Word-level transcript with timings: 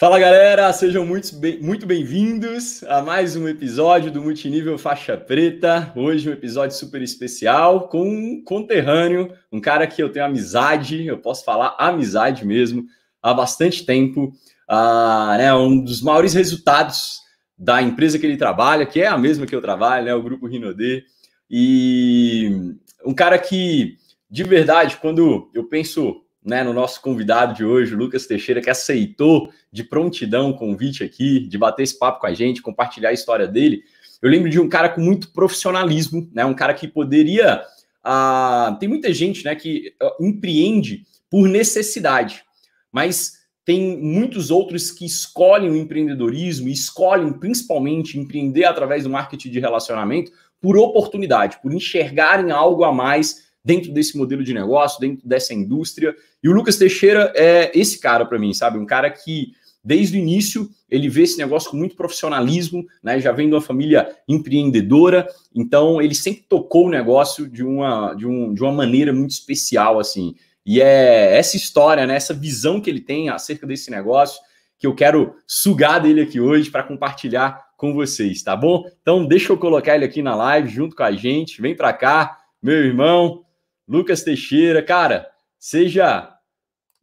Fala 0.00 0.18
galera, 0.18 0.72
sejam 0.72 1.04
muito, 1.04 1.36
bem, 1.36 1.60
muito 1.60 1.84
bem-vindos 1.84 2.82
a 2.84 3.02
mais 3.02 3.36
um 3.36 3.46
episódio 3.46 4.10
do 4.10 4.22
Multinível 4.22 4.78
Faixa 4.78 5.14
Preta. 5.14 5.92
Hoje 5.94 6.26
um 6.26 6.32
episódio 6.32 6.74
super 6.74 7.02
especial 7.02 7.86
com 7.86 8.08
um 8.08 8.42
conterrâneo, 8.42 9.30
um 9.52 9.60
cara 9.60 9.86
que 9.86 10.02
eu 10.02 10.08
tenho 10.10 10.24
amizade, 10.24 11.06
eu 11.06 11.18
posso 11.18 11.44
falar 11.44 11.76
amizade 11.78 12.46
mesmo, 12.46 12.86
há 13.22 13.34
bastante 13.34 13.84
tempo. 13.84 14.32
Ah, 14.66 15.34
né, 15.36 15.52
um 15.52 15.84
dos 15.84 16.00
maiores 16.00 16.32
resultados 16.32 17.20
da 17.58 17.82
empresa 17.82 18.18
que 18.18 18.24
ele 18.24 18.38
trabalha, 18.38 18.86
que 18.86 19.02
é 19.02 19.06
a 19.06 19.18
mesma 19.18 19.44
que 19.44 19.54
eu 19.54 19.60
trabalho, 19.60 20.06
né, 20.06 20.14
o 20.14 20.22
Grupo 20.22 20.46
Rinodê. 20.46 21.04
E 21.50 22.74
um 23.04 23.12
cara 23.12 23.38
que, 23.38 23.98
de 24.30 24.44
verdade, 24.44 24.96
quando 24.96 25.50
eu 25.52 25.68
penso 25.68 26.24
né, 26.44 26.62
no 26.62 26.72
nosso 26.72 27.00
convidado 27.00 27.54
de 27.54 27.64
hoje, 27.64 27.94
Lucas 27.94 28.26
Teixeira, 28.26 28.60
que 28.60 28.70
aceitou 28.70 29.52
de 29.70 29.84
prontidão 29.84 30.50
o 30.50 30.56
convite 30.56 31.04
aqui, 31.04 31.40
de 31.40 31.58
bater 31.58 31.82
esse 31.82 31.98
papo 31.98 32.20
com 32.20 32.26
a 32.26 32.34
gente, 32.34 32.62
compartilhar 32.62 33.10
a 33.10 33.14
história 33.14 33.46
dele. 33.46 33.82
Eu 34.22 34.30
lembro 34.30 34.48
de 34.48 34.58
um 34.58 34.68
cara 34.68 34.88
com 34.88 35.00
muito 35.00 35.32
profissionalismo, 35.32 36.28
né, 36.32 36.44
um 36.44 36.54
cara 36.54 36.74
que 36.74 36.88
poderia. 36.88 37.62
Ah, 38.02 38.76
tem 38.80 38.88
muita 38.88 39.12
gente 39.12 39.44
né, 39.44 39.54
que 39.54 39.94
ah, 40.00 40.16
empreende 40.20 41.04
por 41.30 41.48
necessidade, 41.48 42.42
mas 42.90 43.40
tem 43.64 43.98
muitos 43.98 44.50
outros 44.50 44.90
que 44.90 45.04
escolhem 45.04 45.70
o 45.70 45.76
empreendedorismo 45.76 46.68
escolhem 46.68 47.32
principalmente 47.32 48.18
empreender 48.18 48.64
através 48.64 49.04
do 49.04 49.10
marketing 49.10 49.50
de 49.50 49.60
relacionamento 49.60 50.32
por 50.60 50.76
oportunidade, 50.76 51.58
por 51.62 51.72
enxergarem 51.72 52.50
algo 52.50 52.84
a 52.84 52.92
mais 52.92 53.50
dentro 53.64 53.92
desse 53.92 54.16
modelo 54.16 54.42
de 54.42 54.54
negócio, 54.54 55.00
dentro 55.00 55.26
dessa 55.26 55.54
indústria. 55.54 56.14
E 56.42 56.48
o 56.48 56.52
Lucas 56.52 56.76
Teixeira 56.76 57.32
é 57.34 57.70
esse 57.78 57.98
cara 58.00 58.24
para 58.24 58.38
mim, 58.38 58.52
sabe? 58.52 58.78
Um 58.78 58.86
cara 58.86 59.10
que 59.10 59.52
desde 59.82 60.16
o 60.16 60.20
início 60.20 60.68
ele 60.88 61.08
vê 61.08 61.22
esse 61.22 61.38
negócio 61.38 61.70
com 61.70 61.76
muito 61.76 61.96
profissionalismo, 61.96 62.86
né? 63.02 63.20
Já 63.20 63.32
vem 63.32 63.48
de 63.48 63.54
uma 63.54 63.60
família 63.60 64.08
empreendedora, 64.28 65.26
então 65.54 66.00
ele 66.00 66.14
sempre 66.14 66.44
tocou 66.48 66.86
o 66.86 66.90
negócio 66.90 67.48
de 67.48 67.64
uma, 67.64 68.14
de, 68.14 68.26
um, 68.26 68.52
de 68.52 68.62
uma 68.62 68.72
maneira 68.72 69.12
muito 69.12 69.30
especial, 69.30 69.98
assim. 69.98 70.34
E 70.64 70.80
é 70.80 71.36
essa 71.36 71.56
história, 71.56 72.06
né? 72.06 72.14
Essa 72.14 72.34
visão 72.34 72.80
que 72.80 72.90
ele 72.90 73.00
tem 73.00 73.28
acerca 73.28 73.66
desse 73.66 73.90
negócio 73.90 74.40
que 74.78 74.86
eu 74.86 74.94
quero 74.94 75.36
sugar 75.46 76.00
dele 76.00 76.22
aqui 76.22 76.40
hoje 76.40 76.70
para 76.70 76.82
compartilhar 76.82 77.70
com 77.76 77.92
vocês, 77.92 78.42
tá 78.42 78.56
bom? 78.56 78.84
Então 79.02 79.26
deixa 79.26 79.52
eu 79.52 79.58
colocar 79.58 79.94
ele 79.94 80.06
aqui 80.06 80.22
na 80.22 80.34
live 80.34 80.68
junto 80.70 80.96
com 80.96 81.02
a 81.02 81.12
gente. 81.12 81.60
Vem 81.60 81.76
para 81.76 81.92
cá, 81.92 82.38
meu 82.62 82.76
irmão. 82.76 83.44
Lucas 83.86 84.22
Teixeira. 84.22 84.82
Cara, 84.82 85.29
seja 85.60 86.32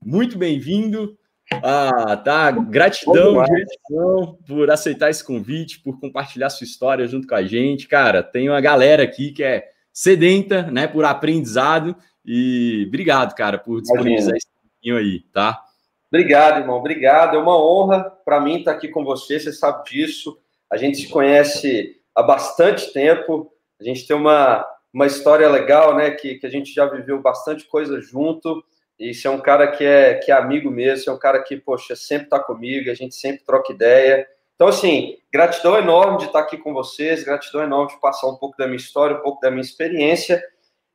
muito 0.04 0.36
bem-vindo. 0.36 1.16
Ah, 1.64 2.18
tá. 2.18 2.50
Gratidão, 2.50 3.36
gratidão 3.36 4.40
por 4.48 4.72
aceitar 4.72 5.12
esse 5.12 5.24
convite, 5.24 5.80
por 5.80 6.00
compartilhar 6.00 6.50
sua 6.50 6.66
história 6.66 7.08
junto 7.08 7.28
com 7.28 7.36
a 7.36 7.44
gente. 7.44 7.88
Cara, 7.88 8.24
tem 8.24 8.50
uma 8.50 8.60
galera 8.60 9.04
aqui 9.04 9.32
que 9.32 9.44
é 9.44 9.70
sedenta, 9.94 10.64
né, 10.64 10.88
por 10.88 11.06
aprendizado. 11.06 11.96
E 12.26 12.86
obrigado, 12.88 13.36
cara, 13.36 13.60
por 13.60 13.80
disponibilizar 13.80 14.36
esse 14.36 14.48
pouquinho 14.50 14.98
aí, 14.98 15.20
tá? 15.32 15.64
Obrigado, 16.12 16.60
irmão. 16.60 16.78
Obrigado. 16.78 17.38
É 17.38 17.40
uma 17.40 17.58
honra 17.58 18.04
para 18.26 18.42
mim 18.42 18.58
estar 18.58 18.72
aqui 18.72 18.88
com 18.88 19.04
você. 19.04 19.40
Você 19.40 19.54
sabe 19.54 19.88
disso. 19.90 20.38
A 20.70 20.78
gente 20.78 20.98
se 20.98 21.10
conhece 21.10 21.96
há 22.16 22.24
bastante 22.24 22.92
tempo. 22.92 23.52
A 23.80 23.84
gente 23.84 24.08
tem 24.08 24.16
uma 24.16 24.66
uma 24.94 25.06
história 25.06 25.50
legal, 25.50 25.96
né? 25.96 26.12
Que, 26.12 26.36
que 26.36 26.48
a 26.48 26.50
gente 26.50 26.74
já 26.74 26.86
viveu 26.86 27.22
bastante 27.22 27.66
coisa 27.66 28.00
junto. 28.02 28.64
E 29.00 29.14
você 29.14 29.28
é 29.28 29.32
um 29.32 29.40
cara 29.40 29.68
que 29.68 29.84
é, 29.84 30.16
que 30.16 30.32
é 30.32 30.36
amigo 30.36 30.72
mesmo, 30.72 31.04
você 31.04 31.10
é 31.10 31.14
um 31.14 31.20
cara 31.20 31.42
que, 31.44 31.56
poxa, 31.58 31.96
sempre 31.96 32.26
está 32.26 32.40
comigo, 32.40 32.90
a 32.90 32.96
gente 32.96 33.14
sempre 33.14 33.46
troca 33.46 33.72
ideia. 33.72 34.28
Então, 34.56 34.68
assim, 34.68 35.18
gratidão 35.32 35.78
enorme 35.78 36.18
de 36.18 36.26
estar 36.26 36.40
aqui 36.40 36.58
com 36.58 36.74
vocês, 36.74 37.24
gratidão 37.24 37.62
enorme 37.62 37.92
de 37.92 38.02
passar 38.02 38.28
um 38.28 38.36
pouco 38.36 38.58
da 38.58 38.66
minha 38.66 38.78
história, 38.78 39.16
um 39.16 39.22
pouco 39.22 39.40
da 39.40 39.52
minha 39.52 39.62
experiência 39.62 40.44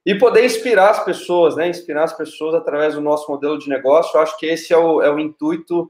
e 0.05 0.17
poder 0.17 0.45
inspirar 0.45 0.91
as 0.91 1.05
pessoas, 1.05 1.55
né? 1.55 1.69
Inspirar 1.69 2.03
as 2.03 2.13
pessoas 2.13 2.55
através 2.55 2.95
do 2.95 3.01
nosso 3.01 3.31
modelo 3.31 3.57
de 3.57 3.69
negócio. 3.69 4.17
Eu 4.17 4.23
acho 4.23 4.37
que 4.37 4.47
esse 4.47 4.73
é 4.73 4.77
o, 4.77 5.01
é 5.01 5.09
o 5.09 5.19
intuito 5.19 5.89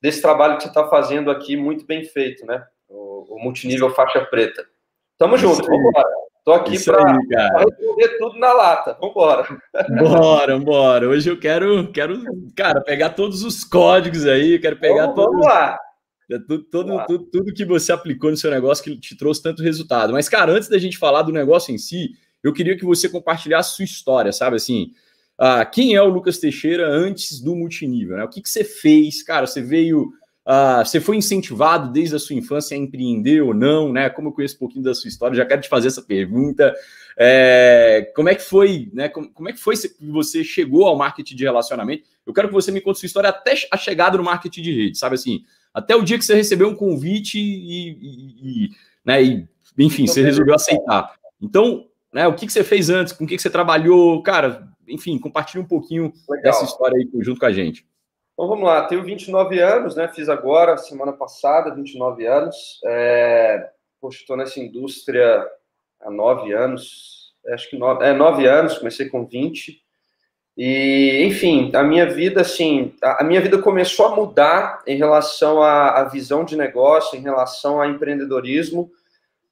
desse 0.00 0.20
trabalho 0.20 0.56
que 0.56 0.64
você 0.64 0.68
está 0.68 0.86
fazendo 0.88 1.30
aqui, 1.30 1.56
muito 1.56 1.86
bem 1.86 2.04
feito, 2.04 2.44
né? 2.44 2.62
O, 2.86 3.36
o 3.36 3.42
multinível 3.42 3.90
faixa 3.94 4.20
preta. 4.26 4.66
Tamo 5.16 5.38
junto, 5.38 5.64
vamos 5.64 5.88
embora. 5.88 6.08
Tô 6.44 6.52
aqui 6.52 6.82
para 6.84 7.18
responder 7.58 8.18
tudo 8.18 8.38
na 8.38 8.52
lata. 8.52 8.96
Vambora. 9.00 9.46
Bora, 9.98 10.58
bora. 10.58 11.08
Hoje 11.08 11.30
eu 11.30 11.38
quero, 11.38 11.92
quero, 11.92 12.22
cara, 12.56 12.80
pegar 12.80 13.10
todos 13.10 13.42
os 13.42 13.62
códigos 13.62 14.26
aí, 14.26 14.58
quero 14.58 14.76
pegar 14.76 15.02
vamos, 15.02 15.14
todos. 15.14 15.32
Vamos 15.32 15.46
lá. 15.46 15.78
É 16.30 16.38
tudo, 16.38 16.64
todo, 16.64 17.06
tudo, 17.06 17.24
tudo 17.24 17.54
que 17.54 17.64
você 17.64 17.92
aplicou 17.92 18.30
no 18.30 18.36
seu 18.36 18.50
negócio 18.50 18.84
que 18.84 18.96
te 18.98 19.16
trouxe 19.16 19.42
tanto 19.42 19.62
resultado. 19.62 20.12
Mas, 20.12 20.28
cara, 20.28 20.52
antes 20.52 20.68
da 20.68 20.78
gente 20.78 20.96
falar 20.96 21.22
do 21.22 21.32
negócio 21.32 21.74
em 21.74 21.78
si, 21.78 22.10
eu 22.42 22.52
queria 22.52 22.76
que 22.76 22.84
você 22.84 23.08
compartilhasse 23.08 23.76
sua 23.76 23.84
história, 23.84 24.32
sabe 24.32 24.56
assim? 24.56 24.92
Ah, 25.36 25.64
quem 25.64 25.94
é 25.94 26.02
o 26.02 26.08
Lucas 26.08 26.38
Teixeira 26.38 26.86
antes 26.86 27.40
do 27.40 27.56
multinível? 27.56 28.16
Né? 28.16 28.24
O 28.24 28.28
que, 28.28 28.40
que 28.40 28.48
você 28.48 28.62
fez? 28.62 29.22
Cara, 29.22 29.46
você 29.46 29.60
veio 29.60 30.12
Uh, 30.50 30.84
você 30.84 30.98
foi 30.98 31.16
incentivado 31.16 31.92
desde 31.92 32.16
a 32.16 32.18
sua 32.18 32.34
infância 32.34 32.76
a 32.76 32.78
empreender 32.78 33.40
ou 33.40 33.54
não, 33.54 33.92
né? 33.92 34.10
Como 34.10 34.28
eu 34.28 34.32
conheço 34.32 34.56
um 34.56 34.58
pouquinho 34.58 34.82
da 34.82 34.92
sua 34.92 35.06
história, 35.06 35.36
já 35.36 35.46
quero 35.46 35.60
te 35.60 35.68
fazer 35.68 35.86
essa 35.86 36.02
pergunta. 36.02 36.74
É, 37.16 38.10
como 38.16 38.28
é 38.28 38.34
que 38.34 38.42
foi, 38.42 38.90
né? 38.92 39.08
Como, 39.08 39.30
como, 39.30 39.48
é 39.48 39.52
que 39.52 39.60
foi 39.60 39.76
que 39.76 40.10
você 40.10 40.42
chegou 40.42 40.88
ao 40.88 40.98
marketing 40.98 41.36
de 41.36 41.44
relacionamento? 41.44 42.02
Eu 42.26 42.32
quero 42.32 42.48
que 42.48 42.54
você 42.54 42.72
me 42.72 42.80
conte 42.80 42.98
sua 42.98 43.06
história 43.06 43.30
até 43.30 43.54
a 43.70 43.76
chegada 43.76 44.18
no 44.18 44.24
marketing 44.24 44.62
de 44.62 44.74
rede, 44.74 44.98
sabe 44.98 45.14
assim? 45.14 45.44
Até 45.72 45.94
o 45.94 46.02
dia 46.02 46.18
que 46.18 46.24
você 46.24 46.34
recebeu 46.34 46.68
um 46.68 46.74
convite 46.74 47.38
e, 47.38 47.90
e, 47.90 48.64
e 48.64 48.70
né? 49.04 49.22
E, 49.22 49.48
enfim, 49.78 50.08
você 50.08 50.20
resolveu 50.20 50.56
aceitar. 50.56 51.14
Então, 51.40 51.86
né? 52.12 52.26
O 52.26 52.34
que, 52.34 52.44
que 52.44 52.52
você 52.52 52.64
fez 52.64 52.90
antes? 52.90 53.12
Com 53.12 53.22
o 53.22 53.26
que, 53.28 53.36
que 53.36 53.42
você 53.42 53.50
trabalhou? 53.50 54.20
Cara, 54.24 54.68
enfim, 54.88 55.16
compartilhe 55.16 55.62
um 55.62 55.68
pouquinho 55.68 56.12
Legal. 56.28 56.42
dessa 56.42 56.64
história 56.64 56.96
aí 56.96 57.08
junto 57.22 57.38
com 57.38 57.46
a 57.46 57.52
gente. 57.52 57.86
Então 58.40 58.48
vamos 58.48 58.64
lá, 58.64 58.86
tenho 58.86 59.04
29 59.04 59.60
anos, 59.60 59.94
né? 59.94 60.08
Fiz 60.08 60.26
agora, 60.30 60.78
semana 60.78 61.12
passada, 61.12 61.74
29 61.74 62.26
anos. 62.26 62.80
É... 62.86 63.68
Poxa, 64.00 64.20
estou 64.20 64.34
nessa 64.34 64.58
indústria 64.58 65.46
há 66.00 66.10
nove 66.10 66.50
anos, 66.54 67.34
acho 67.48 67.68
que 67.68 67.76
nove, 67.76 68.02
é, 68.02 68.14
nove 68.14 68.46
anos, 68.46 68.78
comecei 68.78 69.10
com 69.10 69.26
20. 69.26 69.82
E, 70.56 71.22
enfim, 71.26 71.70
a 71.74 71.82
minha 71.82 72.08
vida, 72.08 72.40
assim, 72.40 72.94
a, 73.02 73.22
minha 73.22 73.42
vida 73.42 73.58
começou 73.58 74.06
a 74.06 74.16
mudar 74.16 74.82
em 74.86 74.96
relação 74.96 75.62
à, 75.62 76.00
à 76.00 76.04
visão 76.04 76.42
de 76.42 76.56
negócio, 76.56 77.18
em 77.18 77.22
relação 77.22 77.78
ao 77.78 77.90
empreendedorismo, 77.90 78.90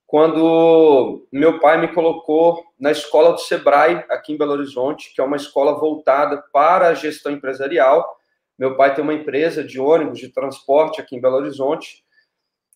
quando 0.06 1.26
meu 1.30 1.60
pai 1.60 1.78
me 1.78 1.88
colocou 1.88 2.64
na 2.80 2.90
escola 2.90 3.32
do 3.32 3.40
Sebrae, 3.40 4.02
aqui 4.08 4.32
em 4.32 4.38
Belo 4.38 4.52
Horizonte, 4.52 5.12
que 5.14 5.20
é 5.20 5.24
uma 5.24 5.36
escola 5.36 5.78
voltada 5.78 6.42
para 6.50 6.88
a 6.88 6.94
gestão 6.94 7.30
empresarial 7.30 8.17
meu 8.58 8.76
pai 8.76 8.94
tem 8.94 9.04
uma 9.04 9.14
empresa 9.14 9.62
de 9.62 9.78
ônibus 9.78 10.18
de 10.18 10.28
transporte 10.30 11.00
aqui 11.00 11.14
em 11.14 11.20
Belo 11.20 11.36
Horizonte. 11.36 12.02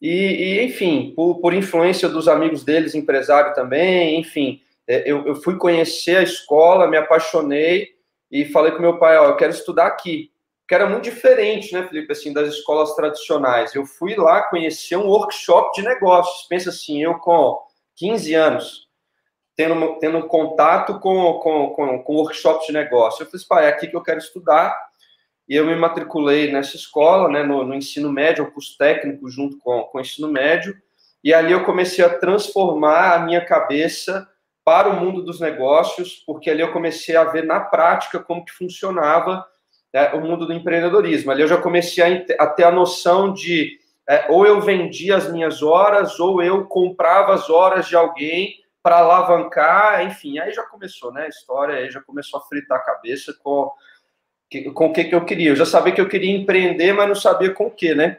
E, 0.00 0.08
e 0.08 0.64
enfim, 0.64 1.12
por, 1.14 1.40
por, 1.40 1.52
influência 1.52 2.08
dos 2.08 2.28
amigos 2.28 2.64
deles, 2.64 2.94
empresário 2.94 3.54
também, 3.54 4.18
enfim, 4.18 4.60
é, 4.86 5.08
eu, 5.10 5.26
eu, 5.26 5.36
fui 5.36 5.56
conhecer 5.56 6.16
a 6.16 6.22
escola, 6.22 6.88
me 6.88 6.96
apaixonei 6.96 7.90
e 8.30 8.44
falei 8.44 8.72
com 8.72 8.80
meu 8.80 8.98
pai, 8.98 9.16
ó, 9.16 9.26
eu 9.26 9.36
quero 9.36 9.52
estudar 9.52 9.86
aqui. 9.86 10.30
Que 10.66 10.74
era 10.74 10.88
muito 10.88 11.04
diferente, 11.04 11.72
né, 11.72 11.86
Felipe, 11.86 12.12
assim, 12.12 12.32
das 12.32 12.48
escolas 12.48 12.94
tradicionais. 12.94 13.74
Eu 13.74 13.84
fui 13.84 14.14
lá 14.14 14.42
conhecer 14.42 14.96
um 14.96 15.06
workshop 15.06 15.72
de 15.74 15.86
negócios. 15.86 16.46
Pensa 16.48 16.70
assim, 16.70 17.02
eu 17.02 17.18
com 17.18 17.60
15 17.96 18.34
anos, 18.34 18.88
tendo, 19.54 19.98
tendo 19.98 20.26
contato 20.26 20.98
com, 20.98 21.34
com, 21.34 21.70
com, 21.70 22.02
com 22.02 22.14
workshop 22.14 22.66
de 22.66 22.72
negócio. 22.72 23.22
Eu 23.22 23.26
falei, 23.26 23.46
pai, 23.48 23.66
é 23.66 23.68
aqui 23.68 23.88
que 23.88 23.96
eu 23.96 24.02
quero 24.02 24.18
estudar 24.18 24.74
e 25.52 25.54
eu 25.54 25.66
me 25.66 25.76
matriculei 25.76 26.50
nessa 26.50 26.76
escola, 26.76 27.28
né, 27.28 27.42
no, 27.42 27.62
no 27.62 27.74
ensino 27.74 28.10
médio, 28.10 28.42
o 28.42 28.50
curso 28.50 28.74
técnico 28.78 29.28
junto 29.28 29.58
com, 29.58 29.82
com 29.82 29.98
o 29.98 30.00
ensino 30.00 30.26
médio, 30.26 30.74
e 31.22 31.34
ali 31.34 31.52
eu 31.52 31.62
comecei 31.62 32.02
a 32.02 32.08
transformar 32.08 33.12
a 33.12 33.18
minha 33.18 33.44
cabeça 33.44 34.26
para 34.64 34.88
o 34.88 34.98
mundo 34.98 35.20
dos 35.20 35.40
negócios, 35.40 36.22
porque 36.26 36.48
ali 36.48 36.62
eu 36.62 36.72
comecei 36.72 37.16
a 37.16 37.24
ver 37.24 37.44
na 37.44 37.60
prática 37.60 38.18
como 38.18 38.42
que 38.46 38.50
funcionava 38.50 39.44
né, 39.92 40.14
o 40.14 40.22
mundo 40.22 40.46
do 40.46 40.54
empreendedorismo. 40.54 41.30
Ali 41.30 41.42
eu 41.42 41.48
já 41.48 41.58
comecei 41.58 42.02
a, 42.02 42.44
a 42.44 42.46
ter 42.46 42.64
a 42.64 42.72
noção 42.72 43.30
de 43.34 43.78
é, 44.08 44.28
ou 44.30 44.46
eu 44.46 44.58
vendia 44.58 45.18
as 45.18 45.30
minhas 45.30 45.62
horas, 45.62 46.18
ou 46.18 46.42
eu 46.42 46.64
comprava 46.64 47.34
as 47.34 47.50
horas 47.50 47.86
de 47.86 47.94
alguém 47.94 48.54
para 48.82 49.00
alavancar, 49.00 50.02
enfim, 50.02 50.38
aí 50.38 50.50
já 50.50 50.62
começou, 50.62 51.12
né, 51.12 51.24
a 51.24 51.28
história, 51.28 51.76
aí 51.76 51.90
já 51.90 52.00
começou 52.00 52.40
a 52.40 52.42
fritar 52.44 52.78
a 52.78 52.82
cabeça 52.82 53.34
com 53.44 53.70
que, 54.52 54.70
com 54.70 54.86
o 54.86 54.92
que, 54.92 55.04
que 55.04 55.14
eu 55.14 55.24
queria. 55.24 55.50
Eu 55.50 55.56
já 55.56 55.64
sabia 55.64 55.94
que 55.94 56.00
eu 56.00 56.08
queria 56.08 56.36
empreender, 56.36 56.92
mas 56.92 57.08
não 57.08 57.14
sabia 57.14 57.50
com 57.50 57.66
o 57.66 57.70
que, 57.70 57.94
né? 57.94 58.18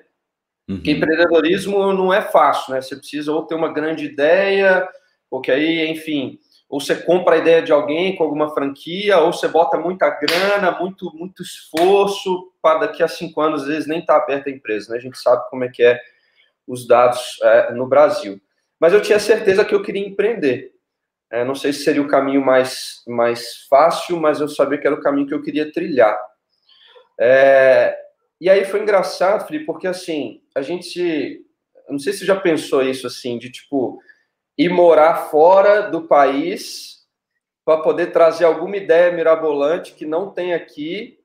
Uhum. 0.68 0.78
Porque 0.78 0.92
empreendedorismo 0.92 1.94
não 1.94 2.12
é 2.12 2.22
fácil, 2.22 2.74
né? 2.74 2.82
Você 2.82 2.96
precisa 2.96 3.32
ou 3.32 3.44
ter 3.44 3.54
uma 3.54 3.72
grande 3.72 4.06
ideia, 4.06 4.88
porque 5.30 5.52
aí, 5.52 5.88
enfim, 5.88 6.40
ou 6.68 6.82
você 6.82 6.96
compra 6.96 7.36
a 7.36 7.38
ideia 7.38 7.62
de 7.62 7.72
alguém 7.72 8.16
com 8.16 8.24
alguma 8.24 8.52
franquia, 8.52 9.20
ou 9.20 9.32
você 9.32 9.48
bota 9.48 9.78
muita 9.78 10.10
grana, 10.10 10.72
muito, 10.72 11.16
muito 11.16 11.44
esforço, 11.44 12.52
para 12.62 12.80
daqui 12.80 13.04
a 13.04 13.08
cinco 13.08 13.40
anos, 13.40 13.62
às 13.62 13.68
vezes, 13.68 13.88
nem 13.88 14.00
está 14.00 14.18
aberta 14.18 14.50
a 14.50 14.54
empresa, 14.54 14.92
né? 14.92 14.98
A 14.98 15.02
gente 15.02 15.18
sabe 15.20 15.48
como 15.52 15.64
é 15.64 15.70
que 15.70 15.84
é 15.84 16.00
os 16.68 16.88
dados 16.88 17.38
é, 17.44 17.74
no 17.74 17.86
Brasil. 17.86 18.42
Mas 18.80 18.92
eu 18.92 19.02
tinha 19.02 19.20
certeza 19.20 19.64
que 19.64 19.76
eu 19.76 19.84
queria 19.84 20.06
empreender. 20.06 20.73
É, 21.34 21.44
não 21.44 21.56
sei 21.56 21.74
se 21.74 21.84
seria 21.84 22.02
o 22.04 22.08
caminho 22.08 22.46
mais, 22.46 23.02
mais 23.08 23.66
fácil, 23.68 24.18
mas 24.22 24.40
eu 24.40 24.48
sabia 24.48 24.78
que 24.78 24.86
era 24.86 24.96
o 24.96 25.02
caminho 25.02 25.26
que 25.26 25.34
eu 25.34 25.42
queria 25.42 25.72
trilhar. 25.72 26.16
É, 27.20 27.98
e 28.40 28.48
aí 28.48 28.64
foi 28.66 28.82
engraçado, 28.82 29.48
Felipe, 29.48 29.66
porque 29.66 29.88
assim, 29.88 30.44
a 30.54 30.62
gente. 30.62 31.44
Não 31.90 31.98
sei 31.98 32.14
se 32.14 32.20
você 32.20 32.26
já 32.26 32.40
pensou 32.40 32.84
isso 32.84 33.08
assim, 33.08 33.40
de 33.40 33.52
tipo, 33.52 34.00
ir 34.56 34.70
morar 34.70 35.32
fora 35.32 35.90
do 35.90 36.08
país 36.08 37.00
para 37.66 37.82
poder 37.82 38.12
trazer 38.12 38.46
alguma 38.46 38.78
ideia 38.78 39.12
mirabolante 39.12 39.94
que 39.94 40.06
não 40.06 40.30
tem 40.30 40.54
aqui 40.54 41.18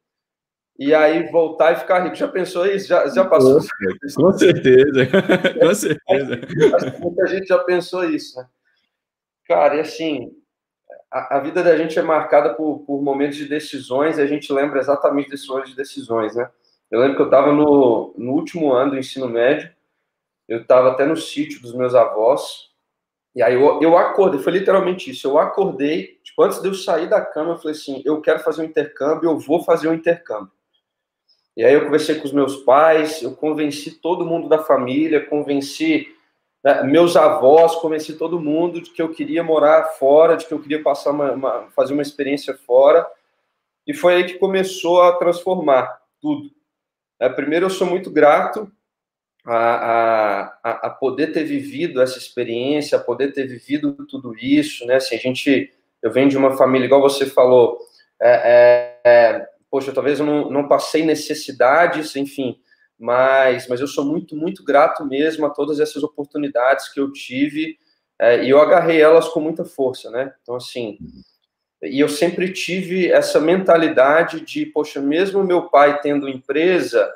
e 0.78 0.94
aí 0.94 1.31
voltar 1.31 1.72
e 1.72 1.76
ficar 1.76 2.00
rico. 2.00 2.16
Já 2.16 2.28
pensou 2.28 2.64
isso? 2.64 2.88
Já, 2.88 3.06
já 3.08 3.26
passou? 3.26 3.60
Com 4.16 4.32
certeza, 4.32 5.06
com 5.60 5.75
certeza. 5.75 6.40
Muita 6.99 7.26
gente 7.26 7.46
já 7.46 7.58
pensou 7.58 8.05
isso, 8.08 8.38
né? 8.38 8.46
Cara, 9.49 9.77
e 9.77 9.81
assim, 9.81 10.31
a, 11.11 11.39
a, 11.39 11.41
vida 11.41 11.62
da 11.62 11.75
gente 11.75 11.99
é 11.99 12.03
marcada 12.03 12.53
por, 12.53 12.81
por 12.81 13.03
momentos 13.03 13.39
de 13.39 13.49
decisões 13.49 14.19
e 14.19 14.21
a 14.21 14.27
gente 14.27 14.53
lembra 14.53 14.79
exatamente 14.79 15.31
desses 15.31 15.49
momentos 15.49 15.71
de 15.71 15.77
decisões, 15.77 16.37
né? 16.37 16.50
Eu 16.91 17.00
lembro 17.00 17.17
que 17.17 17.23
eu 17.23 17.27
estava 17.27 17.50
no, 17.50 18.15
no 18.17 18.33
último 18.33 18.73
ano 18.73 18.91
do 18.91 18.99
ensino 18.99 19.27
médio, 19.27 19.71
eu 20.47 20.61
estava 20.61 20.91
até 20.91 21.06
no 21.06 21.17
sítio 21.17 21.62
dos 21.62 21.75
meus 21.75 21.95
avós, 21.95 22.69
e 23.35 23.43
aí 23.43 23.55
eu, 23.55 23.81
eu 23.81 23.97
acordei, 23.97 24.41
foi 24.41 24.53
literalmente 24.53 25.11
isso. 25.11 25.27
Eu 25.27 25.39
acordei, 25.39 26.19
tipo, 26.23 26.43
antes 26.43 26.61
de 26.61 26.69
eu 26.69 26.75
sair 26.75 27.09
da 27.09 27.25
cama, 27.25 27.53
eu 27.53 27.59
falei 27.59 27.73
assim: 27.73 28.03
eu 28.05 28.21
quero 28.21 28.41
fazer 28.41 28.62
um 28.62 28.67
intercâmbio, 28.67 29.31
eu 29.31 29.39
vou 29.39 29.62
fazer 29.62 29.89
um 29.89 29.94
intercâmbio. 29.94 30.53
E 31.56 31.65
aí 31.65 31.73
eu 31.73 31.85
conversei 31.85 32.17
com 32.17 32.25
os 32.25 32.33
meus 32.33 32.56
pais, 32.65 33.23
eu 33.23 33.35
convenci 33.35 33.93
todo 34.01 34.27
mundo 34.27 34.49
da 34.49 34.59
família, 34.59 35.25
convenci 35.25 36.09
né, 36.64 36.82
meus 36.82 37.16
avós, 37.16 37.75
convenci 37.76 38.14
todo 38.14 38.40
mundo 38.40 38.81
de 38.81 38.90
que 38.90 39.00
eu 39.00 39.10
queria 39.10 39.43
morar 39.43 39.84
fora, 39.99 40.37
de 40.37 40.46
que 40.46 40.52
eu 40.52 40.60
queria 40.60 40.82
passar 40.82 41.10
uma, 41.10 41.32
uma, 41.32 41.70
fazer 41.70 41.93
uma 41.93 42.02
experiência 42.02 42.55
fora. 42.66 43.06
E 43.87 43.94
foi 43.94 44.16
aí 44.16 44.25
que 44.25 44.38
começou 44.38 45.02
a 45.02 45.16
transformar 45.16 46.00
tudo. 46.20 46.50
É, 47.20 47.28
primeiro, 47.28 47.66
eu 47.66 47.70
sou 47.70 47.87
muito 47.87 48.10
grato 48.10 48.70
a, 49.44 50.52
a, 50.62 50.70
a 50.88 50.90
poder 50.90 51.32
ter 51.32 51.44
vivido 51.44 52.02
essa 52.02 52.19
experiência, 52.19 52.99
a 52.99 53.02
poder 53.02 53.32
ter 53.32 53.46
vivido 53.46 53.94
tudo 54.06 54.34
isso, 54.37 54.87
né? 54.87 54.96
Assim, 54.96 55.16
a 55.16 55.19
gente, 55.19 55.72
eu 56.02 56.12
venho 56.12 56.28
de 56.28 56.37
uma 56.37 56.56
família, 56.56 56.84
igual 56.84 57.00
você 57.00 57.25
falou, 57.25 57.78
é, 58.20 59.00
é, 59.05 59.10
é, 59.10 59.49
poxa, 59.70 59.93
talvez 59.93 60.20
eu 60.20 60.26
não, 60.26 60.50
não 60.50 60.69
passei 60.69 61.05
necessidades, 61.05 62.14
enfim, 62.14 62.60
mas, 62.99 63.69
mas 63.69 63.81
eu 63.81 63.87
sou 63.87 64.05
muito, 64.05 64.35
muito 64.35 64.65
grato 64.65 65.05
mesmo 65.05 65.47
a 65.47 65.50
todas 65.50 65.79
essas 65.79 66.03
oportunidades 66.03 66.89
que 66.89 66.99
eu 66.99 67.12
tive 67.12 67.79
é, 68.19 68.43
e 68.45 68.50
eu 68.50 68.61
agarrei 68.61 69.00
elas 69.00 69.29
com 69.29 69.41
muita 69.41 69.65
força, 69.65 70.11
né? 70.11 70.35
Então, 70.43 70.56
assim, 70.56 70.99
e 71.83 72.00
eu 72.00 72.09
sempre 72.09 72.53
tive 72.53 73.11
essa 73.11 73.39
mentalidade 73.39 74.41
de, 74.41 74.67
poxa, 74.67 75.00
mesmo 75.00 75.45
meu 75.45 75.69
pai 75.69 76.00
tendo 76.00 76.29
empresa, 76.29 77.09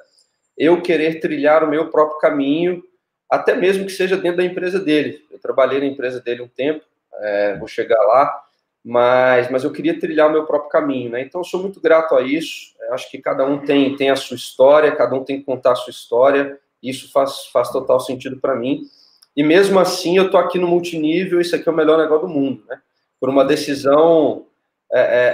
eu 0.56 0.81
querer 0.81 1.19
trilhar 1.19 1.64
o 1.64 1.69
meu 1.69 1.90
próprio 1.90 2.20
caminho, 2.20 2.82
até 3.28 3.56
mesmo 3.56 3.85
que 3.85 3.93
seja 3.93 4.17
dentro 4.17 4.37
da 4.37 4.44
empresa 4.44 4.78
dele. 4.78 5.25
Eu 5.31 5.40
trabalhei 5.40 5.81
na 5.81 5.87
empresa 5.87 6.20
dele 6.20 6.43
um 6.43 6.49
tempo, 6.49 6.85
é, 7.14 7.56
vou 7.56 7.67
chegar 7.67 8.00
lá, 8.05 8.40
mas, 8.85 9.50
mas 9.50 9.64
eu 9.64 9.73
queria 9.73 9.99
trilhar 9.99 10.28
o 10.28 10.32
meu 10.32 10.44
próprio 10.46 10.70
caminho, 10.70 11.11
né? 11.11 11.20
Então, 11.23 11.40
eu 11.40 11.44
sou 11.44 11.61
muito 11.61 11.81
grato 11.81 12.14
a 12.14 12.23
isso. 12.23 12.75
Acho 12.92 13.10
que 13.10 13.18
cada 13.18 13.44
um 13.44 13.58
tem, 13.64 13.96
tem 13.96 14.10
a 14.10 14.16
sua 14.16 14.36
história, 14.36 14.94
cada 14.94 15.14
um 15.14 15.24
tem 15.24 15.38
que 15.38 15.44
contar 15.44 15.72
a 15.72 15.76
sua 15.76 15.90
história. 15.90 16.58
Isso 16.82 17.10
faz, 17.12 17.46
faz 17.46 17.70
total 17.70 18.00
sentido 18.00 18.38
para 18.40 18.54
mim. 18.54 18.82
E 19.36 19.42
mesmo 19.42 19.78
assim, 19.78 20.16
eu 20.16 20.30
tô 20.30 20.36
aqui 20.36 20.58
no 20.58 20.68
multinível. 20.68 21.40
Isso 21.40 21.56
aqui 21.56 21.68
é 21.68 21.72
o 21.72 21.74
melhor 21.74 21.98
negócio 21.98 22.26
do 22.26 22.32
mundo, 22.32 22.64
né? 22.68 22.80
Por 23.18 23.28
uma 23.28 23.44
decisão 23.44 24.46
é, 24.92 25.00
é, 25.00 25.32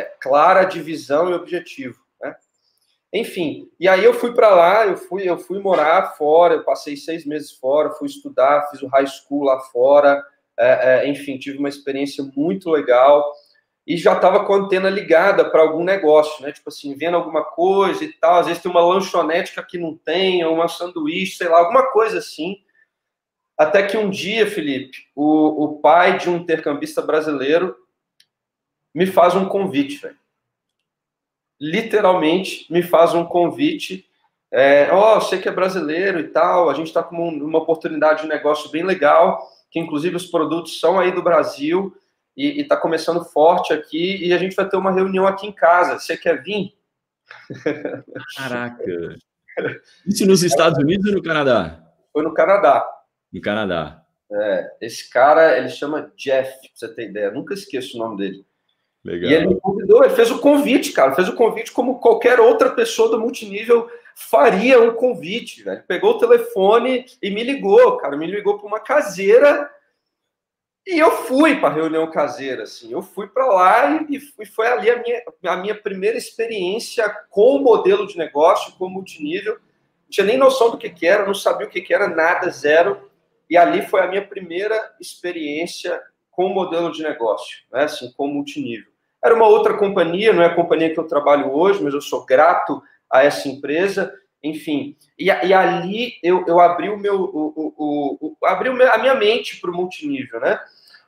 é 0.00 0.14
clara 0.20 0.64
de 0.64 0.80
visão 0.80 1.30
e 1.30 1.34
objetivo. 1.34 2.02
Enfim, 3.12 3.68
e 3.78 3.86
aí 3.86 4.02
eu 4.02 4.14
fui 4.14 4.32
para 4.32 4.48
lá, 4.48 4.86
eu 4.86 4.96
fui, 4.96 5.28
eu 5.28 5.36
fui 5.36 5.58
morar 5.58 6.14
fora, 6.16 6.54
eu 6.54 6.64
passei 6.64 6.96
seis 6.96 7.26
meses 7.26 7.52
fora, 7.52 7.90
fui 7.90 8.08
estudar, 8.08 8.70
fiz 8.70 8.80
o 8.80 8.86
high 8.86 9.06
school 9.06 9.44
lá 9.44 9.60
fora, 9.60 10.24
é, 10.58 11.04
é, 11.04 11.08
enfim, 11.08 11.36
tive 11.36 11.58
uma 11.58 11.68
experiência 11.68 12.24
muito 12.34 12.70
legal 12.70 13.30
e 13.86 13.96
já 13.96 14.14
estava 14.14 14.44
com 14.44 14.54
a 14.54 14.56
antena 14.58 14.88
ligada 14.88 15.50
para 15.50 15.62
algum 15.62 15.82
negócio, 15.82 16.42
né? 16.42 16.52
Tipo 16.52 16.68
assim, 16.68 16.94
vendo 16.94 17.16
alguma 17.16 17.44
coisa 17.44 18.04
e 18.04 18.12
tal. 18.12 18.36
Às 18.36 18.46
vezes 18.46 18.62
tem 18.62 18.70
uma 18.70 18.84
lanchonete 18.84 19.52
que 19.52 19.60
aqui 19.60 19.78
não 19.78 19.96
tem, 19.96 20.44
ou 20.44 20.54
uma 20.54 20.68
sanduíche, 20.68 21.36
sei 21.36 21.48
lá, 21.48 21.58
alguma 21.58 21.90
coisa 21.90 22.18
assim. 22.18 22.56
Até 23.58 23.82
que 23.82 23.96
um 23.96 24.08
dia, 24.08 24.46
Felipe, 24.46 25.08
o, 25.14 25.64
o 25.64 25.80
pai 25.80 26.18
de 26.18 26.30
um 26.30 26.36
intercambista 26.36 27.02
brasileiro 27.02 27.76
me 28.94 29.06
faz 29.06 29.34
um 29.34 29.46
convite, 29.46 29.98
velho 29.98 30.22
literalmente 31.62 32.66
me 32.68 32.82
faz 32.82 33.14
um 33.14 33.24
convite. 33.24 34.04
É, 34.50 34.88
ó, 34.90 35.16
oh, 35.16 35.20
você 35.20 35.38
que 35.38 35.48
é 35.48 35.52
brasileiro 35.52 36.18
e 36.18 36.24
tal, 36.24 36.68
a 36.68 36.74
gente 36.74 36.88
está 36.88 37.04
com 37.04 37.16
uma 37.16 37.60
oportunidade 37.60 38.22
de 38.22 38.28
negócio 38.28 38.68
bem 38.70 38.82
legal, 38.82 39.40
que 39.70 39.78
inclusive 39.78 40.16
os 40.16 40.26
produtos 40.26 40.80
são 40.80 40.98
aí 40.98 41.12
do 41.12 41.22
Brasil 41.22 41.96
e 42.36 42.60
está 42.60 42.76
começando 42.76 43.24
forte 43.24 43.72
aqui, 43.72 44.24
e 44.24 44.32
a 44.32 44.38
gente 44.38 44.56
vai 44.56 44.68
ter 44.68 44.76
uma 44.76 44.92
reunião 44.92 45.26
aqui 45.26 45.46
em 45.46 45.52
casa. 45.52 45.98
Você 45.98 46.16
quer 46.16 46.42
vir? 46.42 46.74
Caraca! 48.36 48.84
Isso 50.06 50.26
nos 50.26 50.42
Estados 50.42 50.78
Unidos 50.78 51.06
ou 51.06 51.16
no 51.16 51.22
Canadá? 51.22 51.82
Foi 52.12 52.22
no 52.22 52.32
Canadá. 52.32 52.86
No 53.32 53.40
Canadá. 53.40 54.02
É, 54.30 54.76
esse 54.80 55.10
cara, 55.10 55.58
ele 55.58 55.68
chama 55.68 56.10
Jeff, 56.16 56.50
pra 56.50 56.70
você 56.74 56.88
ter 56.94 57.10
ideia. 57.10 57.30
Nunca 57.30 57.52
esqueço 57.52 57.96
o 57.96 58.00
nome 58.00 58.16
dele. 58.16 58.46
Legal. 59.04 59.30
E 59.30 59.34
ele 59.34 59.46
me 59.48 59.60
convidou, 59.60 60.04
ele 60.04 60.14
fez 60.14 60.30
o 60.30 60.38
convite, 60.38 60.92
cara. 60.92 61.14
Fez 61.14 61.28
o 61.28 61.34
convite 61.34 61.72
como 61.72 61.98
qualquer 61.98 62.40
outra 62.40 62.70
pessoa 62.70 63.10
do 63.10 63.20
multinível 63.20 63.90
faria 64.14 64.80
um 64.80 64.94
convite, 64.94 65.62
velho. 65.62 65.82
Pegou 65.86 66.12
o 66.12 66.18
telefone 66.18 67.04
e 67.20 67.30
me 67.30 67.42
ligou, 67.42 67.96
cara. 67.96 68.16
Me 68.16 68.26
ligou 68.26 68.58
para 68.58 68.66
uma 68.66 68.80
caseira 68.80 69.70
e 70.86 70.98
eu 70.98 71.12
fui 71.12 71.60
para 71.60 71.68
a 71.68 71.72
reunião 71.72 72.10
caseira, 72.10 72.64
assim. 72.64 72.92
Eu 72.92 73.02
fui 73.02 73.28
para 73.28 73.46
lá 73.46 74.06
e, 74.10 74.20
e, 74.38 74.46
foi 74.46 74.66
ali 74.66 74.90
a 74.90 75.00
minha, 75.00 75.22
a 75.44 75.56
minha 75.56 75.74
primeira 75.74 76.18
experiência 76.18 77.08
com 77.30 77.56
o 77.56 77.62
modelo 77.62 78.06
de 78.06 78.18
negócio, 78.18 78.76
com 78.76 78.86
o 78.86 78.90
multinível. 78.90 79.54
Não 79.54 80.10
tinha 80.10 80.26
nem 80.26 80.36
noção 80.36 80.70
do 80.70 80.78
que, 80.78 80.90
que 80.90 81.06
era, 81.06 81.24
não 81.24 81.34
sabia 81.34 81.66
o 81.66 81.70
que, 81.70 81.80
que 81.80 81.94
era, 81.94 82.08
nada, 82.08 82.50
zero. 82.50 83.10
E 83.48 83.56
ali 83.56 83.82
foi 83.82 84.00
a 84.00 84.08
minha 84.08 84.26
primeira 84.26 84.94
experiência 85.00 86.00
com 86.32 86.46
o 86.46 86.54
modelo 86.54 86.90
de 86.90 87.02
negócio, 87.02 87.58
né? 87.70 87.84
assim, 87.84 88.10
com 88.16 88.26
multinível. 88.26 88.90
Era 89.22 89.34
uma 89.34 89.46
outra 89.46 89.74
companhia, 89.74 90.32
não 90.32 90.42
é 90.42 90.46
a 90.46 90.54
companhia 90.54 90.92
que 90.92 90.98
eu 90.98 91.06
trabalho 91.06 91.52
hoje, 91.52 91.80
mas 91.82 91.94
eu 91.94 92.00
sou 92.00 92.26
grato 92.26 92.82
a 93.08 93.22
essa 93.22 93.48
empresa. 93.48 94.12
Enfim, 94.42 94.96
e, 95.16 95.26
e 95.26 95.54
ali 95.54 96.14
eu, 96.22 96.44
eu 96.48 96.58
abri 96.58 96.88
o 96.88 96.98
meu, 96.98 97.20
o, 97.22 97.74
o, 97.78 98.36
o, 98.40 98.46
abri 98.46 98.68
a 98.68 98.98
minha 98.98 99.14
mente 99.14 99.60
para 99.60 99.70
o 99.70 99.74
multinível, 99.74 100.40
né? 100.40 100.58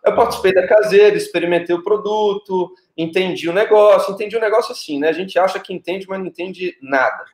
Eu 0.05 0.15
participei 0.15 0.53
da 0.53 0.67
caseira, 0.67 1.17
experimentei 1.17 1.75
o 1.75 1.83
produto, 1.83 2.75
entendi 2.97 3.49
o 3.49 3.53
negócio, 3.53 4.13
entendi 4.13 4.37
o 4.37 4.41
negócio 4.41 4.73
assim, 4.73 4.99
né? 4.99 5.09
A 5.09 5.13
gente 5.13 5.39
acha 5.39 5.59
que 5.59 5.73
entende, 5.73 6.07
mas 6.07 6.19
não 6.19 6.27
entende 6.27 6.77
nada. 6.83 7.25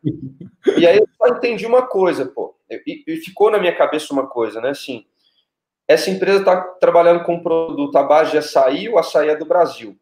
E 0.76 0.86
aí 0.86 0.98
eu 0.98 1.08
só 1.18 1.34
entendi 1.34 1.66
uma 1.66 1.86
coisa, 1.86 2.26
pô, 2.26 2.56
e, 2.70 3.02
e 3.06 3.16
ficou 3.16 3.50
na 3.50 3.58
minha 3.58 3.74
cabeça 3.74 4.12
uma 4.12 4.28
coisa, 4.28 4.60
né? 4.60 4.70
Assim, 4.70 5.04
essa 5.88 6.08
empresa 6.10 6.38
está 6.38 6.60
trabalhando 6.60 7.24
com 7.24 7.34
um 7.34 7.42
produto 7.42 7.96
à 7.96 8.04
base 8.04 8.30
de 8.30 8.38
açaí, 8.38 8.88
o 8.88 8.98
açaí 8.98 9.28
é 9.28 9.36
do 9.36 9.44
Brasil. 9.44 9.98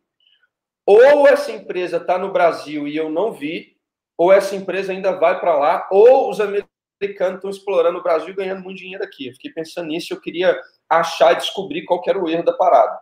Ou 0.85 1.27
essa 1.27 1.51
empresa 1.51 1.97
está 1.97 2.19
no 2.19 2.31
Brasil 2.31 2.87
e 2.87 2.95
eu 2.95 3.09
não 3.09 3.33
vi, 3.33 3.77
ou 4.17 4.31
essa 4.31 4.55
empresa 4.55 4.93
ainda 4.93 5.13
vai 5.13 5.41
para 5.41 5.57
lá, 5.57 5.89
ou 5.91 6.29
os 6.29 6.41
americanos 6.41 7.37
estão 7.37 7.49
explorando 7.49 7.99
o 7.99 8.03
Brasil 8.03 8.31
e 8.31 8.37
ganhando 8.37 8.63
muito 8.63 8.79
dinheiro 8.79 9.03
aqui. 9.03 9.29
Eu 9.29 9.33
fiquei 9.33 9.53
pensando 9.53 9.87
nisso, 9.87 10.13
eu 10.13 10.21
queria 10.21 10.59
achar 10.89 11.33
e 11.33 11.37
descobrir 11.37 11.85
qual 11.85 12.03
era 12.07 12.19
o 12.19 12.29
erro 12.29 12.45
da 12.45 12.53
parada. 12.53 12.99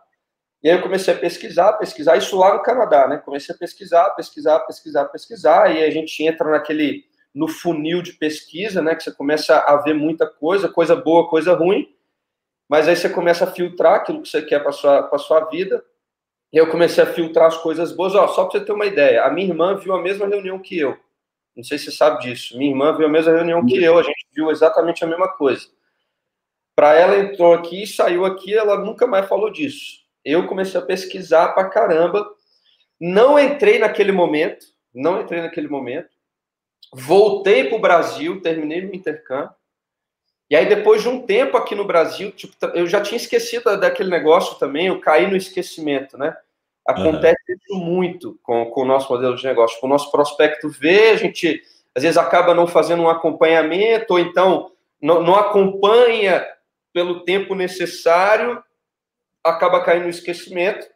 E 0.63 0.69
aí 0.69 0.75
eu 0.75 0.81
comecei 0.81 1.13
a 1.13 1.17
pesquisar, 1.17 1.73
pesquisar 1.73 2.17
isso 2.17 2.37
lá 2.37 2.53
no 2.53 2.63
Canadá, 2.63 3.07
né? 3.07 3.17
Comecei 3.17 3.53
a 3.53 3.57
pesquisar, 3.57 4.09
pesquisar, 4.11 4.59
pesquisar, 4.61 5.05
pesquisar, 5.05 5.75
e 5.75 5.83
a 5.83 5.89
gente 5.91 6.23
entra 6.23 6.49
naquele 6.49 7.05
no 7.33 7.47
funil 7.47 8.01
de 8.01 8.13
pesquisa, 8.13 8.81
né? 8.81 8.95
Que 8.95 9.03
você 9.03 9.11
começa 9.11 9.59
a 9.59 9.75
ver 9.77 9.93
muita 9.93 10.27
coisa, 10.27 10.67
coisa 10.67 10.95
boa, 10.95 11.29
coisa 11.29 11.53
ruim, 11.53 11.87
mas 12.67 12.87
aí 12.87 12.95
você 12.95 13.09
começa 13.09 13.45
a 13.45 13.51
filtrar 13.51 13.95
aquilo 13.95 14.21
que 14.21 14.29
você 14.29 14.41
quer 14.41 14.61
para 14.61 14.71
sua 14.71 15.17
sua 15.19 15.45
vida. 15.45 15.83
E 16.51 16.57
eu 16.57 16.69
comecei 16.69 17.03
a 17.03 17.07
filtrar 17.07 17.47
as 17.47 17.57
coisas 17.57 17.91
boas. 17.91 18.15
Ó, 18.15 18.27
só 18.29 18.45
para 18.45 18.59
você 18.59 18.65
ter 18.65 18.71
uma 18.71 18.85
ideia, 18.85 19.23
a 19.23 19.29
minha 19.31 19.47
irmã 19.47 19.75
viu 19.75 19.93
a 19.93 20.01
mesma 20.01 20.27
reunião 20.27 20.59
que 20.59 20.77
eu. 20.77 20.97
Não 21.55 21.63
sei 21.63 21.77
se 21.77 21.85
você 21.85 21.91
sabe 21.91 22.21
disso. 22.21 22.57
Minha 22.57 22.71
irmã 22.71 22.95
viu 22.95 23.05
a 23.05 23.09
mesma 23.09 23.33
reunião 23.33 23.65
que 23.65 23.81
eu, 23.83 23.97
a 23.97 24.03
gente 24.03 24.27
viu 24.33 24.49
exatamente 24.51 25.03
a 25.03 25.07
mesma 25.07 25.27
coisa. 25.27 25.67
Para 26.77 26.93
ela 26.93 27.17
entrou 27.17 27.55
aqui, 27.55 27.87
saiu 27.87 28.23
aqui, 28.23 28.53
ela 28.53 28.77
nunca 28.77 29.07
mais 29.07 29.27
falou 29.27 29.49
disso. 29.49 30.05
eu 30.23 30.45
comecei 30.45 30.79
a 30.79 30.85
pesquisar 30.85 31.47
pra 31.53 31.69
caramba. 31.69 32.23
Não 33.01 33.39
entrei 33.39 33.79
naquele 33.79 34.11
momento, 34.11 34.63
não 34.93 35.19
entrei 35.19 35.41
naquele 35.41 35.67
momento. 35.67 36.09
Voltei 36.93 37.63
para 37.63 37.77
o 37.77 37.81
Brasil, 37.81 38.41
terminei 38.41 38.81
meu 38.81 38.93
intercâmbio. 38.93 39.49
E 40.51 40.55
aí, 40.55 40.67
depois 40.67 41.01
de 41.01 41.09
um 41.09 41.25
tempo 41.25 41.57
aqui 41.57 41.73
no 41.73 41.83
Brasil, 41.83 42.31
tipo, 42.31 42.53
eu 42.75 42.85
já 42.85 43.01
tinha 43.01 43.17
esquecido 43.17 43.75
daquele 43.79 44.11
negócio 44.11 44.59
também, 44.59 44.85
eu 44.85 45.01
caí 45.01 45.25
no 45.25 45.35
esquecimento, 45.35 46.15
né? 46.15 46.37
Acontece 46.85 47.41
uhum. 47.49 47.55
isso 47.55 47.75
muito 47.75 48.39
com, 48.43 48.67
com 48.67 48.81
o 48.83 48.85
nosso 48.85 49.11
modelo 49.11 49.35
de 49.35 49.43
negócio. 49.43 49.79
O 49.81 49.87
nosso 49.87 50.11
prospecto 50.11 50.69
vê, 50.69 51.09
a 51.09 51.15
gente 51.15 51.59
às 51.95 52.03
vezes 52.03 52.17
acaba 52.19 52.53
não 52.53 52.67
fazendo 52.67 53.01
um 53.01 53.09
acompanhamento, 53.09 54.13
ou 54.13 54.19
então 54.19 54.71
não, 55.01 55.23
não 55.23 55.35
acompanha 55.35 56.45
pelo 56.97 57.23
tempo 57.23 57.53
necessário, 57.53 58.63
acaba 59.43 59.83
caindo 59.83 60.05
no 60.05 60.09
esquecimento. 60.09 60.87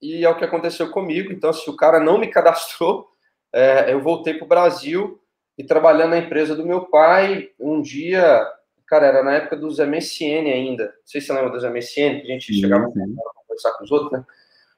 E 0.00 0.24
é 0.24 0.28
o 0.28 0.36
que 0.36 0.44
aconteceu 0.44 0.90
comigo. 0.90 1.32
Então, 1.32 1.52
se 1.52 1.70
o 1.70 1.76
cara 1.76 2.00
não 2.00 2.18
me 2.18 2.26
cadastrou, 2.26 3.08
é, 3.54 3.92
eu 3.92 4.00
voltei 4.00 4.34
para 4.34 4.44
o 4.44 4.48
Brasil 4.48 5.22
e 5.56 5.62
trabalhando 5.62 6.10
na 6.10 6.18
empresa 6.18 6.56
do 6.56 6.66
meu 6.66 6.86
pai, 6.86 7.50
um 7.56 7.80
dia 7.80 8.44
Cara, 8.88 9.06
era 9.06 9.22
na 9.22 9.34
época 9.36 9.56
dos 9.56 9.78
MSN 9.78 10.52
ainda. 10.52 10.84
Não 10.84 10.92
sei 11.06 11.20
se 11.20 11.28
você 11.28 11.32
lembra 11.32 11.50
dos 11.50 11.64
MSN, 11.64 12.20
que 12.20 12.26
a 12.26 12.34
gente 12.34 12.52
chegava 12.52 12.84
sim. 12.90 13.00
a 13.00 13.40
conversar 13.40 13.72
com 13.78 13.84
os 13.84 13.90
outros, 13.90 14.12
né? 14.12 14.22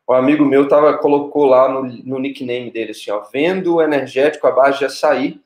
Um 0.08 0.12
amigo 0.12 0.44
meu 0.44 0.68
tava, 0.68 0.96
colocou 0.98 1.46
lá 1.46 1.68
no, 1.68 1.82
no 1.82 2.20
nickname 2.20 2.70
dele 2.70 2.90
assim, 2.90 3.10
ó, 3.10 3.22
vendo 3.32 3.82
energético 3.82 4.46
à 4.46 4.52
base 4.52 4.78
de 4.78 4.84
açaí. 4.84 5.40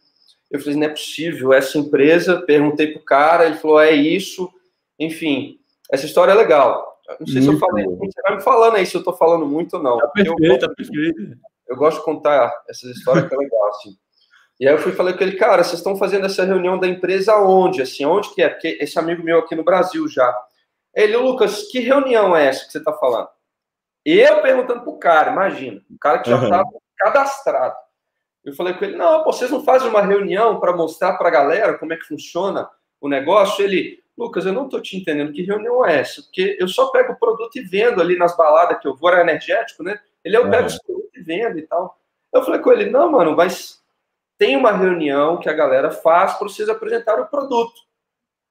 Eu 0.51 0.61
falei, 0.61 0.79
não 0.79 0.87
é 0.87 0.91
possível, 0.91 1.55
essa 1.55 1.79
empresa, 1.79 2.43
perguntei 2.43 2.89
pro 2.89 3.03
cara, 3.03 3.47
ele 3.47 3.57
falou, 3.57 3.81
é 3.81 3.93
isso. 3.93 4.53
Enfim, 4.99 5.59
essa 5.91 6.07
história 6.07 6.33
é 6.33 6.35
legal. 6.35 6.99
Não 7.21 7.27
sei 7.27 7.41
muito 7.41 7.51
se 7.51 7.55
eu 7.55 7.59
falei, 7.59 7.85
bom. 7.85 7.97
você 7.99 8.23
vai 8.23 8.37
me 8.37 8.43
falando 8.43 8.77
aí 8.77 8.87
se 8.87 8.95
eu 8.95 9.03
tô 9.03 9.13
falando 9.13 9.47
muito 9.47 9.77
ou 9.77 9.83
não. 9.83 9.99
Tá 9.99 10.09
perfeito, 10.09 10.45
eu, 10.45 10.59
tá 10.59 10.69
perfeito. 10.69 11.39
Eu 11.67 11.77
gosto 11.77 11.99
de 11.99 12.05
contar 12.05 12.53
essas 12.69 12.91
histórias 12.97 13.29
que 13.29 13.35
é 13.35 13.39
legal, 13.39 13.69
assim. 13.69 13.97
E 14.61 14.67
aí 14.67 14.75
eu 14.75 14.79
fui 14.79 14.93
falei 14.93 15.15
com 15.15 15.23
ele, 15.23 15.37
cara, 15.37 15.63
vocês 15.63 15.79
estão 15.79 15.97
fazendo 15.97 16.27
essa 16.27 16.45
reunião 16.45 16.79
da 16.79 16.89
empresa 16.89 17.37
onde? 17.37 17.81
Assim, 17.81 18.05
onde 18.05 18.35
que 18.35 18.43
é? 18.43 18.49
Porque 18.49 18.77
esse 18.81 18.99
amigo 18.99 19.23
meu 19.23 19.39
aqui 19.39 19.55
no 19.55 19.63
Brasil 19.63 20.09
já. 20.09 20.37
Ele, 20.95 21.17
Lucas, 21.17 21.69
que 21.71 21.79
reunião 21.79 22.37
é 22.37 22.47
essa 22.47 22.67
que 22.67 22.73
você 22.73 22.79
está 22.79 22.93
falando? 22.93 23.29
Eu 24.05 24.43
perguntando 24.43 24.83
pro 24.83 24.99
cara, 24.99 25.31
imagina, 25.31 25.81
o 25.91 25.99
cara 25.99 26.19
que 26.19 26.31
já 26.31 26.43
estava 26.43 26.65
uhum. 26.65 26.81
cadastrado. 26.97 27.77
Eu 28.45 28.55
falei 28.55 28.75
com 28.75 28.85
ele, 28.85 28.97
não, 28.97 29.23
pô, 29.23 29.33
vocês 29.33 29.51
não 29.51 29.63
fazem 29.63 29.89
uma 29.89 30.03
reunião 30.03 30.59
para 30.59 30.75
mostrar 30.75 31.17
para 31.17 31.29
a 31.29 31.33
galera 31.33 31.79
como 31.79 31.93
é 31.93 31.97
que 31.97 32.07
funciona 32.07 32.69
o 33.01 33.09
negócio? 33.09 33.63
Ele, 33.63 34.03
Lucas, 34.19 34.45
eu 34.45 34.53
não 34.53 34.65
estou 34.65 34.83
te 34.83 34.97
entendendo 34.97 35.33
que 35.33 35.43
reunião 35.43 35.87
é 35.87 36.01
essa, 36.01 36.21
porque 36.23 36.57
eu 36.59 36.67
só 36.67 36.89
pego 36.91 37.13
o 37.13 37.17
produto 37.17 37.57
e 37.57 37.63
vendo 37.63 38.01
ali 38.03 38.19
nas 38.19 38.37
baladas 38.37 38.81
que 38.81 38.89
eu 38.89 38.97
vou, 38.97 39.11
era 39.11 39.21
energético, 39.21 39.85
né? 39.85 40.01
Ele, 40.25 40.37
eu 40.37 40.51
pego 40.51 40.63
uhum. 40.63 40.67
esse 40.67 40.85
produto 40.85 41.11
e 41.15 41.23
vendo 41.23 41.57
e 41.57 41.63
tal. 41.63 41.97
Eu 42.33 42.43
falei 42.43 42.61
com 42.61 42.73
ele, 42.73 42.91
não, 42.91 43.13
mano, 43.13 43.37
mas 43.37 43.81
tem 44.37 44.57
uma 44.57 44.73
reunião 44.73 45.39
que 45.39 45.49
a 45.49 45.53
galera 45.53 45.93
faz 45.93 46.35
para 46.35 46.49
vocês 46.49 46.69
apresentar 46.69 47.21
o 47.21 47.29
produto. 47.29 47.81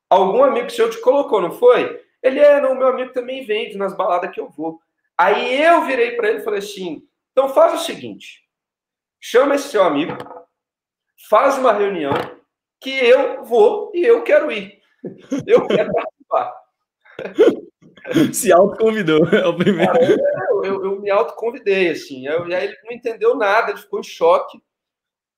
Algum 0.09 0.41
amigo 0.41 0.69
seu 0.69 0.89
te 0.89 1.01
colocou, 1.01 1.41
não 1.41 1.51
foi? 1.51 2.01
Ele 2.23 2.39
é, 2.39 2.61
não, 2.61 2.73
meu 2.73 2.87
amigo 2.87 3.11
também 3.11 3.45
vende 3.45 3.77
nas 3.77 3.93
baladas 3.93 4.31
que 4.31 4.39
eu 4.39 4.49
vou. 4.49 4.79
Aí 5.17 5.61
eu 5.61 5.83
virei 5.83 6.11
para 6.11 6.29
ele 6.29 6.39
e 6.39 6.43
falei 6.43 6.59
assim: 6.59 7.05
então 7.33 7.49
faz 7.49 7.73
o 7.73 7.85
seguinte, 7.85 8.43
chama 9.19 9.55
esse 9.55 9.67
seu 9.67 9.83
amigo, 9.83 10.13
faz 11.29 11.57
uma 11.57 11.73
reunião 11.73 12.13
que 12.79 12.89
eu 12.89 13.43
vou 13.43 13.91
e 13.93 14.01
eu 14.01 14.23
quero 14.23 14.49
ir. 14.49 14.76
Eu 15.45 15.67
quero 15.67 15.91
participar. 15.93 16.53
Se 18.33 18.51
autoconvidou, 18.51 19.27
é 19.29 19.47
o 19.47 19.55
primeiro. 19.55 19.91
Cara, 19.91 20.05
eu, 20.05 20.63
eu, 20.63 20.85
eu, 20.85 21.01
me 21.01 21.09
autoconvidei, 21.09 21.89
assim. 21.89 22.27
Eu, 22.27 22.47
e 22.47 22.55
aí 22.55 22.65
ele 22.65 22.77
não 22.83 22.91
entendeu 22.91 23.35
nada, 23.35 23.71
ele 23.71 23.79
ficou 23.79 23.99
em 23.99 24.03
choque. 24.03 24.61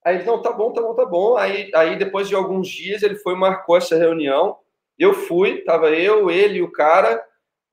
Aí 0.04 0.16
ele, 0.16 0.26
não, 0.26 0.42
tá 0.42 0.52
bom, 0.52 0.72
tá 0.72 0.82
bom, 0.82 0.94
tá 0.94 1.06
bom. 1.06 1.38
Aí, 1.38 1.72
aí 1.74 1.98
depois 1.98 2.28
de 2.28 2.36
alguns 2.36 2.68
dias 2.68 3.04
ele 3.04 3.16
foi 3.16 3.36
marcou 3.36 3.78
essa 3.78 3.98
reunião. 3.98 4.58
Eu 4.98 5.14
fui, 5.14 5.62
tava 5.64 5.90
eu, 5.92 6.30
ele 6.30 6.60
e 6.60 6.62
o 6.62 6.72
cara. 6.72 7.24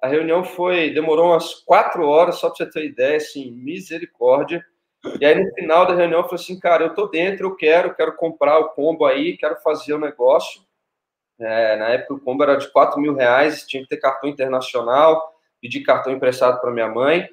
A 0.02 0.08
reunião 0.08 0.44
foi, 0.44 0.90
demorou 0.90 1.30
umas 1.30 1.54
quatro 1.54 2.06
horas, 2.06 2.36
só 2.36 2.48
para 2.48 2.56
você 2.56 2.70
ter 2.70 2.84
ideia, 2.84 3.16
assim, 3.16 3.50
misericórdia. 3.50 4.64
E 5.20 5.24
aí 5.24 5.34
no 5.42 5.54
final 5.54 5.86
da 5.86 5.94
reunião 5.94 6.20
eu 6.20 6.24
falei 6.24 6.42
assim, 6.42 6.58
cara, 6.58 6.84
eu 6.84 6.94
tô 6.94 7.06
dentro, 7.06 7.46
eu 7.46 7.56
quero, 7.56 7.94
quero 7.94 8.16
comprar 8.16 8.58
o 8.58 8.70
combo 8.70 9.06
aí, 9.06 9.36
quero 9.36 9.56
fazer 9.62 9.94
o 9.94 9.98
negócio. 9.98 10.65
É, 11.38 11.76
na 11.76 11.88
época 11.88 12.14
o 12.14 12.20
combo 12.20 12.42
era 12.42 12.56
de 12.56 12.70
4 12.70 13.00
mil 13.00 13.14
reais, 13.14 13.66
tinha 13.66 13.82
que 13.82 13.88
ter 13.88 13.98
cartão 13.98 14.28
internacional, 14.28 15.34
pedi 15.60 15.80
cartão 15.80 16.12
emprestado 16.12 16.60
para 16.60 16.70
minha 16.70 16.88
mãe 16.88 17.28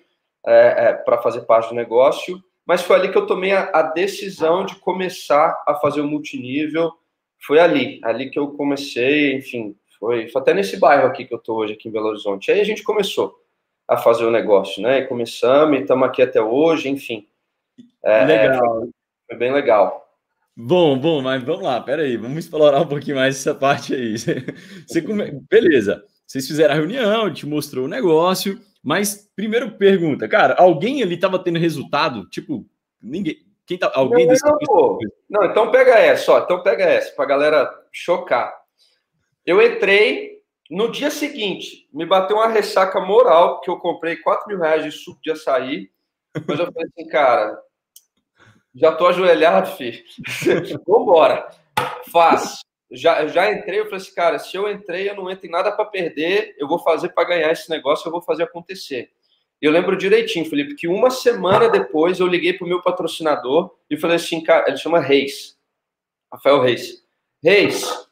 é, 0.45 0.87
é, 0.89 0.93
para 0.93 1.21
fazer 1.21 1.41
parte 1.41 1.69
do 1.69 1.75
negócio 1.75 2.43
mas 2.65 2.81
foi 2.81 2.95
ali 2.95 3.11
que 3.11 3.17
eu 3.17 3.25
tomei 3.25 3.51
a, 3.51 3.69
a 3.73 3.81
decisão 3.81 4.65
de 4.65 4.75
começar 4.75 5.61
a 5.67 5.75
fazer 5.75 6.01
o 6.01 6.07
multinível. 6.07 6.91
Foi 7.45 7.59
ali, 7.59 7.99
ali 8.03 8.29
que 8.29 8.39
eu 8.39 8.51
comecei, 8.53 9.35
enfim, 9.35 9.75
foi, 9.99 10.29
foi 10.29 10.41
até 10.41 10.53
nesse 10.53 10.77
bairro 10.77 11.07
aqui 11.07 11.25
que 11.25 11.33
eu 11.33 11.37
estou 11.37 11.57
hoje, 11.57 11.73
aqui 11.73 11.89
em 11.89 11.91
Belo 11.91 12.07
Horizonte. 12.07 12.51
Aí 12.51 12.61
a 12.61 12.63
gente 12.65 12.83
começou 12.83 13.37
a 13.85 13.97
fazer 13.97 14.25
o 14.25 14.31
negócio, 14.31 14.81
né? 14.81 14.99
E 14.99 15.07
começamos 15.07 15.77
e 15.77 15.81
estamos 15.81 16.07
aqui 16.07 16.21
até 16.21 16.41
hoje, 16.41 16.87
enfim. 16.87 17.27
É, 18.01 18.23
legal. 18.23 18.79
Foi, 18.79 18.89
foi, 19.27 19.37
bem 19.37 19.51
legal. 19.51 20.02
Bom, 20.55 20.99
bom, 20.99 21.21
mas 21.21 21.43
vamos 21.43 21.63
lá, 21.63 21.81
peraí, 21.81 22.15
vamos 22.15 22.45
explorar 22.45 22.81
um 22.81 22.87
pouquinho 22.87 23.15
mais 23.15 23.35
essa 23.35 23.55
parte 23.55 23.95
aí. 23.95 24.15
Você 24.87 25.01
come... 25.01 25.41
Beleza, 25.49 26.03
vocês 26.27 26.47
fizeram 26.47 26.73
a 26.73 26.77
reunião, 26.77 27.33
te 27.33 27.45
mostrou 27.45 27.85
o 27.85 27.87
negócio, 27.87 28.59
mas, 28.83 29.31
primeiro 29.35 29.71
pergunta, 29.77 30.27
cara, 30.27 30.55
alguém 30.55 31.01
ali 31.01 31.15
estava 31.15 31.39
tendo 31.39 31.57
resultado? 31.57 32.29
Tipo, 32.29 32.65
ninguém. 33.01 33.37
Quem 33.65 33.77
tá, 33.77 33.89
alguém 33.95 34.27
não, 34.27 34.35
não, 34.67 34.99
não, 35.29 35.45
então 35.45 35.71
pega 35.71 35.91
essa, 35.97 36.33
ó. 36.33 36.39
Então 36.39 36.61
pega 36.61 36.83
essa, 36.83 37.15
pra 37.15 37.25
galera 37.25 37.73
chocar. 37.93 38.53
Eu 39.45 39.61
entrei 39.61 40.41
no 40.69 40.91
dia 40.91 41.09
seguinte, 41.09 41.87
me 41.93 42.05
bateu 42.05 42.37
uma 42.37 42.47
ressaca 42.49 42.99
moral, 42.99 43.55
porque 43.55 43.69
eu 43.69 43.77
comprei 43.77 44.17
4 44.17 44.47
mil 44.49 44.59
reais 44.59 44.83
de 44.83 44.91
suco 44.91 45.21
de 45.23 45.31
açaí. 45.31 45.89
Mas 46.45 46.59
eu 46.59 46.65
falei 46.65 46.89
assim, 46.89 47.07
cara, 47.07 47.57
já 48.75 48.91
tô 48.91 49.07
ajoelhado, 49.07 49.71
filho. 49.77 50.03
Vambora. 50.87 51.49
Faz 52.11 52.63
já, 52.93 53.25
já 53.25 53.51
entrei, 53.51 53.79
eu 53.79 53.85
falei 53.85 53.97
assim, 53.97 54.13
cara, 54.13 54.37
se 54.37 54.55
eu 54.55 54.71
entrei, 54.71 55.09
eu 55.09 55.15
não 55.15 55.29
entro 55.29 55.47
em 55.47 55.49
nada 55.49 55.71
para 55.71 55.85
perder, 55.85 56.55
eu 56.59 56.67
vou 56.67 56.77
fazer 56.77 57.09
para 57.09 57.27
ganhar 57.27 57.51
esse 57.51 57.69
negócio, 57.69 58.07
eu 58.07 58.11
vou 58.11 58.21
fazer 58.21 58.43
acontecer. 58.43 59.09
Eu 59.59 59.71
lembro 59.71 59.97
direitinho, 59.97 60.45
Felipe, 60.45 60.75
que 60.75 60.87
uma 60.87 61.09
semana 61.09 61.69
depois 61.69 62.19
eu 62.19 62.27
liguei 62.27 62.53
para 62.53 62.65
o 62.65 62.67
meu 62.67 62.81
patrocinador 62.81 63.75
e 63.89 63.97
falei 63.97 64.17
assim, 64.17 64.43
cara, 64.43 64.65
ele 64.67 64.77
chama 64.77 64.99
Reis, 64.99 65.57
Rafael 66.31 66.61
Reis. 66.61 67.03
Reis, 67.43 68.07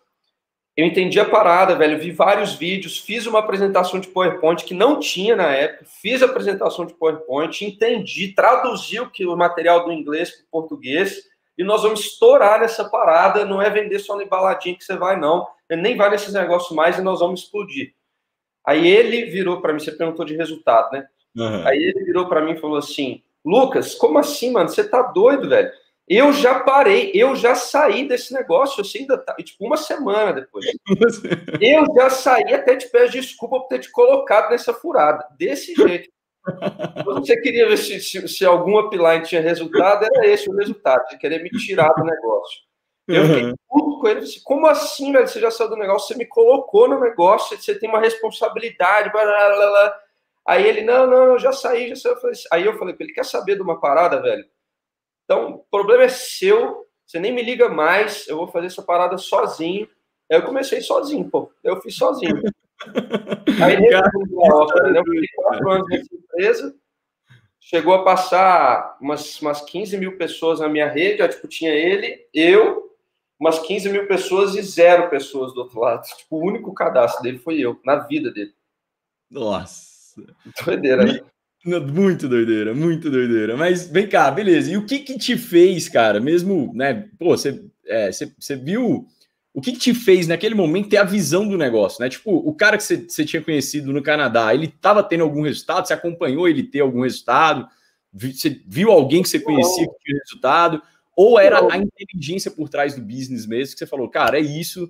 eu 0.82 0.88
entendi 0.88 1.20
a 1.20 1.26
parada, 1.26 1.76
velho, 1.76 2.00
vi 2.00 2.10
vários 2.12 2.54
vídeos, 2.54 2.98
fiz 2.98 3.28
uma 3.28 3.40
apresentação 3.40 4.00
de 4.00 4.08
PowerPoint 4.08 4.66
que 4.66 4.74
não 4.74 5.00
tinha 5.00 5.36
na 5.36 5.52
época, 5.52 5.86
fiz 6.02 6.24
a 6.24 6.26
apresentação 6.26 6.86
de 6.86 6.94
PowerPoint, 6.96 7.64
entendi, 7.64 8.30
traduzi 8.30 9.00
o, 9.00 9.10
que, 9.10 9.26
o 9.26 9.38
material 9.38 9.86
do 9.86 9.92
inglês 9.92 10.32
para 10.32 10.44
o 10.44 10.62
português, 10.62 11.30
e 11.56 11.64
nós 11.64 11.84
vamos 11.84 12.00
estourar 12.00 12.60
nessa 12.60 12.90
parada. 12.90 13.46
Não 13.46 13.62
é 13.62 13.70
vender 13.70 14.00
só 14.00 14.16
na 14.16 14.24
embaladinha 14.24 14.76
que 14.76 14.84
você 14.84 14.96
vai, 14.96 15.20
não. 15.20 15.48
Ele 15.70 15.82
nem 15.82 15.96
vai 15.96 16.10
nesses 16.10 16.34
negócios 16.34 16.76
mais 16.76 16.98
e 16.98 17.02
nós 17.02 17.20
vamos 17.20 17.42
explodir. 17.42 17.94
Aí 18.66 18.88
ele 18.88 19.26
virou 19.26 19.62
para 19.62 19.72
mim, 19.72 19.80
você 19.80 19.92
perguntou 19.92 20.26
de 20.26 20.36
resultado, 20.36 20.92
né? 20.92 21.06
Uhum. 21.36 21.68
Aí 21.68 21.78
ele 21.78 22.04
virou 22.04 22.28
para 22.28 22.42
mim 22.42 22.54
e 22.54 22.60
falou 22.60 22.78
assim: 22.78 23.22
Lucas, 23.46 23.94
como 23.94 24.18
assim, 24.18 24.52
mano? 24.52 24.70
Você 24.70 24.84
tá 24.84 25.04
doido, 25.04 25.48
velho? 25.48 25.72
Eu 26.08 26.34
já 26.34 26.60
parei, 26.60 27.12
eu 27.14 27.36
já 27.36 27.56
saí 27.56 28.08
desse 28.08 28.34
negócio, 28.34 28.84
você 28.84 29.00
ainda 29.00 29.18
tá, 29.18 29.34
tipo, 29.36 29.66
uma 29.66 29.78
semana 29.78 30.34
depois. 30.34 30.66
eu 31.62 31.86
já 31.96 32.10
saí, 32.10 32.54
até 32.54 32.76
te 32.76 32.90
peço 32.90 33.14
desculpa 33.14 33.60
por 33.60 33.68
ter 33.68 33.80
te 33.80 33.92
colocado 33.92 34.50
nessa 34.50 34.74
furada, 34.74 35.26
desse 35.38 35.74
jeito. 35.74 36.10
Você 37.06 37.40
queria 37.40 37.68
ver 37.68 37.78
se, 37.78 38.00
se, 38.02 38.28
se 38.28 38.46
algum 38.46 38.80
upline 38.80 39.24
tinha 39.24 39.42
resultado, 39.42 40.06
era 40.06 40.28
esse 40.28 40.50
o 40.50 40.56
resultado, 40.56 41.08
de 41.10 41.18
querer 41.18 41.44
me 41.44 41.50
tirar 41.50 41.94
do 41.94 42.04
negócio. 42.04 42.62
Eu 43.08 43.26
fiquei 43.26 43.44
uhum. 43.44 43.56
puto 43.70 44.00
com 44.00 44.08
ele, 44.08 44.20
assim, 44.22 44.42
como 44.44 44.68
assim, 44.68 45.12
velho? 45.12 45.28
Você 45.28 45.40
já 45.40 45.52
saiu 45.52 45.70
do 45.70 45.76
negócio, 45.76 46.08
você 46.08 46.18
me 46.18 46.26
colocou 46.26 46.88
no 46.88 47.00
negócio, 47.00 47.58
você 47.58 47.78
tem 47.78 47.90
uma 47.90 48.00
responsabilidade, 48.00 49.12
blá, 49.12 49.24
blá, 49.24 49.56
blá. 49.56 50.00
Aí 50.48 50.66
ele, 50.66 50.82
não, 50.82 51.06
não, 51.06 51.24
eu 51.24 51.40
já 51.40 51.52
saí, 51.52 51.90
já 51.90 51.96
saí. 51.96 52.14
Assim, 52.14 52.48
aí 52.52 52.66
eu 52.66 52.78
falei 52.78 52.96
ele, 53.00 53.14
quer 53.14 53.26
saber 53.26 53.56
de 53.56 53.62
uma 53.62 53.80
parada, 53.80 54.22
velho? 54.22 54.44
Então, 55.32 55.52
o 55.52 55.58
problema 55.72 56.04
é 56.04 56.10
seu, 56.10 56.86
você 57.08 57.18
nem 57.18 57.32
me 57.32 57.42
liga 57.42 57.70
mais, 57.70 58.28
eu 58.28 58.36
vou 58.36 58.48
fazer 58.48 58.68
essa 58.68 58.82
parada 58.82 59.18
sozinho. 59.18 59.88
Aí 60.30 60.38
eu 60.38 60.44
comecei 60.44 60.82
sozinho, 60.82 61.30
pô. 61.30 61.50
Eu 61.64 61.80
fiz 61.80 61.96
sozinho. 61.96 62.42
Aí 63.64 63.76
ele 63.76 63.96
eu 63.96 64.04
fiquei 65.06 65.28
quatro 65.34 65.72
anos 65.72 65.88
nessa 65.88 66.14
empresa, 66.14 66.76
chegou 67.62 67.94
a 67.94 68.04
passar 68.04 68.98
umas, 69.00 69.42
umas 69.42 69.62
15 69.62 69.98
mil 69.98 70.18
pessoas 70.18 70.60
na 70.60 70.68
minha 70.68 70.90
rede, 70.90 71.22
ó, 71.22 71.28
tipo, 71.30 71.48
tinha 71.48 71.72
ele, 71.72 72.28
eu, 72.34 72.94
umas 73.40 73.58
15 73.60 73.88
mil 73.88 74.08
pessoas 74.08 74.54
e 74.56 74.62
zero 74.62 75.10
pessoas 75.10 75.54
do 75.54 75.62
outro 75.62 75.80
lado. 75.80 76.06
Tipo, 76.08 76.36
o 76.36 76.46
único 76.46 76.74
cadastro 76.74 77.24
dele 77.24 77.40
foi 77.40 77.58
eu, 77.58 77.80
na 77.86 78.00
vida 78.00 78.30
dele. 78.32 78.54
Nossa. 79.30 80.22
Doideira, 80.66 81.06
né? 81.06 81.22
Muito 81.66 82.28
doideira, 82.28 82.74
muito 82.74 83.10
doideira. 83.10 83.56
Mas 83.56 83.88
vem 83.88 84.08
cá, 84.08 84.32
beleza. 84.32 84.72
E 84.72 84.78
o 84.78 84.86
que 84.86 85.00
que 85.00 85.18
te 85.18 85.38
fez, 85.38 85.88
cara, 85.88 86.20
mesmo, 86.20 86.72
né? 86.74 87.08
Pô, 87.20 87.38
você, 87.38 87.64
é, 87.86 88.12
você, 88.12 88.32
você 88.38 88.56
viu. 88.56 89.06
O 89.54 89.60
que, 89.60 89.74
que 89.74 89.80
te 89.80 89.94
fez 89.94 90.28
naquele 90.28 90.56
momento 90.56 90.88
ter 90.88 90.98
a 90.98 91.04
visão 91.04 91.46
do 91.46 91.58
negócio, 91.58 92.02
né? 92.02 92.10
Tipo, 92.10 92.32
o 92.32 92.56
cara 92.56 92.78
que 92.78 92.84
você, 92.84 92.98
você 92.98 93.26
tinha 93.26 93.42
conhecido 93.42 93.92
no 93.92 94.02
Canadá, 94.02 94.54
ele 94.54 94.68
estava 94.68 95.04
tendo 95.04 95.26
algum 95.26 95.42
resultado? 95.42 95.86
Você 95.86 95.94
acompanhou 95.94 96.48
ele 96.48 96.64
ter 96.64 96.80
algum 96.80 97.02
resultado? 97.02 97.68
Você 98.14 98.62
viu 98.66 98.90
alguém 98.90 99.22
que 99.22 99.28
você 99.28 99.42
conhecia 99.42 99.86
que 99.86 100.00
tinha 100.06 100.20
resultado? 100.20 100.82
Ou 101.16 101.38
era 101.38 101.60
a 101.70 101.78
inteligência 101.78 102.50
por 102.50 102.70
trás 102.70 102.96
do 102.96 103.02
business 103.02 103.46
mesmo 103.46 103.74
que 103.74 103.80
você 103.80 103.86
falou, 103.86 104.10
cara, 104.10 104.40
é 104.40 104.42
isso? 104.42 104.90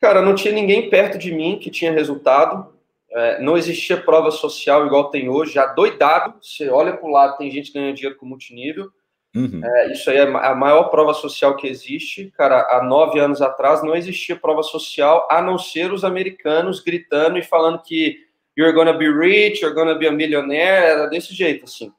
Cara, 0.00 0.22
não 0.22 0.36
tinha 0.36 0.54
ninguém 0.54 0.88
perto 0.88 1.18
de 1.18 1.32
mim 1.32 1.58
que 1.58 1.70
tinha 1.70 1.90
resultado. 1.90 2.73
É, 3.14 3.40
não 3.40 3.56
existia 3.56 3.96
prova 3.96 4.32
social 4.32 4.86
igual 4.86 5.10
tem 5.10 5.28
hoje, 5.28 5.54
já 5.54 5.66
doidado. 5.66 6.34
Você 6.42 6.68
olha 6.68 6.96
para 6.96 7.06
o 7.06 7.12
lado, 7.12 7.36
tem 7.38 7.50
gente 7.50 7.72
ganhando 7.72 7.94
dinheiro 7.94 8.18
com 8.18 8.26
multinível. 8.26 8.90
Uhum. 9.34 9.60
É, 9.64 9.92
isso 9.92 10.10
aí 10.10 10.16
é 10.16 10.22
a 10.22 10.54
maior 10.54 10.84
prova 10.84 11.14
social 11.14 11.56
que 11.56 11.66
existe. 11.66 12.32
Cara, 12.36 12.60
há 12.70 12.82
nove 12.82 13.18
anos 13.20 13.40
atrás 13.40 13.82
não 13.82 13.94
existia 13.94 14.36
prova 14.36 14.62
social 14.62 15.26
a 15.30 15.40
não 15.40 15.58
ser 15.58 15.92
os 15.92 16.04
americanos 16.04 16.80
gritando 16.80 17.38
e 17.38 17.42
falando 17.42 17.82
que 17.82 18.16
you're 18.56 18.72
gonna 18.72 18.92
be 18.92 19.08
rich, 19.08 19.60
you're 19.60 19.74
gonna 19.74 19.94
be 19.94 20.06
a 20.06 20.12
millionaire. 20.12 20.84
Era 20.84 21.06
desse 21.06 21.32
jeito, 21.34 21.64
assim. 21.64 21.92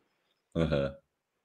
Uhum. 0.54 0.92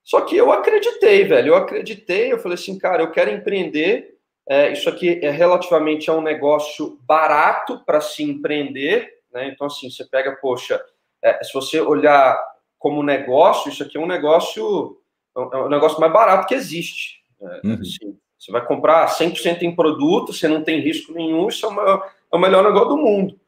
Só 0.03 0.23
que 0.23 0.37
eu 0.37 0.51
acreditei, 0.51 1.25
velho. 1.25 1.49
Eu 1.49 1.57
acreditei. 1.57 2.33
Eu 2.33 2.39
falei 2.39 2.57
assim, 2.57 2.79
cara, 2.79 3.03
eu 3.03 3.11
quero 3.13 3.31
empreender. 3.31 4.17
É, 4.49 4.73
isso 4.73 4.89
aqui 4.89 5.21
é 5.23 5.31
relativamente 5.31 6.11
é 6.11 6.13
um 6.13 6.23
negócio 6.23 6.99
barato 7.03 7.85
para 7.85 8.01
se 8.01 8.23
empreender. 8.23 9.20
Né? 9.33 9.49
Então, 9.49 9.67
assim, 9.67 9.91
você 9.91 10.05
pega, 10.05 10.37
poxa, 10.37 10.83
é, 11.23 11.43
se 11.43 11.53
você 11.53 11.81
olhar 11.81 12.41
como 12.79 13.03
negócio, 13.03 13.71
isso 13.71 13.83
aqui 13.83 13.99
é 13.99 14.01
um 14.01 14.07
negócio, 14.07 14.99
é 15.37 15.41
um 15.41 15.67
é 15.67 15.69
negócio 15.69 16.01
mais 16.01 16.13
barato 16.13 16.47
que 16.47 16.55
existe. 16.55 17.21
É, 17.41 17.67
uhum. 17.67 17.75
assim, 17.75 18.19
você 18.39 18.51
vai 18.51 18.65
comprar 18.65 19.07
100% 19.07 19.63
em 19.63 19.75
produto, 19.75 20.33
você 20.33 20.49
não 20.49 20.65
tem 20.65 20.81
risco 20.81 21.13
nenhum, 21.13 21.49
isso 21.49 21.67
é 21.67 22.21
é 22.33 22.37
o 22.37 22.39
melhor 22.39 22.63
negócio 22.65 22.91
do 22.91 22.97
mundo. 22.97 23.39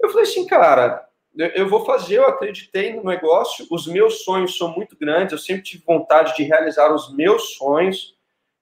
Eu 0.00 0.10
falei 0.10 0.24
assim, 0.24 0.46
cara, 0.46 1.06
eu 1.36 1.68
vou 1.68 1.84
fazer, 1.84 2.18
eu 2.18 2.26
acreditei 2.26 2.92
no 2.92 3.04
negócio, 3.04 3.66
os 3.70 3.86
meus 3.86 4.24
sonhos 4.24 4.58
são 4.58 4.68
muito 4.74 4.96
grandes, 4.96 5.32
eu 5.32 5.38
sempre 5.38 5.62
tive 5.62 5.84
vontade 5.86 6.36
de 6.36 6.42
realizar 6.42 6.92
os 6.92 7.14
meus 7.14 7.54
sonhos, 7.54 8.16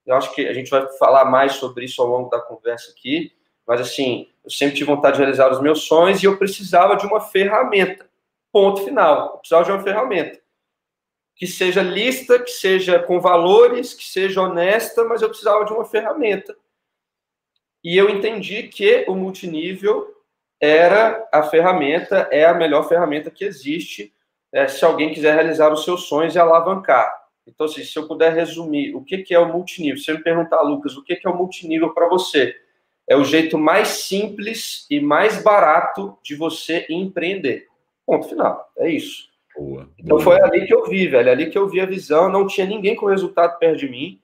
eu 0.06 0.14
acho 0.14 0.34
que 0.34 0.46
a 0.46 0.52
gente 0.52 0.70
vai 0.70 0.86
falar 0.98 1.24
mais 1.24 1.52
sobre 1.52 1.86
isso 1.86 2.00
ao 2.00 2.08
longo 2.08 2.28
da 2.28 2.40
conversa 2.40 2.90
aqui, 2.90 3.32
mas 3.70 3.80
assim, 3.80 4.26
eu 4.44 4.50
sempre 4.50 4.74
tive 4.74 4.90
vontade 4.90 5.14
de 5.14 5.22
realizar 5.22 5.48
os 5.48 5.62
meus 5.62 5.84
sonhos 5.84 6.20
e 6.20 6.26
eu 6.26 6.36
precisava 6.36 6.96
de 6.96 7.06
uma 7.06 7.20
ferramenta. 7.20 8.10
Ponto 8.50 8.82
final. 8.82 9.26
Eu 9.26 9.38
precisava 9.38 9.64
de 9.64 9.70
uma 9.70 9.80
ferramenta. 9.80 10.40
Que 11.36 11.46
seja 11.46 11.80
lista, 11.80 12.40
que 12.40 12.50
seja 12.50 12.98
com 12.98 13.20
valores, 13.20 13.94
que 13.94 14.02
seja 14.02 14.42
honesta, 14.42 15.04
mas 15.04 15.22
eu 15.22 15.28
precisava 15.28 15.64
de 15.64 15.72
uma 15.72 15.84
ferramenta. 15.84 16.56
E 17.84 17.96
eu 17.96 18.10
entendi 18.10 18.64
que 18.64 19.04
o 19.06 19.14
multinível 19.14 20.16
era 20.60 21.28
a 21.32 21.44
ferramenta, 21.44 22.28
é 22.32 22.44
a 22.46 22.54
melhor 22.54 22.88
ferramenta 22.88 23.30
que 23.30 23.44
existe 23.44 24.12
é, 24.52 24.66
se 24.66 24.84
alguém 24.84 25.14
quiser 25.14 25.32
realizar 25.32 25.72
os 25.72 25.84
seus 25.84 26.08
sonhos 26.08 26.34
e 26.34 26.40
alavancar. 26.40 27.08
Então, 27.46 27.66
assim, 27.66 27.84
se 27.84 27.96
eu 27.96 28.08
puder 28.08 28.34
resumir 28.34 28.96
o 28.96 29.04
que, 29.04 29.18
que 29.18 29.32
é 29.32 29.38
o 29.38 29.46
multinível, 29.46 29.96
se 29.96 30.06
você 30.06 30.14
me 30.14 30.24
perguntar, 30.24 30.60
Lucas, 30.62 30.96
o 30.96 31.04
que, 31.04 31.14
que 31.14 31.28
é 31.28 31.30
o 31.30 31.36
multinível 31.36 31.94
para 31.94 32.08
você? 32.08 32.68
É 33.10 33.16
o 33.16 33.24
jeito 33.24 33.58
mais 33.58 33.88
simples 33.88 34.86
e 34.88 35.00
mais 35.00 35.42
barato 35.42 36.16
de 36.22 36.36
você 36.36 36.86
empreender. 36.88 37.66
Ponto 38.06 38.28
final. 38.28 38.70
É 38.78 38.88
isso. 38.88 39.28
Boa, 39.56 39.90
então 39.98 40.16
boa. 40.16 40.22
foi 40.22 40.40
ali 40.40 40.64
que 40.64 40.72
eu 40.72 40.84
vi, 40.88 41.08
velho. 41.08 41.28
Ali 41.28 41.50
que 41.50 41.58
eu 41.58 41.68
vi 41.68 41.80
a 41.80 41.86
visão. 41.86 42.28
Não 42.28 42.46
tinha 42.46 42.68
ninguém 42.68 42.94
com 42.94 43.06
resultado 43.06 43.58
perto 43.58 43.78
de 43.80 43.88
mim. 43.88 44.20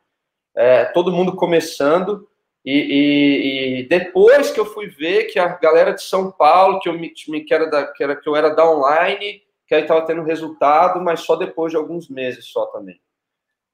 É, 0.56 0.84
todo 0.84 1.10
mundo 1.10 1.34
começando. 1.34 2.28
E, 2.64 2.72
e, 2.72 3.80
e, 3.80 3.88
depois 3.88 4.52
que 4.52 4.60
eu 4.60 4.64
fui 4.64 4.86
ver 4.86 5.24
que 5.24 5.40
a 5.40 5.48
galera 5.48 5.92
de 5.92 6.02
São 6.02 6.30
Paulo, 6.30 6.78
que 6.78 6.88
eu, 6.88 6.94
me, 6.94 7.10
que 7.10 7.52
era, 7.52 7.66
da, 7.68 7.88
que, 7.88 8.04
era 8.04 8.14
que 8.14 8.28
eu 8.28 8.36
era 8.36 8.50
da 8.50 8.70
online, 8.70 9.42
que 9.66 9.74
aí 9.74 9.82
estava 9.82 10.06
tendo 10.06 10.22
resultado, 10.22 11.00
mas 11.00 11.20
só 11.22 11.34
depois 11.34 11.72
de 11.72 11.76
alguns 11.76 12.08
meses 12.08 12.46
só 12.46 12.66
também. 12.66 13.00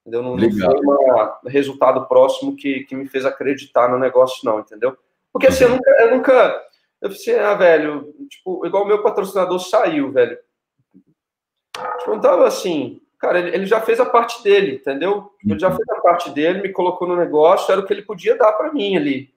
Entendeu? 0.02 0.22
Não, 0.22 0.36
não 0.36 0.50
foi 0.50 0.96
um 1.44 1.48
resultado 1.48 2.06
próximo 2.06 2.56
que, 2.56 2.84
que 2.84 2.94
me 2.94 3.06
fez 3.06 3.24
acreditar 3.24 3.88
no 3.88 3.98
negócio, 3.98 4.44
não, 4.44 4.58
entendeu? 4.58 4.96
Porque 5.32 5.46
assim, 5.46 5.64
eu 5.64 5.70
nunca. 5.70 5.90
Eu, 6.00 6.10
nunca, 6.10 6.66
eu 7.00 7.08
pensei, 7.08 7.38
ah, 7.38 7.54
velho, 7.54 8.12
tipo, 8.28 8.66
igual 8.66 8.84
o 8.84 8.86
meu 8.86 9.02
patrocinador 9.02 9.58
saiu, 9.60 10.10
velho. 10.10 10.36
Tipo, 11.98 12.12
eu 12.12 12.20
tava 12.20 12.46
assim, 12.46 13.00
cara, 13.18 13.38
ele, 13.38 13.54
ele, 13.54 13.66
já 13.66 13.80
fez 13.80 14.00
a 14.00 14.06
parte 14.06 14.42
dele, 14.42 14.76
entendeu? 14.76 15.32
Ele 15.44 15.58
já 15.58 15.70
fez 15.70 15.88
a 15.90 16.00
parte 16.00 16.30
dele, 16.30 16.62
me 16.62 16.72
colocou 16.72 17.08
no 17.08 17.16
negócio, 17.16 17.70
era 17.70 17.80
o 17.80 17.86
que 17.86 17.92
ele 17.92 18.02
podia 18.02 18.36
dar 18.36 18.52
para 18.52 18.72
mim 18.72 18.96
ali. 18.96 19.32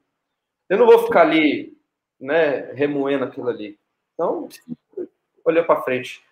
Eu 0.68 0.80
não 0.80 0.88
vou 0.88 1.00
ficar 1.04 1.22
ali, 1.22 1.78
né, 2.20 2.74
remoendo 2.74 3.24
aquilo 3.24 3.50
ali. 3.50 3.80
Então, 4.14 4.50
olha 5.46 5.64
para 5.64 5.82
frente. 5.82 6.24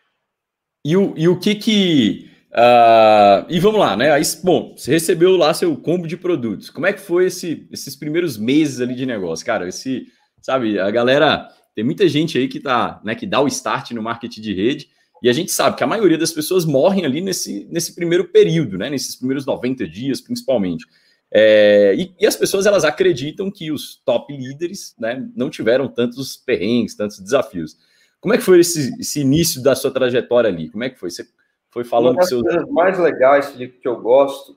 E 0.84 0.98
o, 0.98 1.14
e 1.16 1.28
o 1.28 1.40
que 1.40 1.56
que 1.56 2.33
Uh, 2.54 3.50
e 3.50 3.60
vamos 3.60 3.80
lá, 3.80 3.98
né? 3.98 4.12
Aí, 4.12 4.22
bom, 4.44 4.76
você 4.78 4.92
recebeu 4.92 5.36
lá 5.36 5.54
seu 5.56 5.76
combo 5.76 6.08
de 6.08 6.16
produtos. 6.16 6.70
Como 6.70 6.86
é 6.86 6.94
que 6.94 7.02
foi 7.02 7.26
esse, 7.26 7.68
esses 7.72 7.96
primeiros 7.96 8.38
meses 8.38 8.80
ali 8.80 8.94
de 8.94 9.08
negócio? 9.08 9.44
Cara, 9.44 9.68
esse, 9.68 10.06
sabe, 10.40 10.80
a 10.80 10.92
galera, 10.92 11.50
tem 11.74 11.84
muita 11.84 12.08
gente 12.08 12.38
aí 12.38 12.48
que 12.48 12.60
tá, 12.60 13.02
né, 13.04 13.16
que 13.16 13.26
dá 13.26 13.42
o 13.42 13.48
start 13.48 13.92
no 13.92 14.04
marketing 14.04 14.42
de 14.42 14.54
rede, 14.54 14.90
e 15.24 15.30
a 15.30 15.34
gente 15.34 15.52
sabe 15.52 15.78
que 15.78 15.84
a 15.84 15.88
maioria 15.88 16.18
das 16.18 16.32
pessoas 16.32 16.64
morrem 16.64 17.06
ali 17.06 17.22
nesse, 17.22 17.66
nesse 17.72 17.96
primeiro 17.96 18.26
período, 18.26 18.78
né? 18.78 18.90
Nesses 18.90 19.16
primeiros 19.16 19.46
90 19.46 19.88
dias, 19.88 20.22
principalmente. 20.22 20.86
É, 21.32 21.96
e, 21.98 22.14
e, 22.20 22.28
as 22.28 22.36
pessoas 22.36 22.68
elas 22.68 22.84
acreditam 22.84 23.50
que 23.50 23.72
os 23.72 23.96
top 24.06 24.36
líderes 24.36 24.94
né, 25.00 25.28
não 25.36 25.50
tiveram 25.50 25.88
tantos 25.88 26.38
perrengues, 26.38 26.94
tantos 26.94 27.20
desafios. 27.20 27.76
Como 28.20 28.34
é 28.34 28.38
que 28.38 28.44
foi 28.44 28.60
esse, 28.60 28.94
esse 29.00 29.22
início 29.22 29.64
da 29.64 29.74
sua 29.76 29.90
trajetória 29.90 30.50
ali? 30.50 30.70
Como 30.70 30.84
é 30.84 30.90
que 30.90 31.00
foi? 31.00 31.10
Você 31.10 31.26
foi 31.74 31.84
falando 31.84 32.14
Uma 32.14 32.22
das 32.22 32.30
coisas 32.30 32.70
mais 32.70 33.00
legais, 33.00 33.50
Felipe, 33.50 33.80
que 33.80 33.88
eu 33.88 34.00
gosto, 34.00 34.56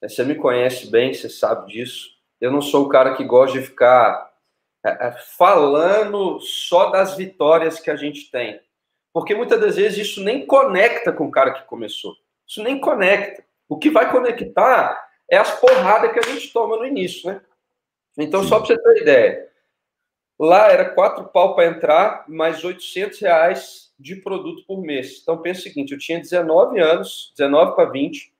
é, 0.00 0.08
você 0.08 0.22
me 0.22 0.36
conhece 0.36 0.88
bem, 0.88 1.12
você 1.12 1.28
sabe 1.28 1.72
disso. 1.72 2.10
Eu 2.40 2.52
não 2.52 2.62
sou 2.62 2.84
o 2.84 2.88
cara 2.88 3.16
que 3.16 3.24
gosta 3.24 3.58
de 3.58 3.66
ficar 3.66 4.32
é, 4.86 5.08
é, 5.08 5.12
falando 5.36 6.38
só 6.40 6.90
das 6.90 7.16
vitórias 7.16 7.80
que 7.80 7.90
a 7.90 7.96
gente 7.96 8.30
tem. 8.30 8.60
Porque 9.12 9.34
muitas 9.34 9.60
das 9.60 9.76
vezes 9.76 10.06
isso 10.06 10.22
nem 10.22 10.46
conecta 10.46 11.12
com 11.12 11.26
o 11.26 11.30
cara 11.30 11.52
que 11.52 11.64
começou. 11.64 12.14
Isso 12.46 12.62
nem 12.62 12.80
conecta. 12.80 13.44
O 13.68 13.76
que 13.76 13.90
vai 13.90 14.10
conectar 14.12 15.08
é 15.28 15.36
as 15.36 15.58
porradas 15.58 16.12
que 16.12 16.20
a 16.20 16.22
gente 16.22 16.52
toma 16.52 16.76
no 16.76 16.86
início, 16.86 17.32
né? 17.32 17.40
Então, 18.16 18.42
Sim. 18.42 18.48
só 18.48 18.58
para 18.58 18.66
você 18.66 18.78
ter 18.80 19.02
ideia, 19.02 19.48
lá 20.38 20.70
era 20.70 20.90
quatro 20.90 21.24
pau 21.24 21.56
para 21.56 21.66
entrar, 21.66 22.24
mais 22.28 22.62
800 22.62 23.18
reais 23.18 23.83
de 23.98 24.16
produto 24.16 24.64
por 24.66 24.80
mês. 24.82 25.20
Então, 25.22 25.40
pensa 25.40 25.60
o 25.60 25.62
seguinte: 25.64 25.92
eu 25.92 25.98
tinha 25.98 26.20
19 26.20 26.80
anos, 26.80 27.32
19 27.36 27.74
para 27.74 27.90
20. 27.90 28.32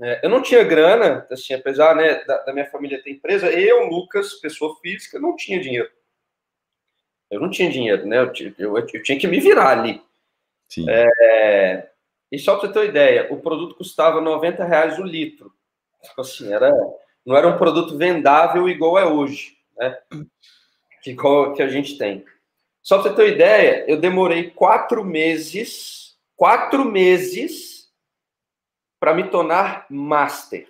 É, 0.00 0.26
eu 0.26 0.30
não 0.30 0.42
tinha 0.42 0.64
grana, 0.64 1.26
assim, 1.30 1.54
apesar 1.54 1.94
né, 1.94 2.24
da, 2.24 2.38
da, 2.38 2.52
minha 2.52 2.68
família 2.68 3.00
ter 3.02 3.10
empresa, 3.10 3.50
eu, 3.50 3.86
Lucas, 3.86 4.34
pessoa 4.34 4.76
física, 4.80 5.20
não 5.20 5.36
tinha 5.36 5.60
dinheiro. 5.60 5.88
Eu 7.30 7.40
não 7.40 7.48
tinha 7.48 7.70
dinheiro, 7.70 8.04
né? 8.06 8.18
Eu, 8.18 8.32
eu, 8.58 8.78
eu 8.78 9.02
tinha 9.02 9.18
que 9.18 9.28
me 9.28 9.40
virar 9.40 9.68
ali. 9.68 10.02
Sim. 10.68 10.86
É, 10.88 11.88
e 12.30 12.38
só 12.38 12.56
para 12.56 12.66
você 12.66 12.72
ter 12.72 12.78
uma 12.80 12.84
ideia, 12.86 13.32
o 13.32 13.40
produto 13.40 13.76
custava 13.76 14.20
90 14.20 14.64
reais 14.64 14.98
o 14.98 15.04
litro. 15.04 15.52
Tipo 16.02 16.20
assim, 16.20 16.52
era, 16.52 16.70
não 17.24 17.36
era 17.36 17.48
um 17.48 17.56
produto 17.56 17.96
vendável 17.96 18.68
igual 18.68 18.98
é 18.98 19.06
hoje, 19.06 19.56
né? 19.76 19.96
Igual 21.06 21.52
que 21.52 21.62
a 21.62 21.68
gente 21.68 21.96
tem. 21.96 22.24
Só 22.84 22.98
para 22.98 23.10
você 23.10 23.16
ter 23.16 23.22
uma 23.22 23.34
ideia, 23.34 23.84
eu 23.88 23.98
demorei 23.98 24.50
quatro 24.50 25.02
meses, 25.02 26.18
quatro 26.36 26.84
meses 26.84 27.90
para 29.00 29.14
me 29.14 29.30
tornar 29.30 29.86
master. 29.88 30.68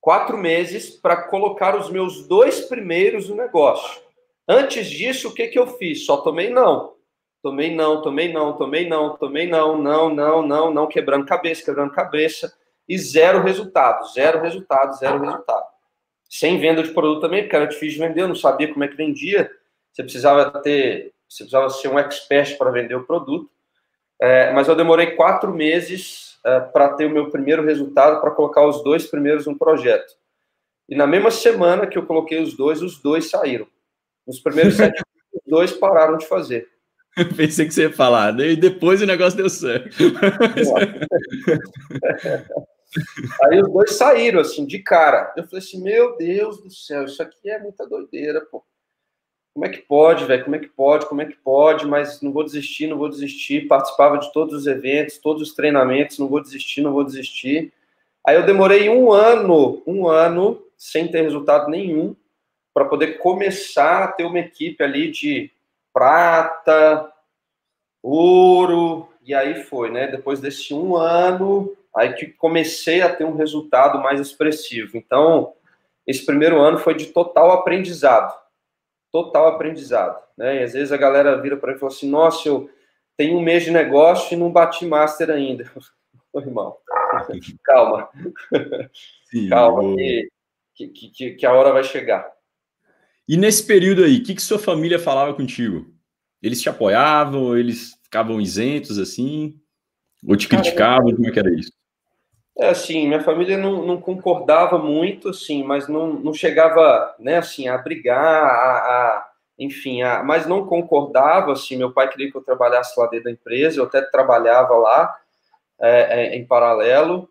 Quatro 0.00 0.36
meses 0.36 0.90
para 0.90 1.28
colocar 1.28 1.76
os 1.76 1.88
meus 1.90 2.26
dois 2.26 2.62
primeiros 2.62 3.28
no 3.28 3.36
negócio. 3.36 4.02
Antes 4.48 4.90
disso, 4.90 5.28
o 5.28 5.32
que, 5.32 5.46
que 5.46 5.58
eu 5.60 5.68
fiz? 5.78 6.04
Só 6.04 6.16
tomei 6.16 6.50
não. 6.50 6.96
Tomei 7.40 7.72
não, 7.72 8.02
tomei 8.02 8.32
não, 8.32 8.56
tomei 8.56 8.88
não, 8.88 9.16
tomei 9.16 9.46
não, 9.46 9.78
não, 9.78 10.12
não, 10.12 10.42
não, 10.42 10.74
não, 10.74 10.86
quebrando 10.88 11.24
cabeça, 11.24 11.64
quebrando 11.64 11.92
cabeça. 11.92 12.52
E 12.88 12.98
zero 12.98 13.44
resultado, 13.44 14.12
zero 14.12 14.40
resultado, 14.40 14.98
zero 14.98 15.20
resultado. 15.20 15.66
Sem 16.28 16.58
venda 16.58 16.82
de 16.82 16.90
produto 16.90 17.20
também, 17.20 17.42
porque 17.42 17.54
era 17.54 17.68
difícil 17.68 18.00
de 18.00 18.08
vender, 18.08 18.22
eu 18.22 18.28
não 18.28 18.34
sabia 18.34 18.72
como 18.72 18.82
é 18.82 18.88
que 18.88 18.96
vendia 18.96 19.48
você 19.92 20.02
precisava 20.02 20.50
ter, 20.60 21.12
você 21.28 21.44
precisava 21.44 21.70
ser 21.70 21.88
um 21.88 21.98
expert 21.98 22.56
para 22.56 22.70
vender 22.70 22.94
o 22.94 23.04
produto. 23.04 23.50
É, 24.20 24.52
mas 24.52 24.68
eu 24.68 24.76
demorei 24.76 25.12
quatro 25.12 25.52
meses 25.52 26.38
é, 26.44 26.60
para 26.60 26.90
ter 26.90 27.06
o 27.06 27.10
meu 27.10 27.30
primeiro 27.30 27.64
resultado, 27.64 28.20
para 28.20 28.30
colocar 28.30 28.66
os 28.66 28.82
dois 28.84 29.06
primeiros 29.06 29.46
no 29.46 29.58
projeto. 29.58 30.14
E 30.88 30.94
na 30.96 31.06
mesma 31.06 31.30
semana 31.30 31.86
que 31.86 31.96
eu 31.96 32.04
coloquei 32.04 32.42
os 32.42 32.56
dois, 32.56 32.82
os 32.82 33.00
dois 33.00 33.30
saíram. 33.30 33.66
Nos 34.26 34.40
primeiros 34.40 34.76
sete 34.76 35.02
os 35.32 35.40
dois 35.46 35.72
pararam 35.72 36.18
de 36.18 36.26
fazer. 36.26 36.68
Pensei 37.36 37.66
que 37.66 37.74
você 37.74 37.82
ia 37.82 37.92
falar, 37.92 38.38
e 38.40 38.56
depois 38.56 39.02
o 39.02 39.06
negócio 39.06 39.36
deu 39.36 39.48
certo. 39.48 39.96
Aí 43.44 43.60
os 43.60 43.72
dois 43.72 43.92
saíram, 43.92 44.40
assim, 44.40 44.66
de 44.66 44.80
cara. 44.80 45.32
Eu 45.36 45.44
falei 45.44 45.58
assim, 45.58 45.82
meu 45.82 46.16
Deus 46.16 46.60
do 46.60 46.70
céu, 46.70 47.04
isso 47.04 47.22
aqui 47.22 47.48
é 47.50 47.58
muita 47.58 47.86
doideira, 47.86 48.40
pô. 48.40 48.64
Como 49.52 49.66
é 49.66 49.68
que 49.68 49.78
pode, 49.78 50.24
velho? 50.24 50.44
Como 50.44 50.56
é 50.56 50.58
que 50.58 50.68
pode? 50.68 51.06
Como 51.06 51.22
é 51.22 51.26
que 51.26 51.36
pode? 51.36 51.86
Mas 51.86 52.22
não 52.22 52.32
vou 52.32 52.44
desistir, 52.44 52.86
não 52.86 52.96
vou 52.96 53.08
desistir. 53.08 53.66
Participava 53.66 54.18
de 54.18 54.32
todos 54.32 54.54
os 54.54 54.66
eventos, 54.66 55.18
todos 55.18 55.42
os 55.42 55.54
treinamentos, 55.54 56.18
não 56.18 56.28
vou 56.28 56.40
desistir, 56.40 56.82
não 56.82 56.92
vou 56.92 57.04
desistir. 57.04 57.72
Aí 58.24 58.36
eu 58.36 58.46
demorei 58.46 58.88
um 58.88 59.12
ano, 59.12 59.82
um 59.86 60.06
ano, 60.06 60.62
sem 60.76 61.08
ter 61.08 61.22
resultado 61.22 61.68
nenhum, 61.68 62.14
para 62.72 62.84
poder 62.84 63.18
começar 63.18 64.04
a 64.04 64.08
ter 64.08 64.24
uma 64.24 64.38
equipe 64.38 64.82
ali 64.82 65.10
de 65.10 65.50
prata, 65.92 67.12
ouro, 68.02 69.08
e 69.24 69.34
aí 69.34 69.62
foi, 69.64 69.90
né? 69.90 70.06
Depois 70.06 70.40
desse 70.40 70.72
um 70.72 70.96
ano, 70.96 71.76
aí 71.94 72.12
que 72.14 72.26
comecei 72.26 73.02
a 73.02 73.14
ter 73.14 73.24
um 73.24 73.36
resultado 73.36 73.98
mais 73.98 74.20
expressivo. 74.20 74.96
Então, 74.96 75.52
esse 76.06 76.24
primeiro 76.24 76.60
ano 76.60 76.78
foi 76.78 76.94
de 76.94 77.06
total 77.06 77.50
aprendizado, 77.50 78.34
total 79.12 79.48
aprendizado, 79.48 80.22
né? 80.36 80.60
E 80.60 80.62
às 80.62 80.72
vezes 80.72 80.92
a 80.92 80.96
galera 80.96 81.40
vira 81.40 81.56
para 81.56 81.70
mim 81.70 81.76
e 81.76 81.80
fala 81.80 81.92
assim: 81.92 82.08
Nossa, 82.08 82.48
eu 82.48 82.70
tenho 83.16 83.36
um 83.36 83.42
mês 83.42 83.64
de 83.64 83.70
negócio 83.70 84.34
e 84.34 84.36
não 84.36 84.50
bati 84.50 84.86
master 84.86 85.30
ainda. 85.30 85.70
Ô, 86.32 86.40
irmão, 86.40 86.76
calma, 87.64 88.08
Sim, 89.24 89.48
calma, 89.48 89.96
que, 90.74 90.88
que, 90.88 91.10
que, 91.10 91.30
que 91.32 91.46
a 91.46 91.52
hora 91.52 91.72
vai 91.72 91.82
chegar. 91.82 92.30
E 93.26 93.36
nesse 93.36 93.64
período 93.64 94.04
aí, 94.04 94.18
o 94.18 94.22
que, 94.22 94.34
que 94.34 94.42
sua 94.42 94.58
família 94.58 94.98
falava 94.98 95.34
contigo? 95.34 95.86
Eles 96.42 96.60
te 96.60 96.68
apoiavam? 96.68 97.56
Eles 97.56 97.98
ficavam 98.02 98.40
isentos 98.40 98.98
assim? 98.98 99.60
Ou 100.26 100.36
te 100.36 100.48
criticavam? 100.48 101.14
Como 101.14 101.28
é 101.28 101.30
que 101.30 101.38
era 101.38 101.54
isso? 101.54 101.72
É 102.60 102.68
assim, 102.68 103.06
minha 103.06 103.22
família 103.22 103.56
não, 103.56 103.86
não 103.86 103.98
concordava 103.98 104.78
muito, 104.78 105.30
assim, 105.30 105.62
mas 105.64 105.88
não, 105.88 106.12
não 106.12 106.34
chegava, 106.34 107.14
né, 107.18 107.38
assim, 107.38 107.68
a 107.68 107.78
brigar, 107.78 108.44
a, 108.44 108.76
a 108.78 109.30
enfim, 109.58 110.02
a, 110.02 110.22
mas 110.22 110.46
não 110.46 110.66
concordava, 110.66 111.52
assim, 111.52 111.74
meu 111.76 111.90
pai 111.90 112.10
queria 112.10 112.30
que 112.30 112.36
eu 112.36 112.42
trabalhasse 112.42 112.98
lá 113.00 113.06
dentro 113.06 113.24
da 113.24 113.30
empresa, 113.30 113.80
eu 113.80 113.84
até 113.84 114.02
trabalhava 114.02 114.74
lá 114.74 115.16
é, 115.80 116.00
é, 116.00 116.36
em 116.36 116.46
paralelo, 116.46 117.30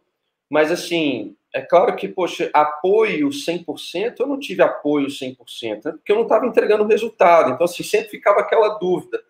mas 0.50 0.72
assim, 0.72 1.36
é 1.54 1.62
claro 1.62 1.96
que, 1.96 2.08
poxa, 2.08 2.50
apoio 2.52 3.30
100%, 3.30 4.16
eu 4.20 4.26
não 4.26 4.40
tive 4.40 4.64
apoio 4.64 5.08
100%, 5.08 5.86
né? 5.86 5.92
porque 5.92 6.12
eu 6.12 6.16
não 6.16 6.24
estava 6.24 6.48
entregando 6.48 6.88
resultado. 6.88 7.52
Então, 7.52 7.66
assim, 7.66 7.84
sempre 7.84 8.10
ficava 8.10 8.40
aquela 8.40 8.80
dúvida. 8.80 9.22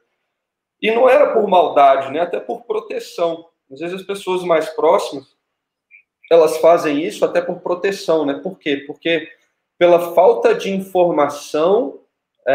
E 0.81 0.91
não 0.91 1.09
era 1.09 1.33
por 1.33 1.45
maldade, 1.47 2.11
né? 2.11 2.21
Até 2.21 2.39
por 2.39 2.63
proteção. 2.63 3.49
Às 3.71 3.79
vezes 3.79 3.99
as 3.99 4.05
pessoas 4.05 4.43
mais 4.43 4.69
próximas, 4.69 5.37
elas 6.29 6.57
fazem 6.57 7.03
isso 7.03 7.25
até 7.25 7.41
por 7.41 7.59
proteção, 7.59 8.25
né? 8.25 8.35
Por 8.35 8.57
quê? 8.57 8.83
Porque 8.85 9.29
pela 9.77 10.13
falta 10.13 10.53
de 10.53 10.69
informação, 10.71 11.99
é, 12.47 12.53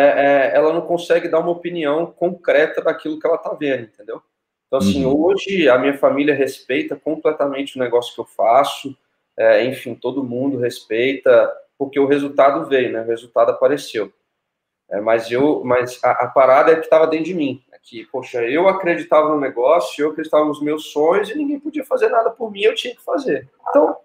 é, 0.53 0.57
ela 0.57 0.73
não 0.73 0.83
consegue 0.83 1.29
dar 1.29 1.41
uma 1.41 1.51
opinião 1.51 2.07
concreta 2.07 2.83
daquilo 2.83 3.19
que 3.19 3.27
ela 3.27 3.37
está 3.37 3.53
vendo, 3.55 3.85
entendeu? 3.85 4.23
Então, 4.67 4.79
assim, 4.79 5.05
uhum. 5.05 5.25
hoje 5.25 5.69
a 5.69 5.79
minha 5.79 5.97
família 5.97 6.35
respeita 6.35 6.97
completamente 6.97 7.77
o 7.77 7.81
negócio 7.81 8.15
que 8.15 8.21
eu 8.21 8.25
faço, 8.25 8.97
é, 9.37 9.65
enfim, 9.65 9.95
todo 9.95 10.25
mundo 10.25 10.59
respeita, 10.59 11.53
porque 11.79 11.99
o 11.99 12.07
resultado 12.07 12.69
veio, 12.69 12.93
né? 12.93 13.03
O 13.03 13.07
resultado 13.07 13.51
apareceu. 13.51 14.13
É, 14.91 15.01
mas 15.01 15.31
eu, 15.31 15.63
mas 15.65 15.99
a, 16.03 16.11
a 16.11 16.27
parada 16.29 16.73
é 16.73 16.77
que 16.77 16.83
estava 16.83 17.07
dentro 17.07 17.27
de 17.27 17.35
mim. 17.35 17.63
É 17.73 17.79
que, 17.83 18.05
poxa, 18.07 18.43
eu 18.43 18.69
acreditava 18.69 19.29
no 19.29 19.41
negócio, 19.41 20.03
eu 20.03 20.11
acreditava 20.11 20.45
nos 20.45 20.61
meus 20.61 20.93
sonhos 20.93 21.31
e 21.31 21.35
ninguém 21.35 21.59
podia 21.59 21.85
fazer 21.85 22.09
nada 22.09 22.31
por 22.31 22.51
mim, 22.51 22.63
eu 22.63 22.75
tinha 22.75 22.95
que 22.95 23.03
fazer. 23.03 23.49
Então. 23.69 23.97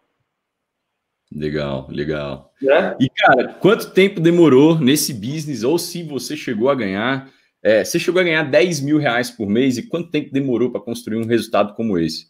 Legal, 1.31 1.87
legal. 1.89 2.51
É? 2.63 2.95
E, 2.99 3.09
cara, 3.09 3.53
quanto 3.61 3.91
tempo 3.91 4.19
demorou 4.19 4.79
nesse 4.79 5.13
business, 5.13 5.63
ou 5.63 5.77
se 5.77 6.01
você 6.01 6.35
chegou 6.35 6.69
a 6.69 6.75
ganhar? 6.75 7.29
É, 7.61 7.83
você 7.83 7.99
chegou 7.99 8.21
a 8.21 8.23
ganhar 8.23 8.43
10 8.43 8.81
mil 8.81 8.97
reais 8.97 9.29
por 9.29 9.47
mês 9.47 9.77
e 9.77 9.87
quanto 9.87 10.09
tempo 10.09 10.31
demorou 10.31 10.71
para 10.71 10.81
construir 10.81 11.17
um 11.17 11.27
resultado 11.27 11.75
como 11.75 11.99
esse? 11.99 12.27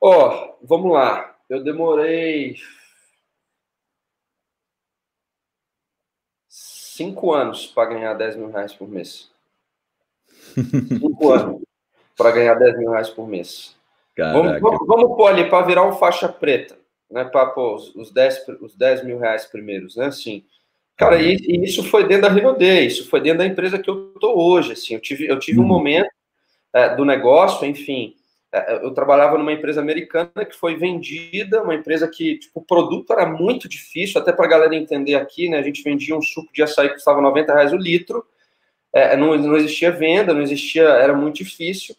Ó, 0.00 0.28
oh, 0.28 0.66
vamos 0.66 0.92
lá 0.92 1.32
eu 1.52 1.62
demorei 1.62 2.56
cinco 7.02 7.32
anos 7.32 7.66
para 7.66 7.90
ganhar 7.90 8.14
10 8.14 8.36
mil 8.36 8.50
reais 8.50 8.72
por 8.72 8.88
mês. 8.88 9.30
Cinco 10.54 11.32
anos 11.32 11.62
para 12.16 12.30
ganhar 12.30 12.54
10 12.54 12.78
mil 12.78 12.90
reais 12.90 13.10
por 13.10 13.26
mês. 13.26 13.76
Vamos, 14.16 14.60
vamos, 14.60 14.86
vamos 14.86 15.16
pôr 15.16 15.28
ali 15.28 15.48
para 15.48 15.66
virar 15.66 15.86
um 15.86 15.92
faixa 15.92 16.28
preta, 16.28 16.76
né? 17.10 17.24
Para 17.24 17.46
pôr 17.46 17.76
os 17.96 18.10
10, 18.12 18.48
os 18.60 18.76
10 18.76 19.04
mil 19.04 19.18
reais 19.18 19.46
primeiros, 19.46 19.96
né? 19.96 20.06
Assim, 20.06 20.44
cara, 20.96 21.20
e, 21.20 21.34
e, 21.34 21.64
isso 21.64 21.82
foi 21.84 22.06
dentro 22.06 22.28
da 22.28 22.28
Rinode, 22.28 22.86
isso 22.86 23.08
foi 23.08 23.20
dentro 23.20 23.38
da 23.38 23.46
empresa 23.46 23.78
que 23.78 23.88
eu 23.88 24.14
tô 24.20 24.38
hoje. 24.38 24.72
Assim, 24.72 24.94
eu 24.94 25.00
tive, 25.00 25.26
eu 25.26 25.38
tive 25.38 25.58
um 25.58 25.62
uhum. 25.62 25.68
momento 25.68 26.10
é, 26.72 26.94
do 26.94 27.04
negócio, 27.04 27.66
enfim, 27.66 28.14
eu 28.82 28.92
trabalhava 28.92 29.38
numa 29.38 29.52
empresa 29.52 29.80
americana 29.80 30.44
que 30.44 30.54
foi 30.54 30.76
vendida, 30.76 31.62
uma 31.62 31.74
empresa 31.74 32.06
que 32.06 32.38
tipo, 32.38 32.60
o 32.60 32.64
produto 32.64 33.12
era 33.12 33.26
muito 33.26 33.68
difícil, 33.68 34.20
até 34.20 34.32
para 34.32 34.44
a 34.44 34.48
galera 34.48 34.74
entender 34.74 35.14
aqui, 35.14 35.48
né? 35.48 35.58
A 35.58 35.62
gente 35.62 35.82
vendia 35.82 36.14
um 36.14 36.20
suco 36.20 36.52
de 36.52 36.62
açaí 36.62 36.88
que 36.88 36.94
custava 36.94 37.20
90 37.20 37.54
reais 37.54 37.72
o 37.72 37.76
litro, 37.76 38.24
é, 38.92 39.16
não, 39.16 39.36
não 39.36 39.56
existia 39.56 39.90
venda, 39.90 40.34
não 40.34 40.42
existia, 40.42 40.82
era 40.82 41.14
muito 41.14 41.36
difícil. 41.36 41.96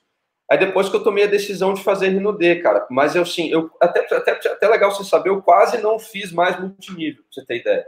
Aí 0.50 0.58
depois 0.60 0.90
que 0.90 0.96
eu 0.96 1.04
tomei 1.04 1.24
a 1.24 1.28
decisão 1.28 1.74
de 1.74 1.84
fazer 1.84 2.10
Rinode, 2.10 2.62
cara, 2.62 2.86
mas 2.92 3.16
eu 3.16 3.26
sim, 3.26 3.50
eu 3.50 3.72
até, 3.82 4.02
até, 4.16 4.32
até 4.32 4.68
legal 4.68 4.92
você 4.92 5.04
saber, 5.04 5.30
eu 5.30 5.42
quase 5.42 5.82
não 5.82 5.98
fiz 5.98 6.32
mais 6.32 6.60
multinível, 6.60 7.24
pra 7.24 7.32
você 7.32 7.46
ter 7.46 7.58
ideia. 7.62 7.88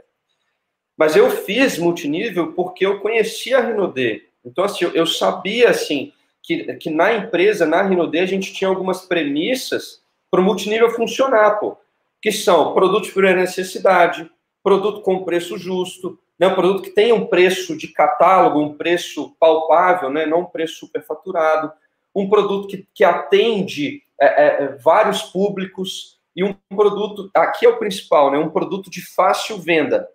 Mas 0.97 1.15
eu 1.15 1.29
fiz 1.29 1.77
multinível 1.77 2.53
porque 2.53 2.85
eu 2.85 2.99
conhecia 2.99 3.59
a 3.59 3.61
Rinode. 3.61 4.23
Então, 4.43 4.63
assim, 4.63 4.89
eu 4.93 5.05
sabia, 5.05 5.69
assim, 5.69 6.13
que, 6.45 6.75
que 6.75 6.89
na 6.89 7.13
empresa, 7.13 7.65
na 7.65 7.81
Rinode, 7.81 8.19
a 8.19 8.25
gente 8.25 8.53
tinha 8.53 8.69
algumas 8.69 9.05
premissas 9.05 10.01
para 10.29 10.41
o 10.41 10.43
multinível 10.43 10.89
funcionar, 10.91 11.59
pô, 11.59 11.77
que 12.21 12.31
são 12.31 12.73
produtos 12.73 13.09
por 13.11 13.23
necessidade, 13.23 14.29
produto 14.63 15.01
com 15.01 15.23
preço 15.23 15.57
justo, 15.57 16.19
né, 16.39 16.47
um 16.47 16.55
produto 16.55 16.83
que 16.83 16.89
tenha 16.89 17.15
um 17.15 17.27
preço 17.27 17.77
de 17.77 17.87
catálogo, 17.87 18.59
um 18.59 18.75
preço 18.75 19.35
palpável, 19.39 20.09
né, 20.09 20.25
não 20.25 20.41
um 20.41 20.45
preço 20.45 20.79
superfaturado, 20.79 21.71
um 22.13 22.29
produto 22.29 22.67
que, 22.67 22.87
que 22.93 23.03
atende 23.03 24.01
é, 24.19 24.63
é 24.63 24.67
vários 24.77 25.21
públicos 25.21 26.19
e 26.35 26.43
um 26.43 26.53
produto, 26.75 27.29
aqui 27.33 27.65
é 27.65 27.69
o 27.69 27.77
principal, 27.77 28.31
né, 28.31 28.37
um 28.37 28.49
produto 28.49 28.89
de 28.89 29.01
fácil 29.01 29.57
venda. 29.57 30.07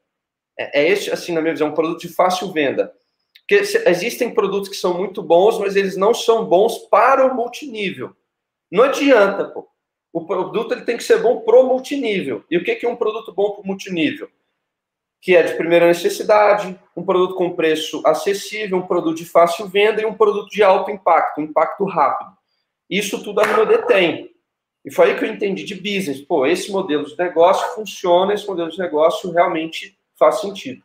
É, 0.58 0.82
é 0.82 0.88
esse, 0.88 1.10
assim, 1.10 1.32
na 1.32 1.40
minha 1.40 1.54
visão, 1.54 1.68
um 1.68 1.74
produto 1.74 2.00
de 2.00 2.08
fácil 2.08 2.52
venda. 2.52 2.92
Porque 3.50 3.64
existem 3.88 4.32
produtos 4.32 4.68
que 4.68 4.76
são 4.76 4.96
muito 4.96 5.20
bons, 5.20 5.58
mas 5.58 5.74
eles 5.74 5.96
não 5.96 6.14
são 6.14 6.44
bons 6.44 6.78
para 6.88 7.26
o 7.26 7.34
multinível. 7.34 8.14
Não 8.70 8.84
adianta, 8.84 9.44
pô. 9.44 9.68
O 10.12 10.24
produto 10.24 10.72
ele 10.72 10.82
tem 10.82 10.96
que 10.96 11.02
ser 11.02 11.20
bom 11.20 11.40
pro 11.40 11.66
multinível. 11.66 12.44
E 12.48 12.56
o 12.56 12.62
que 12.62 12.86
é 12.86 12.88
um 12.88 12.94
produto 12.94 13.32
bom 13.32 13.50
para 13.50 13.62
o 13.62 13.66
multinível? 13.66 14.28
Que 15.20 15.34
é 15.34 15.42
de 15.42 15.54
primeira 15.54 15.88
necessidade, 15.88 16.78
um 16.96 17.04
produto 17.04 17.34
com 17.34 17.56
preço 17.56 18.00
acessível, 18.06 18.78
um 18.78 18.86
produto 18.86 19.16
de 19.16 19.24
fácil 19.24 19.66
venda 19.66 20.00
e 20.00 20.06
um 20.06 20.14
produto 20.14 20.48
de 20.48 20.62
alto 20.62 20.92
impacto, 20.92 21.40
impacto 21.40 21.84
rápido. 21.86 22.30
Isso 22.88 23.20
tudo 23.20 23.40
a 23.40 23.44
Rinode 23.44 23.84
tem. 23.88 24.30
E 24.84 24.92
foi 24.92 25.10
aí 25.10 25.18
que 25.18 25.24
eu 25.24 25.28
entendi 25.28 25.64
de 25.64 25.74
business. 25.74 26.20
Pô, 26.20 26.46
esse 26.46 26.70
modelo 26.70 27.04
de 27.04 27.18
negócio 27.18 27.74
funciona, 27.74 28.32
esse 28.32 28.46
modelo 28.46 28.70
de 28.70 28.78
negócio 28.78 29.28
realmente 29.32 29.98
faz 30.16 30.40
sentido. 30.40 30.84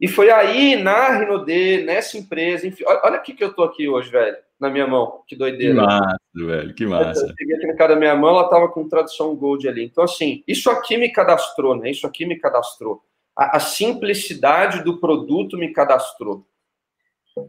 E 0.00 0.06
foi 0.06 0.30
aí, 0.30 0.76
na 0.76 1.18
Rinode, 1.18 1.82
nessa 1.82 2.16
empresa, 2.16 2.66
enfim, 2.66 2.84
olha 2.86 3.18
o 3.18 3.22
que 3.22 3.42
eu 3.42 3.52
tô 3.52 3.64
aqui 3.64 3.88
hoje, 3.88 4.08
velho, 4.10 4.36
na 4.58 4.70
minha 4.70 4.86
mão, 4.86 5.24
que 5.26 5.34
doideira. 5.34 5.74
Que 5.74 5.80
massa, 5.80 6.18
velho, 6.34 6.74
que 6.74 6.86
massa. 6.86 7.26
Eu 7.26 7.34
peguei 7.34 7.56
aqui 7.56 7.66
na 7.66 7.74
cara 7.74 7.94
da 7.94 8.00
minha 8.00 8.14
mão, 8.14 8.30
ela 8.30 8.48
tava 8.48 8.68
com 8.68 8.88
tradução 8.88 9.34
Gold 9.34 9.68
ali. 9.68 9.84
Então, 9.84 10.04
assim, 10.04 10.44
isso 10.46 10.70
aqui 10.70 10.96
me 10.96 11.08
cadastrou, 11.10 11.74
né? 11.74 11.90
Isso 11.90 12.06
aqui 12.06 12.24
me 12.24 12.38
cadastrou. 12.38 13.02
A, 13.36 13.56
a 13.56 13.60
simplicidade 13.60 14.84
do 14.84 15.00
produto 15.00 15.58
me 15.58 15.72
cadastrou. 15.72 16.46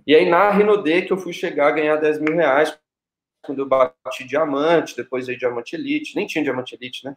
E 0.05 0.15
aí, 0.15 0.27
na 0.27 0.49
Rinode, 0.49 1.03
que 1.03 1.13
eu 1.13 1.17
fui 1.17 1.33
chegar 1.33 1.67
a 1.67 1.71
ganhar 1.71 1.97
10 1.97 2.19
mil 2.19 2.35
reais, 2.35 2.75
quando 3.43 3.59
eu 3.59 3.67
bati 3.67 4.23
diamante, 4.27 4.95
depois 4.95 5.29
aí 5.29 5.37
diamante 5.37 5.75
elite, 5.75 6.15
nem 6.15 6.25
tinha 6.25 6.43
diamante 6.43 6.75
elite, 6.75 7.05
né? 7.05 7.15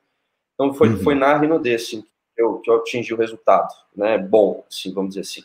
Então, 0.54 0.74
foi, 0.74 0.90
uhum. 0.90 0.98
foi 0.98 1.14
na 1.14 1.38
Rinode, 1.38 1.74
assim 1.74 2.04
eu, 2.36 2.58
que 2.58 2.70
eu 2.70 2.76
atingi 2.76 3.12
o 3.12 3.16
resultado, 3.16 3.68
né? 3.96 4.18
Bom, 4.18 4.64
assim, 4.68 4.92
vamos 4.92 5.10
dizer 5.10 5.20
assim. 5.20 5.42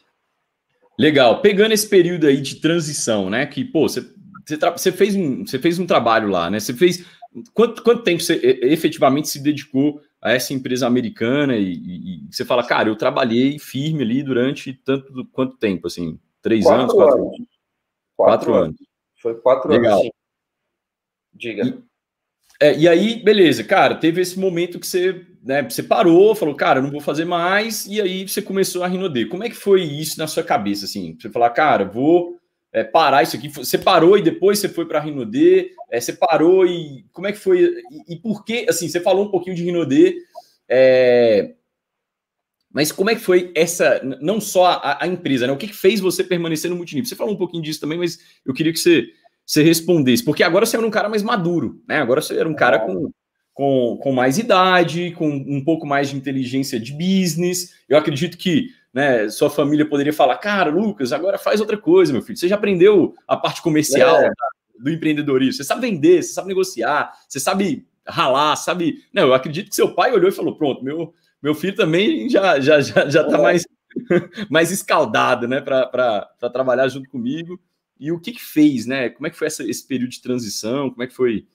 Legal. 0.98 1.42
Pegando 1.42 1.74
esse 1.74 1.88
período 1.88 2.28
aí 2.28 2.42
de 2.42 2.56
transição, 2.56 3.30
né? 3.30 3.46
Que, 3.46 3.64
pô, 3.64 3.88
você, 3.88 4.02
você, 4.46 4.58
você, 4.58 4.92
fez, 4.92 5.16
um, 5.16 5.46
você 5.46 5.60
fez 5.60 5.78
um 5.78 5.86
trabalho 5.86 6.30
lá, 6.30 6.50
né? 6.50 6.60
Você 6.60 6.74
fez. 6.74 7.06
Quanto, 7.54 7.84
quanto 7.84 8.04
tempo 8.04 8.22
você 8.22 8.60
efetivamente 8.64 9.28
se 9.28 9.40
dedicou 9.40 10.02
a 10.20 10.32
essa 10.32 10.54
empresa 10.54 10.88
americana 10.88 11.56
e, 11.56 11.74
e, 11.74 12.16
e 12.16 12.28
você 12.32 12.44
fala, 12.44 12.66
cara, 12.66 12.90
eu 12.90 12.96
trabalhei 12.96 13.60
firme 13.60 14.04
ali 14.04 14.24
durante 14.24 14.74
tanto 14.74 15.26
quanto 15.32 15.58
tempo, 15.58 15.86
assim? 15.86 16.20
Três 16.42 16.64
quatro 16.64 16.82
anos, 16.82 16.94
quatro 16.94 17.22
anos. 17.22 17.38
Quatro, 17.38 17.46
quatro 18.16 18.54
anos. 18.54 18.68
anos. 18.68 18.88
Foi 19.22 19.36
quatro 19.36 19.70
Legal. 19.70 19.94
anos, 19.94 20.04
sim. 20.04 20.12
Diga. 21.34 21.64
E, 21.64 21.84
é, 22.60 22.78
e 22.78 22.88
aí, 22.88 23.24
beleza, 23.24 23.64
cara, 23.64 23.96
teve 23.96 24.22
esse 24.22 24.40
momento 24.40 24.80
que 24.80 24.88
você, 24.88 25.26
né, 25.48 25.64
você 25.64 25.82
parou, 25.82 26.36
falou, 26.36 26.54
cara, 26.54 26.82
não 26.82 26.92
vou 26.92 27.00
fazer 27.00 27.24
mais, 27.24 27.86
e 27.86 28.02
aí 28.02 28.28
você 28.28 28.42
começou 28.42 28.84
a 28.84 28.88
Rinode. 28.88 29.28
Como 29.28 29.46
é 29.46 29.50
que 29.50 29.56
foi 29.56 29.82
isso 29.82 30.20
na 30.20 30.28
sua 30.28 30.44
cabeça, 30.44 30.84
assim? 30.84 31.16
Você 31.18 31.30
falar, 31.30 31.52
cara, 31.52 31.86
vou 31.86 32.38
é, 32.74 32.84
parar 32.84 33.24
isso 33.24 33.38
aqui. 33.38 33.48
Você 33.48 33.78
parou 33.78 34.18
e 34.18 34.22
depois 34.22 34.60
você 34.60 34.68
foi 34.68 34.86
para 34.86 35.00
Rinode, 35.00 35.72
é, 35.90 36.02
você 36.02 36.12
parou 36.12 36.66
e 36.66 37.06
como 37.14 37.28
é 37.28 37.32
que 37.32 37.38
foi? 37.38 37.62
E, 37.62 38.16
e, 38.16 38.16
por 38.18 38.44
que, 38.44 38.66
assim, 38.70 38.90
você 38.90 39.00
falou 39.00 39.26
um 39.26 39.32
pouquinho 39.32 39.56
de 39.56 39.64
Rinode, 39.64 40.18
é, 40.68 41.54
mas 42.70 42.92
como 42.92 43.10
é 43.10 43.16
que 43.16 43.22
foi 43.22 43.50
essa, 43.56 44.02
não 44.22 44.42
só 44.42 44.66
a, 44.66 45.06
a 45.06 45.08
empresa, 45.08 45.48
né? 45.48 45.54
O 45.54 45.58
que, 45.58 45.68
que 45.68 45.74
fez 45.74 46.02
você 46.02 46.26
permanecer 46.26 46.70
no 46.70 46.76
multinível? 46.76 47.08
Você 47.08 47.16
falou 47.16 47.34
um 47.34 47.38
pouquinho 47.38 47.64
disso 47.64 47.80
também, 47.80 47.98
mas 47.98 48.20
eu 48.46 48.54
queria 48.54 48.74
que 48.74 48.80
você 48.80 49.08
você 49.46 49.64
respondesse, 49.64 50.26
porque 50.26 50.44
agora 50.44 50.66
você 50.66 50.76
era 50.76 50.86
um 50.86 50.92
cara 50.92 51.08
mais 51.08 51.24
maduro, 51.24 51.82
né? 51.88 52.00
Agora 52.00 52.22
você 52.22 52.38
era 52.38 52.50
um 52.50 52.54
cara 52.54 52.80
com, 52.80 53.10
com, 53.58 53.98
com 53.98 54.12
mais 54.12 54.38
idade, 54.38 55.10
com 55.18 55.28
um 55.28 55.64
pouco 55.64 55.88
mais 55.88 56.12
de 56.12 56.16
inteligência 56.16 56.80
de 56.80 56.94
business. 56.94 57.74
Eu 57.90 57.98
acredito 57.98 58.38
que 58.38 58.70
né, 58.94 59.28
sua 59.30 59.50
família 59.50 59.84
poderia 59.84 60.14
falar, 60.14 60.38
cara, 60.38 60.70
Lucas, 60.70 61.12
agora 61.12 61.40
faz 61.40 61.60
outra 61.60 61.76
coisa, 61.76 62.14
meu 62.14 62.22
filho. 62.22 62.38
Você 62.38 62.48
já 62.48 62.54
aprendeu 62.54 63.16
a 63.28 63.36
parte 63.36 63.64
comercial 63.64 64.18
é. 64.18 64.30
do 64.80 64.92
empreendedorismo, 64.92 65.54
você 65.54 65.64
sabe 65.64 65.90
vender, 65.90 66.22
você 66.22 66.34
sabe 66.34 66.50
negociar, 66.50 67.12
você 67.28 67.40
sabe 67.40 67.88
ralar, 68.08 68.56
sabe. 68.58 69.04
Não, 69.12 69.24
eu 69.24 69.34
acredito 69.34 69.70
que 69.70 69.76
seu 69.76 69.92
pai 69.92 70.14
olhou 70.14 70.30
e 70.30 70.34
falou: 70.34 70.56
pronto, 70.56 70.84
meu, 70.84 71.12
meu 71.42 71.56
filho 71.56 71.76
também 71.76 72.30
já 72.30 72.60
já 72.60 72.80
já, 72.80 73.10
já 73.10 73.24
tá 73.24 73.40
é. 73.40 73.42
mais, 73.42 73.66
mais 74.52 74.70
escaldado, 74.70 75.48
né, 75.48 75.62
para 75.62 76.30
trabalhar 76.54 76.88
junto 76.90 77.10
comigo 77.10 77.60
e 78.00 78.12
o 78.12 78.20
que, 78.20 78.34
que 78.34 78.44
fez, 78.44 78.86
né? 78.86 79.10
Como 79.10 79.26
é 79.26 79.32
que 79.32 79.38
foi 79.38 79.48
essa, 79.48 79.68
esse 79.68 79.88
período 79.88 80.12
de 80.12 80.22
transição? 80.22 80.92
Como 80.92 81.02
é 81.02 81.08
que 81.08 81.16
foi 81.16 81.48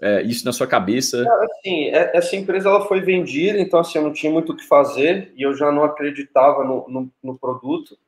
é, 0.00 0.22
isso 0.22 0.44
na 0.44 0.52
sua 0.52 0.66
cabeça? 0.66 1.24
assim, 1.42 1.88
é, 1.88 2.16
essa 2.16 2.36
empresa 2.36 2.68
ela 2.68 2.86
foi 2.86 3.00
vendida, 3.00 3.58
então 3.58 3.80
assim, 3.80 3.98
eu 3.98 4.04
não 4.04 4.12
tinha 4.12 4.32
muito 4.32 4.52
o 4.52 4.56
que 4.56 4.66
fazer 4.66 5.32
e 5.36 5.42
eu 5.42 5.54
já 5.54 5.72
não 5.72 5.82
acreditava 5.82 6.64
no, 6.64 6.88
no, 6.88 7.10
no 7.22 7.38
produto. 7.38 7.98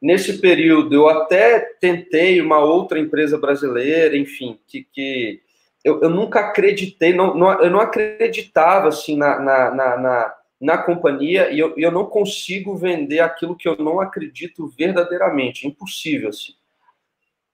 Nesse 0.00 0.38
período, 0.40 0.94
eu 0.94 1.08
até 1.08 1.58
tentei 1.80 2.40
uma 2.40 2.58
outra 2.58 2.98
empresa 2.98 3.38
brasileira, 3.38 4.16
enfim, 4.16 4.58
que, 4.68 4.86
que 4.92 5.40
eu, 5.82 6.00
eu 6.02 6.10
nunca 6.10 6.40
acreditei, 6.40 7.12
não, 7.12 7.34
não, 7.34 7.52
eu 7.60 7.70
não 7.70 7.80
acreditava 7.80 8.88
assim 8.88 9.16
na, 9.16 9.38
na, 9.40 9.70
na, 9.70 9.96
na, 9.96 10.34
na 10.60 10.78
companhia 10.78 11.50
e 11.50 11.58
eu, 11.58 11.74
eu 11.76 11.90
não 11.90 12.04
consigo 12.06 12.76
vender 12.76 13.20
aquilo 13.20 13.56
que 13.56 13.68
eu 13.68 13.76
não 13.78 14.00
acredito 14.00 14.68
verdadeiramente, 14.76 15.66
impossível 15.66 16.28
assim. 16.28 16.54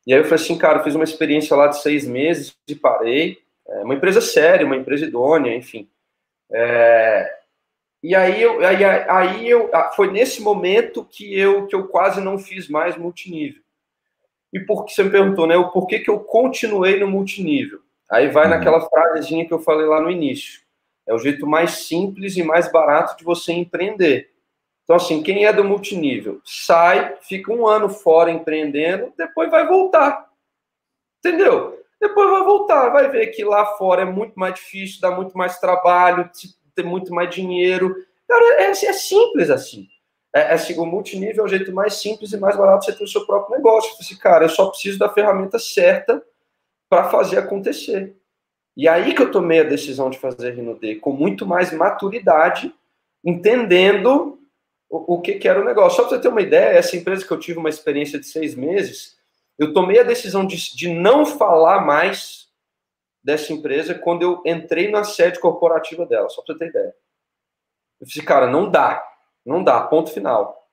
E 0.07 0.13
aí 0.13 0.19
eu 0.19 0.25
falei 0.25 0.43
assim, 0.43 0.59
cara, 0.59 0.83
fiz 0.83 0.95
uma 0.95 1.05
experiência 1.05 1.57
lá 1.57 1.69
de 1.69 1.81
seis 1.81 2.07
meses 2.07 2.57
e 2.67 2.75
parei. 2.75 3.39
É 3.73 3.85
uma 3.85 3.95
empresa 3.95 4.21
séria, 4.21 4.67
uma 4.67 4.77
empresa 4.77 5.05
idônea, 5.05 5.55
enfim. 5.55 5.89
É, 6.51 7.33
e 8.03 8.15
aí 8.15 8.43
eu, 8.43 8.65
aí, 8.65 8.85
aí 8.85 9.49
eu, 9.49 9.71
foi 9.95 10.11
nesse 10.11 10.43
momento 10.43 11.05
que 11.05 11.39
eu 11.39 11.67
que 11.67 11.75
eu 11.75 11.87
quase 11.87 12.21
não 12.21 12.39
fiz 12.39 12.69
mais 12.69 12.97
multinível. 12.97 13.63
E 14.53 14.61
por 14.61 14.85
que 14.85 14.93
você 14.93 15.05
me 15.05 15.11
perguntou, 15.11 15.47
né? 15.47 15.57
O 15.57 15.71
porquê 15.71 16.01
que 16.01 16.11
eu 16.11 16.21
continuei 16.21 16.99
no 16.99 17.09
multinível? 17.09 17.81
Aí 18.11 18.29
vai 18.29 18.45
uhum. 18.45 18.51
naquela 18.51 18.81
frasezinha 18.81 19.47
que 19.47 19.53
eu 19.55 19.61
falei 19.61 19.87
lá 19.87 20.01
no 20.01 20.11
início. 20.11 20.61
É 21.07 21.15
o 21.15 21.19
jeito 21.19 21.47
mais 21.47 21.87
simples 21.87 22.37
e 22.37 22.43
mais 22.43 22.71
barato 22.71 23.17
de 23.17 23.25
você 23.25 23.53
empreender. 23.53 24.31
Então, 24.85 24.97
assim, 24.97 25.23
quem 25.23 25.47
é 25.47 25.53
do 25.53 25.65
multinível 25.65 26.41
sai, 26.45 27.17
fica 27.23 27.53
um 27.53 27.67
ano 27.67 27.89
fora 27.89 28.31
empreendendo, 28.31 29.13
depois 29.17 29.51
vai 29.51 29.67
voltar. 29.67 30.29
Entendeu? 31.19 31.82
Depois 32.03 32.29
vai 32.29 32.43
voltar, 32.43 32.89
vai 32.89 33.09
ver 33.09 33.29
que 33.29 33.45
lá 33.45 33.65
fora 33.77 34.03
é 34.03 34.05
muito 34.05 34.37
mais 34.37 34.55
difícil, 34.55 35.01
dá 35.01 35.13
muito 35.13 35.39
mais 35.39 35.61
trabalho, 35.61 36.29
tem 36.75 36.85
muito 36.85 37.15
mais 37.15 37.33
dinheiro. 37.33 37.95
Cara, 38.29 38.61
é, 38.61 38.71
é 38.71 38.93
simples 38.93 39.49
assim. 39.51 39.87
É, 40.35 40.41
é, 40.41 40.53
assim, 40.55 40.77
o 40.81 40.85
multinível 40.85 41.45
é 41.45 41.47
o 41.47 41.49
jeito 41.49 41.73
mais 41.73 41.95
simples 41.95 42.33
e 42.33 42.37
mais 42.37 42.57
barato 42.57 42.87
você 42.87 42.93
ter 42.93 43.05
o 43.05 43.09
seu 43.09 43.25
próprio 43.25 43.57
negócio. 43.57 43.95
Assim, 44.01 44.17
cara, 44.17 44.47
eu 44.47 44.49
só 44.49 44.67
preciso 44.67 44.99
da 44.99 45.09
ferramenta 45.09 45.61
certa 45.61 46.21
para 46.91 47.05
fazer 47.05 47.39
acontecer. 47.39 48.17
E 48.77 48.89
aí 48.89 49.15
que 49.15 49.23
eu 49.23 49.31
tomei 49.31 49.61
a 49.61 49.65
decisão 49.65 50.11
de 50.11 50.19
fazer 50.19 50.55
Rinode, 50.55 50.97
com 50.97 51.13
muito 51.13 51.47
mais 51.47 51.73
maturidade, 51.73 52.75
entendendo 53.25 54.41
o, 54.91 55.15
o 55.15 55.21
que, 55.21 55.35
que, 55.35 55.47
era 55.47 55.61
o 55.61 55.65
negócio. 55.65 55.99
Só 55.99 56.09
para 56.09 56.17
você 56.17 56.23
ter 56.23 56.29
uma 56.29 56.43
ideia, 56.43 56.77
essa 56.77 56.97
empresa 56.97 57.25
que 57.25 57.33
eu 57.33 57.39
tive 57.39 57.61
uma 57.61 57.69
experiência 57.69 58.19
de 58.19 58.27
seis 58.27 58.57
meses, 58.57 59.22
eu 59.63 59.73
tomei 59.73 60.01
a 60.01 60.05
decisão 60.05 60.47
de, 60.47 60.57
de 60.75 60.89
não 60.89 61.25
falar 61.25 61.85
mais 61.85 62.49
dessa 63.23 63.53
empresa 63.53 63.95
quando 63.95 64.23
eu 64.23 64.43
entrei 64.45 64.91
na 64.91 65.05
sede 65.05 65.39
corporativa 65.39 66.05
dela, 66.05 66.29
só 66.29 66.43
para 66.43 66.55
você 66.55 66.59
ter 66.59 66.69
ideia. 66.71 66.95
Eu 68.01 68.07
disse, 68.07 68.23
cara, 68.23 68.49
não 68.49 68.69
dá, 68.69 69.03
não 69.47 69.63
dá, 69.63 69.81
ponto 69.83 70.11
final. 70.11 70.69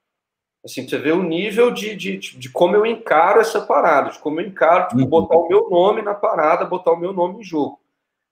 Assim, 0.65 0.87
você 0.87 0.97
vê 0.97 1.11
o 1.11 1.23
nível 1.23 1.71
de, 1.71 1.95
de, 1.95 2.17
de 2.17 2.49
como 2.49 2.75
eu 2.75 2.85
encaro 2.85 3.39
essa 3.39 3.61
parada, 3.61 4.09
de 4.09 4.19
como 4.19 4.41
eu 4.41 4.47
encaro, 4.47 4.89
tipo, 4.89 5.01
uhum. 5.01 5.07
botar 5.07 5.37
o 5.37 5.47
meu 5.47 5.69
nome 5.69 6.01
na 6.01 6.13
parada, 6.13 6.65
botar 6.65 6.91
o 6.91 6.99
meu 6.99 7.13
nome 7.13 7.39
em 7.39 7.43
jogo. 7.43 7.79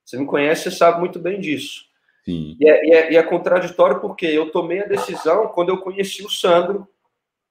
Você 0.03 0.17
me 0.17 0.25
conhece, 0.25 0.63
você 0.63 0.71
sabe 0.71 0.99
muito 0.99 1.19
bem 1.19 1.39
disso. 1.39 1.85
Sim. 2.25 2.57
E, 2.59 2.67
é, 2.67 2.85
e, 2.85 2.91
é, 2.91 3.13
e 3.13 3.17
é 3.17 3.23
contraditório 3.23 4.01
porque 4.01 4.25
eu 4.25 4.51
tomei 4.51 4.81
a 4.81 4.87
decisão 4.87 5.47
quando 5.49 5.69
eu 5.69 5.77
conheci 5.77 6.25
o 6.25 6.29
Sandro 6.29 6.87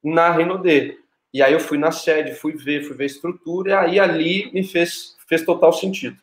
na 0.03 0.31
Renault. 0.31 1.06
E 1.33 1.43
aí 1.43 1.53
eu 1.53 1.61
fui 1.61 1.79
na 1.79 1.93
sede, 1.93 2.35
fui 2.35 2.53
ver, 2.53 2.85
fui 2.85 2.97
ver 2.97 3.05
a 3.05 3.07
estrutura, 3.07 3.71
e 3.71 3.75
aí 3.75 4.01
ali 4.01 4.51
me 4.53 4.65
fez, 4.65 5.17
fez 5.29 5.45
total 5.45 5.73
sentido. 5.73 6.17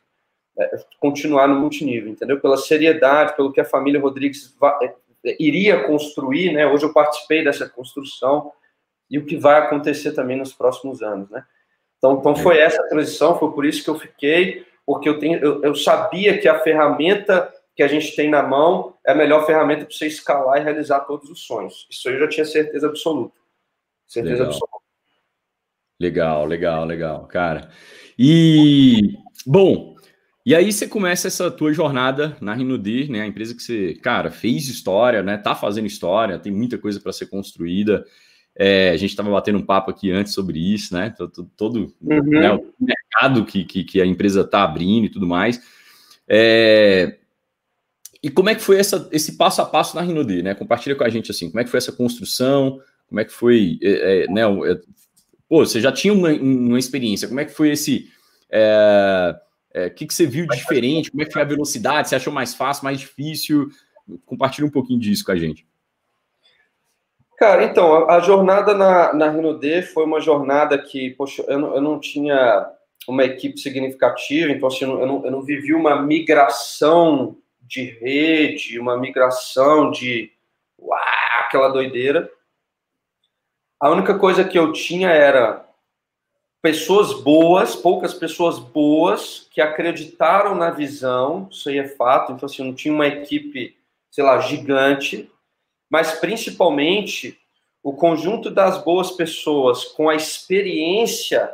É, 0.57 0.85
continuar 0.99 1.47
no 1.47 1.59
multinível, 1.59 2.11
entendeu? 2.11 2.39
Pela 2.39 2.57
seriedade, 2.57 3.35
pelo 3.35 3.51
que 3.51 3.59
a 3.59 3.65
família 3.65 3.99
Rodrigues 3.99 4.55
é, 4.81 4.85
é, 5.25 5.35
iria 5.39 5.83
construir, 5.83 6.53
né? 6.53 6.67
Hoje 6.67 6.85
eu 6.85 6.93
participei 6.93 7.43
dessa 7.43 7.67
construção 7.67 8.51
e 9.09 9.17
o 9.17 9.25
que 9.25 9.35
vai 9.35 9.59
acontecer 9.59 10.11
também 10.11 10.37
nos 10.37 10.53
próximos 10.53 11.01
anos, 11.01 11.29
né? 11.29 11.43
Então, 11.97 12.19
então 12.19 12.35
foi 12.35 12.59
essa 12.59 12.83
transição, 12.87 13.39
foi 13.39 13.51
por 13.51 13.65
isso 13.65 13.83
que 13.83 13.89
eu 13.89 13.97
fiquei, 13.97 14.65
porque 14.85 15.07
eu, 15.07 15.17
tenho, 15.17 15.39
eu, 15.39 15.63
eu 15.63 15.75
sabia 15.75 16.37
que 16.37 16.47
a 16.47 16.59
ferramenta 16.59 17.51
que 17.75 17.81
a 17.81 17.87
gente 17.87 18.15
tem 18.15 18.29
na 18.29 18.43
mão 18.43 18.95
é 19.05 19.11
a 19.11 19.15
melhor 19.15 19.45
ferramenta 19.45 19.85
para 19.85 19.95
você 19.95 20.05
escalar 20.05 20.59
e 20.59 20.63
realizar 20.63 21.01
todos 21.01 21.29
os 21.29 21.45
sonhos. 21.45 21.87
Isso 21.89 22.07
eu 22.09 22.19
já 22.19 22.27
tinha 22.27 22.45
certeza 22.45 22.87
absoluta. 22.87 23.35
Certeza 24.05 24.43
legal. 24.43 24.47
absoluta. 24.47 24.82
Legal, 26.03 26.45
legal, 26.45 26.85
legal, 26.85 27.25
cara. 27.27 27.69
E, 28.19 29.17
bom, 29.47 29.95
e 30.45 30.53
aí 30.53 30.69
você 30.69 30.85
começa 30.85 31.29
essa 31.29 31.49
tua 31.49 31.71
jornada 31.71 32.35
na 32.41 32.53
Rinudi, 32.53 33.09
né? 33.09 33.21
A 33.21 33.25
empresa 33.25 33.55
que 33.55 33.63
você, 33.63 33.93
cara, 33.95 34.29
fez 34.29 34.67
história, 34.67 35.23
né? 35.23 35.37
Tá 35.37 35.55
fazendo 35.55 35.87
história, 35.87 36.37
tem 36.37 36.51
muita 36.51 36.77
coisa 36.77 36.99
para 36.99 37.13
ser 37.13 37.27
construída. 37.27 38.05
É, 38.53 38.89
a 38.89 38.97
gente 38.97 39.11
estava 39.11 39.31
batendo 39.31 39.59
um 39.59 39.65
papo 39.65 39.91
aqui 39.91 40.11
antes 40.11 40.33
sobre 40.33 40.59
isso, 40.59 40.93
né? 40.93 41.09
Todo, 41.17 41.49
todo 41.55 41.93
uhum. 42.01 42.21
né, 42.29 42.51
o 42.51 42.73
mercado 42.77 43.45
que, 43.45 43.63
que, 43.63 43.85
que, 43.85 44.01
a 44.01 44.05
empresa 44.05 44.41
está 44.41 44.61
abrindo 44.61 45.05
e 45.05 45.09
tudo 45.09 45.25
mais. 45.25 45.61
É, 46.27 47.17
e 48.21 48.29
como 48.29 48.49
é 48.49 48.55
que 48.55 48.61
foi 48.61 48.77
essa, 48.77 49.07
esse 49.13 49.37
passo 49.37 49.61
a 49.61 49.65
passo 49.65 49.95
na 49.95 50.01
Rinode, 50.01 50.43
né? 50.43 50.53
Compartilha 50.53 50.97
com 50.97 51.05
a 51.05 51.09
gente 51.09 51.31
assim, 51.31 51.49
como 51.49 51.61
é 51.61 51.63
que 51.63 51.69
foi 51.69 51.77
essa 51.77 51.93
construção, 51.93 52.81
como 53.07 53.21
é 53.21 53.25
que 53.25 53.31
foi, 53.31 53.79
é, 53.81 54.23
é, 54.23 54.27
né? 54.27 54.41
Pô, 55.53 55.63
você 55.63 55.79
já 55.79 55.91
tinha 55.91 56.11
uma, 56.11 56.29
uma, 56.29 56.79
experiência, 56.79 57.27
como 57.27 57.39
é 57.39 57.45
que 57.45 57.51
foi 57.51 57.69
esse, 57.69 58.11
é, 58.51 59.35
é, 59.71 59.87
que, 59.87 60.07
que 60.07 60.11
você 60.11 60.25
viu 60.25 60.47
de 60.47 60.57
diferente, 60.57 61.11
como 61.11 61.21
é 61.21 61.27
que 61.27 61.31
foi 61.31 61.43
a 61.43 61.45
velocidade, 61.45 62.09
você 62.09 62.15
achou 62.15 62.33
mais 62.33 62.55
fácil, 62.55 62.85
mais 62.85 62.99
difícil? 62.99 63.69
Compartilha 64.25 64.65
um 64.65 64.71
pouquinho 64.71 64.99
disso 64.99 65.23
com 65.23 65.31
a 65.31 65.35
gente. 65.35 65.63
Cara, 67.37 67.65
então, 67.65 68.09
a, 68.09 68.15
a 68.15 68.19
jornada 68.19 68.73
na, 68.73 69.13
na 69.13 69.29
Rinode 69.29 69.83
foi 69.83 70.05
uma 70.05 70.19
jornada 70.19 70.75
que, 70.75 71.11
poxa, 71.11 71.45
eu 71.47 71.59
não, 71.59 71.75
eu 71.75 71.81
não 71.81 71.99
tinha 71.99 72.67
uma 73.07 73.23
equipe 73.23 73.59
significativa, 73.59 74.51
então 74.51 74.67
assim, 74.67 74.85
eu 74.85 75.05
não, 75.05 75.23
eu 75.23 75.29
não 75.29 75.43
vivi 75.43 75.75
uma 75.75 76.01
migração 76.01 77.37
de 77.61 77.91
rede, 78.01 78.79
uma 78.79 78.97
migração 78.97 79.91
de 79.91 80.31
uau, 80.79 80.97
aquela 81.41 81.67
doideira. 81.67 82.27
A 83.83 83.89
única 83.89 84.17
coisa 84.17 84.45
que 84.45 84.57
eu 84.57 84.71
tinha 84.71 85.09
era 85.09 85.67
pessoas 86.61 87.21
boas, 87.21 87.75
poucas 87.75 88.13
pessoas 88.13 88.57
boas 88.57 89.45
que 89.51 89.59
acreditaram 89.59 90.55
na 90.55 90.71
visão, 90.71 91.49
isso 91.51 91.67
aí 91.67 91.79
é 91.79 91.87
fato. 91.89 92.31
Então, 92.31 92.45
assim, 92.45 92.63
não 92.63 92.73
tinha 92.73 92.93
uma 92.93 93.07
equipe, 93.07 93.75
sei 94.09 94.23
lá, 94.23 94.39
gigante, 94.39 95.29
mas 95.89 96.13
principalmente 96.13 97.37
o 97.83 97.91
conjunto 97.91 98.49
das 98.49 98.81
boas 98.85 99.11
pessoas 99.11 99.83
com 99.83 100.07
a 100.07 100.15
experiência 100.15 101.53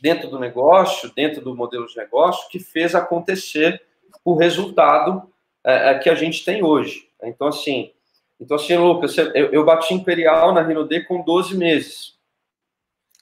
dentro 0.00 0.28
do 0.28 0.40
negócio, 0.40 1.14
dentro 1.14 1.40
do 1.40 1.54
modelo 1.54 1.86
de 1.86 1.96
negócio, 1.96 2.50
que 2.50 2.58
fez 2.58 2.92
acontecer 2.92 3.80
o 4.24 4.34
resultado 4.34 5.30
é, 5.62 5.92
é, 5.92 5.98
que 6.00 6.10
a 6.10 6.16
gente 6.16 6.44
tem 6.44 6.64
hoje. 6.64 7.08
Então, 7.22 7.46
assim, 7.46 7.92
então, 8.40 8.56
assim 8.56 8.76
Lucas, 8.76 9.16
eu, 9.16 9.52
eu 9.52 9.64
bati 9.64 9.94
Imperial 9.94 10.52
na 10.52 10.62
Rinode 10.62 11.04
com 11.04 11.22
12 11.22 11.56
meses. 11.56 12.16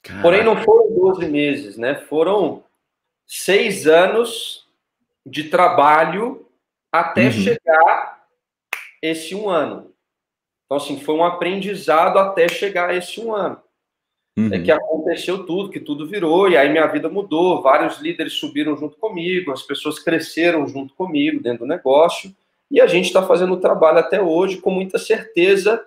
Caraca. 0.03 0.21
Porém, 0.21 0.43
não 0.43 0.57
foram 0.63 0.93
12 0.93 1.27
meses, 1.27 1.77
né? 1.77 1.95
Foram 1.95 2.63
seis 3.25 3.87
anos 3.87 4.67
de 5.25 5.45
trabalho 5.45 6.45
até 6.91 7.25
uhum. 7.25 7.31
chegar 7.31 8.25
esse 9.01 9.33
um 9.33 9.49
ano. 9.49 9.91
Então, 10.65 10.77
assim, 10.77 10.99
foi 10.99 11.15
um 11.15 11.23
aprendizado 11.23 12.17
até 12.17 12.47
chegar 12.47 12.95
esse 12.95 13.19
um 13.19 13.33
ano. 13.33 13.61
Uhum. 14.37 14.53
É 14.53 14.59
que 14.59 14.71
aconteceu 14.71 15.45
tudo, 15.45 15.69
que 15.69 15.79
tudo 15.79 16.07
virou, 16.07 16.49
e 16.49 16.57
aí 16.57 16.69
minha 16.69 16.85
vida 16.87 17.07
mudou. 17.07 17.61
Vários 17.61 17.99
líderes 17.99 18.33
subiram 18.33 18.75
junto 18.75 18.97
comigo, 18.97 19.51
as 19.51 19.63
pessoas 19.63 19.97
cresceram 19.97 20.67
junto 20.67 20.93
comigo 20.93 21.41
dentro 21.41 21.59
do 21.59 21.67
negócio, 21.67 22.35
e 22.69 22.81
a 22.81 22.87
gente 22.87 23.05
está 23.05 23.21
fazendo 23.23 23.53
o 23.53 23.59
trabalho 23.59 23.99
até 23.99 24.21
hoje 24.21 24.57
com 24.57 24.71
muita 24.71 24.97
certeza, 24.97 25.83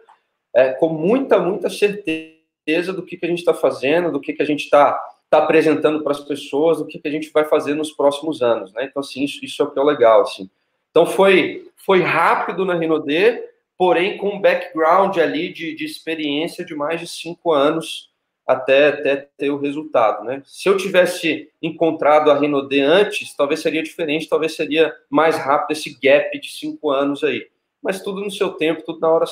é, 0.55 0.73
com 0.73 0.88
muita, 0.88 1.38
muita 1.38 1.69
certeza 1.69 2.93
do 2.93 3.03
que, 3.03 3.17
que 3.17 3.27
a 3.27 3.29
gente 3.29 3.38
está 3.38 3.55
fazendo, 3.55 4.12
do 4.12 4.21
que, 4.21 4.33
que 4.33 4.43
a 4.43 4.47
gente 4.47 4.64
está 4.64 4.99
tá 5.31 5.38
apresentando 5.38 6.03
para 6.03 6.12
as 6.12 6.21
pessoas, 6.21 6.79
do 6.79 6.87
que, 6.87 6.99
que 6.99 7.09
a 7.09 7.11
gente 7.11 7.31
vai 7.31 7.45
fazer 7.45 7.75
nos 7.75 7.93
próximos 7.93 8.43
anos. 8.43 8.73
Né? 8.73 8.85
Então, 8.85 9.01
assim, 9.01 9.25
isso, 9.25 9.45
isso 9.45 9.62
é 9.62 9.64
o 9.64 9.71
que 9.71 9.79
é 9.79 9.83
legal. 9.83 10.23
Assim. 10.23 10.49
Então, 10.91 11.05
foi, 11.05 11.69
foi 11.77 12.03
rápido 12.03 12.64
na 12.64 12.75
Rinode, 12.75 13.43
porém 13.77 14.17
com 14.17 14.31
um 14.31 14.41
background 14.41 15.19
ali 15.19 15.53
de, 15.53 15.75
de 15.75 15.85
experiência 15.85 16.64
de 16.64 16.75
mais 16.75 17.01
de 17.01 17.07
cinco 17.07 17.53
anos 17.53 18.08
até, 18.49 18.89
até 18.89 19.29
ter 19.37 19.51
o 19.51 19.59
resultado, 19.59 20.25
né? 20.25 20.43
Se 20.47 20.71
eu 20.71 20.77
tivesse 20.79 21.51
encontrado 21.61 22.31
a 22.31 22.39
Renault 22.39 22.81
antes, 22.81 23.37
talvez 23.37 23.61
seria 23.61 23.83
diferente, 23.83 24.27
talvez 24.27 24.57
seria 24.57 24.95
mais 25.11 25.37
rápido 25.37 25.77
esse 25.77 25.99
gap 26.03 26.41
de 26.41 26.51
cinco 26.51 26.91
anos 26.91 27.23
aí. 27.23 27.47
Mas 27.83 28.01
tudo 28.01 28.23
no 28.23 28.31
seu 28.31 28.53
tempo, 28.53 28.83
tudo 28.83 29.01
na 29.01 29.11
hora 29.11 29.27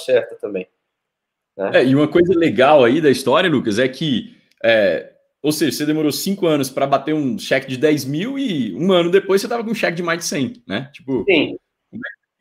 certa 0.00 0.34
também. 0.34 0.66
Né? 1.56 1.70
É, 1.74 1.84
e 1.84 1.94
uma 1.94 2.08
coisa 2.08 2.36
legal 2.36 2.82
aí 2.82 3.00
da 3.00 3.08
história, 3.08 3.48
Lucas, 3.48 3.78
é 3.78 3.86
que, 3.86 4.36
é, 4.64 5.12
ou 5.40 5.52
seja, 5.52 5.70
você 5.70 5.86
demorou 5.86 6.10
cinco 6.10 6.48
anos 6.48 6.68
para 6.68 6.88
bater 6.88 7.14
um 7.14 7.38
cheque 7.38 7.68
de 7.68 7.76
10 7.76 8.04
mil 8.04 8.36
e 8.36 8.74
um 8.74 8.92
ano 8.92 9.12
depois 9.12 9.40
você 9.40 9.46
estava 9.46 9.62
com 9.62 9.70
um 9.70 9.76
cheque 9.76 9.96
de 9.96 10.02
mais 10.02 10.18
de 10.18 10.24
100, 10.24 10.64
né? 10.66 10.90
Tipo, 10.92 11.24
Sim. 11.24 11.56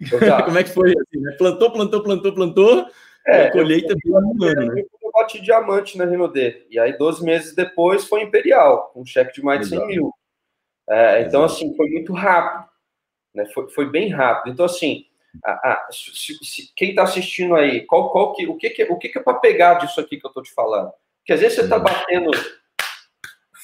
Como 0.10 0.24
é, 0.26 0.44
como 0.44 0.58
é 0.58 0.64
que 0.64 0.72
foi? 0.72 0.90
Assim, 0.90 1.22
né? 1.22 1.36
Plantou, 1.38 1.72
plantou, 1.72 2.02
plantou, 2.02 2.34
plantou, 2.34 2.88
é, 3.28 3.44
a 3.44 3.52
colheita 3.52 3.96
veio 4.04 4.16
um 4.16 4.44
ano, 4.44 4.74
né? 4.74 4.84
Bati 5.16 5.42
diamante 5.42 5.98
na 5.98 6.06
Rinode. 6.06 6.66
E 6.70 6.78
aí, 6.78 6.98
12 6.98 7.24
meses 7.24 7.56
depois, 7.56 8.06
foi 8.06 8.22
Imperial, 8.22 8.90
com 8.90 9.02
um 9.02 9.06
cheque 9.06 9.34
de 9.34 9.44
mais 9.44 9.62
de 9.62 9.68
100 9.70 9.88
mil. 9.88 10.14
É, 10.88 11.22
então, 11.22 11.44
assim, 11.44 11.76
foi 11.76 11.90
muito 11.90 12.14
rápido. 12.14 12.70
Né? 13.34 13.46
Foi, 13.48 13.70
foi 13.70 13.90
bem 13.90 14.10
rápido. 14.10 14.54
Então, 14.54 14.66
assim, 14.66 15.06
a, 15.44 15.52
a, 15.52 15.88
se, 15.92 16.38
se, 16.44 16.74
quem 16.76 16.90
está 16.90 17.04
assistindo 17.04 17.56
aí, 17.56 17.86
qual, 17.86 18.12
qual 18.12 18.34
que, 18.34 18.48
o 18.48 18.56
que, 18.56 18.70
que, 18.70 18.84
o 18.84 18.98
que, 18.98 19.10
que 19.10 19.18
é 19.18 19.24
para 19.24 19.40
pegar 19.40 19.76
disso 19.76 20.00
aqui 20.00 20.20
que 20.20 20.26
eu 20.26 20.30
estou 20.30 20.44
te 20.44 20.54
falando? 20.54 20.92
Porque 21.20 21.34
às 21.34 21.40
vezes 21.40 21.56
você 21.56 21.64
está 21.64 21.80
batendo 21.80 22.32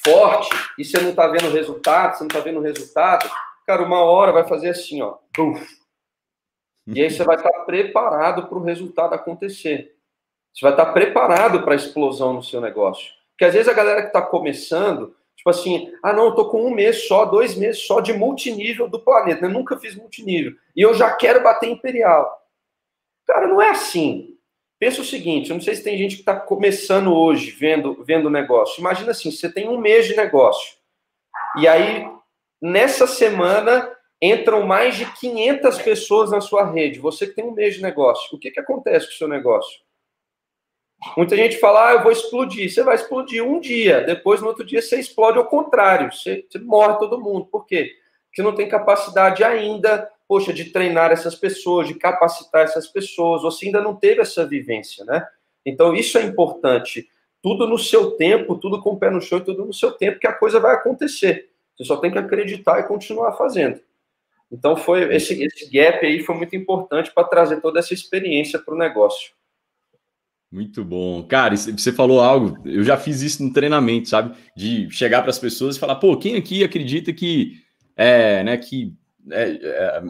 forte 0.03 0.49
e 0.79 0.83
você 0.83 0.99
não 0.99 1.11
está 1.11 1.27
vendo 1.27 1.51
resultado, 1.51 2.17
você 2.17 2.23
não 2.23 2.27
está 2.27 2.39
vendo 2.39 2.59
resultado. 2.59 3.29
Cara, 3.67 3.83
uma 3.83 4.01
hora 4.01 4.31
vai 4.31 4.47
fazer 4.47 4.69
assim, 4.69 5.01
ó. 5.01 5.17
E 6.87 7.01
aí 7.01 7.09
você 7.09 7.23
vai 7.23 7.35
estar 7.35 7.51
preparado 7.65 8.47
para 8.47 8.57
o 8.57 8.63
resultado 8.63 9.13
acontecer. 9.13 9.95
Você 10.53 10.65
vai 10.65 10.71
estar 10.71 10.87
preparado 10.87 11.63
para 11.63 11.73
a 11.73 11.75
explosão 11.75 12.33
no 12.33 12.43
seu 12.43 12.59
negócio. 12.59 13.09
Porque 13.31 13.45
às 13.45 13.53
vezes 13.53 13.67
a 13.67 13.73
galera 13.73 14.01
que 14.01 14.07
está 14.07 14.21
começando, 14.21 15.15
tipo 15.35 15.49
assim, 15.49 15.91
ah, 16.03 16.13
não, 16.13 16.25
eu 16.25 16.35
tô 16.35 16.49
com 16.49 16.65
um 16.65 16.71
mês 16.71 17.07
só, 17.07 17.25
dois 17.25 17.55
meses 17.55 17.81
só 17.81 17.99
de 17.99 18.13
multinível 18.13 18.87
do 18.87 18.99
planeta. 18.99 19.45
Eu 19.45 19.49
nunca 19.49 19.77
fiz 19.77 19.95
multinível. 19.95 20.53
E 20.75 20.81
eu 20.81 20.93
já 20.93 21.11
quero 21.15 21.41
bater 21.41 21.69
imperial. 21.69 22.29
Cara, 23.25 23.47
não 23.47 23.61
é 23.61 23.69
assim. 23.69 24.37
Pensa 24.79 25.01
o 25.01 25.05
seguinte, 25.05 25.49
eu 25.49 25.53
não 25.53 25.61
sei 25.61 25.75
se 25.75 25.83
tem 25.83 25.95
gente 25.95 26.15
que 26.15 26.21
está 26.21 26.35
começando 26.35 27.13
hoje 27.13 27.51
vendo 27.51 28.03
vendo 28.03 28.31
negócio. 28.31 28.79
Imagina 28.79 29.11
assim, 29.11 29.31
você 29.31 29.47
tem 29.51 29.69
um 29.69 29.77
mês 29.77 30.07
de 30.07 30.15
negócio. 30.15 30.75
E 31.57 31.67
aí, 31.67 32.09
nessa 32.59 33.05
semana, 33.05 33.95
entram 34.21 34.65
mais 34.65 34.95
de 34.95 35.05
500 35.19 35.81
pessoas 35.83 36.31
na 36.31 36.41
sua 36.41 36.65
rede. 36.71 36.99
Você 36.99 37.27
que 37.27 37.33
tem 37.33 37.45
um 37.45 37.53
mês 37.53 37.75
de 37.75 37.81
negócio. 37.81 38.35
O 38.35 38.39
que, 38.39 38.51
que 38.51 38.59
acontece 38.59 39.07
com 39.07 39.13
o 39.13 39.17
seu 39.17 39.27
negócio? 39.27 39.81
Muita 41.17 41.35
gente 41.35 41.57
fala, 41.57 41.89
ah, 41.89 41.93
eu 41.93 42.03
vou 42.03 42.11
explodir. 42.11 42.71
Você 42.71 42.83
vai 42.83 42.95
explodir 42.95 43.43
um 43.43 43.59
dia, 43.59 44.01
depois 44.01 44.39
no 44.39 44.47
outro 44.47 44.63
dia 44.63 44.81
você 44.81 44.99
explode 44.99 45.37
ao 45.37 45.47
contrário, 45.47 46.11
você, 46.11 46.45
você 46.47 46.59
morre 46.59 46.97
todo 46.99 47.19
mundo. 47.19 47.45
Por 47.45 47.65
quê? 47.65 47.91
Porque 48.27 48.43
não 48.43 48.53
tem 48.53 48.69
capacidade 48.69 49.43
ainda, 49.43 50.09
poxa, 50.27 50.53
de 50.53 50.65
treinar 50.65 51.11
essas 51.11 51.35
pessoas, 51.35 51.87
de 51.87 51.95
capacitar 51.95 52.63
essas 52.63 52.87
pessoas, 52.87 53.41
você 53.41 53.65
ainda 53.65 53.81
não 53.81 53.95
teve 53.95 54.21
essa 54.21 54.45
vivência, 54.45 55.03
né? 55.03 55.25
Então 55.65 55.95
isso 55.95 56.17
é 56.17 56.23
importante. 56.23 57.09
Tudo 57.41 57.67
no 57.67 57.79
seu 57.79 58.11
tempo, 58.11 58.55
tudo 58.55 58.81
com 58.81 58.91
o 58.91 58.99
pé 58.99 59.09
no 59.09 59.19
chão 59.19 59.39
e 59.39 59.43
tudo 59.43 59.65
no 59.65 59.73
seu 59.73 59.91
tempo, 59.91 60.19
que 60.19 60.27
a 60.27 60.33
coisa 60.33 60.59
vai 60.59 60.75
acontecer. 60.75 61.49
Você 61.75 61.83
só 61.83 61.97
tem 61.97 62.11
que 62.11 62.19
acreditar 62.19 62.79
e 62.79 62.83
continuar 62.83 63.33
fazendo. 63.33 63.81
Então 64.51 64.77
foi 64.77 65.15
esse, 65.15 65.43
esse 65.43 65.69
gap 65.71 66.05
aí 66.05 66.21
foi 66.23 66.35
muito 66.35 66.55
importante 66.55 67.11
para 67.11 67.23
trazer 67.23 67.59
toda 67.59 67.79
essa 67.79 67.93
experiência 67.93 68.59
para 68.59 68.75
o 68.75 68.77
negócio. 68.77 69.31
Muito 70.51 70.83
bom. 70.83 71.23
Cara, 71.23 71.55
você 71.55 71.93
falou 71.93 72.19
algo, 72.19 72.57
eu 72.65 72.83
já 72.83 72.97
fiz 72.97 73.21
isso 73.21 73.41
no 73.41 73.53
treinamento, 73.53 74.09
sabe? 74.09 74.35
De 74.55 74.89
chegar 74.91 75.21
para 75.21 75.29
as 75.29 75.39
pessoas 75.39 75.77
e 75.77 75.79
falar, 75.79 75.95
pô, 75.95 76.17
quem 76.17 76.35
aqui 76.35 76.61
acredita 76.61 77.13
que 77.13 77.53
é, 77.95 78.43
né, 78.43 78.57
que 78.57 78.93
é, 79.29 79.43
é, 79.51 80.03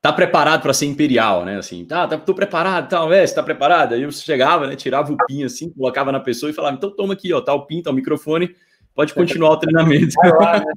tá 0.00 0.10
preparado 0.10 0.62
para 0.62 0.72
ser 0.72 0.86
imperial, 0.86 1.44
né? 1.44 1.58
Assim, 1.58 1.84
tá, 1.84 2.06
tá 2.08 2.16
tô 2.16 2.32
preparado, 2.34 2.88
tal, 2.88 3.12
é, 3.12 3.26
você 3.26 3.34
tá 3.34 3.42
preparado? 3.42 3.94
Aí 3.94 4.02
eu 4.02 4.10
chegava, 4.10 4.66
né, 4.66 4.74
tirava 4.74 5.12
o 5.12 5.16
pin 5.26 5.44
assim, 5.44 5.70
colocava 5.70 6.10
na 6.10 6.20
pessoa 6.20 6.48
e 6.48 6.54
falava, 6.54 6.76
então 6.76 6.94
toma 6.94 7.12
aqui, 7.12 7.30
ó, 7.34 7.40
tá 7.42 7.52
o 7.52 7.66
pin, 7.66 7.82
tá 7.82 7.90
o 7.90 7.94
microfone, 7.94 8.54
pode 8.94 9.12
continuar 9.12 9.50
o 9.50 9.58
treinamento. 9.58 10.14
Vai 10.14 10.32
lá, 10.32 10.60
né? 10.60 10.72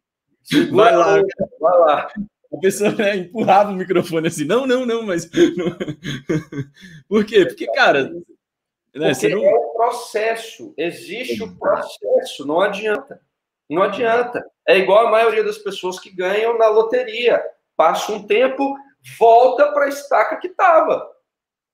vai 0.70 0.96
lá, 0.96 1.22
vai 1.62 1.80
lá. 1.80 2.08
A 2.54 2.58
pessoa 2.58 2.92
né, 2.92 3.16
empurrava 3.16 3.72
o 3.72 3.76
microfone 3.76 4.28
assim, 4.28 4.44
não, 4.44 4.68
não, 4.68 4.86
não, 4.86 5.04
mas. 5.04 5.30
Por 7.08 7.24
quê? 7.24 7.46
Porque, 7.46 7.66
cara, 7.68 8.12
né? 8.94 9.12
Porque 9.14 9.30
não... 9.30 9.46
é 9.46 9.54
o 9.54 9.74
processo, 9.74 10.74
existe 10.78 11.42
o 11.44 11.56
processo, 11.58 12.46
não 12.46 12.60
adianta. 12.60 13.22
Não 13.70 13.84
adianta. 13.84 14.46
É 14.68 14.78
igual 14.78 15.08
a 15.08 15.12
maioria 15.12 15.44
das 15.44 15.58
pessoas 15.58 16.00
que 16.00 16.14
ganham 16.14 16.58
na 16.58 16.68
loteria. 16.68 17.42
Passa 17.76 18.12
um 18.12 18.28
tempo, 18.28 18.76
volta 19.18 19.72
para 19.72 19.86
a 19.86 19.90
estaca 19.90 20.36
que 20.38 20.48
estava. 20.48 21.10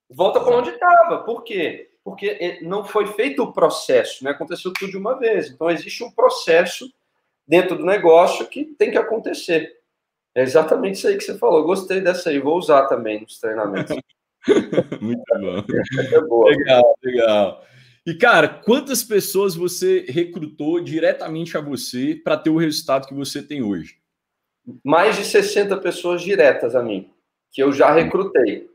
Volta 0.10 0.40
para 0.40 0.56
onde 0.56 0.70
estava. 0.70 1.24
Por 1.24 1.44
quê? 1.44 1.90
Porque 2.04 2.38
é, 2.40 2.62
não 2.62 2.86
foi 2.86 3.08
feito 3.08 3.44
o 3.44 3.52
processo, 3.52 4.24
né? 4.24 4.32
aconteceu 4.32 4.72
tudo 4.72 4.92
de 4.92 4.98
uma 4.98 5.18
vez. 5.18 5.50
Então, 5.50 5.70
existe 5.70 6.04
um 6.04 6.12
processo 6.12 6.90
dentro 7.48 7.78
do 7.78 7.86
negócio 7.86 8.48
que 8.48 8.64
tem 8.64 8.92
que 8.92 8.98
acontecer. 8.98 9.78
É 10.36 10.44
exatamente 10.44 10.96
isso 10.96 11.08
aí 11.08 11.18
que 11.18 11.24
você 11.24 11.38
falou. 11.38 11.64
Gostei 11.64 12.00
dessa 12.00 12.30
aí, 12.30 12.40
vou 12.40 12.58
usar 12.58 12.86
também 12.86 13.22
nos 13.22 13.40
treinamentos. 13.40 13.98
Muito 15.02 15.24
bom. 16.28 16.46
É 16.50 16.58
legal, 16.58 16.96
legal. 17.04 17.66
E, 18.06 18.14
cara, 18.16 18.48
quantas 18.48 19.04
pessoas 19.04 19.54
você 19.54 20.06
recrutou 20.08 20.80
diretamente 20.80 21.58
a 21.58 21.62
você 21.62 22.16
para 22.16 22.38
ter 22.38 22.50
o 22.50 22.58
resultado 22.58 23.06
que 23.06 23.14
você 23.14 23.44
tem 23.44 23.62
hoje? 23.62 23.98
Mais 24.84 25.18
de 25.18 25.26
60 25.26 25.76
pessoas 25.78 26.22
diretas 26.22 26.74
a 26.74 26.82
mim, 26.82 27.12
que 27.52 27.62
eu 27.62 27.72
já 27.74 27.92
recrutei. 27.92 28.70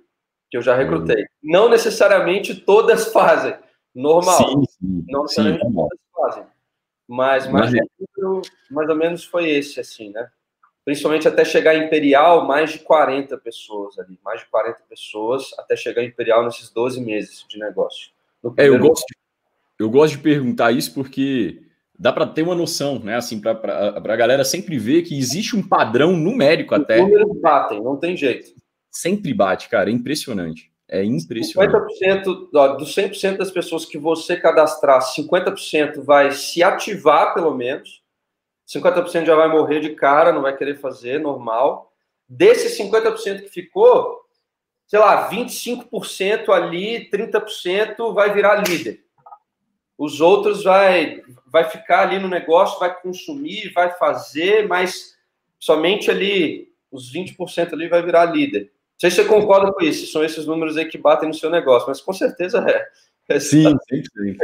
Que 0.51 0.59
eu 0.59 0.63
já 0.63 0.77
recrutei. 0.77 1.23
Uhum. 1.23 1.27
Não 1.45 1.69
necessariamente 1.71 2.55
todas 2.55 3.11
fazem. 3.11 3.55
Normal. 3.95 4.37
Sim, 4.37 4.65
sim, 4.67 5.05
não 5.09 5.23
necessariamente 5.23 5.67
sim, 5.67 5.73
todas 5.75 5.99
fazem. 6.15 6.45
Mas, 7.09 7.47
mas, 7.47 7.73
mais 8.71 8.89
ou 8.89 8.97
menos 8.97 9.25
foi 9.25 9.51
esse, 9.51 9.81
assim, 9.81 10.11
né? 10.11 10.31
Principalmente 10.85 11.29
até 11.29 11.45
chegar 11.45 11.75
Imperial, 11.77 12.47
mais 12.47 12.73
de 12.73 12.81
40 12.81 13.37
pessoas 13.39 13.99
ali, 13.99 14.19
mais 14.25 14.41
de 14.41 14.47
40 14.47 14.79
pessoas 14.89 15.51
até 15.59 15.77
chegar 15.77 16.03
Imperial 16.03 16.45
nesses 16.45 16.71
12 16.71 17.01
meses 17.01 17.45
de 17.49 17.59
negócio. 17.59 18.11
É, 18.57 18.69
eu 18.69 18.79
gosto, 18.79 19.05
de, 19.07 19.15
eu 19.79 19.89
gosto 19.89 20.17
de 20.17 20.23
perguntar 20.23 20.73
isso 20.73 20.93
porque 20.93 21.63
dá 21.97 22.13
para 22.13 22.27
ter 22.27 22.43
uma 22.43 22.55
noção, 22.55 22.99
né? 22.99 23.17
Assim, 23.17 23.41
para 23.41 23.95
a 23.97 24.17
galera 24.17 24.45
sempre 24.45 24.77
ver 24.79 25.03
que 25.03 25.17
existe 25.17 25.55
um 25.55 25.63
padrão 25.63 26.17
numérico 26.17 26.75
Os 26.75 26.81
até. 26.81 26.97
Os 26.97 27.03
números 27.03 27.41
batem, 27.41 27.83
não 27.83 27.97
tem 27.97 28.17
jeito. 28.17 28.51
Sempre 28.91 29.33
bate, 29.33 29.69
cara, 29.69 29.89
é 29.89 29.93
impressionante. 29.93 30.73
É 30.89 31.03
impressionante. 31.03 31.73
50%, 32.05 32.49
ó, 32.55 32.69
dos 32.75 32.95
100% 32.95 33.39
das 33.39 33.51
pessoas 33.51 33.87
que 33.87 33.97
você 33.97 34.37
cadastrar, 34.37 35.01
50% 35.01 36.03
vai 36.03 36.33
se 36.33 36.63
ativar, 36.63 37.33
pelo 37.33 37.55
menos, 37.55 38.02
50% 38.75 39.27
já 39.27 39.35
vai 39.35 39.49
morrer 39.49 39.81
de 39.81 39.95
cara, 39.95 40.33
não 40.33 40.43
vai 40.43 40.57
querer 40.57 40.79
fazer, 40.79 41.21
normal. 41.21 41.93
Desses 42.29 42.79
50% 42.79 43.43
que 43.43 43.49
ficou, 43.49 44.21
sei 44.87 44.99
lá, 44.99 45.29
25% 45.31 46.49
ali, 46.49 47.11
30% 47.11 48.15
vai 48.15 48.33
virar 48.33 48.67
líder. 48.67 49.05
Os 49.99 50.21
outros 50.21 50.65
vai, 50.65 51.23
vai 51.47 51.69
ficar 51.69 52.01
ali 52.09 52.19
no 52.19 52.29
negócio, 52.29 52.79
vai 52.79 52.99
consumir, 53.01 53.73
vai 53.73 53.91
fazer, 53.97 54.67
mas 54.67 55.17
somente 55.59 56.11
ali, 56.11 56.73
os 56.91 57.13
20% 57.13 57.73
ali 57.73 57.89
vai 57.89 58.03
virar 58.03 58.25
líder. 58.25 58.63
Não 58.63 58.71
sei 58.99 59.11
se 59.11 59.17
você 59.17 59.25
concorda 59.25 59.73
com 59.73 59.85
isso, 59.85 60.11
são 60.11 60.25
esses 60.25 60.47
números 60.47 60.77
aí 60.77 60.87
que 60.87 60.99
batem 60.99 61.29
no 61.29 61.35
seu 61.35 61.51
negócio, 61.51 61.89
mas 61.89 62.01
com 62.01 62.13
certeza 62.13 62.59
é. 62.69 62.89
Sim, 63.41 63.77
sempre. 63.89 64.37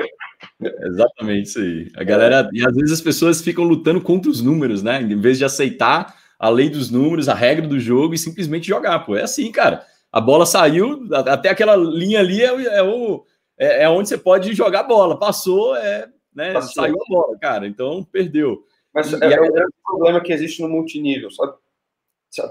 Exatamente 0.60 1.48
isso 1.48 1.58
aí. 1.58 1.90
A 1.96 2.04
galera, 2.04 2.48
e 2.52 2.64
às 2.64 2.74
vezes 2.74 2.92
as 2.92 3.00
pessoas 3.00 3.42
ficam 3.42 3.64
lutando 3.64 4.00
contra 4.00 4.30
os 4.30 4.40
números, 4.40 4.82
né? 4.82 5.00
Em 5.02 5.20
vez 5.20 5.38
de 5.38 5.44
aceitar 5.44 6.16
a 6.38 6.48
lei 6.48 6.70
dos 6.70 6.90
números, 6.90 7.28
a 7.28 7.34
regra 7.34 7.66
do 7.66 7.78
jogo 7.78 8.14
e 8.14 8.18
simplesmente 8.18 8.66
jogar, 8.66 9.00
pô. 9.00 9.16
É 9.16 9.22
assim, 9.22 9.50
cara. 9.50 9.84
A 10.10 10.20
bola 10.20 10.46
saiu, 10.46 11.06
até 11.12 11.50
aquela 11.50 11.76
linha 11.76 12.20
ali 12.20 12.42
é, 12.42 12.46
é 12.46 12.82
o, 12.82 13.24
é, 13.58 13.82
é, 13.82 13.88
onde 13.88 14.08
você 14.08 14.16
pode 14.16 14.54
jogar 14.54 14.80
a 14.80 14.84
bola. 14.84 15.18
Passou, 15.18 15.76
é, 15.76 16.08
né? 16.34 16.52
Passou. 16.52 16.82
Saiu 16.82 16.94
a 16.94 17.12
bola, 17.12 17.38
cara. 17.38 17.66
Então 17.66 18.04
perdeu. 18.04 18.64
Mas 18.94 19.12
e, 19.12 19.16
é, 19.22 19.32
é 19.32 19.40
um 19.40 19.52
grande 19.52 19.74
problema 19.84 20.20
que 20.20 20.32
existe 20.32 20.62
no 20.62 20.68
multinível, 20.68 21.30
sabe? 21.30 21.54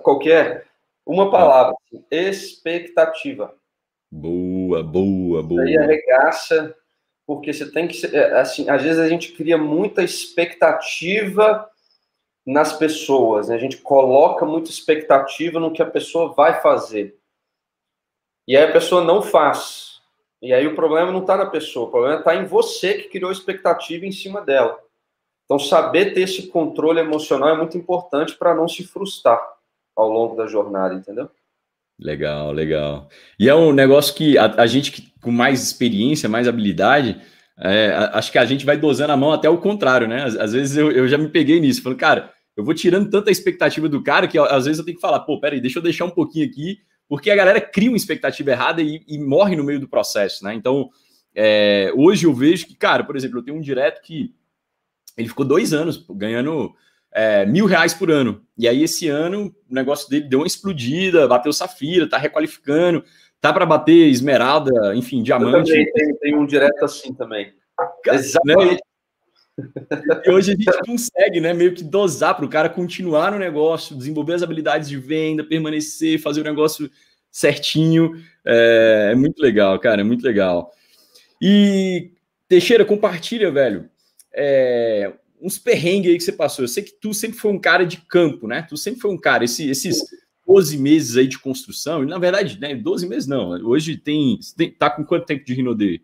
Qualquer 0.03 0.65
uma 1.05 1.31
palavra, 1.31 1.73
assim, 1.85 2.03
expectativa. 2.11 3.55
Boa, 4.11 4.81
boa, 4.83 5.43
boa. 5.43 5.61
Aí 5.61 5.77
arregaça, 5.77 6.75
porque 7.25 7.51
você 7.53 7.69
tem 7.71 7.87
que. 7.87 8.05
É, 8.15 8.39
assim, 8.39 8.69
às 8.69 8.81
vezes 8.81 8.99
a 8.99 9.07
gente 9.07 9.33
cria 9.33 9.57
muita 9.57 10.03
expectativa 10.03 11.69
nas 12.45 12.71
pessoas, 12.71 13.49
né? 13.49 13.55
A 13.55 13.59
gente 13.59 13.77
coloca 13.77 14.45
muita 14.45 14.69
expectativa 14.69 15.59
no 15.59 15.73
que 15.73 15.81
a 15.81 15.89
pessoa 15.89 16.33
vai 16.33 16.61
fazer. 16.61 17.17
E 18.47 18.55
aí 18.55 18.63
a 18.63 18.71
pessoa 18.71 19.03
não 19.03 19.21
faz. 19.21 20.01
E 20.41 20.53
aí 20.53 20.65
o 20.65 20.75
problema 20.75 21.11
não 21.11 21.21
está 21.21 21.35
na 21.35 21.47
pessoa, 21.47 21.87
o 21.87 21.91
problema 21.91 22.19
está 22.19 22.35
em 22.35 22.45
você 22.45 22.93
que 22.93 23.09
criou 23.09 23.31
expectativa 23.31 24.05
em 24.05 24.11
cima 24.11 24.41
dela. 24.41 24.79
Então, 25.43 25.57
saber 25.57 26.13
ter 26.13 26.21
esse 26.21 26.47
controle 26.47 26.99
emocional 26.99 27.49
é 27.49 27.57
muito 27.57 27.77
importante 27.77 28.35
para 28.35 28.53
não 28.53 28.67
se 28.67 28.83
frustrar 28.85 29.41
ao 29.95 30.09
longo 30.09 30.35
da 30.35 30.45
jornada, 30.45 30.93
entendeu? 30.93 31.29
Legal, 31.99 32.51
legal. 32.51 33.09
E 33.39 33.49
é 33.49 33.55
um 33.55 33.73
negócio 33.73 34.13
que 34.13 34.37
a, 34.37 34.45
a 34.61 34.67
gente 34.67 34.91
que, 34.91 35.11
com 35.21 35.31
mais 35.31 35.63
experiência, 35.63 36.29
mais 36.29 36.47
habilidade, 36.47 37.19
é, 37.59 37.91
acho 38.13 38.31
que 38.31 38.37
a 38.37 38.45
gente 38.45 38.65
vai 38.65 38.77
dosando 38.77 39.13
a 39.13 39.17
mão 39.17 39.31
até 39.31 39.49
o 39.49 39.57
contrário, 39.57 40.07
né? 40.07 40.23
Às, 40.23 40.35
às 40.35 40.53
vezes 40.53 40.77
eu, 40.77 40.91
eu, 40.91 41.07
já 41.07 41.17
me 41.17 41.27
peguei 41.27 41.59
nisso, 41.59 41.81
falando, 41.81 41.97
cara, 41.97 42.31
eu 42.55 42.63
vou 42.63 42.73
tirando 42.73 43.09
tanta 43.09 43.31
expectativa 43.31 43.89
do 43.89 44.03
cara 44.03 44.27
que 44.27 44.37
às 44.37 44.65
vezes 44.65 44.77
eu 44.77 44.85
tenho 44.85 44.95
que 44.95 45.01
falar, 45.01 45.21
pô, 45.21 45.39
peraí, 45.39 45.59
deixa 45.59 45.79
eu 45.79 45.83
deixar 45.83 46.05
um 46.05 46.11
pouquinho 46.11 46.45
aqui, 46.45 46.77
porque 47.09 47.31
a 47.31 47.35
galera 47.35 47.59
cria 47.59 47.89
uma 47.89 47.97
expectativa 47.97 48.51
errada 48.51 48.81
e, 48.81 49.03
e 49.07 49.17
morre 49.17 49.55
no 49.55 49.63
meio 49.63 49.79
do 49.79 49.87
processo, 49.87 50.43
né? 50.43 50.53
Então, 50.53 50.89
é, 51.33 51.91
hoje 51.95 52.25
eu 52.27 52.33
vejo 52.33 52.67
que, 52.67 52.75
cara, 52.75 53.03
por 53.03 53.15
exemplo, 53.15 53.39
eu 53.39 53.43
tenho 53.43 53.57
um 53.57 53.61
direto 53.61 54.01
que 54.01 54.33
ele 55.17 55.27
ficou 55.27 55.45
dois 55.45 55.73
anos 55.73 56.05
ganhando 56.11 56.73
é, 57.13 57.45
mil 57.45 57.65
reais 57.65 57.93
por 57.93 58.11
ano. 58.11 58.41
E 58.57 58.67
aí, 58.67 58.83
esse 58.83 59.07
ano, 59.07 59.53
o 59.69 59.73
negócio 59.73 60.09
dele 60.09 60.27
deu 60.27 60.39
uma 60.39 60.47
explodida, 60.47 61.27
bateu 61.27 61.53
safira, 61.53 62.09
tá 62.09 62.17
requalificando, 62.17 63.03
tá 63.39 63.53
para 63.53 63.65
bater 63.65 64.07
esmeralda, 64.07 64.95
enfim, 64.95 65.23
diamante. 65.23 65.69
Eu 65.71 65.75
também 65.75 65.91
tem, 65.93 66.15
tem 66.17 66.35
um 66.35 66.45
direto 66.45 66.83
assim 66.83 67.13
também. 67.13 67.53
Exatamente. 68.05 68.73
Né? 68.73 68.77
E 70.25 70.29
hoje 70.29 70.51
a 70.51 70.55
gente 70.55 70.65
consegue, 70.85 71.39
né, 71.41 71.53
meio 71.53 71.73
que 71.73 71.83
dosar 71.83 72.35
para 72.35 72.45
o 72.45 72.49
cara 72.49 72.69
continuar 72.69 73.31
no 73.31 73.39
negócio, 73.39 73.97
desenvolver 73.97 74.33
as 74.33 74.43
habilidades 74.43 74.87
de 74.87 74.97
venda, 74.97 75.43
permanecer, 75.43 76.19
fazer 76.19 76.41
o 76.41 76.43
negócio 76.43 76.89
certinho. 77.31 78.11
É, 78.45 79.09
é 79.11 79.15
muito 79.15 79.41
legal, 79.41 79.79
cara, 79.79 80.01
é 80.01 80.03
muito 80.03 80.23
legal. 80.23 80.71
E 81.41 82.11
Teixeira, 82.47 82.85
compartilha, 82.85 83.51
velho. 83.51 83.89
É, 84.33 85.13
uns 85.41 85.57
perrengues 85.59 86.11
aí 86.11 86.17
que 86.17 86.23
você 86.23 86.31
passou. 86.31 86.63
Eu 86.63 86.69
sei 86.69 86.83
que 86.83 86.93
tu 86.93 87.13
sempre 87.13 87.37
foi 87.37 87.51
um 87.51 87.59
cara 87.59 87.85
de 87.85 87.97
campo, 87.97 88.47
né? 88.47 88.61
Tu 88.63 88.77
sempre 88.77 88.99
foi 88.99 89.11
um 89.11 89.17
cara, 89.17 89.45
esse, 89.45 89.69
esses 89.69 90.01
12 90.45 90.77
meses 90.77 91.17
aí 91.17 91.27
de 91.27 91.37
construção, 91.37 92.03
e 92.03 92.05
na 92.05 92.17
verdade, 92.17 92.59
né, 92.59 92.73
12 92.73 93.07
meses 93.07 93.27
não. 93.27 93.49
Hoje 93.65 93.97
tem, 93.97 94.39
tem 94.55 94.71
tá 94.71 94.89
com 94.89 95.03
quanto 95.03 95.25
tempo 95.25 95.43
de 95.45 95.53
Rinode? 95.53 96.01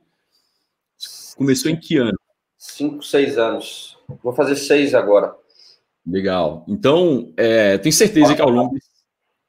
Começou 1.35 1.71
em 1.71 1.79
que 1.79 1.97
ano? 1.97 2.17
Cinco, 2.57 3.03
seis 3.03 3.37
anos. 3.37 3.97
Vou 4.21 4.33
fazer 4.33 4.55
seis 4.55 4.93
agora. 4.93 5.33
Legal. 6.05 6.65
Então, 6.67 7.33
é, 7.37 7.77
tenho 7.77 7.93
certeza 7.93 8.35
que 8.35 8.41
ao 8.41 8.49
longo 8.49 8.77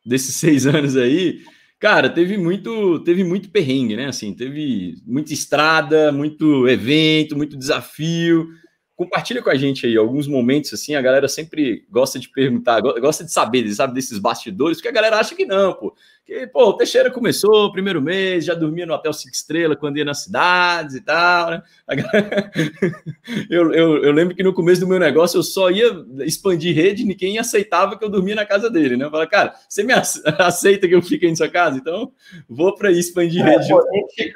desses 0.06 0.36
seis 0.36 0.66
anos 0.66 0.96
aí, 0.96 1.42
cara, 1.78 2.08
teve 2.08 2.38
muito, 2.38 3.00
teve 3.00 3.24
muito 3.24 3.50
perrengue, 3.50 3.96
né? 3.96 4.06
Assim, 4.06 4.32
teve 4.32 4.94
muita 5.04 5.32
estrada, 5.32 6.12
muito 6.12 6.68
evento, 6.68 7.36
muito 7.36 7.56
desafio. 7.56 8.48
Compartilha 8.96 9.42
com 9.42 9.50
a 9.50 9.56
gente 9.56 9.86
aí 9.86 9.96
alguns 9.96 10.28
momentos 10.28 10.72
assim, 10.72 10.94
a 10.94 11.02
galera 11.02 11.26
sempre 11.26 11.84
gosta 11.90 12.16
de 12.16 12.28
perguntar, 12.28 12.80
gosta 12.80 13.24
de 13.24 13.32
saber, 13.32 13.68
sabe, 13.74 13.92
desses 13.92 14.18
bastidores, 14.18 14.76
porque 14.76 14.88
a 14.88 14.92
galera 14.92 15.18
acha 15.18 15.34
que 15.34 15.44
não, 15.44 15.74
pô. 15.74 15.94
Que, 16.24 16.46
pô, 16.46 16.68
o 16.68 16.76
Teixeira 16.76 17.10
começou, 17.10 17.72
primeiro 17.72 18.00
mês, 18.00 18.44
já 18.44 18.54
dormia 18.54 18.86
no 18.86 18.94
hotel 18.94 19.12
cinco 19.12 19.34
estrelas 19.34 19.78
quando 19.78 19.98
ia 19.98 20.04
nas 20.04 20.22
cidades 20.22 20.94
e 20.94 21.00
tal, 21.00 21.50
né? 21.50 21.62
Galera... 21.88 22.50
eu, 23.50 23.72
eu, 23.72 24.04
eu, 24.04 24.12
lembro 24.12 24.34
que 24.34 24.42
no 24.42 24.54
começo 24.54 24.80
do 24.80 24.86
meu 24.86 25.00
negócio 25.00 25.38
eu 25.38 25.42
só 25.42 25.70
ia 25.70 25.90
expandir 26.20 26.74
rede 26.74 27.02
e 27.02 27.06
ninguém 27.06 27.36
aceitava 27.38 27.98
que 27.98 28.04
eu 28.04 28.08
dormia 28.08 28.36
na 28.36 28.46
casa 28.46 28.70
dele, 28.70 28.96
né? 28.96 29.06
Eu 29.06 29.10
falava, 29.10 29.28
cara, 29.28 29.54
você 29.68 29.82
me 29.82 29.92
aceita 30.38 30.86
que 30.86 30.94
eu 30.94 31.02
fique 31.02 31.26
em 31.26 31.34
sua 31.34 31.48
casa? 31.48 31.76
Então, 31.76 32.12
vou 32.48 32.74
para 32.74 32.92
ir 32.92 33.00
expandir 33.00 33.44
é, 33.44 33.50
rede. 33.50 33.68
Pô, 33.68 33.84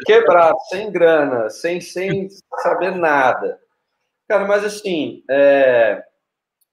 quebrado, 0.05 0.59
sem 0.69 0.91
grana, 0.91 1.49
sem, 1.49 1.81
sem 1.81 2.29
saber 2.61 2.97
nada. 2.97 3.57
Cara, 4.29 4.47
mas 4.47 4.63
assim, 4.63 5.25
é, 5.29 6.05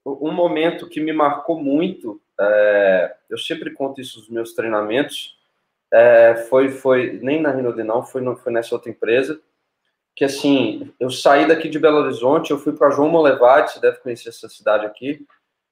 um 0.06 0.32
momento 0.32 0.89
que 0.89 0.99
me 0.99 1.14
marcou 1.14 1.58
muito, 1.58 2.22
é, 2.39 3.16
eu 3.30 3.38
sempre 3.38 3.72
conto 3.72 4.01
isso 4.01 4.20
nos 4.20 4.30
meus 4.30 4.53
treinamentos, 4.53 5.39
é, 5.91 6.36
foi, 6.49 6.70
foi, 6.70 7.20
nem 7.24 7.41
na 7.41 7.51
Rinode 7.51 7.82
não, 7.84 8.03
foi, 8.03 8.22
no, 8.22 8.36
foi 8.36 8.51
nessa 8.51 8.76
outra 8.76 8.91
empresa, 8.91 9.39
que 10.14 10.26
assim, 10.26 10.93
eu 10.99 11.10
saí 11.10 11.47
daqui 11.47 11.70
de 11.70 11.80
Belo 11.80 11.97
Horizonte, 11.97 12.51
eu 12.51 12.58
fui 12.58 12.74
para 12.74 12.91
João 12.91 13.10
Molevade, 13.10 13.72
você 13.72 13.80
deve 13.80 13.97
conhecer 13.99 14.30
essa 14.30 14.49
cidade 14.49 14.86
aqui, 14.86 15.26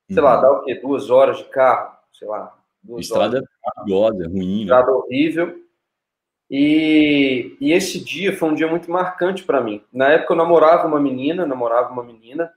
sei 0.10 0.18
uhum. 0.18 0.24
lá, 0.24 0.38
dá 0.38 0.52
o 0.52 0.64
quê? 0.64 0.76
Duas 0.76 1.10
horas 1.10 1.38
de 1.38 1.46
carro, 1.46 1.98
sei 2.14 2.28
lá. 2.28 2.58
Estrada 2.98 3.42
perigosa, 3.76 4.28
ruim, 4.28 4.58
né? 4.58 4.62
Estrada 4.64 4.92
horrível. 4.92 5.64
E, 6.56 7.58
e 7.60 7.72
esse 7.72 8.00
dia 8.00 8.38
foi 8.38 8.48
um 8.48 8.54
dia 8.54 8.68
muito 8.68 8.92
marcante 8.92 9.44
para 9.44 9.60
mim. 9.60 9.84
Na 9.92 10.10
época 10.10 10.34
eu 10.34 10.38
namorava 10.38 10.86
uma 10.86 11.00
menina, 11.00 11.48
namorava 11.48 11.92
uma 11.92 12.04
menina, 12.04 12.54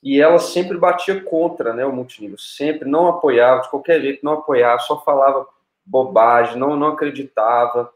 e 0.00 0.20
ela 0.22 0.38
sempre 0.38 0.78
batia 0.78 1.20
contra 1.24 1.74
né, 1.74 1.84
o 1.84 1.92
multinível, 1.92 2.38
sempre 2.38 2.88
não 2.88 3.08
apoiava, 3.08 3.62
de 3.62 3.70
qualquer 3.70 4.00
jeito, 4.00 4.24
não 4.24 4.34
apoiava, 4.34 4.78
só 4.78 5.02
falava 5.02 5.48
bobagem, 5.84 6.58
não, 6.58 6.76
não 6.76 6.86
acreditava. 6.86 7.92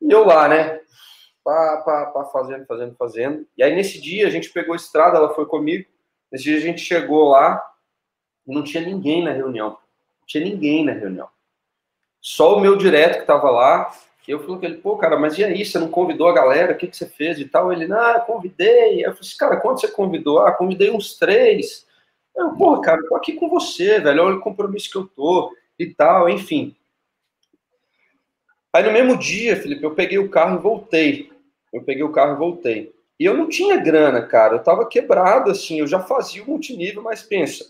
E 0.00 0.08
eu 0.08 0.24
lá, 0.24 0.46
né, 0.46 0.82
pá, 1.42 1.82
pá, 1.84 2.06
pá, 2.06 2.24
fazendo, 2.26 2.64
fazendo, 2.64 2.94
fazendo. 2.94 3.44
E 3.56 3.62
aí 3.64 3.74
nesse 3.74 4.00
dia 4.00 4.28
a 4.28 4.30
gente 4.30 4.50
pegou 4.50 4.72
a 4.72 4.76
estrada, 4.76 5.16
ela 5.16 5.34
foi 5.34 5.46
comigo, 5.46 5.84
nesse 6.30 6.44
dia 6.44 6.58
a 6.58 6.60
gente 6.60 6.80
chegou 6.80 7.30
lá 7.30 7.60
e 8.46 8.54
não 8.54 8.62
tinha 8.62 8.84
ninguém 8.84 9.24
na 9.24 9.32
reunião, 9.32 9.70
não 9.70 10.26
tinha 10.28 10.44
ninguém 10.44 10.84
na 10.84 10.92
reunião. 10.92 11.28
Só 12.20 12.56
o 12.56 12.60
meu 12.60 12.76
direto 12.76 13.16
que 13.16 13.22
estava 13.22 13.50
lá, 13.50 13.92
eu 14.30 14.40
falei 14.40 14.58
com 14.58 14.66
ele, 14.66 14.76
pô, 14.76 14.96
cara, 14.96 15.18
mas 15.18 15.38
e 15.38 15.44
aí, 15.44 15.64
você 15.64 15.78
não 15.78 15.88
convidou 15.88 16.28
a 16.28 16.34
galera? 16.34 16.72
O 16.72 16.76
que, 16.76 16.86
que 16.86 16.96
você 16.96 17.06
fez 17.06 17.38
e 17.38 17.46
tal? 17.46 17.72
Ele, 17.72 17.84
eu 17.84 18.20
convidei. 18.20 19.00
Eu 19.00 19.12
falei 19.12 19.20
assim, 19.20 19.36
cara, 19.38 19.56
quanto 19.56 19.80
você 19.80 19.88
convidou? 19.88 20.40
Ah, 20.40 20.52
convidei 20.52 20.90
uns 20.90 21.16
três. 21.16 21.86
Eu, 22.36 22.50
pô, 22.52 22.80
cara, 22.80 23.00
eu 23.00 23.08
tô 23.08 23.16
aqui 23.16 23.32
com 23.32 23.48
você, 23.48 23.98
velho, 23.98 24.22
olha 24.22 24.36
o 24.36 24.40
compromisso 24.40 24.90
que 24.90 24.96
eu 24.96 25.06
tô 25.06 25.52
e 25.78 25.86
tal, 25.86 26.28
enfim. 26.28 26.76
Aí 28.72 28.82
no 28.82 28.92
mesmo 28.92 29.18
dia, 29.18 29.56
Felipe, 29.56 29.82
eu 29.82 29.94
peguei 29.94 30.18
o 30.18 30.28
carro 30.28 30.58
e 30.58 30.62
voltei. 30.62 31.32
Eu 31.72 31.82
peguei 31.82 32.04
o 32.04 32.12
carro 32.12 32.34
e 32.34 32.38
voltei. 32.38 32.94
E 33.18 33.24
eu 33.24 33.36
não 33.36 33.48
tinha 33.48 33.76
grana, 33.76 34.22
cara, 34.22 34.54
eu 34.54 34.62
tava 34.62 34.86
quebrado, 34.86 35.50
assim, 35.50 35.80
eu 35.80 35.86
já 35.86 35.98
fazia 36.00 36.42
o 36.42 36.46
multinível, 36.46 37.02
mas 37.02 37.20
pensa, 37.20 37.66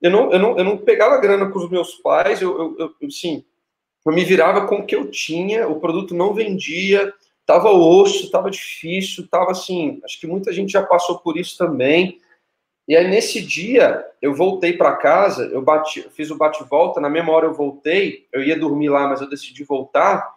eu 0.00 0.10
não, 0.10 0.30
eu 0.30 0.38
não, 0.38 0.56
eu 0.56 0.64
não 0.64 0.76
pegava 0.76 1.18
grana 1.18 1.50
com 1.50 1.58
os 1.58 1.68
meus 1.68 1.94
pais, 1.96 2.40
eu, 2.40 2.76
eu, 2.78 2.94
eu 3.00 3.08
assim, 3.08 3.44
eu 4.04 4.12
me 4.12 4.24
virava 4.24 4.66
com 4.66 4.76
o 4.76 4.86
que 4.86 4.94
eu 4.94 5.10
tinha, 5.10 5.66
o 5.68 5.80
produto 5.80 6.14
não 6.14 6.34
vendia, 6.34 7.12
tava 7.46 7.70
osso, 7.70 8.30
tava 8.30 8.50
difícil, 8.50 9.26
tava 9.28 9.52
assim, 9.52 10.00
acho 10.04 10.20
que 10.20 10.26
muita 10.26 10.52
gente 10.52 10.72
já 10.72 10.82
passou 10.82 11.18
por 11.18 11.36
isso 11.36 11.56
também. 11.56 12.20
E 12.86 12.94
aí 12.94 13.08
nesse 13.08 13.40
dia 13.40 14.04
eu 14.20 14.34
voltei 14.34 14.74
para 14.74 14.96
casa, 14.96 15.46
eu 15.46 15.62
bati, 15.62 16.02
fiz 16.10 16.30
o 16.30 16.36
bate-volta, 16.36 17.00
na 17.00 17.08
mesma 17.08 17.32
hora 17.32 17.46
eu 17.46 17.54
voltei, 17.54 18.26
eu 18.32 18.42
ia 18.42 18.58
dormir 18.58 18.90
lá, 18.90 19.08
mas 19.08 19.20
eu 19.20 19.28
decidi 19.28 19.64
voltar, 19.64 20.34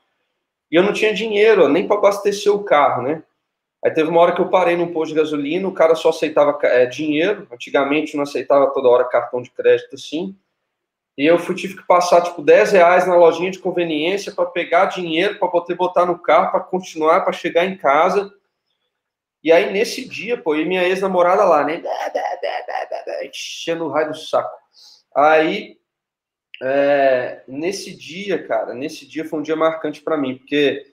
e 0.71 0.75
eu 0.75 0.83
não 0.83 0.93
tinha 0.93 1.13
dinheiro 1.13 1.67
nem 1.67 1.87
para 1.87 1.97
abastecer 1.97 2.53
o 2.53 2.63
carro, 2.63 3.01
né? 3.03 3.23
Aí 3.83 3.91
teve 3.91 4.09
uma 4.09 4.19
hora 4.19 4.33
que 4.33 4.41
eu 4.41 4.49
parei 4.49 4.75
num 4.75 4.91
posto 4.91 5.13
de 5.13 5.19
gasolina, 5.19 5.67
o 5.67 5.73
cara 5.73 5.95
só 5.95 6.09
aceitava 6.09 6.57
é, 6.63 6.85
dinheiro, 6.85 7.47
antigamente 7.51 8.15
não 8.15 8.23
aceitava 8.23 8.71
toda 8.71 8.89
hora 8.89 9.05
cartão 9.05 9.41
de 9.41 9.51
crédito 9.51 9.95
assim. 9.95 10.35
E 11.17 11.25
eu 11.25 11.39
fui, 11.39 11.55
tive 11.55 11.75
que 11.75 11.87
passar, 11.87 12.21
tipo, 12.21 12.43
10 12.43 12.73
reais 12.73 13.07
na 13.07 13.15
lojinha 13.15 13.49
de 13.49 13.57
conveniência 13.57 14.31
para 14.31 14.45
pegar 14.45 14.85
dinheiro, 14.85 15.39
para 15.39 15.47
poder 15.47 15.73
botar 15.73 16.05
no 16.05 16.19
carro, 16.19 16.51
para 16.51 16.59
continuar, 16.59 17.21
para 17.21 17.33
chegar 17.33 17.65
em 17.65 17.75
casa. 17.75 18.31
E 19.43 19.51
aí, 19.51 19.73
nesse 19.73 20.07
dia, 20.07 20.37
pô, 20.37 20.55
e 20.55 20.63
minha 20.63 20.83
ex-namorada 20.83 21.43
lá, 21.43 21.63
né? 21.63 21.81
Enchendo 23.23 23.85
o 23.85 23.89
raio 23.89 24.11
do 24.11 24.17
saco. 24.17 24.55
Aí, 25.15 25.77
é, 26.61 27.43
nesse 27.47 27.95
dia, 27.95 28.45
cara, 28.47 28.73
nesse 28.73 29.07
dia 29.07 29.25
foi 29.25 29.39
um 29.39 29.43
dia 29.43 29.55
marcante 29.55 30.01
para 30.01 30.17
mim, 30.17 30.37
porque 30.37 30.85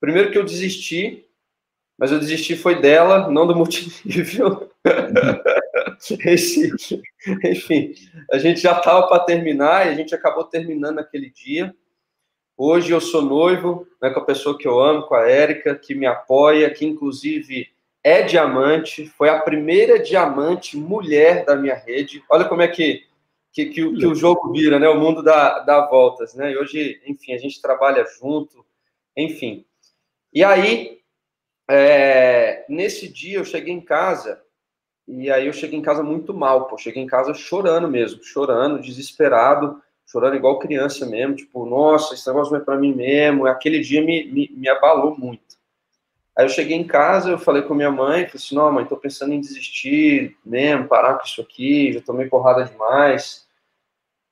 primeiro 0.00 0.30
que 0.30 0.38
eu 0.38 0.44
desisti, 0.44 1.26
mas 1.98 2.10
eu 2.10 2.18
desisti 2.18 2.56
foi 2.56 2.80
dela, 2.80 3.30
não 3.30 3.46
do 3.46 3.54
multinível. 3.54 4.70
Esse, 6.26 6.72
enfim, 7.44 7.94
a 8.30 8.38
gente 8.38 8.60
já 8.60 8.76
estava 8.76 9.06
para 9.06 9.24
terminar 9.24 9.86
e 9.86 9.90
a 9.90 9.94
gente 9.94 10.14
acabou 10.14 10.44
terminando 10.44 10.98
aquele 10.98 11.30
dia. 11.30 11.74
Hoje 12.56 12.90
eu 12.92 13.00
sou 13.00 13.22
noivo 13.22 13.86
né, 14.00 14.10
com 14.10 14.20
a 14.20 14.24
pessoa 14.24 14.58
que 14.58 14.66
eu 14.66 14.80
amo, 14.80 15.06
com 15.06 15.14
a 15.14 15.28
Érica, 15.28 15.74
que 15.76 15.94
me 15.94 16.06
apoia, 16.06 16.70
que 16.70 16.84
inclusive 16.84 17.68
é 18.04 18.22
diamante, 18.22 19.06
foi 19.06 19.28
a 19.28 19.40
primeira 19.40 19.98
diamante 19.98 20.76
mulher 20.76 21.44
da 21.44 21.54
minha 21.54 21.76
rede. 21.76 22.22
Olha 22.28 22.44
como 22.46 22.62
é 22.62 22.68
que, 22.68 23.04
que, 23.52 23.66
que, 23.66 23.94
que 23.94 24.06
o 24.06 24.14
jogo 24.14 24.52
vira, 24.52 24.78
né? 24.80 24.88
O 24.88 24.98
mundo 24.98 25.22
dá, 25.22 25.60
dá 25.60 25.86
voltas, 25.86 26.34
né? 26.34 26.50
E 26.50 26.58
hoje, 26.58 27.00
enfim, 27.06 27.32
a 27.32 27.38
gente 27.38 27.62
trabalha 27.62 28.04
junto, 28.18 28.66
enfim. 29.16 29.64
E 30.32 30.42
aí, 30.42 30.98
é, 31.70 32.64
nesse 32.68 33.08
dia 33.08 33.38
eu 33.38 33.44
cheguei 33.44 33.72
em 33.72 33.80
casa, 33.80 34.41
e 35.14 35.30
aí 35.30 35.46
eu 35.46 35.52
cheguei 35.52 35.78
em 35.78 35.82
casa 35.82 36.02
muito 36.02 36.32
mal, 36.32 36.64
pô. 36.66 36.78
Cheguei 36.78 37.02
em 37.02 37.06
casa 37.06 37.34
chorando 37.34 37.86
mesmo, 37.86 38.24
chorando, 38.24 38.80
desesperado, 38.80 39.82
chorando 40.06 40.36
igual 40.36 40.58
criança 40.58 41.04
mesmo, 41.04 41.34
tipo, 41.36 41.66
nossa, 41.66 42.14
esse 42.14 42.26
negócio 42.26 42.50
não 42.50 42.60
é 42.60 42.64
para 42.64 42.78
mim 42.78 42.94
mesmo. 42.94 43.46
Aquele 43.46 43.80
dia 43.80 44.00
me, 44.00 44.24
me, 44.24 44.50
me, 44.50 44.68
abalou 44.70 45.14
muito. 45.18 45.42
Aí 46.34 46.46
eu 46.46 46.48
cheguei 46.48 46.78
em 46.78 46.86
casa, 46.86 47.30
eu 47.30 47.38
falei 47.38 47.60
com 47.60 47.74
minha 47.74 47.90
mãe, 47.90 48.24
falei 48.24 48.36
assim, 48.36 48.54
não, 48.54 48.72
mãe, 48.72 48.86
tô 48.86 48.96
pensando 48.96 49.34
em 49.34 49.40
desistir 49.40 50.34
mesmo, 50.42 50.88
parar 50.88 51.18
com 51.18 51.26
isso 51.26 51.42
aqui, 51.42 51.92
já 51.92 52.00
tomei 52.00 52.26
porrada 52.26 52.64
demais. 52.64 53.46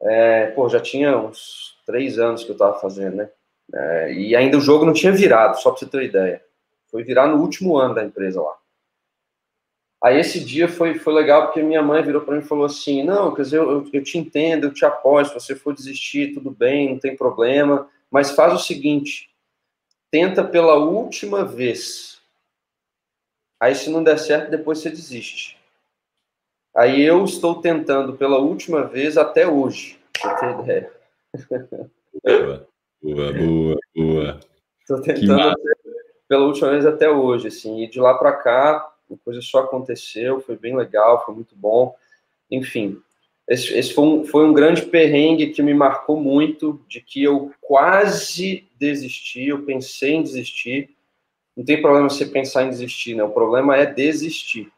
É, 0.00 0.46
pô, 0.46 0.66
já 0.70 0.80
tinha 0.80 1.14
uns 1.18 1.76
três 1.84 2.18
anos 2.18 2.42
que 2.42 2.50
eu 2.50 2.56
tava 2.56 2.80
fazendo, 2.80 3.16
né? 3.16 3.28
É, 3.74 4.14
e 4.14 4.34
ainda 4.34 4.56
o 4.56 4.62
jogo 4.62 4.86
não 4.86 4.94
tinha 4.94 5.12
virado, 5.12 5.60
só 5.60 5.70
pra 5.70 5.78
você 5.78 5.86
ter 5.86 5.98
uma 5.98 6.04
ideia. 6.04 6.42
Foi 6.90 7.04
virar 7.04 7.26
no 7.26 7.36
último 7.36 7.76
ano 7.76 7.94
da 7.94 8.02
empresa 8.02 8.40
lá. 8.40 8.56
Aí 10.02 10.18
esse 10.18 10.42
dia 10.42 10.66
foi, 10.66 10.94
foi 10.94 11.12
legal 11.12 11.46
porque 11.46 11.62
minha 11.62 11.82
mãe 11.82 12.02
virou 12.02 12.22
para 12.22 12.34
mim 12.34 12.40
e 12.40 12.46
falou 12.46 12.64
assim: 12.64 13.02
Não, 13.02 13.34
quer 13.34 13.42
dizer, 13.42 13.58
eu, 13.58 13.86
eu 13.92 14.02
te 14.02 14.16
entendo, 14.16 14.64
eu 14.64 14.72
te 14.72 14.84
apoio. 14.84 15.26
Se 15.26 15.34
você 15.34 15.54
for 15.54 15.74
desistir, 15.74 16.32
tudo 16.32 16.50
bem, 16.50 16.90
não 16.90 16.98
tem 16.98 17.14
problema. 17.14 17.88
Mas 18.10 18.30
faz 18.30 18.54
o 18.54 18.58
seguinte: 18.58 19.30
tenta 20.10 20.42
pela 20.42 20.76
última 20.76 21.44
vez. 21.44 22.18
Aí, 23.60 23.74
se 23.74 23.90
não 23.90 24.02
der 24.02 24.18
certo, 24.18 24.50
depois 24.50 24.78
você 24.78 24.88
desiste. 24.88 25.58
Aí 26.74 27.02
eu 27.02 27.22
estou 27.24 27.60
tentando 27.60 28.16
pela 28.16 28.38
última 28.38 28.84
vez 28.84 29.18
até 29.18 29.46
hoje, 29.46 30.00
pra 30.18 30.34
ter 30.36 30.60
ideia. 30.60 30.92
Boa, 32.24 32.66
boa, 33.02 33.32
boa, 33.32 33.78
boa. 33.94 34.40
Estou 34.80 35.02
tentando 35.02 35.56
pela 36.26 36.46
última 36.46 36.70
vez 36.70 36.86
até 36.86 37.10
hoje, 37.10 37.48
assim, 37.48 37.82
e 37.82 37.90
de 37.90 38.00
lá 38.00 38.14
para 38.14 38.32
cá 38.32 38.90
a 39.14 39.24
coisa 39.24 39.40
só 39.40 39.60
aconteceu, 39.60 40.40
foi 40.40 40.56
bem 40.56 40.76
legal, 40.76 41.24
foi 41.24 41.34
muito 41.34 41.54
bom. 41.56 41.94
Enfim, 42.50 43.00
esse, 43.48 43.76
esse 43.76 43.92
foi, 43.92 44.04
um, 44.04 44.24
foi 44.24 44.46
um 44.46 44.52
grande 44.52 44.82
perrengue 44.82 45.50
que 45.50 45.62
me 45.62 45.74
marcou 45.74 46.20
muito, 46.20 46.80
de 46.88 47.00
que 47.00 47.22
eu 47.22 47.52
quase 47.60 48.68
desisti, 48.78 49.48
eu 49.48 49.62
pensei 49.64 50.14
em 50.14 50.22
desistir. 50.22 50.90
Não 51.56 51.64
tem 51.64 51.82
problema 51.82 52.08
você 52.08 52.24
pensar 52.24 52.62
em 52.62 52.70
desistir, 52.70 53.14
né? 53.14 53.24
O 53.24 53.30
problema 53.30 53.76
é 53.76 53.86
desistir. 53.86 54.70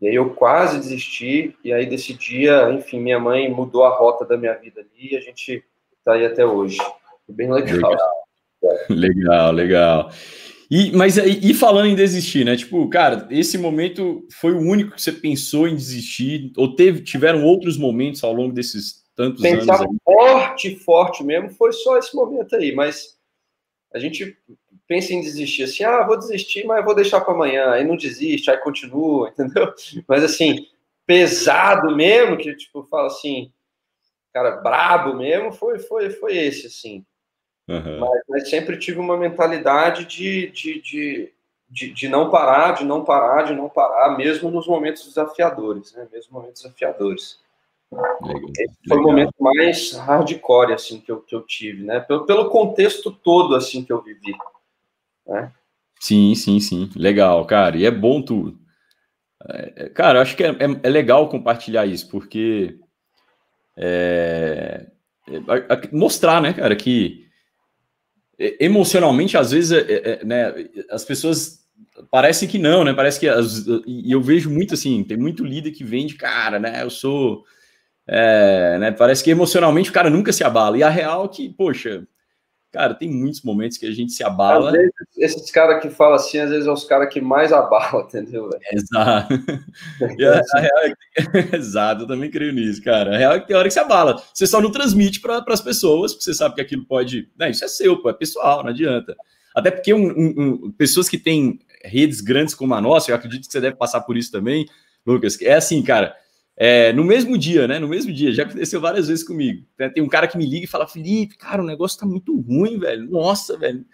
E 0.00 0.08
aí 0.08 0.14
eu 0.14 0.30
quase 0.30 0.78
desisti, 0.78 1.56
e 1.62 1.72
aí 1.72 1.84
desse 1.84 2.14
dia, 2.14 2.70
enfim, 2.72 3.00
minha 3.00 3.18
mãe 3.18 3.50
mudou 3.50 3.84
a 3.84 3.94
rota 3.94 4.24
da 4.24 4.36
minha 4.36 4.54
vida 4.54 4.80
ali, 4.80 5.12
e 5.12 5.16
a 5.16 5.20
gente 5.20 5.64
tá 6.04 6.14
aí 6.14 6.24
até 6.24 6.46
hoje. 6.46 6.78
Foi 7.26 7.34
bem 7.34 7.52
legal. 7.52 7.92
Legal, 8.88 9.52
legal. 9.52 9.52
legal. 9.52 10.10
E, 10.70 10.92
mas 10.92 11.16
e, 11.16 11.54
falando 11.54 11.86
em 11.86 11.94
desistir, 11.94 12.44
né? 12.44 12.54
Tipo, 12.54 12.86
cara, 12.90 13.26
esse 13.30 13.56
momento 13.56 14.26
foi 14.38 14.52
o 14.52 14.60
único 14.60 14.94
que 14.94 15.00
você 15.00 15.12
pensou 15.12 15.66
em 15.66 15.74
desistir? 15.74 16.52
Ou 16.56 16.74
teve, 16.74 17.00
tiveram 17.02 17.42
outros 17.42 17.78
momentos 17.78 18.22
ao 18.22 18.34
longo 18.34 18.52
desses 18.52 19.02
tantos 19.16 19.40
Pensar 19.40 19.76
anos? 19.76 19.86
Pensar 19.86 19.88
forte, 20.04 20.76
forte 20.76 21.24
mesmo, 21.24 21.50
foi 21.50 21.72
só 21.72 21.96
esse 21.96 22.14
momento 22.14 22.54
aí, 22.54 22.74
mas 22.74 23.16
a 23.94 23.98
gente 23.98 24.36
pensa 24.86 25.14
em 25.14 25.22
desistir 25.22 25.64
assim, 25.64 25.84
ah, 25.84 26.02
vou 26.06 26.18
desistir, 26.18 26.64
mas 26.66 26.84
vou 26.84 26.94
deixar 26.94 27.22
para 27.22 27.32
amanhã, 27.32 27.70
aí 27.70 27.84
não 27.84 27.96
desiste, 27.96 28.50
aí 28.50 28.58
continua, 28.58 29.28
entendeu? 29.32 29.72
Mas 30.06 30.22
assim, 30.22 30.66
pesado 31.06 31.96
mesmo, 31.96 32.36
que 32.36 32.54
tipo, 32.54 32.84
fala 32.84 33.06
assim, 33.06 33.50
cara, 34.34 34.56
brabo 34.56 35.14
mesmo, 35.14 35.50
foi, 35.50 35.78
foi, 35.78 36.10
foi 36.10 36.36
esse, 36.36 36.66
assim. 36.66 37.04
Uhum. 37.68 38.00
Mas, 38.00 38.22
mas, 38.28 38.50
sempre 38.50 38.78
tive 38.78 38.98
uma 38.98 39.16
mentalidade 39.16 40.06
de, 40.06 40.50
de, 40.50 40.80
de, 40.80 41.32
de, 41.68 41.92
de 41.92 42.08
não 42.08 42.30
parar, 42.30 42.72
de 42.72 42.84
não 42.84 43.04
parar, 43.04 43.42
de 43.42 43.54
não 43.54 43.68
parar, 43.68 44.16
mesmo 44.16 44.50
nos 44.50 44.66
momentos 44.66 45.06
desafiadores, 45.06 45.92
né? 45.92 46.08
Mesmo 46.10 46.32
momentos 46.32 46.62
desafiadores. 46.62 47.38
Legal. 47.92 48.50
Esse 48.58 48.76
foi 48.88 48.96
Legal. 48.96 48.98
o 48.98 49.02
momento 49.02 49.34
mais 49.38 49.92
hardcore 49.92 50.72
assim 50.72 51.00
que 51.00 51.12
eu, 51.12 51.20
que 51.20 51.34
eu 51.34 51.42
tive, 51.42 51.84
né? 51.84 52.00
Pelo, 52.00 52.24
pelo 52.24 52.48
contexto 52.48 53.10
todo 53.10 53.54
assim 53.54 53.84
que 53.84 53.92
eu 53.92 54.02
vivi. 54.02 54.34
Né? 55.26 55.52
Sim, 56.00 56.34
sim, 56.34 56.60
sim. 56.60 56.90
Legal, 56.96 57.44
cara. 57.44 57.76
E 57.76 57.84
é 57.84 57.90
bom 57.90 58.22
tu. 58.22 58.56
É, 59.46 59.84
é 59.84 59.88
cara, 59.90 60.18
eu 60.18 60.22
acho 60.22 60.36
que 60.36 60.44
é, 60.44 60.48
é, 60.48 60.88
é 60.90 60.98
é 60.98 61.28
compartilhar 61.28 61.86
isso, 61.86 62.08
porque 62.08 62.78
é, 63.76 64.86
mostrar, 65.92 66.40
né, 66.40 66.52
cara, 66.52 66.74
que 66.74 67.27
emocionalmente, 68.38 69.36
às 69.36 69.50
vezes, 69.50 69.72
é, 69.72 70.20
é, 70.20 70.24
né, 70.24 70.54
as 70.90 71.04
pessoas 71.04 71.66
parecem 72.10 72.48
que 72.48 72.58
não, 72.58 72.84
né? 72.84 72.92
Parece 72.92 73.18
que 73.18 73.28
as, 73.28 73.66
e 73.86 74.12
eu 74.12 74.22
vejo 74.22 74.50
muito 74.50 74.74
assim, 74.74 75.02
tem 75.02 75.16
muito 75.16 75.44
líder 75.44 75.72
que 75.72 75.84
vende, 75.84 76.14
cara, 76.14 76.58
né? 76.58 76.82
Eu 76.82 76.90
sou, 76.90 77.44
é, 78.06 78.78
né? 78.78 78.92
Parece 78.92 79.24
que 79.24 79.30
emocionalmente 79.30 79.90
o 79.90 79.92
cara 79.92 80.08
nunca 80.08 80.32
se 80.32 80.44
abala. 80.44 80.78
E 80.78 80.82
a 80.82 80.88
real 80.88 81.24
é 81.24 81.28
que, 81.28 81.48
poxa, 81.48 82.06
Cara, 82.70 82.94
tem 82.94 83.10
muitos 83.10 83.40
momentos 83.42 83.78
que 83.78 83.86
a 83.86 83.90
gente 83.90 84.12
se 84.12 84.22
abala. 84.22 84.70
Vezes, 84.70 84.92
esses 85.16 85.50
caras 85.50 85.80
que 85.80 85.88
falam 85.88 86.16
assim, 86.16 86.38
às 86.38 86.50
vezes 86.50 86.66
é 86.66 86.70
os 86.70 86.84
caras 86.84 87.12
que 87.12 87.18
mais 87.18 87.50
abalam, 87.50 88.02
entendeu? 88.06 88.50
Exato. 88.70 89.34
a, 89.34 90.58
a 90.58 90.60
real 90.60 90.78
é 90.82 90.94
que... 90.94 91.56
Exato, 91.56 92.02
eu 92.02 92.06
também 92.06 92.30
creio 92.30 92.52
nisso, 92.52 92.82
cara. 92.82 93.14
A 93.14 93.18
real 93.18 93.32
é 93.32 93.40
que 93.40 93.46
tem 93.46 93.56
hora 93.56 93.68
que 93.68 93.72
se 93.72 93.80
abala. 93.80 94.22
Você 94.34 94.46
só 94.46 94.60
não 94.60 94.70
transmite 94.70 95.20
para 95.20 95.42
as 95.48 95.62
pessoas, 95.62 96.12
porque 96.12 96.24
você 96.24 96.34
sabe 96.34 96.56
que 96.56 96.60
aquilo 96.60 96.84
pode. 96.84 97.30
Né, 97.38 97.50
isso 97.50 97.64
é 97.64 97.68
seu, 97.68 98.02
pô, 98.02 98.10
é 98.10 98.12
pessoal, 98.12 98.62
não 98.62 98.70
adianta. 98.70 99.16
Até 99.56 99.70
porque 99.70 99.94
um, 99.94 100.06
um, 100.06 100.34
um, 100.36 100.72
pessoas 100.72 101.08
que 101.08 101.16
têm 101.16 101.58
redes 101.82 102.20
grandes 102.20 102.54
como 102.54 102.74
a 102.74 102.80
nossa, 102.82 103.10
eu 103.10 103.14
acredito 103.14 103.46
que 103.46 103.52
você 103.52 103.62
deve 103.62 103.76
passar 103.76 104.02
por 104.02 104.14
isso 104.16 104.30
também, 104.30 104.66
Lucas. 105.06 105.40
É 105.40 105.54
assim, 105.54 105.82
cara 105.82 106.14
é, 106.60 106.92
no 106.92 107.04
mesmo 107.04 107.38
dia, 107.38 107.68
né? 107.68 107.78
No 107.78 107.86
mesmo 107.86 108.12
dia, 108.12 108.32
já 108.32 108.42
aconteceu 108.42 108.80
várias 108.80 109.06
vezes 109.06 109.22
comigo. 109.22 109.64
Tem 109.94 110.02
um 110.02 110.08
cara 110.08 110.26
que 110.26 110.36
me 110.36 110.44
liga 110.44 110.64
e 110.64 110.68
fala: 110.68 110.88
Felipe, 110.88 111.36
cara, 111.36 111.62
o 111.62 111.66
negócio 111.66 112.00
tá 112.00 112.04
muito 112.04 112.36
ruim, 112.36 112.80
velho. 112.80 113.08
Nossa, 113.08 113.56
velho. 113.56 113.86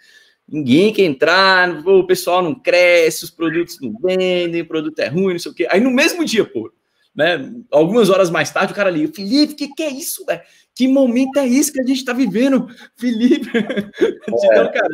Ninguém 0.47 0.91
quer 0.91 1.03
entrar, 1.03 1.85
o 1.87 2.07
pessoal 2.07 2.41
não 2.41 2.55
cresce, 2.55 3.23
os 3.23 3.29
produtos 3.29 3.79
não 3.79 3.93
vendem, 3.99 4.61
o 4.61 4.67
produto 4.67 4.97
é 4.99 5.07
ruim, 5.07 5.33
não 5.33 5.39
sei 5.39 5.51
o 5.51 5.55
quê. 5.55 5.67
Aí 5.69 5.79
no 5.79 5.91
mesmo 5.91 6.25
dia, 6.25 6.43
pô, 6.43 6.71
né? 7.15 7.51
Algumas 7.69 8.09
horas 8.09 8.31
mais 8.31 8.49
tarde, 8.49 8.73
o 8.73 8.75
cara 8.75 8.89
liga: 8.89 9.13
Felipe, 9.13 9.53
o 9.53 9.55
que, 9.55 9.67
que 9.67 9.83
é 9.83 9.89
isso, 9.91 10.25
velho? 10.25 10.41
Que 10.73 10.87
momento 10.87 11.37
é 11.37 11.47
esse 11.47 11.71
que 11.71 11.79
a 11.79 11.85
gente 11.85 12.03
tá 12.03 12.13
vivendo, 12.13 12.67
Felipe? 12.97 13.47
então, 14.27 14.71
cara, 14.71 14.89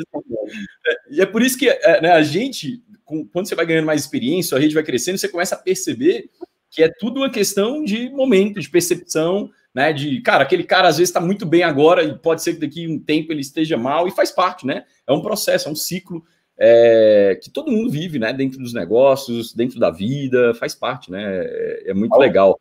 é, 0.85 0.95
e 1.09 1.21
é 1.21 1.25
por 1.25 1.41
isso 1.41 1.57
que 1.57 1.69
é, 1.69 2.01
né, 2.01 2.11
a 2.11 2.21
gente, 2.21 2.83
quando 3.31 3.47
você 3.47 3.55
vai 3.55 3.65
ganhando 3.65 3.85
mais 3.85 4.01
experiência, 4.01 4.57
a 4.57 4.59
rede 4.59 4.73
vai 4.73 4.83
crescendo, 4.83 5.17
você 5.17 5.29
começa 5.29 5.55
a 5.55 5.57
perceber 5.57 6.29
que 6.71 6.81
é 6.81 6.89
tudo 6.89 7.19
uma 7.19 7.29
questão 7.29 7.83
de 7.83 8.09
momento, 8.09 8.59
de 8.59 8.69
percepção, 8.69 9.51
né? 9.73 9.91
De, 9.91 10.21
cara, 10.21 10.43
aquele 10.43 10.63
cara 10.63 10.87
às 10.87 10.97
vezes 10.97 11.09
está 11.09 11.19
muito 11.19 11.45
bem 11.45 11.63
agora 11.63 12.01
e 12.01 12.17
pode 12.17 12.41
ser 12.41 12.53
que 12.53 12.61
daqui 12.61 12.87
um 12.87 12.97
tempo 12.97 13.31
ele 13.31 13.41
esteja 13.41 13.77
mal 13.77 14.07
e 14.07 14.11
faz 14.11 14.31
parte, 14.31 14.65
né? 14.65 14.85
É 15.05 15.11
um 15.11 15.21
processo, 15.21 15.67
é 15.67 15.71
um 15.71 15.75
ciclo 15.75 16.23
é, 16.57 17.37
que 17.41 17.49
todo 17.49 17.71
mundo 17.71 17.91
vive, 17.91 18.17
né? 18.17 18.31
Dentro 18.31 18.57
dos 18.57 18.73
negócios, 18.73 19.53
dentro 19.53 19.79
da 19.79 19.91
vida, 19.91 20.53
faz 20.55 20.73
parte, 20.73 21.11
né? 21.11 21.21
É, 21.43 21.91
é 21.91 21.93
muito 21.93 22.15
legal. 22.17 22.57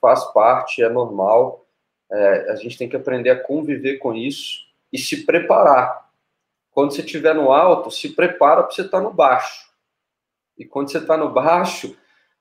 Faz 0.00 0.22
parte, 0.32 0.82
é 0.82 0.88
normal. 0.90 1.66
É, 2.12 2.52
a 2.52 2.56
gente 2.56 2.76
tem 2.76 2.88
que 2.88 2.96
aprender 2.96 3.30
a 3.30 3.40
conviver 3.40 3.96
com 3.96 4.14
isso 4.14 4.66
e 4.92 4.98
se 4.98 5.24
preparar. 5.24 6.06
Quando 6.70 6.92
você 6.92 7.00
estiver 7.00 7.34
no 7.34 7.50
alto, 7.50 7.90
se 7.90 8.10
prepara 8.10 8.62
para 8.62 8.72
você 8.72 8.82
estar 8.82 8.98
tá 8.98 9.02
no 9.02 9.12
baixo. 9.12 9.66
E 10.58 10.64
quando 10.64 10.90
você 10.90 10.98
está 10.98 11.16
no 11.16 11.30
baixo, 11.30 11.96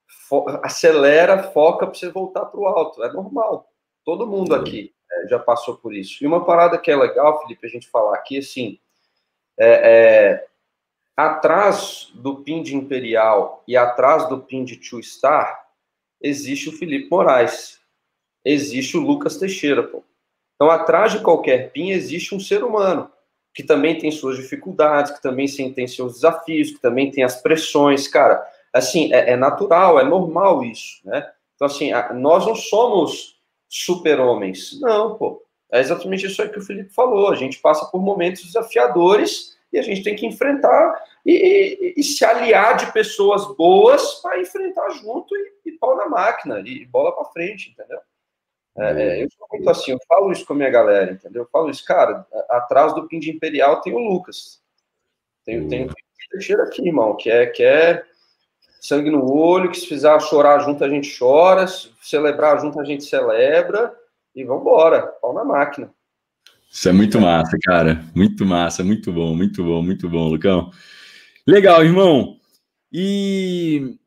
fo 0.08 0.46
acelera, 0.64 1.44
foca 1.44 1.86
para 1.86 1.96
você 1.96 2.10
voltar 2.10 2.46
para 2.46 2.60
o 2.60 2.66
alto. 2.68 3.04
É 3.04 3.12
normal. 3.12 3.70
Todo 4.04 4.28
mundo 4.28 4.54
uhum. 4.54 4.62
aqui 4.62 4.94
é, 5.12 5.28
já 5.28 5.40
passou 5.40 5.78
por 5.78 5.94
isso. 5.94 6.24
E 6.24 6.28
uma 6.28 6.46
parada 6.46 6.78
que 6.78 6.92
é 6.92 6.96
legal, 6.96 7.42
Felipe, 7.42 7.66
a 7.66 7.70
gente 7.70 7.88
falar 7.90 8.16
aqui, 8.16 8.38
assim, 8.38 8.80
é, 9.58 10.38
é, 10.38 10.48
atrás 11.16 12.12
do 12.16 12.44
pin 12.44 12.62
de 12.62 12.76
Imperial 12.76 13.64
e 13.68 13.78
atrás 13.78 14.28
do 14.28 14.42
pin 14.42 14.64
de 14.64 14.78
Two 14.78 15.02
Star, 15.02 15.66
existe 16.22 16.70
o 16.70 16.72
Felipe 16.72 17.10
Moraes, 17.10 17.80
existe 18.44 18.98
o 18.98 19.02
Lucas 19.02 19.38
Teixeira, 19.38 19.84
pô. 19.84 20.04
Então, 20.56 20.70
atrás 20.70 21.12
de 21.12 21.20
qualquer 21.20 21.72
pin 21.72 21.92
existe 21.92 22.34
um 22.34 22.40
ser 22.40 22.64
humano. 22.64 23.12
que 23.54 23.64
também 23.64 23.98
tem 23.98 24.12
suas 24.12 24.36
dificuldades, 24.36 25.14
que 25.14 25.22
também 25.22 25.48
tem 25.74 25.88
seus 25.88 26.16
desafios, 26.16 26.72
que 26.72 26.80
também 26.80 27.10
tem 27.10 27.24
as 27.24 27.42
pressões, 27.42 28.06
cara. 28.06 28.46
Assim, 28.76 29.14
é, 29.14 29.32
é 29.32 29.36
natural, 29.38 29.98
é 29.98 30.04
normal 30.04 30.62
isso, 30.62 31.00
né? 31.06 31.32
Então, 31.56 31.66
assim, 31.66 31.94
a, 31.94 32.12
nós 32.14 32.46
não 32.46 32.56
somos 32.56 33.40
super-homens. 33.70 34.78
Não, 34.82 35.16
pô. 35.18 35.42
É 35.72 35.80
exatamente 35.80 36.26
isso 36.26 36.42
aí 36.42 36.50
que 36.50 36.60
o 36.60 36.62
Felipe 36.62 36.94
falou. 36.94 37.30
A 37.30 37.36
gente 37.36 37.60
passa 37.60 37.86
por 37.86 38.02
momentos 38.02 38.44
desafiadores 38.44 39.58
e 39.72 39.80
a 39.80 39.82
gente 39.82 40.04
tem 40.04 40.14
que 40.14 40.26
enfrentar 40.26 41.02
e, 41.26 41.32
e, 41.32 41.94
e 41.98 42.04
se 42.04 42.26
aliar 42.26 42.76
de 42.76 42.92
pessoas 42.92 43.46
boas 43.56 44.16
para 44.16 44.42
enfrentar 44.42 44.90
junto 44.90 45.34
e, 45.36 45.54
e 45.66 45.72
pau 45.72 45.96
na 45.96 46.10
máquina 46.10 46.60
e 46.60 46.86
bola 46.86 47.16
para 47.16 47.32
frente, 47.32 47.72
entendeu? 47.72 48.00
É, 48.78 48.92
é, 48.92 49.24
eu 49.24 49.30
sou 49.32 49.48
muito 49.54 49.70
assim, 49.70 49.92
eu 49.92 50.00
falo 50.06 50.34
isso 50.34 50.46
com 50.46 50.52
a 50.52 50.58
minha 50.58 50.70
galera, 50.70 51.14
entendeu? 51.14 51.44
Eu 51.44 51.50
falo 51.50 51.70
isso, 51.70 51.86
cara, 51.86 52.28
atrás 52.50 52.94
do 52.94 53.08
Pin 53.08 53.20
de 53.20 53.32
Imperial 53.32 53.80
tem 53.80 53.94
o 53.94 54.00
Lucas. 54.00 54.62
Tem, 55.46 55.66
tem 55.70 55.86
o 55.86 55.94
Teixeira 56.30 56.64
aqui, 56.64 56.86
irmão, 56.86 57.16
que 57.16 57.32
é, 57.32 57.46
que 57.46 57.64
é 57.64 58.04
sangue 58.88 59.10
no 59.10 59.30
olho, 59.32 59.72
que 59.72 59.80
se 59.80 59.88
fizer 59.88 60.20
chorar 60.22 60.60
junto 60.60 60.84
a 60.84 60.90
gente 60.90 61.18
chora, 61.18 61.68
se 61.68 61.90
celebrar 62.02 62.60
junto 62.62 62.80
a 62.80 62.84
gente 62.84 63.04
celebra, 63.04 63.94
e 64.36 64.44
vambora, 64.44 65.02
pau 65.22 65.34
na 65.34 65.44
máquina. 65.44 65.92
Isso 66.70 66.90
é 66.90 66.92
muito 66.92 67.20
massa, 67.22 67.58
cara. 67.64 68.04
Muito 68.14 68.46
massa, 68.46 68.84
muito 68.84 69.12
bom, 69.12 69.34
muito 69.34 69.64
bom, 69.64 69.82
muito 69.82 70.10
bom, 70.10 70.28
Lucão. 70.28 70.72
Legal, 71.48 71.84
irmão. 71.86 72.38
E, 72.92 73.98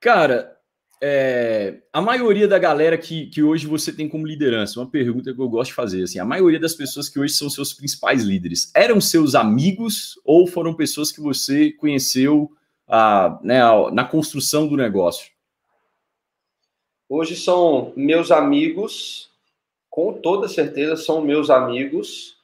cara, 0.00 0.56
é, 1.00 1.80
a 1.92 2.00
maioria 2.00 2.48
da 2.48 2.58
galera 2.58 2.98
que, 2.98 3.26
que 3.26 3.42
hoje 3.42 3.66
você 3.66 3.92
tem 3.92 4.08
como 4.08 4.26
liderança, 4.26 4.80
uma 4.80 4.90
pergunta 4.90 5.32
que 5.32 5.40
eu 5.40 5.48
gosto 5.48 5.70
de 5.70 5.76
fazer, 5.76 6.02
assim, 6.02 6.18
a 6.18 6.24
maioria 6.24 6.58
das 6.58 6.74
pessoas 6.74 7.08
que 7.08 7.20
hoje 7.20 7.34
são 7.34 7.48
seus 7.48 7.72
principais 7.72 8.24
líderes, 8.24 8.72
eram 8.74 9.00
seus 9.00 9.36
amigos 9.36 10.20
ou 10.24 10.46
foram 10.46 10.74
pessoas 10.74 11.12
que 11.12 11.20
você 11.20 11.70
conheceu 11.72 12.50
a, 12.88 13.38
né, 13.42 13.62
a, 13.62 13.90
na 13.90 14.04
construção 14.04 14.66
do 14.66 14.76
negócio? 14.76 15.30
Hoje 17.08 17.36
são 17.36 17.92
meus 17.96 18.30
amigos, 18.30 19.30
com 19.88 20.12
toda 20.12 20.48
certeza 20.48 20.96
são 20.96 21.20
meus 21.20 21.50
amigos, 21.50 22.36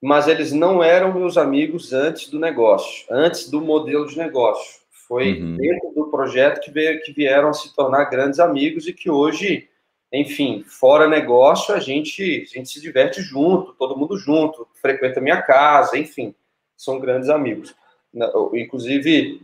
mas 0.00 0.28
eles 0.28 0.52
não 0.52 0.82
eram 0.82 1.12
meus 1.12 1.36
amigos 1.36 1.92
antes 1.92 2.28
do 2.28 2.38
negócio, 2.38 3.06
antes 3.10 3.50
do 3.50 3.60
modelo 3.60 4.06
de 4.06 4.16
negócio. 4.16 4.80
Foi 4.90 5.40
uhum. 5.40 5.56
dentro 5.56 5.92
do 5.94 6.10
projeto 6.10 6.60
que, 6.60 6.70
veio, 6.70 7.00
que 7.02 7.12
vieram 7.12 7.48
a 7.48 7.54
se 7.54 7.74
tornar 7.74 8.04
grandes 8.04 8.38
amigos 8.38 8.86
e 8.86 8.92
que 8.92 9.10
hoje, 9.10 9.68
enfim, 10.12 10.62
fora 10.66 11.08
negócio, 11.08 11.74
a 11.74 11.80
gente, 11.80 12.46
a 12.50 12.58
gente 12.58 12.68
se 12.68 12.80
diverte 12.80 13.22
junto, 13.22 13.74
todo 13.74 13.96
mundo 13.96 14.16
junto, 14.18 14.68
frequenta 14.80 15.20
minha 15.20 15.42
casa, 15.42 15.98
enfim, 15.98 16.34
são 16.76 17.00
grandes 17.00 17.28
amigos. 17.28 17.74
Inclusive, 18.52 19.42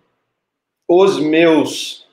os 0.88 1.20
meus 1.20 2.06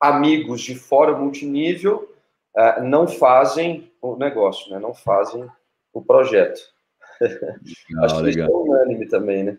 amigos 0.00 0.60
de 0.60 0.74
fora 0.74 1.16
multinível 1.16 2.14
uh, 2.56 2.82
não 2.82 3.08
fazem 3.08 3.90
o 4.00 4.16
negócio, 4.16 4.70
né? 4.72 4.78
não 4.78 4.94
fazem 4.94 5.46
o 5.92 6.02
projeto. 6.02 6.60
Legal, 7.20 8.04
Acho 8.04 8.16
que 8.16 8.22
legal. 8.22 8.48
isso 8.48 8.56
é 8.56 8.60
unânime 8.60 9.08
também, 9.08 9.44
né? 9.44 9.58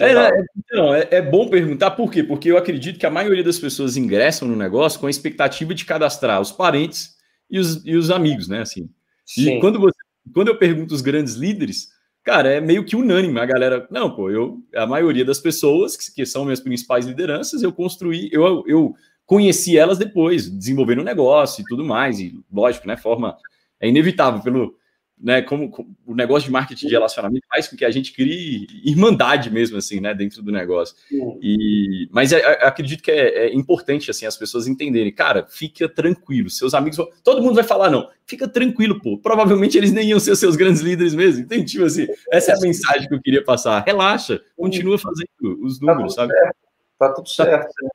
É, 0.00 0.12
é, 0.12 0.12
é, 0.12 0.44
não, 0.72 0.94
é, 0.94 1.08
é, 1.12 1.22
bom 1.22 1.48
perguntar 1.48 1.92
por 1.92 2.10
quê? 2.10 2.24
Porque 2.24 2.50
eu 2.50 2.56
acredito 2.56 2.98
que 2.98 3.06
a 3.06 3.10
maioria 3.10 3.44
das 3.44 3.58
pessoas 3.58 3.96
ingressam 3.96 4.48
no 4.48 4.56
negócio 4.56 4.98
com 4.98 5.06
a 5.06 5.10
expectativa 5.10 5.72
de 5.72 5.84
cadastrar 5.84 6.40
os 6.40 6.50
parentes 6.50 7.16
e 7.48 7.58
os, 7.58 7.86
e 7.86 7.94
os 7.94 8.10
amigos, 8.10 8.48
né? 8.48 8.62
Assim. 8.62 8.90
Sim. 9.24 9.58
E 9.58 9.60
quando, 9.60 9.78
você, 9.78 9.96
quando 10.34 10.48
eu 10.48 10.58
pergunto 10.58 10.92
os 10.92 11.00
grandes 11.00 11.34
líderes, 11.34 11.88
cara, 12.24 12.52
é 12.52 12.60
meio 12.60 12.84
que 12.84 12.96
unânime. 12.96 13.40
A 13.40 13.46
galera, 13.46 13.86
não, 13.90 14.14
pô, 14.14 14.30
eu, 14.30 14.58
a 14.74 14.86
maioria 14.86 15.24
das 15.24 15.38
pessoas 15.38 15.96
que, 15.96 16.14
que 16.14 16.26
são 16.26 16.44
minhas 16.44 16.60
principais 16.60 17.06
lideranças, 17.06 17.62
eu 17.62 17.72
construí, 17.72 18.28
eu, 18.32 18.64
eu 18.66 18.94
conheci 19.26 19.78
elas 19.78 19.98
depois, 19.98 20.48
desenvolvendo 20.50 21.00
um 21.00 21.04
negócio 21.04 21.62
e 21.62 21.64
tudo 21.64 21.84
mais. 21.84 22.18
E 22.18 22.34
lógico, 22.52 22.86
né? 22.86 22.96
Forma 22.96 23.36
é 23.80 23.88
inevitável 23.88 24.42
pelo 24.42 24.74
né, 25.22 25.42
como, 25.42 25.70
como, 25.70 25.94
o 26.06 26.14
negócio 26.14 26.46
de 26.46 26.52
marketing 26.52 26.86
de 26.86 26.92
relacionamento 26.92 27.46
faz 27.48 27.68
com 27.68 27.76
que 27.76 27.84
a 27.84 27.90
gente 27.90 28.12
crie 28.12 28.66
irmandade 28.84 29.50
mesmo, 29.50 29.76
assim, 29.76 30.00
né, 30.00 30.14
dentro 30.14 30.42
do 30.42 30.50
negócio. 30.50 30.96
E, 31.42 32.08
mas 32.10 32.32
é, 32.32 32.38
é, 32.38 32.66
acredito 32.66 33.02
que 33.02 33.10
é, 33.10 33.46
é, 33.46 33.54
importante, 33.54 34.10
assim, 34.10 34.24
as 34.24 34.36
pessoas 34.36 34.66
entenderem, 34.66 35.12
cara, 35.12 35.46
fica 35.48 35.88
tranquilo, 35.88 36.48
seus 36.48 36.72
amigos, 36.72 36.96
vão, 36.96 37.08
todo 37.22 37.42
mundo 37.42 37.54
vai 37.54 37.64
falar, 37.64 37.90
não, 37.90 38.08
fica 38.26 38.48
tranquilo, 38.48 39.00
pô, 39.00 39.18
provavelmente 39.18 39.76
eles 39.76 39.92
nem 39.92 40.08
iam 40.08 40.20
ser 40.20 40.34
seus 40.36 40.56
grandes 40.56 40.80
líderes 40.80 41.14
mesmo, 41.14 41.42
entende? 41.42 41.72
Tipo 41.72 41.84
assim, 41.84 42.06
essa 42.32 42.52
é 42.52 42.54
a 42.56 42.60
mensagem 42.60 43.06
que 43.06 43.14
eu 43.14 43.20
queria 43.20 43.44
passar, 43.44 43.84
relaxa, 43.84 44.40
continua 44.56 44.98
fazendo 44.98 45.28
os 45.62 45.78
tá 45.78 45.86
números, 45.86 46.14
tá 46.14 46.22
sabe? 46.22 46.32
Certo. 46.32 46.56
Tá 46.98 47.12
tudo 47.12 47.28
certo. 47.28 47.72
Tá, 47.72 47.90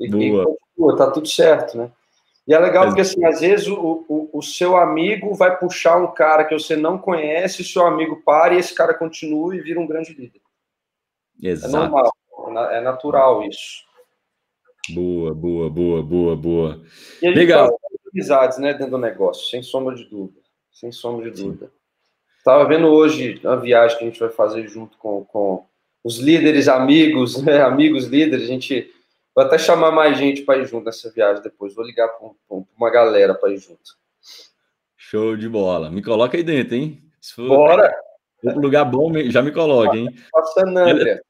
e, 0.00 0.08
Boa. 0.08 0.42
E 0.42 0.46
continua, 0.76 0.96
tá 0.96 1.10
tudo 1.10 1.28
certo, 1.28 1.78
né? 1.78 1.90
E 2.46 2.54
é 2.54 2.58
legal 2.58 2.86
porque, 2.86 3.00
assim, 3.00 3.24
às 3.24 3.40
vezes 3.40 3.66
o, 3.66 4.04
o, 4.08 4.30
o, 4.32 4.42
seu 4.42 4.76
amigo 4.76 5.34
vai 5.34 5.58
puxar 5.58 5.96
um 5.96 6.14
cara 6.14 6.44
que 6.44 6.54
você 6.54 6.76
não 6.76 6.96
conhece, 6.96 7.62
o 7.62 7.64
seu 7.64 7.84
amigo 7.84 8.22
para 8.24 8.54
e 8.54 8.58
esse 8.58 8.72
cara 8.72 8.94
continua 8.94 9.56
e 9.56 9.60
vira 9.60 9.80
um 9.80 9.86
grande 9.86 10.12
líder. 10.12 10.40
É 11.42 11.48
Exato. 11.48 11.74
É 11.74 11.78
normal, 11.78 12.12
é 12.70 12.80
natural 12.80 13.42
isso. 13.42 13.84
Boa, 14.90 15.34
boa, 15.34 15.68
boa, 15.68 16.02
boa, 16.02 16.36
boa. 16.36 16.82
E 17.20 17.26
a 17.26 17.30
gente 17.30 17.38
legal. 17.38 17.76
amizades, 18.12 18.58
né, 18.58 18.72
dentro 18.72 18.92
do 18.92 18.98
negócio, 18.98 19.50
sem 19.50 19.60
sombra 19.60 19.96
de 19.96 20.04
dúvida. 20.04 20.40
Sem 20.70 20.92
sombra 20.92 21.28
de 21.28 21.42
dúvida. 21.42 21.72
Estava 22.38 22.64
vendo 22.64 22.86
hoje 22.86 23.40
a 23.44 23.56
viagem 23.56 23.98
que 23.98 24.04
a 24.04 24.06
gente 24.06 24.20
vai 24.20 24.30
fazer 24.30 24.68
junto 24.68 24.96
com, 24.98 25.24
com 25.24 25.66
os 26.04 26.18
líderes 26.18 26.68
amigos, 26.68 27.42
né, 27.42 27.60
amigos 27.60 28.04
líderes, 28.04 28.44
a 28.44 28.46
gente 28.46 28.94
Vou 29.36 29.44
até 29.44 29.58
chamar 29.58 29.92
mais 29.92 30.16
gente 30.16 30.40
para 30.42 30.58
ir 30.58 30.66
junto 30.66 30.86
nessa 30.86 31.10
viagem 31.10 31.42
depois. 31.42 31.74
Vou 31.74 31.84
ligar 31.84 32.08
para 32.08 32.30
uma 32.48 32.90
galera 32.90 33.34
para 33.34 33.52
ir 33.52 33.58
junto. 33.58 33.94
Show 34.96 35.36
de 35.36 35.46
bola. 35.46 35.90
Me 35.90 36.02
coloca 36.02 36.38
aí 36.38 36.42
dentro, 36.42 36.74
hein? 36.74 37.02
Se 37.20 37.34
for, 37.34 37.46
Bora! 37.46 37.94
For 38.40 38.54
um 38.54 38.60
lugar 38.60 38.86
bom, 38.86 39.12
já 39.30 39.42
me 39.42 39.52
coloca, 39.52 39.94
hein? 39.94 40.08
Passa 40.32 40.64
Nandria. 40.66 41.20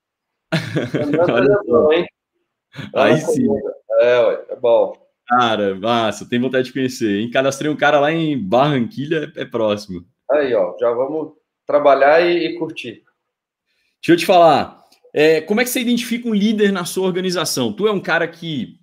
Olha 1.29 1.61
só. 1.67 1.93
hein? 1.93 2.07
Aí 2.95 3.17
sim. 3.19 3.49
É, 3.99 4.45
é 4.51 4.57
bom. 4.57 4.97
Cara, 5.29 5.75
massa, 5.75 6.29
tem 6.29 6.41
vontade 6.41 6.69
de 6.69 6.73
conhecer, 6.73 7.19
hein? 7.21 7.31
Cadastrei 7.31 7.69
um 7.69 7.77
cara 7.77 7.99
lá 7.99 8.13
em 8.13 8.39
Barranquilha, 8.39 9.33
é 9.35 9.45
próximo. 9.45 10.07
Aí, 10.31 10.55
ó, 10.55 10.77
já 10.79 10.93
vamos 10.93 11.33
trabalhar 11.67 12.21
e, 12.21 12.47
e 12.47 12.59
curtir. 12.59 13.03
Deixa 14.01 14.13
eu 14.13 14.17
te 14.17 14.27
falar, 14.27 14.86
é, 15.19 15.41
como 15.41 15.63
é 15.63 15.65
que 15.65 15.71
você 15.71 15.81
identifica 15.81 16.29
um 16.29 16.35
líder 16.35 16.71
na 16.71 16.85
sua 16.85 17.07
organização? 17.07 17.73
Tu 17.73 17.89
é 17.89 17.91
um 17.91 18.01
cara 18.01 18.29
que 18.29 18.79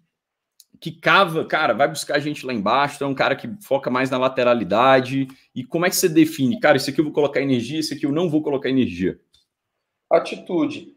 que 0.81 0.91
cava, 0.91 1.45
cara, 1.45 1.73
vai 1.73 1.87
buscar 1.87 2.19
gente 2.19 2.45
lá 2.45 2.53
embaixo, 2.53 2.97
tu 2.97 3.05
é 3.05 3.07
um 3.07 3.15
cara 3.15 3.37
que 3.37 3.47
foca 3.61 3.89
mais 3.89 4.09
na 4.09 4.17
lateralidade. 4.17 5.29
E 5.55 5.63
como 5.63 5.85
é 5.85 5.89
que 5.89 5.95
você 5.95 6.09
define, 6.09 6.59
cara, 6.59 6.75
isso 6.75 6.89
aqui 6.89 6.99
eu 6.99 7.05
vou 7.05 7.13
colocar 7.13 7.39
energia, 7.39 7.79
isso 7.79 7.93
aqui 7.93 8.05
eu 8.05 8.11
não 8.11 8.29
vou 8.29 8.41
colocar 8.41 8.67
energia? 8.67 9.17
Atitude. 10.11 10.93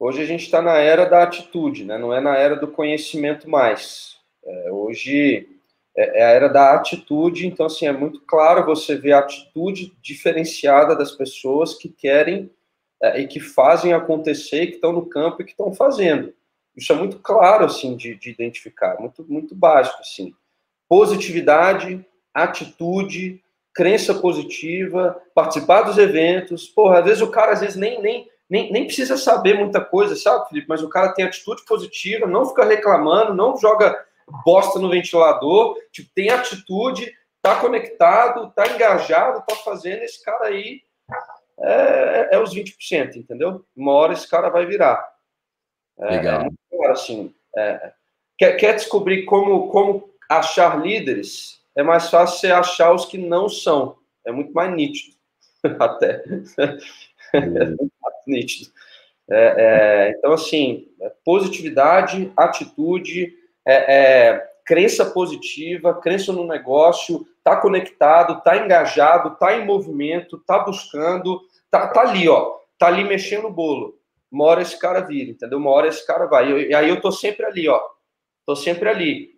Hoje 0.00 0.22
a 0.22 0.26
gente 0.26 0.44
está 0.46 0.60
na 0.60 0.78
era 0.78 1.04
da 1.04 1.22
atitude, 1.22 1.84
né? 1.84 1.96
não 1.96 2.12
é 2.12 2.20
na 2.20 2.36
era 2.36 2.56
do 2.56 2.66
conhecimento 2.66 3.48
mais. 3.48 4.16
É, 4.44 4.72
hoje 4.72 5.46
é, 5.96 6.22
é 6.22 6.24
a 6.24 6.30
era 6.30 6.48
da 6.48 6.74
atitude, 6.74 7.46
então 7.46 7.66
assim, 7.66 7.86
é 7.86 7.92
muito 7.92 8.20
claro 8.22 8.66
você 8.66 8.96
ver 8.96 9.12
a 9.12 9.20
atitude 9.20 9.94
diferenciada 10.02 10.96
das 10.96 11.12
pessoas 11.12 11.74
que 11.74 11.88
querem 11.88 12.50
é, 13.02 13.20
e 13.20 13.26
que 13.26 13.40
fazem 13.40 13.92
acontecer, 13.92 14.66
que 14.66 14.74
estão 14.74 14.92
no 14.92 15.06
campo 15.06 15.42
e 15.42 15.44
que 15.44 15.50
estão 15.52 15.72
fazendo. 15.74 16.32
Isso 16.76 16.92
é 16.92 16.96
muito 16.96 17.18
claro, 17.18 17.64
assim, 17.64 17.96
de, 17.96 18.14
de 18.14 18.30
identificar, 18.30 19.00
muito, 19.00 19.24
muito 19.28 19.54
básico, 19.54 19.98
assim. 20.00 20.34
Positividade, 20.88 22.04
atitude, 22.34 23.42
crença 23.74 24.14
positiva, 24.14 25.20
participar 25.34 25.82
dos 25.82 25.98
eventos. 25.98 26.68
Porra, 26.68 26.98
às 26.98 27.04
vezes 27.04 27.22
o 27.22 27.30
cara, 27.30 27.52
às 27.52 27.60
vezes, 27.60 27.76
nem, 27.76 28.00
nem, 28.00 28.28
nem, 28.48 28.72
nem 28.72 28.84
precisa 28.84 29.16
saber 29.16 29.54
muita 29.54 29.80
coisa, 29.80 30.14
sabe, 30.16 30.48
Felipe? 30.48 30.68
Mas 30.68 30.82
o 30.82 30.88
cara 30.88 31.12
tem 31.12 31.24
atitude 31.24 31.64
positiva, 31.64 32.26
não 32.26 32.46
fica 32.46 32.64
reclamando, 32.64 33.34
não 33.34 33.56
joga 33.56 34.04
bosta 34.44 34.78
no 34.78 34.90
ventilador, 34.90 35.76
tipo, 35.92 36.10
tem 36.14 36.30
atitude, 36.30 37.12
tá 37.40 37.60
conectado, 37.60 38.50
tá 38.54 38.66
engajado, 38.66 39.44
tá 39.46 39.54
fazendo, 39.56 40.02
esse 40.02 40.22
cara 40.24 40.46
aí 40.46 40.82
é, 41.60 41.70
é, 41.70 42.28
é 42.32 42.38
os 42.38 42.54
20%, 42.54 43.16
entendeu? 43.16 43.64
Uma 43.74 43.92
hora 43.92 44.12
esse 44.12 44.28
cara 44.28 44.48
vai 44.48 44.66
virar. 44.66 45.02
É, 45.98 46.10
Legal. 46.16 46.46
É, 46.72 46.86
assim, 46.88 47.34
é, 47.56 47.92
quer, 48.38 48.56
quer 48.56 48.74
descobrir 48.74 49.24
como, 49.24 49.68
como 49.68 50.10
achar 50.28 50.80
líderes? 50.80 51.60
É 51.74 51.82
mais 51.82 52.10
fácil 52.10 52.38
você 52.38 52.50
achar 52.50 52.92
os 52.92 53.04
que 53.04 53.18
não 53.18 53.48
são. 53.48 53.98
É 54.24 54.32
muito 54.32 54.52
mais 54.52 54.74
nítido, 54.74 55.16
até. 55.78 56.22
É 57.32 57.64
muito 57.64 57.92
mais 58.02 58.16
nítido. 58.26 58.70
É, 59.28 59.54
é, 59.58 60.14
então, 60.16 60.32
assim, 60.32 60.88
positividade, 61.24 62.32
atitude, 62.36 63.34
é, 63.66 64.46
crença 64.64 65.04
positiva, 65.06 65.94
crença 66.00 66.32
no 66.32 66.46
negócio, 66.46 67.26
está 67.46 67.56
conectado, 67.56 68.38
está 68.38 68.56
engajado, 68.56 69.28
está 69.28 69.56
em 69.56 69.64
movimento, 69.64 70.36
está 70.36 70.58
buscando, 70.58 71.40
tá, 71.70 71.86
tá 71.86 72.00
ali, 72.00 72.28
ó, 72.28 72.56
tá 72.76 72.88
ali 72.88 73.04
mexendo 73.04 73.44
no 73.44 73.52
bolo. 73.52 73.96
Uma 74.30 74.46
hora 74.46 74.62
esse 74.62 74.76
cara 74.76 75.00
vira, 75.00 75.30
entendeu? 75.30 75.58
Uma 75.58 75.70
hora 75.70 75.86
esse 75.86 76.04
cara 76.04 76.26
vai. 76.26 76.50
E 76.50 76.74
aí 76.74 76.88
eu 76.88 77.00
tô 77.00 77.12
sempre 77.12 77.46
ali, 77.46 77.68
ó. 77.68 77.80
Tô 78.44 78.56
sempre 78.56 78.88
ali. 78.88 79.36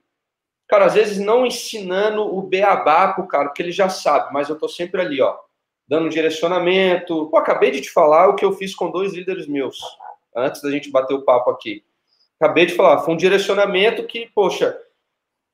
Cara, 0.67 0.87
às 0.87 0.95
vezes 0.95 1.19
não 1.19 1.45
ensinando 1.45 2.23
o 2.23 2.41
beabá 2.43 3.13
pro 3.13 3.29
cara, 3.29 3.49
porque 3.49 3.63
ele 3.63 3.73
já 3.73 3.91
sabe, 3.91 4.33
mas 4.33 4.49
eu 4.49 4.59
tô 4.59 4.69
sempre 4.69 5.01
ali, 5.03 5.21
ó, 5.21 5.37
dando 5.87 6.07
um 6.07 6.11
direcionamento. 6.11 7.29
Pô, 7.29 7.37
acabei 7.37 7.71
de 7.71 7.83
te 7.83 7.91
falar 7.91 8.29
o 8.29 8.35
que 8.35 8.45
eu 8.45 8.53
fiz 8.53 8.75
com 8.75 8.91
dois 8.91 9.13
líderes 9.13 9.47
meus, 9.47 9.79
antes 10.35 10.63
da 10.63 10.71
gente 10.71 10.91
bater 10.91 11.15
o 11.15 11.23
papo 11.23 11.51
aqui. 11.51 11.85
Acabei 12.41 12.65
de 12.67 12.75
falar, 12.75 12.99
foi 13.01 13.13
um 13.15 13.19
direcionamento 13.19 14.07
que, 14.07 14.31
poxa, 14.35 14.79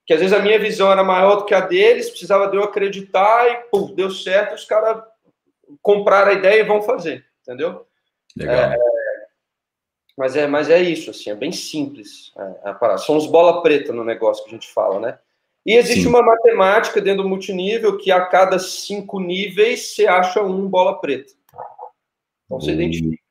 que 0.06 0.12
às 0.12 0.20
vezes 0.20 0.36
a 0.36 0.42
minha 0.42 0.58
visão 0.58 0.92
era 0.92 1.02
maior 1.02 1.36
do 1.36 1.44
que 1.44 1.54
a 1.54 1.60
deles, 1.60 2.10
precisava 2.10 2.48
de 2.48 2.56
eu 2.56 2.64
acreditar 2.64 3.50
e, 3.50 3.56
pô, 3.70 3.92
deu 3.94 4.10
certo, 4.10 4.54
os 4.54 4.64
caras 4.64 5.02
compraram 5.80 6.30
a 6.30 6.34
ideia 6.34 6.60
e 6.60 6.64
vão 6.64 6.82
fazer, 6.82 7.24
entendeu? 7.42 7.86
Legal. 8.36 8.54
É, 8.54 8.76
mas 10.16 10.36
é, 10.36 10.46
mas 10.46 10.70
é 10.70 10.80
isso, 10.80 11.10
assim, 11.10 11.30
é 11.30 11.34
bem 11.34 11.52
simples 11.52 12.32
é, 12.64 12.72
parada. 12.74 12.98
São 12.98 13.16
os 13.16 13.26
bola 13.26 13.62
preta 13.62 13.92
no 13.92 14.04
negócio 14.04 14.44
que 14.44 14.50
a 14.50 14.52
gente 14.52 14.68
fala, 14.72 15.00
né? 15.00 15.18
E 15.66 15.74
existe 15.74 16.02
Sim. 16.02 16.08
uma 16.08 16.22
matemática 16.22 17.00
dentro 17.00 17.22
do 17.22 17.28
multinível 17.28 17.96
que 17.96 18.12
a 18.12 18.26
cada 18.26 18.58
cinco 18.58 19.18
níveis 19.18 19.94
você 19.94 20.06
acha 20.06 20.42
um 20.42 20.68
bola 20.68 21.00
preta. 21.00 21.32
Então 22.44 22.60
você 22.60 22.70
hum. 22.70 22.74
identifica 22.74 23.24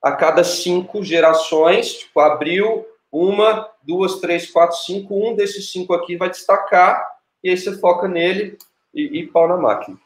a 0.00 0.12
cada 0.12 0.44
cinco 0.44 1.02
gerações, 1.02 1.94
tipo, 1.94 2.20
abriu 2.20 2.86
uma, 3.10 3.68
duas, 3.82 4.20
três, 4.20 4.50
quatro, 4.50 4.76
cinco, 4.78 5.14
um 5.14 5.34
desses 5.34 5.70
cinco 5.70 5.94
aqui 5.94 6.16
vai 6.16 6.30
destacar, 6.30 7.06
e 7.42 7.50
aí 7.50 7.56
você 7.56 7.76
foca 7.78 8.08
nele 8.08 8.58
e, 8.94 9.20
e 9.20 9.26
pau 9.26 9.48
na 9.48 9.56
máquina. 9.56 9.96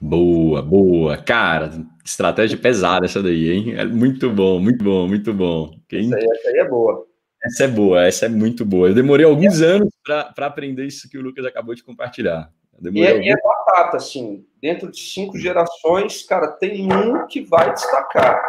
Boa, 0.00 0.62
boa. 0.62 1.16
Cara, 1.18 1.70
estratégia 2.04 2.56
pesada 2.56 3.04
essa 3.04 3.22
daí, 3.22 3.50
hein? 3.50 3.74
É 3.76 3.84
muito 3.84 4.30
bom, 4.30 4.58
muito 4.58 4.82
bom, 4.82 5.06
muito 5.06 5.34
bom. 5.34 5.74
Quem... 5.88 6.06
Essa, 6.06 6.16
aí, 6.16 6.24
essa 6.24 6.48
aí 6.48 6.56
é 6.56 6.68
boa. 6.68 7.06
Essa 7.42 7.64
é 7.64 7.68
boa, 7.68 8.04
essa 8.04 8.26
é 8.26 8.28
muito 8.28 8.64
boa. 8.64 8.88
Eu 8.88 8.94
demorei 8.94 9.26
alguns 9.26 9.60
é. 9.60 9.66
anos 9.66 9.90
para 10.04 10.46
aprender 10.46 10.86
isso 10.86 11.08
que 11.08 11.18
o 11.18 11.22
Lucas 11.22 11.44
acabou 11.44 11.74
de 11.74 11.82
compartilhar. 11.82 12.50
E 12.82 13.02
é, 13.02 13.10
alguns... 13.10 13.26
e 13.26 13.30
é 13.30 13.36
batata, 13.42 13.96
assim. 13.98 14.44
Dentro 14.60 14.90
de 14.90 14.98
cinco 14.98 15.38
gerações, 15.38 16.22
cara, 16.22 16.48
tem 16.48 16.90
um 16.90 17.26
que 17.26 17.42
vai 17.42 17.72
destacar. 17.72 18.40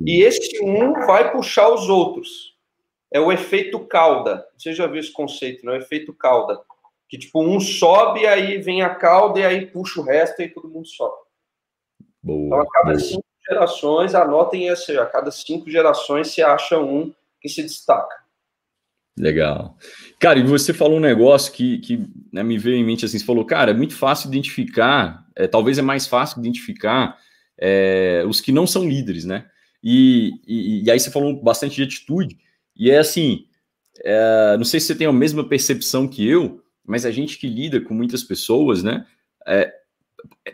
E 0.00 0.22
esse 0.22 0.62
um 0.62 0.92
vai 1.06 1.30
puxar 1.30 1.68
os 1.70 1.88
outros. 1.88 2.55
É 3.12 3.20
o 3.20 3.30
efeito 3.30 3.78
cauda. 3.86 4.46
Você 4.56 4.72
já 4.72 4.86
viu 4.86 5.00
esse 5.00 5.12
conceito, 5.12 5.64
não 5.64 5.72
é 5.72 5.78
o 5.78 5.80
efeito 5.80 6.12
cauda 6.12 6.60
que 7.08 7.18
tipo 7.18 7.42
um 7.42 7.60
sobe, 7.60 8.26
aí 8.26 8.58
vem 8.58 8.82
a 8.82 8.94
cauda 8.94 9.40
e 9.40 9.44
aí 9.44 9.66
puxa 9.66 10.00
o 10.00 10.04
resto 10.04 10.42
e 10.42 10.48
todo 10.48 10.68
mundo 10.68 10.86
sobe. 10.86 11.16
Boa, 12.22 12.46
então, 12.46 12.60
a 12.60 12.66
cada 12.66 12.90
boa. 12.90 12.98
cinco 12.98 13.24
gerações, 13.48 14.14
anotem 14.14 14.68
esse, 14.68 14.98
a 14.98 15.06
cada 15.06 15.30
cinco 15.30 15.70
gerações 15.70 16.28
se 16.28 16.42
acha 16.42 16.78
um 16.78 17.12
que 17.40 17.48
se 17.48 17.62
destaca. 17.62 18.24
Legal. 19.18 19.76
Cara, 20.18 20.38
e 20.38 20.42
você 20.42 20.74
falou 20.74 20.98
um 20.98 21.00
negócio 21.00 21.52
que, 21.52 21.78
que 21.78 22.06
né, 22.32 22.42
me 22.42 22.58
veio 22.58 22.76
em 22.76 22.84
mente 22.84 23.04
assim, 23.04 23.18
você 23.18 23.24
falou, 23.24 23.46
cara, 23.46 23.70
é 23.70 23.74
muito 23.74 23.96
fácil 23.96 24.28
identificar, 24.28 25.24
é, 25.34 25.46
talvez 25.46 25.78
é 25.78 25.82
mais 25.82 26.06
fácil 26.06 26.40
identificar 26.40 27.16
é, 27.58 28.24
os 28.26 28.40
que 28.40 28.52
não 28.52 28.66
são 28.66 28.86
líderes, 28.86 29.24
né? 29.24 29.48
E, 29.82 30.32
e, 30.46 30.84
e, 30.84 30.90
aí 30.90 30.98
você 30.98 31.10
falou 31.10 31.40
bastante 31.40 31.76
de 31.76 31.84
atitude, 31.84 32.36
e 32.76 32.90
é 32.90 32.98
assim, 32.98 33.46
é, 34.04 34.56
não 34.56 34.64
sei 34.64 34.80
se 34.80 34.86
você 34.86 34.94
tem 34.94 35.06
a 35.06 35.12
mesma 35.12 35.48
percepção 35.48 36.06
que 36.06 36.28
eu, 36.28 36.60
mas 36.84 37.04
a 37.04 37.10
gente 37.10 37.38
que 37.38 37.48
lida 37.48 37.80
com 37.80 37.94
muitas 37.94 38.22
pessoas, 38.22 38.82
né? 38.82 39.06
É, 39.46 39.72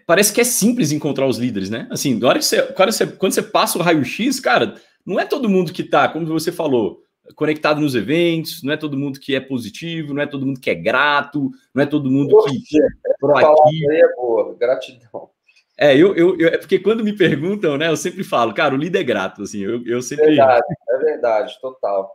parece 0.07 0.33
que 0.33 0.41
é 0.41 0.45
simples 0.45 0.93
encontrar 0.93 1.27
os 1.27 1.39
líderes, 1.39 1.71
né? 1.71 1.89
Assim, 1.91 2.19
na 2.19 2.29
hora 2.29 2.39
que 2.39 2.45
você, 2.45 2.63
quando 2.63 2.93
você, 2.93 3.07
quando 3.07 3.33
você 3.33 3.43
passa 3.43 3.79
o 3.79 3.83
raio-x, 3.83 4.41
cara, 4.41 4.75
não 5.05 5.19
é 5.19 5.25
todo 5.25 5.49
mundo 5.49 5.73
que 5.73 5.83
tá, 5.83 6.09
como 6.09 6.27
você 6.27 6.53
falou, 6.53 7.03
conectado 7.35 7.81
nos 7.81 7.95
eventos, 7.95 8.63
não 8.63 8.73
é 8.73 8.77
todo 8.77 8.99
mundo 8.99 9.19
que 9.19 9.35
é 9.35 9.41
positivo, 9.41 10.15
não 10.15 10.23
é 10.23 10.27
todo 10.27 10.47
mundo 10.47 10.61
que 10.61 10.71
é 10.71 10.75
grato, 10.75 11.51
não 11.75 11.83
é 11.83 11.87
todo 11.87 12.11
mundo 12.11 12.31
Poxa, 12.31 12.55
que 12.67 12.79
é 12.83 13.15
proativo. 13.19 13.93
É 13.93 14.15
boa, 14.15 14.57
gratidão. 14.59 15.31
É, 15.79 15.97
eu, 15.97 16.15
eu, 16.15 16.39
eu, 16.39 16.49
é 16.49 16.59
porque 16.59 16.79
quando 16.79 17.03
me 17.03 17.17
perguntam, 17.17 17.77
né, 17.77 17.89
eu 17.89 17.97
sempre 17.97 18.23
falo, 18.23 18.53
cara, 18.55 18.75
o 18.75 18.79
líder 18.79 19.01
é 19.01 19.05
grato, 19.05 19.43
assim, 19.43 19.61
eu, 19.61 19.83
eu 19.87 20.03
sempre... 20.03 20.27
Verdade, 20.27 20.67
é 20.91 20.99
verdade, 20.99 21.61
total. 21.61 22.15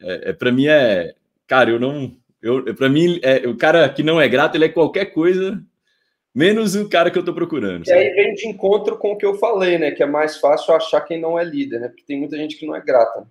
É, 0.00 0.30
é 0.30 0.32
para 0.32 0.50
mim 0.50 0.66
é, 0.66 1.14
cara, 1.46 1.70
eu 1.70 1.78
não, 1.78 2.12
eu, 2.42 2.74
para 2.74 2.88
mim, 2.88 3.18
é, 3.22 3.46
o 3.48 3.56
cara 3.56 3.88
que 3.88 4.02
não 4.02 4.20
é 4.20 4.28
grato, 4.28 4.56
ele 4.56 4.66
é 4.66 4.68
qualquer 4.68 5.06
coisa, 5.06 5.60
menos 6.34 6.74
o 6.74 6.88
cara 6.88 7.10
que 7.10 7.18
eu 7.18 7.20
estou 7.20 7.34
procurando. 7.34 7.86
E 7.86 7.92
aí 7.92 8.10
vem 8.10 8.34
de 8.34 8.46
encontro 8.46 8.96
com 8.98 9.12
o 9.12 9.16
que 9.16 9.24
eu 9.24 9.34
falei, 9.34 9.78
né? 9.78 9.90
Que 9.90 10.02
é 10.02 10.06
mais 10.06 10.38
fácil 10.38 10.74
achar 10.74 11.00
quem 11.00 11.20
não 11.20 11.38
é 11.38 11.42
líder, 11.42 11.80
né? 11.80 11.88
Porque 11.88 12.04
tem 12.04 12.18
muita 12.18 12.36
gente 12.36 12.56
que 12.56 12.66
não 12.66 12.76
é 12.76 12.80
grata. 12.80 13.26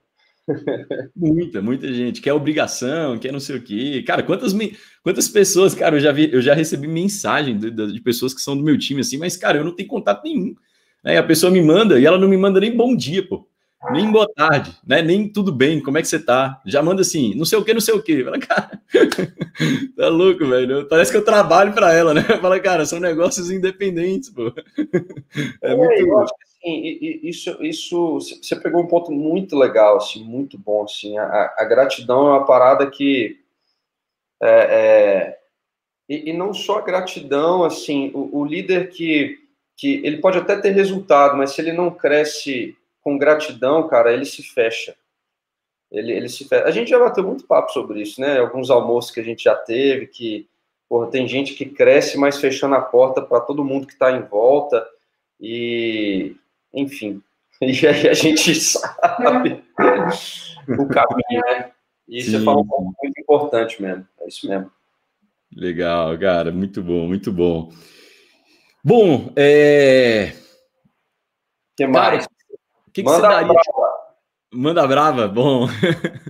Muita, 1.16 1.62
muita 1.62 1.92
gente. 1.94 2.22
Quer 2.22 2.34
obrigação, 2.34 3.18
quer 3.18 3.32
não 3.32 3.40
sei 3.40 3.58
o 3.58 3.62
quê. 3.62 4.04
Cara, 4.06 4.24
quantas, 4.24 4.54
quantas 5.04 5.28
pessoas, 5.28 5.74
cara, 5.74 5.96
eu 5.96 6.00
já, 6.00 6.12
vi, 6.12 6.32
eu 6.32 6.42
já 6.42 6.54
recebi 6.54 6.88
mensagem 6.88 7.58
de, 7.58 7.72
de 7.72 8.02
pessoas 8.02 8.34
que 8.34 8.42
são 8.42 8.56
do 8.56 8.64
meu 8.64 8.78
time, 8.78 9.02
assim, 9.02 9.18
mas, 9.18 9.36
cara, 9.38 9.58
eu 9.58 9.64
não 9.64 9.76
tenho 9.76 9.90
contato 9.90 10.24
nenhum. 10.24 10.56
Aí 11.04 11.18
a 11.18 11.24
pessoa 11.24 11.52
me 11.52 11.62
manda 11.62 12.00
e 12.00 12.06
ela 12.06 12.18
não 12.18 12.28
me 12.28 12.38
manda 12.38 12.60
nem 12.60 12.76
bom 12.76 12.96
dia, 12.96 13.28
pô. 13.28 13.48
Nem 13.92 14.12
boa 14.12 14.28
tarde, 14.36 14.76
né? 14.86 15.02
Nem 15.02 15.32
tudo 15.32 15.52
bem, 15.52 15.80
como 15.80 15.98
é 15.98 16.02
que 16.02 16.08
você 16.08 16.18
tá? 16.18 16.60
Já 16.66 16.82
manda 16.82 17.02
assim, 17.02 17.36
não 17.36 17.46
sei 17.46 17.60
o 17.60 17.64
que, 17.64 17.74
não 17.74 17.82
sei 17.82 17.94
o 17.94 18.02
que. 18.02 18.24
Fala, 18.24 18.40
cara, 18.40 18.82
tá 19.96 20.08
louco, 20.08 20.48
velho. 20.48 20.88
Parece 20.88 21.12
que 21.12 21.18
eu 21.18 21.24
trabalho 21.24 21.74
para 21.74 21.94
ela, 21.94 22.14
né? 22.14 22.22
Fala, 22.42 22.60
cara, 22.60 22.86
são 22.86 23.00
negócios 23.00 23.52
independentes, 23.52 24.30
pô. 24.30 24.52
É, 25.62 25.74
é 25.74 25.76
muito. 25.76 25.94
Que, 25.94 26.45
assim, 26.66 27.20
isso, 27.24 27.64
isso, 27.64 28.20
você 28.20 28.56
pegou 28.56 28.82
um 28.82 28.88
ponto 28.88 29.12
muito 29.12 29.56
legal, 29.56 29.98
assim, 29.98 30.24
muito 30.24 30.58
bom, 30.58 30.84
assim. 30.84 31.18
A, 31.18 31.54
a 31.58 31.66
gratidão 31.66 32.28
é 32.28 32.32
uma 32.32 32.46
parada 32.46 32.90
que. 32.90 33.40
É, 34.42 34.50
é, 34.50 35.40
e, 36.10 36.30
e, 36.32 36.34
não 36.34 36.54
só 36.54 36.80
a 36.80 36.82
gratidão, 36.82 37.64
assim, 37.64 38.12
o, 38.14 38.40
o 38.40 38.46
líder 38.46 38.90
que, 38.90 39.40
que 39.78 40.06
ele 40.06 40.18
pode 40.18 40.38
até 40.38 40.60
ter 40.60 40.72
resultado, 40.72 41.38
mas 41.38 41.52
se 41.52 41.62
ele 41.62 41.72
não 41.72 41.90
cresce 41.90 42.76
com 43.02 43.18
gratidão, 43.18 43.88
cara, 43.88 44.12
ele 44.12 44.26
se 44.26 44.44
fecha. 44.44 44.96
Ele, 45.92 46.12
ele 46.12 46.30
se 46.30 46.48
fecha. 46.48 46.66
A 46.66 46.72
gente 46.72 46.90
já 46.90 47.00
bateu 47.00 47.24
muito 47.24 47.48
papo 47.48 47.72
sobre 47.72 48.02
isso, 48.02 48.20
né? 48.20 48.40
Alguns 48.40 48.70
almoços 48.70 49.12
que 49.12 49.20
a 49.20 49.24
gente 49.24 49.44
já 49.44 49.56
teve, 49.56 50.08
que 50.08 50.48
porra, 50.90 51.08
tem 51.10 51.28
gente 51.28 51.54
que 51.54 51.66
cresce, 51.66 52.18
mas 52.18 52.38
fechando 52.38 52.76
a 52.76 52.82
porta 52.82 53.22
para 53.22 53.40
todo 53.40 53.64
mundo 53.64 53.88
que 53.88 53.94
está 53.94 54.12
em 54.12 54.22
volta. 54.22 54.86
E, 55.40 56.36
enfim, 56.76 57.22
e 57.62 57.88
aí 57.88 58.10
a 58.10 58.14
gente 58.14 58.54
sabe 58.54 59.64
o 60.68 60.88
caminho, 60.88 61.42
né? 61.46 61.72
E 62.08 62.22
Sim. 62.22 62.44
fala 62.44 62.62
um 62.62 62.68
ponto 62.68 62.96
muito 63.02 63.20
importante 63.20 63.82
mesmo. 63.82 64.08
É 64.22 64.28
isso 64.28 64.48
mesmo. 64.48 64.72
Legal, 65.56 66.18
cara, 66.20 66.52
muito 66.52 66.84
bom, 66.84 67.08
muito 67.08 67.32
bom. 67.32 67.72
Bom, 68.84 69.32
é. 69.36 70.34
que 71.76 71.88
mais? 71.88 72.28
Que, 72.94 73.02
que 73.02 73.04
Manda 73.04 73.18
você 73.18 73.22
daria? 73.22 73.48
Brava. 73.48 73.96
Manda 74.54 74.88
brava, 74.88 75.28
bom. 75.28 75.68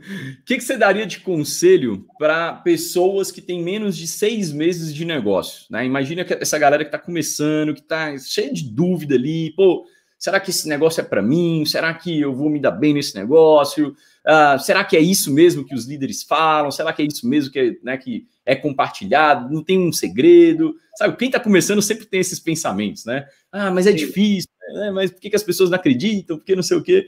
O 0.05 0.45
que, 0.45 0.57
que 0.57 0.63
você 0.63 0.77
daria 0.77 1.07
de 1.07 1.19
conselho 1.19 2.05
para 2.19 2.53
pessoas 2.53 3.31
que 3.31 3.41
têm 3.41 3.63
menos 3.63 3.97
de 3.97 4.05
seis 4.05 4.53
meses 4.53 4.93
de 4.93 5.03
negócio? 5.03 5.65
Né? 5.71 5.83
Imagina 5.83 6.23
que 6.23 6.35
essa 6.35 6.59
galera 6.59 6.83
que 6.83 6.89
está 6.89 6.99
começando, 6.99 7.73
que 7.73 7.79
está 7.79 8.15
cheia 8.19 8.53
de 8.53 8.69
dúvida 8.69 9.15
ali, 9.15 9.51
pô, 9.55 9.87
será 10.25 10.39
que 10.39 10.49
esse 10.49 10.67
negócio 10.67 11.01
é 11.01 11.03
para 11.03 11.21
mim? 11.21 11.63
Será 11.67 11.93
que 11.93 12.19
eu 12.19 12.33
vou 12.33 12.49
me 12.49 12.59
dar 12.59 12.71
bem 12.71 12.95
nesse 12.95 13.15
negócio? 13.15 13.95
Uh, 14.25 14.57
será 14.59 14.83
que 14.83 14.97
é 14.97 14.99
isso 14.99 15.31
mesmo 15.31 15.63
que 15.63 15.75
os 15.75 15.85
líderes 15.85 16.23
falam? 16.23 16.71
Será 16.71 16.91
que 16.91 17.03
é 17.03 17.05
isso 17.05 17.29
mesmo 17.29 17.51
que 17.51 17.59
é, 17.59 17.75
né, 17.83 17.95
que 17.95 18.27
é 18.43 18.55
compartilhado? 18.55 19.53
Não 19.53 19.63
tem 19.63 19.77
um 19.77 19.93
segredo? 19.93 20.75
Sabe, 20.95 21.15
quem 21.15 21.27
está 21.27 21.39
começando 21.39 21.79
sempre 21.79 22.07
tem 22.07 22.19
esses 22.19 22.39
pensamentos, 22.39 23.05
né? 23.05 23.27
Ah, 23.51 23.69
mas 23.69 23.85
é 23.85 23.91
difícil, 23.91 24.49
né? 24.73 24.89
mas 24.89 25.11
por 25.11 25.21
que, 25.21 25.29
que 25.29 25.35
as 25.35 25.43
pessoas 25.43 25.69
não 25.69 25.77
acreditam? 25.77 26.39
Por 26.39 26.43
que 26.43 26.55
não 26.55 26.63
sei 26.63 26.77
o 26.77 26.81
quê? 26.81 27.07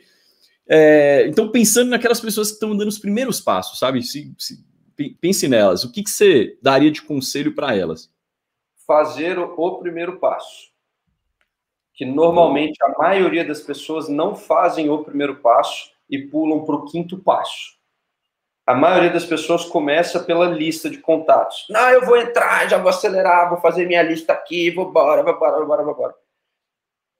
É, 0.70 1.26
então, 1.28 1.50
pensando 1.50 1.90
naquelas 1.90 2.22
pessoas 2.22 2.50
que 2.50 2.54
estão 2.54 2.78
dando 2.78 2.90
os 2.90 3.00
primeiros 3.00 3.42
passos, 3.42 3.80
sabe? 3.80 4.04
Se, 4.04 4.32
se, 4.38 4.64
pense 5.20 5.48
nelas. 5.48 5.84
O 5.84 5.92
que, 5.92 6.04
que 6.04 6.10
você 6.12 6.56
daria 6.62 6.92
de 6.92 7.02
conselho 7.02 7.56
para 7.56 7.76
elas? 7.76 8.12
Fazer 8.86 9.40
o 9.40 9.80
primeiro 9.80 10.20
passo. 10.20 10.67
Que 11.98 12.06
normalmente 12.06 12.78
a 12.82 12.90
maioria 12.98 13.44
das 13.44 13.60
pessoas 13.60 14.08
não 14.08 14.36
fazem 14.36 14.90
o 14.90 15.04
primeiro 15.04 15.38
passo 15.38 15.92
e 16.10 16.20
pulam 16.20 16.64
para 16.64 16.76
o 16.76 16.86
quinto 16.86 17.18
passo. 17.18 17.76
A 18.66 18.74
maioria 18.74 19.10
das 19.10 19.26
pessoas 19.26 19.66
começa 19.66 20.20
pela 20.20 20.46
lista 20.46 20.90
de 20.90 20.98
contatos. 21.00 21.66
Não, 21.70 21.90
eu 21.90 22.06
vou 22.06 22.18
entrar, 22.18 22.70
já 22.70 22.78
vou 22.78 22.90
acelerar, 22.90 23.50
vou 23.50 23.60
fazer 23.60 23.86
minha 23.86 24.04
lista 24.04 24.34
aqui, 24.34 24.70
vou 24.72 24.90
embora, 24.90 25.24
vou 25.24 25.34
embora, 25.34 25.56
vou 25.56 25.64
embora, 25.64 25.84
vou 25.84 25.94
embora. 25.94 26.16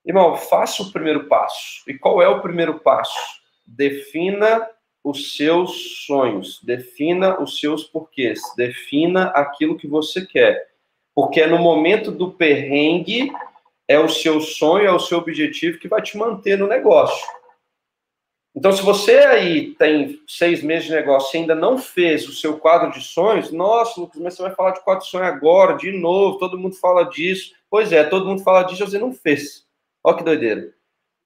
Irmão, 0.06 0.36
faça 0.36 0.84
o 0.84 0.92
primeiro 0.92 1.28
passo. 1.28 1.84
E 1.88 1.94
qual 1.94 2.22
é 2.22 2.28
o 2.28 2.42
primeiro 2.42 2.80
passo? 2.80 3.18
Defina 3.66 4.70
os 5.04 5.38
seus 5.38 6.06
sonhos, 6.06 6.62
defina 6.64 7.42
os 7.42 7.60
seus 7.60 7.84
porquês, 7.84 8.42
defina 8.56 9.28
aquilo 9.28 9.78
que 9.78 9.88
você 9.88 10.26
quer. 10.26 10.68
Porque 11.16 11.42
é 11.42 11.48
no 11.48 11.58
momento 11.58 12.12
do 12.12 12.32
perrengue 12.32 13.32
é 13.88 14.00
o 14.00 14.10
seu 14.10 14.42
sonho, 14.42 14.86
é 14.86 14.92
o 14.92 15.00
seu 15.00 15.18
objetivo 15.18 15.80
que 15.80 15.88
vai 15.88 16.02
te 16.02 16.18
manter 16.18 16.58
no 16.58 16.68
negócio. 16.68 17.26
Então, 18.56 18.72
se 18.72 18.82
você 18.82 19.20
aí 19.20 19.76
tem 19.76 20.20
seis 20.28 20.64
meses 20.64 20.86
de 20.86 20.96
negócio 20.96 21.38
e 21.38 21.42
ainda 21.42 21.54
não 21.54 21.78
fez 21.78 22.28
o 22.28 22.34
seu 22.34 22.58
quadro 22.58 22.92
de 22.92 23.02
sonhos, 23.02 23.52
nossa, 23.52 24.02
Lucas, 24.02 24.20
mas 24.20 24.34
você 24.34 24.42
vai 24.42 24.56
falar 24.56 24.72
de 24.72 24.84
quadro 24.84 25.06
de 25.08 25.18
agora, 25.18 25.76
de 25.76 25.92
novo, 25.92 26.40
todo 26.40 26.58
mundo 26.58 26.76
fala 26.76 27.04
disso. 27.04 27.54
Pois 27.70 27.94
é, 27.94 28.04
todo 28.04 28.26
mundo 28.26 28.42
fala 28.42 28.64
disso, 28.64 28.84
você 28.84 28.98
não 28.98 29.14
fez. 29.14 29.64
Olha 30.04 30.18
que 30.18 30.24
doideira. 30.24 30.74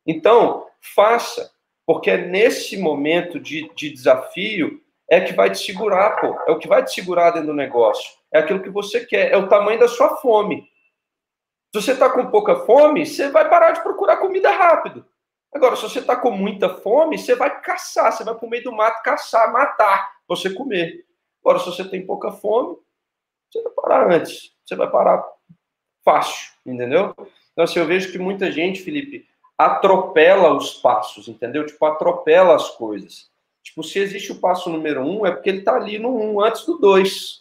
Então, 0.05 0.67
faça, 0.93 1.51
porque 1.85 2.11
é 2.11 2.17
nesse 2.17 2.75
momento 2.75 3.39
de, 3.39 3.71
de 3.75 3.89
desafio 3.91 4.81
é 5.09 5.21
que 5.21 5.33
vai 5.33 5.49
te 5.49 5.59
segurar, 5.59 6.21
pô. 6.21 6.37
É 6.47 6.51
o 6.51 6.57
que 6.57 6.67
vai 6.67 6.83
te 6.83 6.93
segurar 6.93 7.31
dentro 7.31 7.47
do 7.47 7.53
negócio. 7.53 8.11
É 8.33 8.39
aquilo 8.39 8.61
que 8.61 8.69
você 8.69 9.05
quer, 9.05 9.31
é 9.31 9.37
o 9.37 9.47
tamanho 9.47 9.79
da 9.79 9.87
sua 9.87 10.17
fome. 10.17 10.69
Se 11.73 11.81
você 11.81 11.91
está 11.93 12.09
com 12.09 12.27
pouca 12.27 12.55
fome, 12.65 13.05
você 13.05 13.29
vai 13.29 13.49
parar 13.49 13.71
de 13.71 13.81
procurar 13.81 14.17
comida 14.17 14.51
rápido. 14.51 15.05
Agora, 15.53 15.75
se 15.75 15.83
você 15.83 15.99
está 15.99 16.15
com 16.15 16.31
muita 16.31 16.69
fome, 16.69 17.17
você 17.17 17.35
vai 17.35 17.61
caçar, 17.61 18.11
você 18.11 18.23
vai 18.23 18.35
para 18.35 18.45
o 18.45 18.49
meio 18.49 18.63
do 18.63 18.71
mato 18.71 19.01
caçar, 19.03 19.51
matar, 19.51 20.11
você 20.27 20.53
comer. 20.53 21.05
Agora, 21.43 21.59
se 21.59 21.65
você 21.65 21.83
tem 21.87 22.05
pouca 22.05 22.31
fome, 22.31 22.77
você 23.49 23.61
vai 23.63 23.71
parar 23.73 24.11
antes. 24.11 24.53
Você 24.65 24.75
vai 24.75 24.89
parar 24.89 25.23
fácil, 26.03 26.51
entendeu? 26.65 27.13
Então, 27.51 27.63
assim, 27.63 27.79
eu 27.79 27.85
vejo 27.85 28.11
que 28.11 28.17
muita 28.17 28.51
gente, 28.51 28.81
Felipe, 28.81 29.27
atropela 29.57 30.53
os 30.53 30.73
passos, 30.75 31.27
entendeu? 31.27 31.65
Tipo, 31.65 31.85
atropela 31.85 32.55
as 32.55 32.69
coisas. 32.71 33.29
Tipo, 33.63 33.83
se 33.83 33.99
existe 33.99 34.31
o 34.31 34.39
passo 34.39 34.69
número 34.69 35.01
um, 35.01 35.25
é 35.25 35.31
porque 35.31 35.49
ele 35.49 35.59
está 35.59 35.75
ali 35.75 35.99
no 35.99 36.09
um 36.09 36.41
antes 36.41 36.65
do 36.65 36.77
dois. 36.77 37.40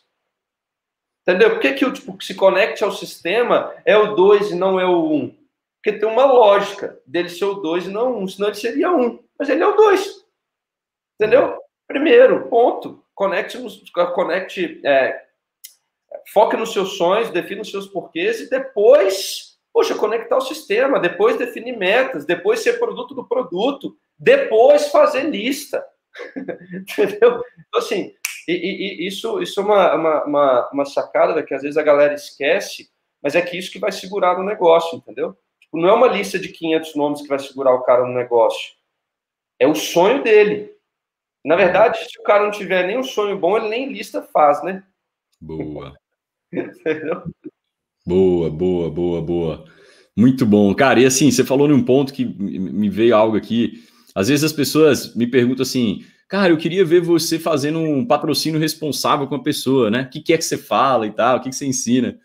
Entendeu? 1.31 1.51
Por 1.51 1.61
que, 1.61 1.75
que 1.75 1.85
o 1.85 1.93
tipo, 1.93 2.17
que 2.17 2.25
se 2.25 2.35
conecte 2.35 2.83
ao 2.83 2.91
sistema 2.91 3.73
é 3.85 3.97
o 3.97 4.15
dois 4.15 4.51
e 4.51 4.55
não 4.55 4.81
é 4.81 4.85
o 4.85 5.13
um? 5.13 5.41
Porque 5.83 5.99
tem 5.99 6.09
uma 6.09 6.27
lógica 6.27 7.01
dele 7.07 7.31
ser 7.31 7.47
o 7.47 7.55
2 7.55 7.87
e 7.87 7.89
não 7.89 8.19
um, 8.19 8.29
senão 8.29 8.49
ele 8.49 8.57
seria 8.57 8.93
um. 8.93 9.19
Mas 9.39 9.49
ele 9.49 9.63
é 9.63 9.67
o 9.67 9.73
2. 9.73 10.27
Entendeu? 11.19 11.59
Primeiro, 11.89 12.49
ponto. 12.49 13.03
Conecte, 13.15 13.59
conecte 14.15 14.81
é, 14.85 15.23
foque 16.33 16.57
nos 16.57 16.73
seus 16.73 16.97
sonhos, 16.97 17.31
defina 17.31 17.63
os 17.63 17.71
seus 17.71 17.87
porquês 17.87 18.41
e 18.41 18.51
depois, 18.51 19.59
poxa, 19.73 19.95
conectar 19.95 20.37
o 20.37 20.43
sistema, 20.43 21.01
depois 21.01 21.37
definir 21.37 21.77
metas, 21.77 22.27
depois 22.27 22.61
ser 22.61 22.79
produto 22.79 23.15
do 23.15 23.27
produto, 23.27 23.97
depois 24.19 24.89
fazer 24.89 25.31
lista. 25.31 25.83
Entendeu? 26.75 27.43
Então, 27.59 27.79
assim, 27.81 28.15
e, 28.47 28.53
e, 28.53 29.05
e 29.05 29.07
isso, 29.07 29.41
isso 29.43 29.61
é 29.61 29.63
uma, 29.63 29.95
uma, 29.95 30.25
uma, 30.25 30.71
uma 30.73 30.85
sacada 30.85 31.43
que 31.43 31.55
às 31.55 31.63
vezes 31.63 31.77
a 31.77 31.83
galera 31.83 32.15
esquece, 32.15 32.89
mas 33.23 33.35
é 33.35 33.43
que 33.43 33.57
isso 33.57 33.71
que 33.71 33.79
vai 33.79 33.93
segurar 33.93 34.39
no 34.39 34.45
negócio, 34.45 34.97
entendeu? 34.97 35.37
Não 35.73 35.89
é 35.89 35.93
uma 35.93 36.09
lista 36.09 36.39
de 36.39 36.49
500 36.49 36.95
nomes 36.97 37.23
que 37.23 37.29
vai 37.29 37.39
segurar 37.39 37.75
o 37.75 37.83
cara 37.83 38.05
no 38.05 38.13
negócio. 38.13 38.73
É 39.59 39.67
o 39.67 39.75
sonho 39.75 40.23
dele. 40.23 40.73
Na 41.45 41.57
verdade, 41.57 41.99
se 41.99 42.19
o 42.19 42.23
cara 42.23 42.45
não 42.45 42.51
tiver 42.51 42.87
nem 42.87 42.99
um 42.99 43.05
sonho 43.05 43.39
bom, 43.39 43.57
ele 43.57 43.69
nem 43.69 43.93
lista 43.93 44.23
faz, 44.23 44.63
né? 44.63 44.83
Boa. 45.41 45.95
boa, 48.07 48.51
boa, 48.51 48.91
boa, 48.91 49.23
boa. 49.23 49.65
Muito 50.17 50.45
bom. 50.45 50.75
Cara, 50.75 51.01
e 51.01 51.07
assim, 51.07 51.31
você 51.31 51.45
falou 51.45 51.69
num 51.69 51.85
ponto 51.85 52.13
que 52.13 52.25
me 52.25 52.91
veio 52.91 53.17
algo 53.17 53.37
aqui. 53.37 53.85
Às 54.15 54.29
vezes 54.29 54.45
as 54.45 54.53
pessoas 54.53 55.15
me 55.15 55.27
perguntam 55.27 55.63
assim, 55.63 56.05
cara, 56.31 56.53
eu 56.53 56.57
queria 56.57 56.85
ver 56.85 57.01
você 57.01 57.41
fazendo 57.41 57.81
um 57.81 58.07
patrocínio 58.07 58.61
responsável 58.61 59.27
com 59.27 59.35
a 59.35 59.43
pessoa, 59.43 59.91
né? 59.91 60.03
O 60.03 60.09
que, 60.09 60.33
é 60.33 60.39
que 60.39 60.45
você 60.45 60.57
fala 60.57 61.05
e 61.05 61.11
tal, 61.11 61.37
o 61.37 61.41
que, 61.41 61.51
que 61.51 61.57
você 61.57 61.67
ensina? 61.67 62.17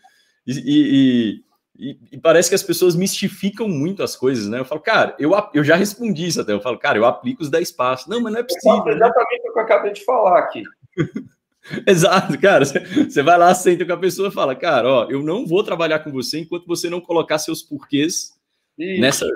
E, 0.46 0.52
e, 0.64 1.42
e, 1.76 1.98
e, 2.12 2.18
parece 2.18 2.48
que 2.48 2.54
as 2.54 2.62
pessoas 2.62 2.94
mistificam 2.94 3.68
muito 3.68 4.04
as 4.04 4.14
coisas, 4.14 4.48
né? 4.48 4.60
Eu 4.60 4.64
falo, 4.64 4.80
cara, 4.80 5.16
eu, 5.18 5.32
eu 5.52 5.64
já 5.64 5.74
respondi 5.74 6.24
isso 6.24 6.40
até. 6.40 6.52
Eu 6.52 6.60
falo, 6.60 6.78
cara, 6.78 6.96
eu 6.96 7.04
aplico 7.04 7.42
os 7.42 7.50
10 7.50 7.72
passos. 7.72 8.06
Não, 8.06 8.20
mas 8.20 8.32
não 8.32 8.38
é 8.38 8.44
possível. 8.44 8.84
Né? 8.84 8.94
Exatamente 8.94 9.48
o 9.48 9.52
que 9.52 9.58
eu 9.58 9.62
acabei 9.62 9.92
de 9.92 10.04
falar 10.04 10.38
aqui. 10.38 10.62
Exato, 11.84 12.40
cara. 12.40 12.64
Você 12.64 13.22
vai 13.24 13.36
lá, 13.36 13.52
senta 13.56 13.84
com 13.84 13.92
a 13.92 13.98
pessoa 13.98 14.28
e 14.28 14.32
fala, 14.32 14.54
cara, 14.54 14.88
ó, 14.88 15.10
eu 15.10 15.20
não 15.20 15.44
vou 15.44 15.64
trabalhar 15.64 15.98
com 15.98 16.12
você 16.12 16.38
enquanto 16.38 16.64
você 16.64 16.88
não 16.88 17.00
colocar 17.00 17.38
seus 17.38 17.60
porquês 17.60 18.32
isso. 18.78 19.00
nessa 19.00 19.26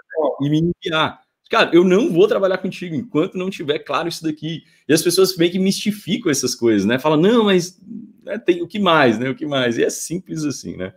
e 0.41 0.49
me 0.49 0.73
enviar. 0.85 1.21
Cara, 1.51 1.71
eu 1.73 1.83
não 1.83 2.13
vou 2.13 2.29
trabalhar 2.29 2.59
contigo 2.59 2.95
enquanto 2.95 3.37
não 3.37 3.51
tiver 3.51 3.81
claro 3.81 4.09
isso 4.09 4.23
daqui. 4.23 4.63
E 4.89 4.95
as 4.95 5.03
pessoas 5.03 5.37
meio 5.37 5.51
que 5.51 5.59
mistificam 5.59 6.31
essas 6.31 6.55
coisas, 6.55 6.87
né? 6.87 6.97
Falam, 6.97 7.21
não, 7.21 7.45
mas 7.45 7.77
né, 8.23 8.39
tem 8.39 8.63
o 8.63 8.69
que 8.69 8.79
mais, 8.79 9.19
né? 9.19 9.29
O 9.29 9.35
que 9.35 9.45
mais? 9.45 9.77
E 9.77 9.83
é 9.83 9.91
simples 9.91 10.45
assim, 10.45 10.77
né? 10.77 10.95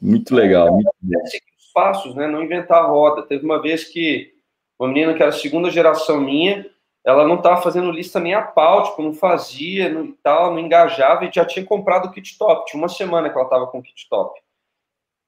Muito 0.00 0.32
legal. 0.32 0.72
Muito 0.72 0.88
é, 1.12 1.18
os 1.58 1.72
passos, 1.74 2.14
né? 2.14 2.28
Não 2.28 2.40
inventar 2.40 2.84
a 2.84 2.86
roda. 2.86 3.26
Teve 3.26 3.44
uma 3.44 3.60
vez 3.60 3.82
que 3.82 4.32
uma 4.78 4.88
menina 4.88 5.12
que 5.12 5.22
era 5.22 5.32
segunda 5.32 5.70
geração 5.70 6.20
minha, 6.20 6.64
ela 7.04 7.26
não 7.26 7.34
estava 7.34 7.60
fazendo 7.60 7.90
lista 7.90 8.20
nem 8.20 8.34
a 8.34 8.42
pau, 8.42 8.84
tipo, 8.84 9.02
não 9.02 9.12
fazia, 9.12 9.88
não, 9.88 10.12
tal, 10.22 10.52
não 10.52 10.60
engajava 10.60 11.24
e 11.24 11.32
já 11.34 11.44
tinha 11.44 11.64
comprado 11.64 12.06
o 12.06 12.12
kit 12.12 12.38
top. 12.38 12.70
Tinha 12.70 12.80
uma 12.80 12.88
semana 12.88 13.28
que 13.28 13.36
ela 13.36 13.46
estava 13.46 13.66
com 13.66 13.80
o 13.80 13.82
kit 13.82 14.08
top. 14.08 14.40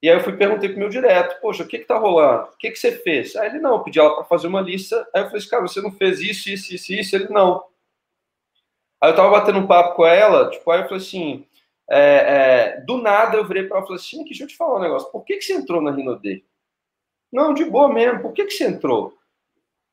E 0.01 0.09
aí 0.09 0.15
eu 0.15 0.23
fui 0.23 0.33
perguntei 0.37 0.69
pro 0.69 0.79
meu 0.79 0.89
direto, 0.89 1.41
poxa, 1.41 1.63
o 1.63 1.67
que 1.67 1.79
que 1.79 1.85
tá 1.85 1.97
rolando? 1.97 2.43
O 2.43 2.57
que 2.57 2.71
que 2.71 2.79
você 2.79 2.91
fez? 2.91 3.35
Aí 3.35 3.49
ele, 3.49 3.59
não, 3.59 3.73
eu 3.73 3.83
pedi 3.83 3.99
ela 3.99 4.15
para 4.15 4.23
fazer 4.23 4.47
uma 4.47 4.61
lista. 4.61 5.07
Aí 5.13 5.23
eu 5.23 5.27
falei, 5.27 5.45
cara, 5.45 5.61
você 5.61 5.81
não 5.81 5.91
fez 5.91 6.19
isso, 6.21 6.49
isso, 6.49 6.73
isso, 6.73 6.93
isso? 6.93 7.15
Ele, 7.15 7.27
não. 7.29 7.65
Aí 9.01 9.11
eu 9.11 9.15
tava 9.15 9.29
batendo 9.29 9.59
um 9.59 9.67
papo 9.67 9.95
com 9.95 10.05
ela, 10.05 10.49
tipo, 10.49 10.69
aí 10.71 10.81
eu 10.81 10.83
falei 10.85 10.97
assim, 10.97 11.45
é, 11.89 12.01
é, 12.77 12.81
do 12.81 12.97
nada 12.97 13.37
eu 13.37 13.45
virei 13.45 13.63
para 13.63 13.77
ela 13.77 13.85
e 13.85 13.87
falei 13.87 14.01
assim, 14.01 14.23
deixa 14.25 14.43
eu 14.43 14.47
te 14.47 14.57
falar 14.57 14.77
um 14.77 14.81
negócio, 14.81 15.09
por 15.11 15.23
que, 15.23 15.37
que 15.37 15.41
você 15.41 15.53
entrou 15.53 15.81
na 15.81 15.91
Rinode? 15.91 16.45
Não, 17.31 17.53
de 17.53 17.63
boa 17.63 17.87
mesmo, 17.91 18.21
por 18.21 18.33
que, 18.33 18.45
que 18.45 18.51
você 18.51 18.65
entrou? 18.65 19.17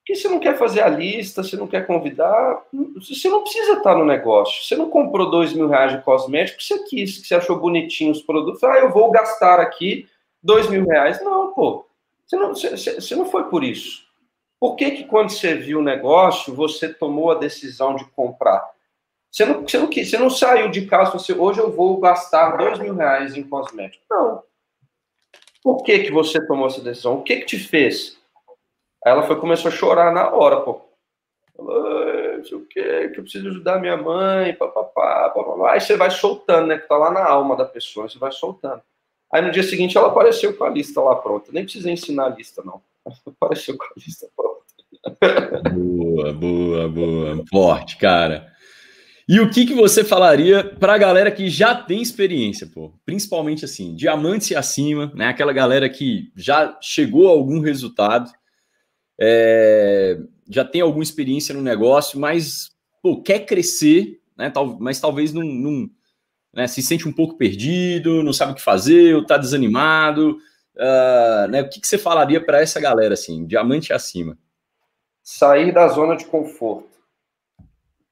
Porque 0.06 0.20
você 0.20 0.28
não 0.28 0.38
quer 0.38 0.56
fazer 0.56 0.82
a 0.82 0.88
lista, 0.88 1.42
você 1.42 1.56
não 1.56 1.66
quer 1.66 1.84
convidar, 1.84 2.62
você 2.94 3.28
não 3.28 3.42
precisa 3.42 3.72
estar 3.72 3.96
no 3.96 4.04
negócio. 4.04 4.62
Você 4.62 4.76
não 4.76 4.88
comprou 4.88 5.28
dois 5.28 5.52
mil 5.52 5.66
reais 5.66 5.90
de 5.90 6.02
cosmético, 6.02 6.62
você 6.62 6.78
quis, 6.84 7.18
que 7.18 7.26
você 7.26 7.34
achou 7.34 7.58
bonitinho 7.58 8.12
os 8.12 8.22
produtos, 8.22 8.62
ah, 8.62 8.78
eu 8.78 8.92
vou 8.92 9.10
gastar 9.10 9.58
aqui 9.58 10.08
dois 10.40 10.70
mil 10.70 10.86
reais. 10.86 11.20
Não, 11.24 11.52
pô, 11.52 11.88
você 12.24 12.36
não, 12.36 12.54
você, 12.54 13.00
você 13.00 13.16
não 13.16 13.26
foi 13.26 13.50
por 13.50 13.64
isso. 13.64 14.06
Por 14.60 14.76
que 14.76 14.92
que 14.92 15.04
quando 15.04 15.30
você 15.30 15.56
viu 15.56 15.80
o 15.80 15.84
negócio, 15.84 16.54
você 16.54 16.88
tomou 16.88 17.32
a 17.32 17.34
decisão 17.34 17.96
de 17.96 18.04
comprar? 18.10 18.64
Você 19.28 19.44
não, 19.44 19.62
você 19.62 19.76
não, 19.76 19.90
você 19.90 20.18
não 20.18 20.30
saiu 20.30 20.70
de 20.70 20.86
casa 20.86 21.10
você 21.10 21.32
hoje 21.32 21.58
eu 21.58 21.72
vou 21.72 21.98
gastar 21.98 22.56
dois 22.56 22.78
mil 22.78 22.94
reais 22.94 23.34
em 23.34 23.42
cosmético. 23.42 24.04
Não. 24.08 24.40
Por 25.64 25.82
que, 25.82 25.98
que 25.98 26.12
você 26.12 26.46
tomou 26.46 26.68
essa 26.68 26.80
decisão? 26.80 27.14
O 27.14 27.22
que, 27.24 27.38
que 27.38 27.46
te 27.46 27.58
fez? 27.58 28.15
Aí 29.06 29.12
ela 29.12 29.22
foi, 29.22 29.36
começou 29.36 29.68
a 29.68 29.74
chorar 29.74 30.12
na 30.12 30.28
hora, 30.30 30.56
pô. 30.62 30.80
Falou, 31.56 32.44
sei 32.44 32.58
o 32.58 32.66
que, 32.66 33.08
que 33.10 33.20
eu 33.20 33.22
preciso 33.22 33.48
ajudar 33.48 33.80
minha 33.80 33.96
mãe, 33.96 34.52
papapá, 34.54 35.30
papapá. 35.30 35.72
Aí 35.72 35.80
você 35.80 35.96
vai 35.96 36.10
soltando, 36.10 36.66
né? 36.66 36.76
Que 36.76 36.88
tá 36.88 36.96
lá 36.96 37.12
na 37.12 37.24
alma 37.24 37.54
da 37.54 37.64
pessoa, 37.64 38.08
você 38.08 38.18
vai 38.18 38.32
soltando. 38.32 38.82
Aí 39.32 39.40
no 39.40 39.52
dia 39.52 39.62
seguinte 39.62 39.96
ela 39.96 40.08
apareceu 40.08 40.56
com 40.56 40.64
a 40.64 40.68
lista 40.68 41.00
lá 41.00 41.14
pronta. 41.14 41.52
Nem 41.52 41.62
precisei 41.62 41.92
ensinar 41.92 42.26
a 42.26 42.30
lista, 42.30 42.64
não. 42.64 42.82
Apareceu 43.40 43.76
com 43.78 43.84
a 43.84 43.88
lista 43.96 44.26
pronta. 44.36 45.70
Boa, 45.70 46.32
boa, 46.32 46.88
boa. 46.88 47.44
Forte, 47.48 47.98
cara. 47.98 48.52
E 49.28 49.38
o 49.38 49.48
que, 49.50 49.66
que 49.66 49.74
você 49.74 50.02
falaria 50.02 50.64
para 50.64 50.94
a 50.94 50.98
galera 50.98 51.30
que 51.30 51.48
já 51.48 51.76
tem 51.76 52.02
experiência, 52.02 52.66
pô? 52.66 52.92
Principalmente 53.04 53.64
assim, 53.64 53.94
diamantes 53.94 54.50
e 54.50 54.56
acima, 54.56 55.12
né? 55.14 55.28
Aquela 55.28 55.52
galera 55.52 55.88
que 55.88 56.32
já 56.34 56.76
chegou 56.80 57.28
a 57.28 57.32
algum 57.32 57.60
resultado, 57.60 58.32
é, 59.20 60.18
já 60.48 60.64
tem 60.64 60.80
alguma 60.80 61.02
experiência 61.02 61.54
no 61.54 61.62
negócio, 61.62 62.18
mas 62.18 62.70
pô, 63.02 63.22
quer 63.22 63.40
crescer, 63.40 64.20
né? 64.36 64.50
Tal, 64.50 64.78
mas 64.78 65.00
talvez 65.00 65.32
não, 65.32 65.42
não 65.42 65.88
né, 66.52 66.66
se 66.66 66.82
sente 66.82 67.08
um 67.08 67.12
pouco 67.12 67.36
perdido, 67.36 68.22
não 68.22 68.32
sabe 68.32 68.52
o 68.52 68.54
que 68.54 68.62
fazer, 68.62 69.14
ou 69.14 69.22
está 69.22 69.36
desanimado. 69.36 70.38
Uh, 70.74 71.48
né? 71.50 71.62
O 71.62 71.68
que, 71.68 71.80
que 71.80 71.86
você 71.86 71.96
falaria 71.98 72.44
para 72.44 72.60
essa 72.60 72.80
galera 72.80 73.14
assim, 73.14 73.46
diamante 73.46 73.92
acima? 73.92 74.36
Sair 75.22 75.72
da 75.72 75.88
zona 75.88 76.16
de 76.16 76.26
conforto 76.26 76.96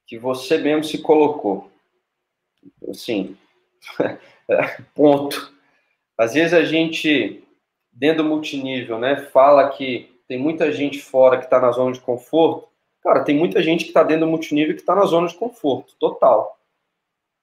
que 0.06 0.18
você 0.18 0.58
mesmo 0.58 0.84
se 0.84 0.98
colocou. 0.98 1.70
Assim, 2.88 3.36
ponto. 4.94 5.52
Às 6.16 6.34
vezes 6.34 6.54
a 6.54 6.64
gente, 6.64 7.42
dentro 7.92 8.22
do 8.22 8.28
multinível, 8.28 8.98
né, 8.98 9.16
fala 9.32 9.70
que 9.70 10.13
tem 10.26 10.38
muita 10.38 10.72
gente 10.72 11.00
fora 11.00 11.38
que 11.38 11.44
está 11.44 11.60
na 11.60 11.70
zona 11.70 11.92
de 11.92 12.00
conforto. 12.00 12.68
Cara, 13.02 13.22
tem 13.22 13.36
muita 13.36 13.62
gente 13.62 13.84
que 13.84 13.90
está 13.90 14.02
dentro 14.02 14.24
do 14.24 14.30
multinível 14.30 14.74
que 14.74 14.80
está 14.80 14.94
na 14.94 15.04
zona 15.04 15.28
de 15.28 15.34
conforto, 15.34 15.94
total. 15.98 16.58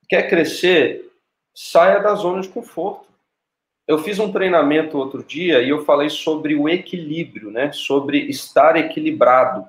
Quer 0.09 0.27
crescer? 0.27 1.11
Saia 1.53 1.99
da 1.99 2.15
zona 2.15 2.41
de 2.41 2.49
conforto. 2.49 3.07
Eu 3.87 3.99
fiz 3.99 4.19
um 4.19 4.31
treinamento 4.31 4.97
outro 4.97 5.23
dia 5.23 5.61
e 5.61 5.69
eu 5.69 5.85
falei 5.85 6.09
sobre 6.09 6.55
o 6.55 6.67
equilíbrio, 6.67 7.51
né? 7.51 7.71
Sobre 7.71 8.19
estar 8.29 8.75
equilibrado. 8.77 9.67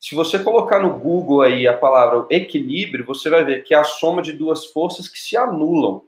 Se 0.00 0.14
você 0.14 0.38
colocar 0.38 0.80
no 0.80 0.98
Google 0.98 1.40
aí 1.40 1.66
a 1.66 1.76
palavra 1.76 2.26
equilíbrio, 2.28 3.06
você 3.06 3.30
vai 3.30 3.44
ver 3.44 3.64
que 3.64 3.72
é 3.72 3.78
a 3.78 3.84
soma 3.84 4.20
de 4.20 4.32
duas 4.32 4.66
forças 4.66 5.08
que 5.08 5.18
se 5.18 5.36
anulam. 5.36 6.02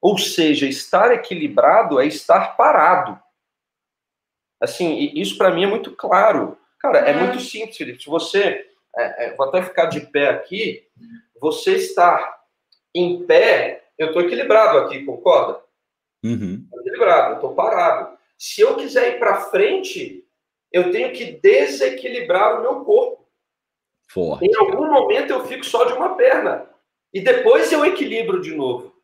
Ou 0.00 0.18
seja, 0.18 0.66
estar 0.66 1.12
equilibrado 1.12 1.98
é 1.98 2.06
estar 2.06 2.56
parado. 2.56 3.18
Assim, 4.62 5.10
isso 5.14 5.36
para 5.36 5.50
mim 5.50 5.64
é 5.64 5.66
muito 5.66 5.90
claro. 5.90 6.56
Cara, 6.78 7.00
é, 7.00 7.10
é 7.10 7.14
muito 7.14 7.40
simples, 7.40 7.76
Felipe. 7.76 8.00
Se 8.00 8.08
você. 8.08 8.64
É, 8.96 9.26
é, 9.26 9.34
vou 9.34 9.48
até 9.48 9.60
ficar 9.62 9.86
de 9.86 10.00
pé 10.00 10.28
aqui. 10.28 10.86
Você 11.40 11.72
está 11.72 12.40
em 12.94 13.24
pé, 13.24 13.84
eu 13.98 14.08
estou 14.08 14.22
equilibrado 14.22 14.78
aqui, 14.78 15.04
concorda? 15.04 15.60
Uhum. 16.22 16.64
Equilibrado, 16.74 17.30
eu 17.30 17.34
estou 17.36 17.54
parado. 17.54 18.16
Se 18.38 18.60
eu 18.60 18.76
quiser 18.76 19.14
ir 19.16 19.18
para 19.18 19.40
frente, 19.40 20.24
eu 20.70 20.92
tenho 20.92 21.12
que 21.12 21.32
desequilibrar 21.32 22.58
o 22.58 22.62
meu 22.62 22.84
corpo. 22.84 23.26
Forte. 24.08 24.44
Em 24.44 24.54
algum 24.56 24.86
momento 24.86 25.30
eu 25.30 25.44
fico 25.46 25.64
só 25.64 25.84
de 25.84 25.94
uma 25.94 26.14
perna. 26.14 26.68
E 27.12 27.20
depois 27.20 27.72
eu 27.72 27.84
equilibro 27.84 28.40
de 28.40 28.54
novo. 28.54 28.94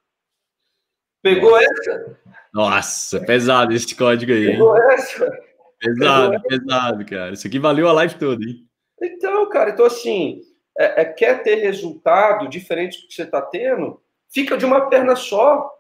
Pegou 1.23 1.51
Nossa. 1.51 1.65
essa? 1.65 2.21
Nossa, 2.53 3.21
pesado 3.21 3.73
esse 3.73 3.95
código 3.97 4.33
aí. 4.33 4.53
Pegou 4.53 4.77
essa? 4.77 5.48
Pesado, 5.79 6.31
Pegou 6.33 6.49
pesado, 6.49 7.07
cara. 7.07 7.33
Isso 7.33 7.47
aqui 7.47 7.59
valeu 7.59 7.89
a 7.89 7.93
live 7.93 8.17
toda, 8.17 8.45
hein? 8.45 8.67
Então, 9.01 9.49
cara, 9.49 9.71
então 9.71 9.87
assim, 9.87 10.43
é, 10.77 11.03
é, 11.03 11.05
quer 11.05 11.43
ter 11.43 11.57
resultado 11.57 12.49
diferente 12.49 13.01
do 13.01 13.09
que 13.09 13.15
você 13.15 13.23
está 13.23 13.41
tendo? 13.43 14.01
Fica 14.29 14.57
de 14.57 14.65
uma 14.65 14.89
perna 14.89 15.17
só. 15.17 15.73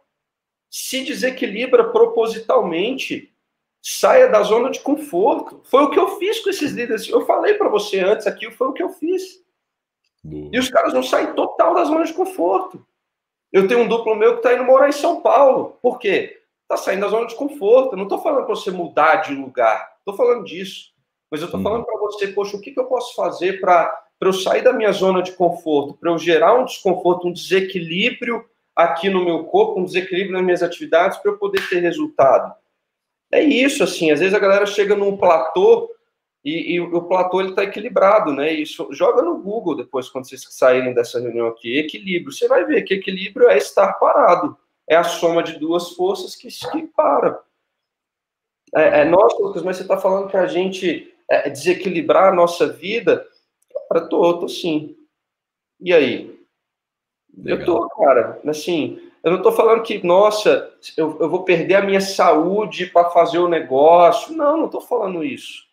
Se 0.70 1.04
desequilibra 1.04 1.90
propositalmente. 1.90 3.32
Saia 3.80 4.28
da 4.28 4.42
zona 4.42 4.70
de 4.70 4.80
conforto. 4.80 5.62
Foi 5.64 5.84
o 5.84 5.90
que 5.90 5.98
eu 5.98 6.18
fiz 6.18 6.40
com 6.40 6.50
esses 6.50 6.72
líderes. 6.72 7.08
Eu 7.08 7.24
falei 7.24 7.54
para 7.54 7.68
você 7.68 8.00
antes 8.00 8.26
aqui, 8.26 8.50
foi 8.50 8.68
o 8.68 8.72
que 8.72 8.82
eu 8.82 8.90
fiz. 8.90 9.22
Boa. 10.22 10.50
E 10.52 10.58
os 10.58 10.68
caras 10.68 10.92
não 10.92 11.02
saem 11.02 11.32
total 11.32 11.74
da 11.74 11.84
zona 11.84 12.04
de 12.04 12.12
conforto. 12.12 12.84
Eu 13.52 13.66
tenho 13.66 13.80
um 13.80 13.88
duplo 13.88 14.16
meu 14.16 14.32
que 14.32 14.38
está 14.38 14.52
indo 14.52 14.64
morar 14.64 14.88
em 14.88 14.92
São 14.92 15.20
Paulo. 15.22 15.78
Por 15.80 15.98
quê? 15.98 16.37
Está 16.70 16.76
saindo 16.76 17.00
da 17.00 17.08
zona 17.08 17.26
de 17.26 17.34
conforto. 17.34 17.92
Eu 17.92 17.96
não 17.96 18.04
estou 18.04 18.20
falando 18.20 18.44
para 18.44 18.54
você 18.54 18.70
mudar 18.70 19.16
de 19.16 19.34
lugar. 19.34 19.96
Estou 20.00 20.14
falando 20.14 20.44
disso. 20.44 20.92
Mas 21.30 21.40
eu 21.40 21.46
estou 21.46 21.62
falando 21.62 21.84
para 21.84 21.98
você, 21.98 22.28
poxa, 22.28 22.56
o 22.56 22.60
que, 22.60 22.72
que 22.72 22.78
eu 22.78 22.84
posso 22.84 23.14
fazer 23.14 23.58
para 23.58 23.90
eu 24.20 24.32
sair 24.32 24.62
da 24.62 24.72
minha 24.72 24.92
zona 24.92 25.22
de 25.22 25.32
conforto, 25.32 25.94
para 25.94 26.10
eu 26.10 26.18
gerar 26.18 26.54
um 26.54 26.64
desconforto, 26.64 27.26
um 27.26 27.32
desequilíbrio 27.32 28.44
aqui 28.76 29.08
no 29.08 29.24
meu 29.24 29.44
corpo, 29.44 29.80
um 29.80 29.84
desequilíbrio 29.84 30.32
nas 30.34 30.44
minhas 30.44 30.62
atividades, 30.62 31.18
para 31.18 31.32
eu 31.32 31.38
poder 31.38 31.66
ter 31.68 31.80
resultado. 31.80 32.54
É 33.32 33.42
isso, 33.42 33.82
assim. 33.82 34.10
Às 34.10 34.20
vezes 34.20 34.34
a 34.34 34.38
galera 34.38 34.66
chega 34.66 34.94
num 34.94 35.16
platô 35.16 35.90
e, 36.44 36.74
e 36.74 36.80
o 36.80 37.02
platô 37.02 37.40
está 37.42 37.64
equilibrado, 37.64 38.32
né? 38.32 38.52
Isso 38.52 38.88
joga 38.92 39.22
no 39.22 39.38
Google 39.38 39.76
depois 39.76 40.08
quando 40.08 40.28
vocês 40.28 40.46
saírem 40.50 40.94
dessa 40.94 41.20
reunião 41.20 41.48
aqui, 41.48 41.78
equilíbrio. 41.78 42.32
Você 42.32 42.46
vai 42.46 42.64
ver 42.64 42.82
que 42.82 42.94
equilíbrio 42.94 43.48
é 43.48 43.56
estar 43.56 43.94
parado, 43.94 44.56
é 44.88 44.96
a 44.96 45.04
soma 45.04 45.42
de 45.42 45.58
duas 45.58 45.90
forças 45.90 46.34
que, 46.34 46.48
que 46.48 46.86
param. 46.88 47.38
É, 48.74 49.00
é, 49.00 49.04
nossa, 49.04 49.36
Lucas, 49.36 49.62
mas 49.62 49.76
você 49.76 49.82
está 49.82 49.98
falando 49.98 50.30
para 50.30 50.42
a 50.42 50.46
gente 50.46 51.14
é, 51.28 51.50
desequilibrar 51.50 52.32
a 52.32 52.34
nossa 52.34 52.66
vida? 52.66 53.26
Para 53.88 54.08
tô, 54.08 54.38
tô 54.38 54.48
sim. 54.48 54.96
E 55.80 55.92
aí? 55.92 56.38
Legal. 57.36 57.60
Eu 57.60 57.64
tô, 57.64 57.88
cara. 57.90 58.40
Assim, 58.46 59.00
eu 59.22 59.30
não 59.30 59.38
estou 59.38 59.52
falando 59.52 59.82
que, 59.82 60.04
nossa, 60.04 60.72
eu, 60.96 61.18
eu 61.20 61.28
vou 61.28 61.44
perder 61.44 61.76
a 61.76 61.82
minha 61.82 62.00
saúde 62.00 62.86
para 62.86 63.10
fazer 63.10 63.38
o 63.38 63.48
negócio. 63.48 64.34
Não, 64.34 64.56
não 64.56 64.66
estou 64.66 64.80
falando 64.80 65.24
isso. 65.24 65.66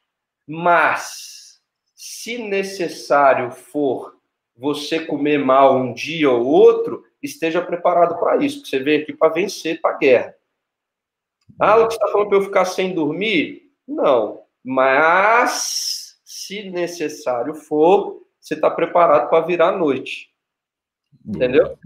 Mas, 0.47 1.59
se 1.95 2.37
necessário 2.37 3.51
for 3.51 4.15
você 4.55 4.99
comer 4.99 5.37
mal 5.37 5.75
um 5.75 5.93
dia 5.93 6.29
ou 6.31 6.45
outro, 6.45 7.03
esteja 7.25 7.61
preparado 7.61 8.17
para 8.19 8.43
isso. 8.43 8.65
Você 8.65 8.79
veio 8.79 9.01
aqui 9.01 9.13
para 9.13 9.33
vencer, 9.33 9.81
para 9.81 9.95
a 9.95 9.97
guerra. 9.97 10.35
Ah, 11.59 11.77
você 11.77 11.95
está 11.95 12.07
falando 12.07 12.29
para 12.29 12.37
eu 12.37 12.43
ficar 12.43 12.65
sem 12.65 12.93
dormir? 12.93 13.71
Não. 13.87 14.41
Mas, 14.63 16.17
se 16.23 16.69
necessário 16.69 17.53
for, 17.53 18.21
você 18.39 18.55
está 18.55 18.69
preparado 18.69 19.29
para 19.29 19.45
virar 19.45 19.69
a 19.69 19.77
noite. 19.77 20.29
Entendeu? 21.25 21.77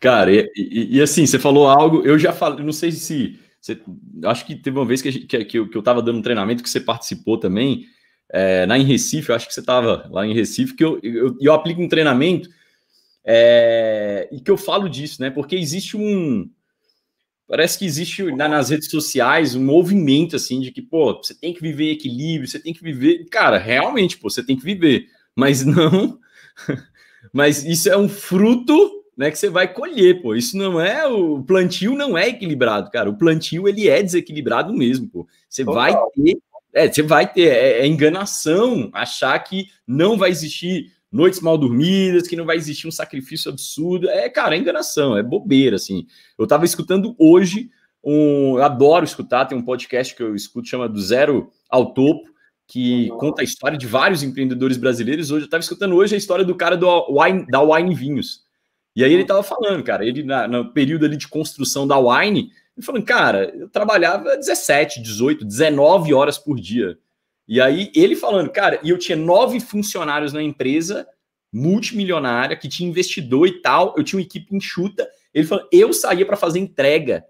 Cara, 0.00 0.32
e, 0.32 0.50
e, 0.56 0.96
e, 0.96 1.02
assim, 1.02 1.26
você 1.26 1.38
falou 1.38 1.68
algo, 1.68 2.02
eu 2.04 2.18
já 2.18 2.32
falei, 2.32 2.64
não 2.64 2.72
sei 2.72 2.90
se 2.90 3.38
você, 3.60 3.80
acho 4.24 4.44
que 4.44 4.56
teve 4.56 4.76
uma 4.76 4.84
vez 4.84 5.00
que, 5.00 5.12
que, 5.20 5.44
que, 5.44 5.58
eu, 5.58 5.68
que 5.68 5.76
eu 5.76 5.82
tava 5.82 6.02
dando 6.02 6.18
um 6.18 6.22
treinamento 6.22 6.62
que 6.62 6.68
você 6.68 6.80
participou 6.80 7.38
também, 7.38 7.86
é, 8.32 8.66
lá 8.66 8.76
em 8.76 8.82
Recife, 8.82 9.28
eu 9.28 9.36
acho 9.36 9.46
que 9.46 9.54
você 9.54 9.60
estava 9.60 10.08
lá 10.10 10.26
em 10.26 10.34
Recife, 10.34 10.74
que 10.74 10.82
eu, 10.82 10.98
eu, 11.02 11.36
eu 11.40 11.52
aplico 11.52 11.80
um 11.80 11.88
treinamento 11.88 12.48
é, 13.24 14.28
e 14.32 14.40
que 14.40 14.50
eu 14.50 14.56
falo 14.56 14.88
disso, 14.88 15.20
né? 15.20 15.30
Porque 15.30 15.56
existe 15.56 15.96
um. 15.96 16.50
Parece 17.46 17.78
que 17.78 17.84
existe 17.84 18.22
nas 18.32 18.70
redes 18.70 18.88
sociais 18.90 19.54
um 19.54 19.64
movimento 19.64 20.36
assim 20.36 20.60
de 20.60 20.70
que, 20.70 20.80
pô, 20.80 21.14
você 21.14 21.34
tem 21.34 21.52
que 21.52 21.60
viver 21.60 21.84
em 21.84 21.92
equilíbrio, 21.92 22.48
você 22.48 22.58
tem 22.58 22.72
que 22.72 22.82
viver. 22.82 23.26
Cara, 23.30 23.58
realmente, 23.58 24.16
pô, 24.16 24.30
você 24.30 24.42
tem 24.42 24.56
que 24.56 24.64
viver, 24.64 25.06
mas 25.36 25.64
não. 25.66 26.18
mas 27.32 27.64
isso 27.64 27.88
é 27.88 27.96
um 27.96 28.08
fruto 28.08 29.02
né, 29.16 29.30
que 29.30 29.38
você 29.38 29.50
vai 29.50 29.72
colher, 29.72 30.22
pô. 30.22 30.34
Isso 30.34 30.56
não 30.56 30.80
é 30.80 31.06
o 31.06 31.42
plantio 31.42 31.94
não 31.94 32.16
é 32.16 32.28
equilibrado, 32.28 32.90
cara. 32.90 33.10
O 33.10 33.16
plantio 33.16 33.68
ele 33.68 33.88
é 33.88 34.02
desequilibrado 34.02 34.72
mesmo, 34.72 35.08
pô. 35.08 35.28
Você 35.48 35.64
Total. 35.64 35.74
vai 35.74 35.94
ter, 36.14 36.38
é, 36.72 36.90
você 36.90 37.02
vai 37.02 37.32
ter 37.32 37.48
é, 37.48 37.80
é, 37.80 37.86
enganação 37.86 38.90
achar 38.92 39.38
que 39.40 39.68
não 39.86 40.16
vai 40.16 40.30
existir 40.30 40.92
noites 41.12 41.40
mal 41.40 41.58
dormidas, 41.58 42.26
que 42.26 42.36
não 42.36 42.46
vai 42.46 42.56
existir 42.56 42.88
um 42.88 42.92
sacrifício 42.92 43.50
absurdo. 43.50 44.08
É, 44.08 44.28
cara, 44.28 44.56
é 44.56 44.58
enganação, 44.58 45.16
é 45.16 45.22
bobeira 45.22 45.76
assim. 45.76 46.06
Eu 46.38 46.46
tava 46.46 46.64
escutando 46.64 47.14
hoje 47.18 47.70
um, 48.02 48.56
eu 48.56 48.62
adoro 48.64 49.04
escutar, 49.04 49.44
tem 49.44 49.56
um 49.56 49.64
podcast 49.64 50.16
que 50.16 50.22
eu 50.22 50.34
escuto 50.34 50.68
chama 50.68 50.88
do 50.88 51.00
Zero 51.00 51.50
ao 51.68 51.92
Topo 51.92 52.32
que 52.72 53.08
conta 53.18 53.42
a 53.42 53.44
história 53.44 53.76
de 53.76 53.86
vários 53.86 54.22
empreendedores 54.22 54.78
brasileiros. 54.78 55.30
Hoje 55.30 55.42
eu 55.42 55.44
estava 55.44 55.60
escutando 55.60 55.94
hoje 55.94 56.14
a 56.14 56.18
história 56.18 56.42
do 56.42 56.54
cara 56.54 56.74
do 56.74 56.88
Wine, 57.10 57.46
da 57.46 57.60
Wine 57.60 57.94
Vinhos. 57.94 58.46
E 58.96 59.04
aí 59.04 59.12
ele 59.12 59.26
tava 59.26 59.42
falando, 59.42 59.82
cara, 59.82 60.06
ele 60.06 60.22
na, 60.22 60.48
no 60.48 60.72
período 60.72 61.04
ali 61.04 61.18
de 61.18 61.28
construção 61.28 61.86
da 61.86 61.98
Wine, 61.98 62.50
ele 62.74 62.86
falando, 62.86 63.04
cara, 63.04 63.54
eu 63.54 63.68
trabalhava 63.68 64.38
17, 64.38 65.02
18, 65.02 65.44
19 65.44 66.14
horas 66.14 66.38
por 66.38 66.58
dia. 66.58 66.98
E 67.46 67.60
aí 67.60 67.90
ele 67.94 68.16
falando, 68.16 68.50
cara, 68.50 68.80
e 68.82 68.90
eu 68.90 68.98
tinha 68.98 69.16
nove 69.16 69.60
funcionários 69.60 70.32
na 70.32 70.42
empresa 70.42 71.06
multimilionária, 71.52 72.56
que 72.56 72.68
tinha 72.68 72.88
investidor 72.88 73.46
e 73.46 73.60
tal, 73.60 73.94
eu 73.96 74.02
tinha 74.02 74.18
uma 74.18 74.24
equipe 74.24 74.54
enxuta. 74.54 75.06
Ele 75.34 75.46
falou, 75.46 75.68
eu 75.70 75.92
saía 75.92 76.24
para 76.24 76.36
fazer 76.36 76.58
entrega. 76.58 77.24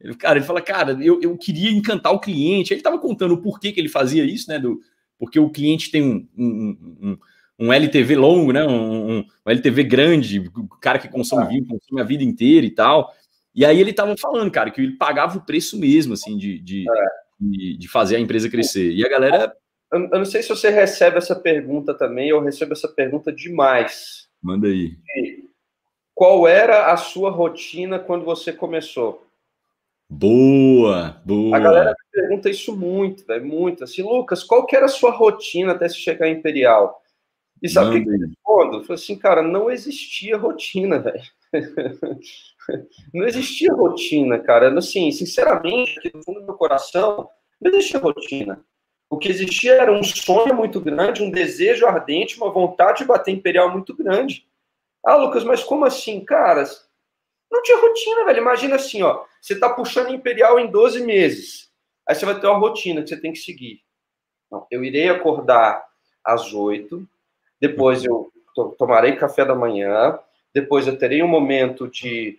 Ele, 0.00 0.14
cara, 0.14 0.38
ele 0.38 0.46
fala, 0.46 0.60
cara, 0.60 0.98
eu, 1.02 1.20
eu 1.22 1.36
queria 1.38 1.70
encantar 1.70 2.12
o 2.12 2.20
cliente. 2.20 2.74
Ele 2.74 2.82
tava 2.82 2.98
contando 2.98 3.34
o 3.34 3.40
porquê 3.40 3.72
que 3.72 3.80
ele 3.80 3.88
fazia 3.88 4.24
isso, 4.24 4.50
né? 4.50 4.58
Do, 4.58 4.80
porque 5.18 5.38
o 5.38 5.50
cliente 5.50 5.90
tem 5.90 6.02
um, 6.02 6.28
um, 6.36 6.98
um 7.00 7.18
um 7.62 7.72
LTV 7.72 8.16
longo, 8.16 8.52
né? 8.52 8.64
Um, 8.64 9.18
um, 9.18 9.24
LTV 9.46 9.84
grande, 9.84 10.50
o 10.56 10.66
cara 10.80 10.98
que 10.98 11.08
consome 11.08 11.46
vinho, 11.46 11.66
consome 11.66 12.00
a 12.00 12.04
vida 12.04 12.24
inteira 12.24 12.66
e 12.66 12.70
tal. 12.70 13.12
E 13.54 13.64
aí 13.64 13.80
ele 13.80 13.92
tava 13.92 14.16
falando, 14.16 14.50
cara, 14.50 14.70
que 14.70 14.80
ele 14.80 14.96
pagava 14.96 15.38
o 15.38 15.44
preço 15.44 15.78
mesmo, 15.78 16.14
assim, 16.14 16.36
de, 16.36 16.58
de, 16.58 16.84
é. 16.88 17.06
De, 17.50 17.76
de, 17.76 17.88
fazer 17.88 18.16
a 18.16 18.20
empresa 18.20 18.48
crescer. 18.48 18.92
E 18.92 19.04
a 19.04 19.08
galera. 19.08 19.54
Eu, 19.92 20.00
eu, 20.00 20.18
não 20.18 20.24
sei 20.24 20.42
se 20.42 20.48
você 20.48 20.70
recebe 20.70 21.18
essa 21.18 21.34
pergunta 21.34 21.92
também, 21.94 22.28
eu 22.28 22.40
recebo 22.40 22.72
essa 22.72 22.88
pergunta 22.88 23.32
demais. 23.32 24.28
Manda 24.42 24.68
aí. 24.68 24.96
Qual 26.14 26.46
era 26.46 26.92
a 26.92 26.96
sua 26.96 27.30
rotina 27.30 27.98
quando 27.98 28.24
você 28.24 28.52
começou? 28.52 29.26
Boa, 30.08 31.22
boa. 31.24 31.56
A 31.56 31.60
galera 31.60 31.94
pergunta 32.12 32.50
isso 32.50 32.76
muito, 32.76 33.24
velho, 33.24 33.46
muito. 33.46 33.82
Assim, 33.82 34.02
Lucas, 34.02 34.44
qual 34.44 34.66
que 34.66 34.76
era 34.76 34.84
a 34.84 34.88
sua 34.88 35.10
rotina 35.10 35.72
até 35.72 35.88
se 35.88 35.96
chegar 35.96 36.28
em 36.28 36.36
Imperial? 36.36 37.02
E 37.62 37.68
sabe 37.68 37.98
o 37.98 38.04
que 38.04 38.10
eu 38.10 38.18
respondo? 38.18 38.84
Eu 38.86 38.94
assim, 38.94 39.16
cara, 39.16 39.40
não 39.40 39.70
existia 39.70 40.36
rotina, 40.36 40.98
velho. 41.00 41.22
não 43.12 43.26
existia 43.26 43.72
rotina, 43.72 44.38
cara. 44.38 44.76
Assim, 44.78 45.10
sinceramente, 45.10 45.98
aqui 45.98 46.10
no 46.14 46.22
fundo 46.22 46.40
do 46.40 46.46
meu 46.46 46.54
coração, 46.54 47.28
não 47.60 47.70
existia 47.70 48.00
rotina. 48.00 48.64
O 49.10 49.18
que 49.18 49.28
existia 49.28 49.74
era 49.74 49.92
um 49.92 50.02
sonho 50.02 50.54
muito 50.54 50.80
grande, 50.80 51.22
um 51.22 51.30
desejo 51.30 51.86
ardente, 51.86 52.38
uma 52.38 52.50
vontade 52.50 52.98
de 52.98 53.04
bater 53.04 53.30
imperial 53.30 53.70
muito 53.70 53.94
grande. 53.94 54.46
Ah, 55.04 55.16
Lucas, 55.16 55.44
mas 55.44 55.62
como 55.62 55.84
assim, 55.84 56.24
caras? 56.24 56.88
Não 57.50 57.62
tinha 57.62 57.78
rotina, 57.78 58.24
velho. 58.24 58.38
Imagina 58.38 58.76
assim, 58.76 59.02
ó. 59.02 59.24
Você 59.40 59.58
tá 59.58 59.68
puxando 59.68 60.14
imperial 60.14 60.58
em 60.58 60.70
12 60.70 61.04
meses. 61.04 61.70
Aí 62.08 62.14
você 62.14 62.24
vai 62.24 62.40
ter 62.40 62.46
uma 62.46 62.58
rotina 62.58 63.02
que 63.02 63.08
você 63.08 63.20
tem 63.20 63.32
que 63.32 63.38
seguir. 63.38 63.80
Não, 64.50 64.66
eu 64.70 64.84
irei 64.84 65.08
acordar 65.08 65.84
às 66.24 66.52
8, 66.52 67.06
depois 67.60 68.04
eu 68.04 68.32
tomarei 68.78 69.16
café 69.16 69.44
da 69.44 69.54
manhã, 69.54 70.18
depois 70.54 70.86
eu 70.86 70.98
terei 70.98 71.22
um 71.22 71.28
momento 71.28 71.88
de, 71.88 72.38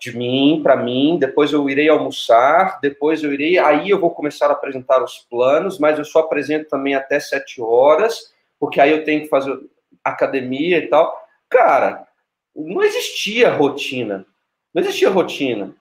de 0.00 0.16
mim, 0.16 0.60
para 0.62 0.76
mim, 0.76 1.18
depois 1.18 1.52
eu 1.52 1.68
irei 1.68 1.88
almoçar, 1.88 2.78
depois 2.80 3.22
eu 3.22 3.32
irei, 3.32 3.58
aí 3.58 3.90
eu 3.90 4.00
vou 4.00 4.10
começar 4.10 4.46
a 4.46 4.52
apresentar 4.52 5.02
os 5.02 5.18
planos, 5.30 5.78
mas 5.78 5.98
eu 5.98 6.04
só 6.04 6.20
apresento 6.20 6.68
também 6.68 6.94
até 6.94 7.20
sete 7.20 7.60
horas, 7.60 8.32
porque 8.58 8.80
aí 8.80 8.90
eu 8.90 9.04
tenho 9.04 9.22
que 9.22 9.28
fazer 9.28 9.58
academia 10.02 10.78
e 10.78 10.86
tal. 10.88 11.14
Cara, 11.48 12.06
não 12.54 12.82
existia 12.82 13.50
rotina, 13.50 14.26
não 14.72 14.82
existia 14.82 15.10
rotina. 15.10 15.74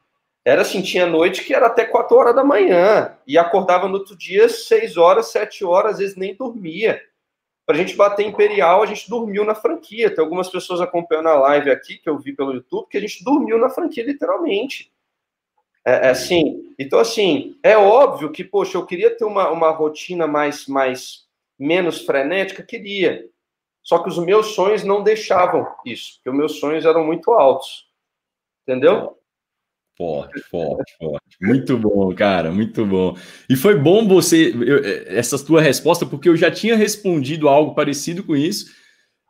Era 0.46 0.62
assim, 0.62 0.82
tinha 0.82 1.06
noite 1.06 1.44
que 1.44 1.54
era 1.54 1.68
até 1.68 1.84
4 1.84 2.16
horas 2.16 2.34
da 2.34 2.44
manhã, 2.44 3.18
e 3.28 3.38
acordava 3.38 3.88
no 3.88 3.96
outro 3.96 4.18
dia 4.18 4.48
6 4.48 4.96
horas, 4.96 5.32
7 5.32 5.66
horas, 5.66 5.94
às 5.94 6.00
vezes 6.00 6.16
nem 6.16 6.34
dormia. 6.34 7.02
Para 7.68 7.76
a 7.76 7.80
gente 7.80 7.98
bater 7.98 8.26
Imperial, 8.26 8.82
a 8.82 8.86
gente 8.86 9.10
dormiu 9.10 9.44
na 9.44 9.54
franquia. 9.54 10.10
Tem 10.10 10.24
algumas 10.24 10.50
pessoas 10.50 10.80
acompanhando 10.80 11.28
a 11.28 11.38
live 11.38 11.70
aqui, 11.70 11.98
que 11.98 12.10
eu 12.10 12.18
vi 12.18 12.32
pelo 12.32 12.54
YouTube, 12.54 12.88
que 12.90 12.98
a 12.98 13.02
gente 13.02 13.22
dormiu 13.26 13.58
na 13.58 13.70
franquia, 13.70 14.06
literalmente. 14.06 14.90
É, 15.86 16.08
é, 16.08 16.10
assim, 16.12 16.74
então 16.80 16.98
assim, 16.98 17.60
é 17.62 17.78
óbvio 17.78 18.32
que, 18.32 18.42
poxa, 18.42 18.78
eu 18.78 18.86
queria 18.86 19.14
ter 19.18 19.26
uma, 19.26 19.50
uma 19.50 19.70
rotina 19.70 20.26
mais, 20.26 20.66
mais 20.66 21.28
menos 21.60 22.06
frenética, 22.06 22.64
queria. 22.64 23.30
Só 23.84 24.00
que 24.00 24.08
os 24.08 24.18
meus 24.18 24.56
sonhos 24.56 24.86
não 24.86 25.04
deixavam 25.04 25.68
isso, 25.86 26.16
porque 26.16 26.30
os 26.30 26.36
meus 26.38 26.60
sonhos 26.62 26.86
eram 26.86 27.06
muito 27.06 27.34
altos. 27.34 27.86
Entendeu? 28.64 29.20
Forte, 29.98 30.40
forte, 30.42 30.96
forte. 31.00 31.38
Muito 31.42 31.76
bom, 31.76 32.14
cara, 32.14 32.52
muito 32.52 32.86
bom. 32.86 33.18
E 33.50 33.56
foi 33.56 33.76
bom 33.76 34.08
você, 34.08 34.54
eu, 34.54 34.80
essa 35.08 35.44
tua 35.44 35.60
resposta, 35.60 36.06
porque 36.06 36.30
eu 36.30 36.38
já 36.38 36.52
tinha 36.52 36.76
respondido 36.76 37.50
algo 37.50 37.74
parecido 37.74 38.24
com 38.24 38.36
isso, 38.36 38.68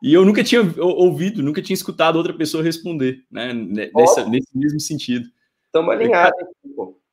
e 0.02 0.12
eu 0.12 0.26
nunca 0.26 0.44
tinha 0.44 0.60
ouvido, 0.78 1.42
nunca 1.42 1.62
tinha 1.62 1.74
escutado 1.74 2.16
outra 2.16 2.34
pessoa 2.34 2.62
responder, 2.62 3.24
né? 3.30 3.52
Nessa, 3.54 4.28
nesse 4.28 4.48
mesmo 4.54 4.78
sentido. 4.78 5.26
Estamos 5.66 5.94
alinhados. 5.94 6.38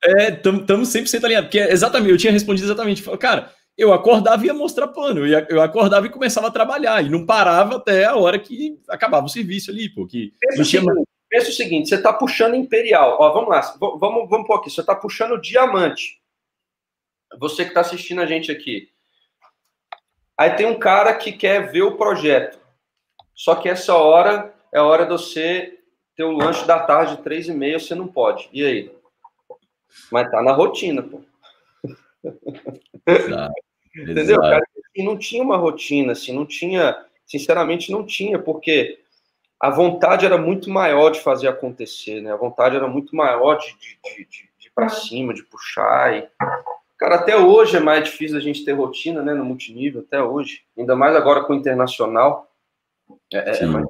É, 0.03 0.29
estamos 0.29 0.89
100% 0.89 1.23
alinhados. 1.23 1.49
Porque 1.49 1.59
exatamente, 1.59 2.11
eu 2.11 2.17
tinha 2.17 2.33
respondido 2.33 2.67
exatamente. 2.67 3.01
Cara, 3.17 3.51
eu 3.77 3.91
acordava 3.91 4.43
e 4.43 4.47
ia 4.47 4.53
mostrar 4.53 4.89
plano. 4.89 5.25
Eu, 5.25 5.45
eu 5.49 5.61
acordava 5.61 6.05
e 6.05 6.11
começava 6.11 6.47
a 6.47 6.51
trabalhar. 6.51 7.03
E 7.03 7.09
não 7.09 7.25
parava 7.25 7.77
até 7.77 8.05
a 8.05 8.15
hora 8.15 8.37
que 8.37 8.77
acabava 8.87 9.25
o 9.25 9.29
serviço 9.29 9.71
ali. 9.71 9.89
Porque 9.89 10.31
pensa, 10.39 10.61
o 10.61 10.65
seguinte, 10.65 10.93
pensa 11.29 11.49
o 11.49 11.53
seguinte: 11.53 11.89
você 11.89 11.95
está 11.95 12.13
puxando 12.13 12.55
Imperial. 12.55 13.17
Ó, 13.19 13.33
vamos 13.33 13.49
lá, 13.49 13.61
vamos, 13.99 14.29
vamos 14.29 14.47
pôr 14.47 14.55
aqui. 14.55 14.69
Você 14.69 14.81
está 14.81 14.95
puxando 14.95 15.39
Diamante. 15.39 16.21
Você 17.39 17.63
que 17.63 17.69
está 17.69 17.81
assistindo 17.81 18.21
a 18.21 18.25
gente 18.25 18.51
aqui. 18.51 18.89
Aí 20.37 20.51
tem 20.51 20.65
um 20.65 20.77
cara 20.77 21.13
que 21.13 21.31
quer 21.31 21.71
ver 21.71 21.83
o 21.83 21.97
projeto. 21.97 22.59
Só 23.33 23.55
que 23.55 23.69
essa 23.69 23.95
hora 23.95 24.53
é 24.73 24.79
a 24.79 24.83
hora 24.83 25.05
de 25.05 25.11
você 25.11 25.79
ter 26.15 26.23
o 26.23 26.31
lanche 26.31 26.65
da 26.65 26.79
tarde, 26.79 27.21
três 27.23 27.47
e 27.47 27.53
meia, 27.53 27.79
você 27.79 27.93
não 27.93 28.07
pode. 28.07 28.49
E 28.53 28.65
aí? 28.65 28.91
Mas 30.11 30.29
tá 30.29 30.41
na 30.41 30.53
rotina, 30.53 31.01
pô. 31.01 31.21
Exato. 33.05 33.53
Entendeu, 33.95 34.39
cara? 34.39 34.65
E 34.95 35.03
não 35.03 35.17
tinha 35.17 35.43
uma 35.43 35.57
rotina, 35.57 36.13
assim, 36.13 36.33
não 36.33 36.45
tinha, 36.45 37.05
sinceramente, 37.25 37.91
não 37.91 38.05
tinha, 38.05 38.39
porque 38.39 38.99
a 39.59 39.69
vontade 39.69 40.25
era 40.25 40.37
muito 40.37 40.69
maior 40.69 41.09
de 41.09 41.21
fazer 41.21 41.47
acontecer, 41.47 42.21
né? 42.21 42.31
A 42.31 42.37
vontade 42.37 42.75
era 42.75 42.87
muito 42.87 43.15
maior 43.15 43.55
de, 43.55 43.67
de, 43.67 44.25
de, 44.25 44.49
de 44.59 44.67
ir 44.67 44.71
para 44.73 44.89
cima, 44.89 45.33
de 45.33 45.43
puxar. 45.43 46.15
E... 46.17 46.27
Cara, 46.97 47.15
até 47.15 47.37
hoje 47.37 47.77
é 47.77 47.79
mais 47.79 48.03
difícil 48.03 48.37
a 48.37 48.41
gente 48.41 48.63
ter 48.63 48.73
rotina, 48.73 49.21
né, 49.21 49.33
no 49.33 49.45
multinível, 49.45 50.01
até 50.01 50.21
hoje. 50.21 50.63
Ainda 50.77 50.95
mais 50.95 51.15
agora 51.15 51.43
com 51.43 51.53
o 51.53 51.55
internacional. 51.55 52.51
É, 53.33 53.63
é 53.63 53.65
mais 53.65 53.85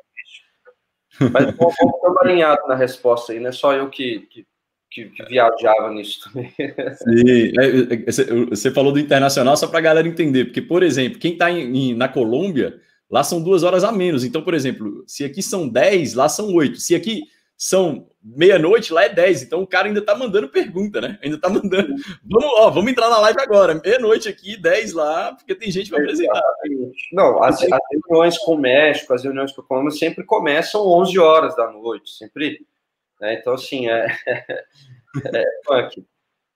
mas 1.20 1.56
vamos 1.56 1.76
estar 1.76 2.22
alinhado 2.22 2.68
na 2.68 2.76
resposta 2.76 3.32
aí, 3.32 3.40
não 3.40 3.50
é 3.50 3.52
só 3.52 3.74
eu 3.74 3.90
que, 3.90 4.28
que, 4.30 4.46
que, 4.92 5.06
que 5.06 5.26
viajava 5.26 5.92
nisso 5.92 6.22
também. 6.24 6.52
Sim, 6.58 7.54
é, 7.58 7.94
é, 7.94 8.46
você 8.50 8.72
falou 8.72 8.92
do 8.92 9.00
internacional 9.00 9.56
só 9.56 9.68
para 9.68 9.80
a 9.80 9.84
galera 9.84 10.08
entender, 10.08 10.46
porque, 10.46 10.62
por 10.62 10.84
exemplo, 10.84 11.20
quem 11.20 11.34
está 11.34 11.48
na 11.96 12.08
Colômbia, 12.08 12.80
lá 13.16 13.24
são 13.24 13.42
duas 13.42 13.64
horas 13.64 13.86
a 13.86 13.94
menos. 13.94 14.26
Então, 14.26 14.42
por 14.42 14.54
exemplo, 14.54 15.02
se 15.08 15.24
aqui 15.24 15.42
são 15.42 15.70
10, 15.70 16.16
lá 16.16 16.28
são 16.28 16.54
8. 16.54 16.78
Se 16.82 16.94
aqui 16.94 17.24
são 17.56 18.10
meia-noite, 18.22 18.92
lá 18.92 19.06
é 19.06 19.10
10. 19.10 19.44
Então 19.44 19.62
o 19.62 19.68
cara 19.68 19.88
ainda 19.88 20.02
tá 20.02 20.14
mandando 20.14 20.50
pergunta, 20.50 21.00
né? 21.00 21.18
Ainda 21.24 21.40
tá 21.40 21.48
mandando. 21.48 21.96
Vamos, 22.30 22.52
ó, 22.60 22.70
vamos 22.70 22.92
entrar 22.92 23.10
na 23.10 23.20
live 23.20 23.40
agora. 23.40 23.80
Meia-noite 23.82 24.28
aqui, 24.28 24.58
10 24.58 24.92
lá, 24.92 25.34
porque 25.34 25.56
tem 25.56 25.72
gente 25.72 25.90
para 25.90 26.00
apresentar. 26.00 26.42
Não, 27.14 27.42
as, 27.42 27.64
as, 27.64 27.80
reuniões 27.90 28.38
com 28.38 28.56
o 28.56 28.60
México, 28.60 29.14
as 29.14 29.24
reuniões 29.24 29.54
com 29.54 29.62
o 29.62 29.66
Colômbia 29.66 29.92
sempre 29.92 30.26
começam 30.26 30.86
11 30.86 31.18
horas 31.18 31.56
da 31.56 31.72
noite, 31.72 32.10
sempre. 32.18 32.68
Né? 33.22 33.36
Então, 33.36 33.54
assim, 33.54 33.88
é, 33.88 34.08
é, 34.28 35.42
é 35.42 35.90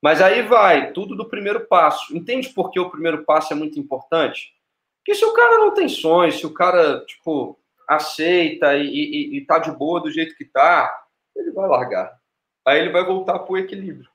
Mas 0.01 0.21
aí 0.21 0.41
vai, 0.41 0.91
tudo 0.91 1.15
do 1.15 1.29
primeiro 1.29 1.67
passo. 1.67 2.13
Entende 2.13 2.49
por 2.49 2.69
que 2.69 2.81
o 2.81 2.89
primeiro 2.89 3.23
passo 3.23 3.53
é 3.53 3.55
muito 3.55 3.79
importante? 3.79 4.58
Porque 5.09 5.21
se 5.21 5.25
o 5.25 5.33
cara 5.33 5.57
não 5.57 5.73
tem 5.73 5.89
sonhos, 5.89 6.37
se 6.37 6.45
o 6.45 6.53
cara, 6.53 7.03
tipo, 7.03 7.59
aceita 7.87 8.77
e, 8.77 8.85
e, 8.85 9.37
e 9.37 9.41
tá 9.43 9.57
de 9.57 9.71
boa 9.71 9.99
do 9.99 10.11
jeito 10.11 10.35
que 10.35 10.45
tá, 10.45 11.03
ele 11.35 11.51
vai 11.51 11.67
largar. 11.67 12.15
Aí 12.63 12.79
ele 12.79 12.91
vai 12.91 13.03
voltar 13.03 13.39
para 13.39 13.51
o 13.51 13.57
equilíbrio. 13.57 14.07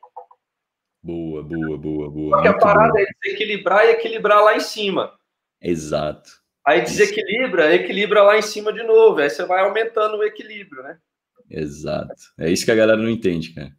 Boa, 1.03 1.43
boa, 1.43 1.77
boa, 1.77 2.09
boa. 2.09 2.31
Porque 2.37 2.47
a 2.47 2.57
parada 2.57 2.93
boa. 2.93 3.03
é 3.03 3.07
desequilibrar 3.21 3.87
e 3.87 3.91
equilibrar 3.91 4.45
lá 4.45 4.55
em 4.55 4.61
cima. 4.61 5.19
Exato. 5.61 6.31
Aí 6.65 6.83
desequilibra, 6.83 7.75
equilibra 7.75 8.23
lá 8.23 8.39
em 8.39 8.43
cima 8.43 8.73
de 8.73 8.85
novo. 8.85 9.19
Aí 9.19 9.29
você 9.29 9.45
vai 9.45 9.65
aumentando 9.65 10.19
o 10.19 10.23
equilíbrio, 10.23 10.81
né? 10.85 10.97
Exato. 11.51 12.15
É 12.39 12.53
isso 12.53 12.65
que 12.65 12.71
a 12.71 12.77
galera 12.77 13.03
não 13.03 13.11
entende, 13.11 13.53
cara. 13.53 13.73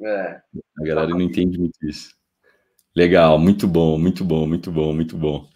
É. 0.00 0.40
A 0.80 0.82
galera 0.82 1.08
não 1.08 1.20
entende 1.20 1.58
muito 1.58 1.76
isso. 1.86 2.16
Legal, 2.96 3.38
muito 3.38 3.68
bom, 3.68 3.98
muito 3.98 4.24
bom, 4.24 4.46
muito 4.46 4.72
bom, 4.72 4.94
muito 4.94 5.14
bom. 5.14 5.46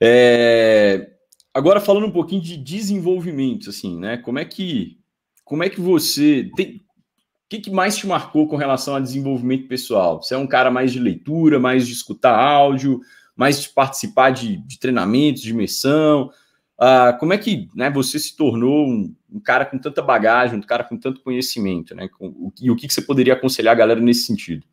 É... 0.00 1.10
Agora 1.52 1.80
falando 1.80 2.06
um 2.06 2.12
pouquinho 2.12 2.42
de 2.42 2.56
desenvolvimento, 2.56 3.70
assim, 3.70 3.98
né? 3.98 4.16
Como 4.18 4.38
é 4.38 4.44
que 4.44 4.98
como 5.44 5.64
é 5.64 5.70
que 5.70 5.80
você 5.80 6.50
tem 6.56 6.76
o 6.76 7.48
que, 7.48 7.60
que 7.60 7.70
mais 7.70 7.96
te 7.96 8.06
marcou 8.06 8.46
com 8.46 8.56
relação 8.56 8.94
a 8.94 9.00
desenvolvimento 9.00 9.66
pessoal? 9.66 10.22
Você 10.22 10.34
é 10.34 10.36
um 10.38 10.46
cara 10.46 10.70
mais 10.70 10.92
de 10.92 11.00
leitura, 11.00 11.58
mais 11.58 11.86
de 11.86 11.94
escutar 11.94 12.38
áudio, 12.38 13.00
mais 13.34 13.62
de 13.62 13.70
participar 13.70 14.30
de, 14.30 14.58
de 14.58 14.78
treinamentos, 14.78 15.40
de 15.40 15.50
imersão? 15.50 16.30
Uh, 16.78 17.18
como 17.18 17.32
é 17.32 17.38
que 17.38 17.66
né, 17.74 17.88
você 17.88 18.18
se 18.18 18.36
tornou 18.36 18.86
um, 18.86 19.14
um, 19.32 19.40
cara 19.40 19.64
com 19.64 19.78
tanta 19.78 20.02
bagagem, 20.02 20.58
um 20.58 20.62
cara 20.62 20.84
com 20.84 20.98
tanto 20.98 21.22
conhecimento? 21.22 21.94
Né? 21.94 22.06
Com, 22.08 22.26
o, 22.26 22.52
e 22.60 22.70
o 22.70 22.76
que, 22.76 22.86
que 22.86 22.92
você 22.92 23.00
poderia 23.00 23.32
aconselhar 23.32 23.72
a 23.72 23.78
galera 23.78 24.00
nesse 24.00 24.26
sentido? 24.26 24.66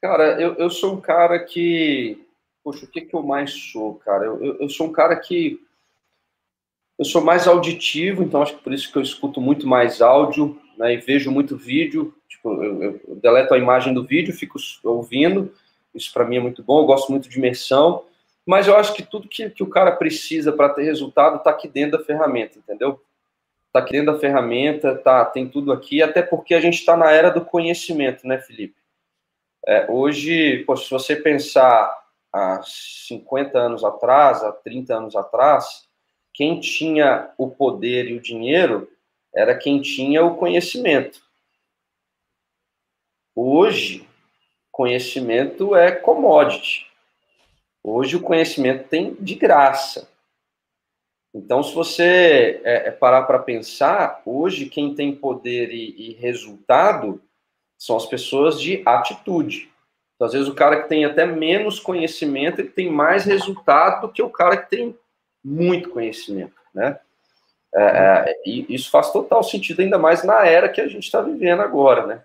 Cara, 0.00 0.40
eu, 0.40 0.54
eu 0.54 0.70
sou 0.70 0.94
um 0.94 1.00
cara 1.00 1.38
que. 1.40 2.25
Poxa, 2.66 2.84
o 2.84 2.88
que, 2.88 3.02
que 3.02 3.14
eu 3.14 3.22
mais 3.22 3.52
sou, 3.70 3.94
cara? 3.94 4.24
Eu, 4.24 4.56
eu, 4.58 4.68
sou 4.68 4.88
um 4.88 4.92
cara 4.92 5.14
que 5.14 5.64
eu 6.98 7.04
sou 7.04 7.22
mais 7.22 7.46
auditivo, 7.46 8.24
então 8.24 8.42
acho 8.42 8.56
que 8.56 8.64
por 8.64 8.72
isso 8.72 8.90
que 8.90 8.98
eu 8.98 9.02
escuto 9.02 9.40
muito 9.40 9.68
mais 9.68 10.02
áudio, 10.02 10.60
né, 10.76 10.94
e 10.94 10.96
vejo 10.96 11.30
muito 11.30 11.56
vídeo. 11.56 12.12
Tipo, 12.28 12.60
eu, 12.64 13.00
eu 13.06 13.14
deleto 13.22 13.54
a 13.54 13.58
imagem 13.58 13.94
do 13.94 14.02
vídeo, 14.02 14.34
fico 14.34 14.58
ouvindo. 14.82 15.54
Isso 15.94 16.12
para 16.12 16.24
mim 16.24 16.38
é 16.38 16.40
muito 16.40 16.60
bom. 16.60 16.80
Eu 16.80 16.86
gosto 16.86 17.08
muito 17.12 17.28
de 17.28 17.38
imersão, 17.38 18.02
mas 18.44 18.66
eu 18.66 18.76
acho 18.76 18.94
que 18.94 19.04
tudo 19.04 19.28
que, 19.28 19.48
que 19.48 19.62
o 19.62 19.70
cara 19.70 19.92
precisa 19.92 20.52
para 20.52 20.70
ter 20.70 20.82
resultado 20.82 21.36
está 21.36 21.50
aqui 21.50 21.68
dentro 21.68 21.96
da 21.96 22.04
ferramenta, 22.04 22.58
entendeu? 22.58 23.00
Está 23.68 23.78
aqui 23.78 23.92
dentro 23.92 24.12
da 24.12 24.18
ferramenta, 24.18 24.96
tá, 24.96 25.24
tem 25.24 25.48
tudo 25.48 25.70
aqui, 25.70 26.02
até 26.02 26.20
porque 26.20 26.52
a 26.52 26.60
gente 26.60 26.80
está 26.80 26.96
na 26.96 27.12
era 27.12 27.30
do 27.30 27.44
conhecimento, 27.44 28.26
né, 28.26 28.38
Felipe? 28.38 28.74
É, 29.64 29.88
hoje, 29.88 30.66
se 30.76 30.90
você 30.90 31.14
pensar 31.14 32.05
há 32.32 32.60
50 32.62 33.58
anos 33.58 33.84
atrás, 33.84 34.42
há 34.42 34.52
30 34.52 34.94
anos 34.94 35.16
atrás, 35.16 35.88
quem 36.32 36.60
tinha 36.60 37.30
o 37.38 37.50
poder 37.50 38.10
e 38.10 38.14
o 38.14 38.20
dinheiro 38.20 38.90
era 39.34 39.56
quem 39.56 39.80
tinha 39.80 40.24
o 40.24 40.36
conhecimento. 40.36 41.20
Hoje, 43.34 44.08
conhecimento 44.70 45.74
é 45.74 45.92
commodity. 45.92 46.86
Hoje 47.82 48.16
o 48.16 48.22
conhecimento 48.22 48.88
tem 48.88 49.14
de 49.14 49.34
graça. 49.34 50.08
Então, 51.34 51.62
se 51.62 51.74
você 51.74 52.62
é, 52.64 52.88
é 52.88 52.90
parar 52.90 53.22
para 53.24 53.38
pensar, 53.38 54.22
hoje 54.24 54.70
quem 54.70 54.94
tem 54.94 55.14
poder 55.14 55.70
e, 55.70 56.10
e, 56.10 56.12
resultado 56.14 57.22
são 57.78 57.96
as 57.96 58.06
pessoas 58.06 58.60
de 58.60 58.82
atitude. 58.86 59.70
Então, 60.16 60.26
às 60.26 60.32
vezes 60.32 60.48
o 60.48 60.54
cara 60.54 60.82
que 60.82 60.88
tem 60.88 61.04
até 61.04 61.26
menos 61.26 61.78
conhecimento, 61.78 62.60
ele 62.60 62.70
tem 62.70 62.90
mais 62.90 63.24
resultado 63.24 64.06
do 64.06 64.12
que 64.12 64.22
o 64.22 64.30
cara 64.30 64.56
que 64.56 64.70
tem 64.70 64.98
muito 65.44 65.90
conhecimento, 65.90 66.54
né? 66.74 66.98
É, 67.74 67.82
é, 67.82 68.42
e 68.46 68.74
isso 68.74 68.90
faz 68.90 69.12
total 69.12 69.42
sentido, 69.42 69.80
ainda 69.80 69.98
mais 69.98 70.24
na 70.24 70.46
era 70.46 70.68
que 70.68 70.80
a 70.80 70.88
gente 70.88 71.04
está 71.04 71.20
vivendo 71.20 71.60
agora, 71.60 72.06
né? 72.06 72.22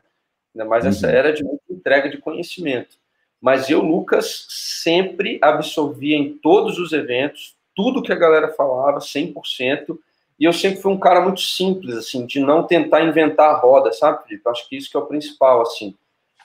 Ainda 0.55 0.65
mais 0.67 0.85
essa 0.85 1.07
uhum. 1.07 1.13
era 1.13 1.33
de 1.33 1.43
entrega 1.69 2.09
de 2.09 2.17
conhecimento. 2.17 2.95
Mas 3.41 3.69
eu, 3.69 3.81
Lucas, 3.81 4.45
sempre 4.49 5.37
absorvia 5.41 6.15
em 6.15 6.37
todos 6.37 6.79
os 6.79 6.93
eventos 6.93 7.55
tudo 7.75 8.03
que 8.03 8.13
a 8.13 8.17
galera 8.17 8.49
falava, 8.49 8.99
100%, 8.99 9.97
e 10.39 10.45
eu 10.45 10.53
sempre 10.53 10.81
fui 10.81 10.91
um 10.91 10.99
cara 10.99 11.21
muito 11.21 11.41
simples, 11.41 11.95
assim, 11.95 12.25
de 12.25 12.39
não 12.39 12.63
tentar 12.63 13.01
inventar 13.01 13.49
a 13.49 13.57
roda, 13.57 13.91
sabe, 13.91 14.23
Felipe? 14.23 14.47
Acho 14.47 14.67
que 14.67 14.77
isso 14.77 14.89
que 14.89 14.95
é 14.95 14.99
o 14.99 15.05
principal, 15.05 15.61
assim 15.61 15.95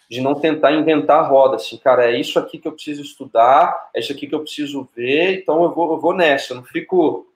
de 0.08 0.20
não 0.20 0.34
tentar 0.34 0.72
inventar 0.72 1.24
a 1.24 1.26
roda, 1.26 1.56
assim, 1.56 1.76
cara, 1.78 2.04
é 2.10 2.18
isso 2.18 2.38
aqui 2.38 2.58
que 2.58 2.68
eu 2.68 2.72
preciso 2.72 3.02
estudar, 3.02 3.90
é 3.94 4.00
isso 4.00 4.12
aqui 4.12 4.26
que 4.26 4.34
eu 4.34 4.42
preciso 4.42 4.88
ver, 4.94 5.40
então 5.40 5.62
eu 5.64 5.74
vou, 5.74 5.92
eu 5.92 6.00
vou 6.00 6.14
nessa, 6.14 6.52
eu 6.52 6.56
não 6.56 6.64
fico 6.64 7.26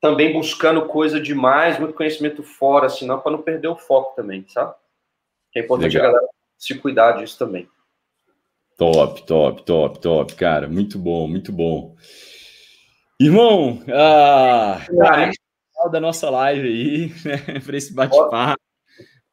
também 0.00 0.32
buscando 0.32 0.86
coisa 0.86 1.20
demais, 1.20 1.78
muito 1.78 1.94
conhecimento 1.94 2.42
fora, 2.42 2.86
assim, 2.86 3.06
não, 3.06 3.20
para 3.20 3.32
não 3.32 3.42
perder 3.42 3.68
o 3.68 3.76
foco 3.76 4.14
também, 4.14 4.44
sabe? 4.48 4.74
É 5.54 5.60
importante 5.60 5.94
Legal. 5.94 6.10
a 6.10 6.12
galera 6.12 6.30
se 6.56 6.74
cuidar 6.76 7.12
disso 7.12 7.38
também. 7.38 7.68
Top, 8.76 9.26
top, 9.26 9.62
top, 9.64 9.98
top, 10.00 10.34
cara. 10.36 10.66
Muito 10.66 10.98
bom, 10.98 11.28
muito 11.28 11.52
bom. 11.52 11.94
Irmão, 13.20 13.82
ah, 13.88 14.80
cara, 14.98 15.30
da 15.92 16.00
nossa 16.00 16.30
live 16.30 16.66
aí, 16.66 17.08
né, 17.28 17.60
para 17.60 17.76
esse 17.76 17.92
bate-papo. 17.92 18.58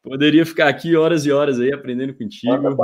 Poderia 0.08 0.46
ficar 0.46 0.68
aqui 0.68 0.96
horas 0.96 1.26
e 1.26 1.32
horas 1.32 1.60
aí 1.60 1.74
aprendendo 1.74 2.14
contigo. 2.14 2.76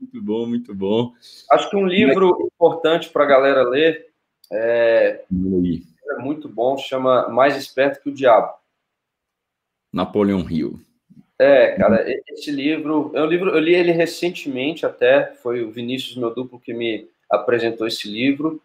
Muito 0.00 0.22
bom, 0.22 0.46
muito 0.46 0.74
bom. 0.74 1.12
Acho 1.50 1.70
que 1.70 1.76
um 1.76 1.86
livro 1.86 2.36
importante 2.42 3.10
para 3.10 3.24
a 3.24 3.26
galera 3.26 3.62
ler 3.62 4.08
é, 4.50 5.24
é 5.30 6.18
muito 6.18 6.48
bom, 6.48 6.76
chama 6.78 7.28
Mais 7.28 7.56
Esperto 7.56 8.02
que 8.02 8.08
o 8.08 8.14
Diabo. 8.14 8.54
Napoleão 9.92 10.48
Hill. 10.48 10.80
É, 11.38 11.76
cara, 11.76 12.04
esse 12.28 12.50
livro, 12.50 13.12
é 13.14 13.22
um 13.22 13.26
livro, 13.26 13.50
eu 13.50 13.60
li 13.60 13.74
ele 13.74 13.92
recentemente 13.92 14.84
até, 14.84 15.34
foi 15.36 15.62
o 15.62 15.70
Vinícius, 15.70 16.16
meu 16.16 16.34
duplo, 16.34 16.58
que 16.58 16.74
me 16.74 17.08
apresentou 17.30 17.86
esse 17.86 18.08
livro. 18.08 18.60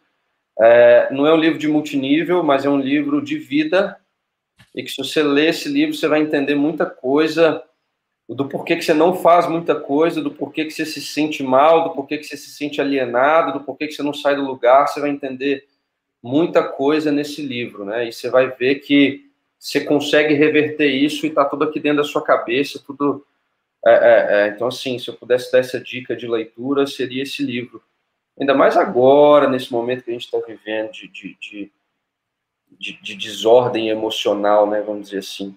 É, 0.60 1.14
não 1.14 1.27
é 1.27 1.34
um 1.34 1.38
livro 1.38 1.60
de 1.60 1.68
multinível, 1.68 2.41
mas 2.43 2.65
é 2.65 2.69
um 2.69 2.80
livro 2.80 3.22
de 3.22 3.38
vida, 3.38 3.99
e 4.73 4.84
que 4.84 4.89
se 4.89 4.97
você 4.97 5.22
ler 5.22 5.49
esse 5.49 5.69
livro, 5.69 5.95
você 5.95 6.07
vai 6.07 6.22
entender 6.22 6.55
muita 6.55 6.85
coisa 6.85 7.64
do 8.30 8.48
porquê 8.48 8.76
que 8.76 8.84
você 8.84 8.94
não 8.94 9.16
faz 9.16 9.48
muita 9.48 9.76
coisa, 9.76 10.22
do 10.22 10.32
porquê 10.32 10.66
que 10.66 10.72
você 10.72 10.86
se 10.86 11.02
sente 11.02 11.44
mal, 11.44 11.84
do 11.84 11.95
porquê 11.95 12.18
que 12.18 12.24
você 12.24 12.38
se 12.38 12.52
sente 12.52 12.80
alienado, 12.80 13.60
do 13.60 13.66
porquê 13.66 13.88
que 13.88 13.94
você 13.94 14.04
não 14.04 14.14
sai 14.14 14.36
do 14.36 14.44
lugar, 14.45 14.88
você 14.88 15.00
vai 15.00 15.10
entender 15.10 15.68
muita 16.22 16.64
coisa 16.64 17.12
nesse 17.12 17.41
livro, 17.41 17.84
né? 17.84 18.08
E 18.08 18.14
você 18.14 18.30
vai 18.30 18.50
ver 18.50 18.76
que 18.76 19.30
você 19.60 19.82
consegue 19.82 20.34
reverter 20.34 20.88
isso 20.88 21.26
e 21.26 21.30
está 21.30 21.44
tudo 21.44 21.66
aqui 21.66 21.80
dentro 21.80 21.98
da 21.98 22.04
sua 22.04 22.24
cabeça, 22.24 22.82
tudo. 22.86 23.26
É, 23.86 23.91
é, 23.91 24.28
é. 24.36 24.48
Então, 24.50 24.68
assim, 24.68 24.98
se 24.98 25.10
eu 25.10 25.14
pudesse 25.14 25.52
dar 25.52 25.60
essa 25.60 25.80
dica 25.80 26.16
de 26.16 26.28
leitura, 26.28 26.88
seria 26.88 27.24
esse 27.24 27.44
livro. 27.44 27.84
Ainda 28.40 28.54
mais 28.54 28.78
agora, 28.78 29.50
nesse 29.50 29.72
momento 29.72 30.04
que 30.04 30.10
a 30.10 30.14
gente 30.14 30.26
está 30.26 30.40
vivendo 30.40 30.91
de, 30.91 31.08
de, 31.10 31.38
de, 31.40 31.72
de, 32.72 33.02
de 33.02 33.16
desordem 33.16 33.90
emocional, 33.90 34.70
né? 34.70 34.82
Vamos 34.82 35.06
dizer 35.06 35.20
assim. 35.20 35.56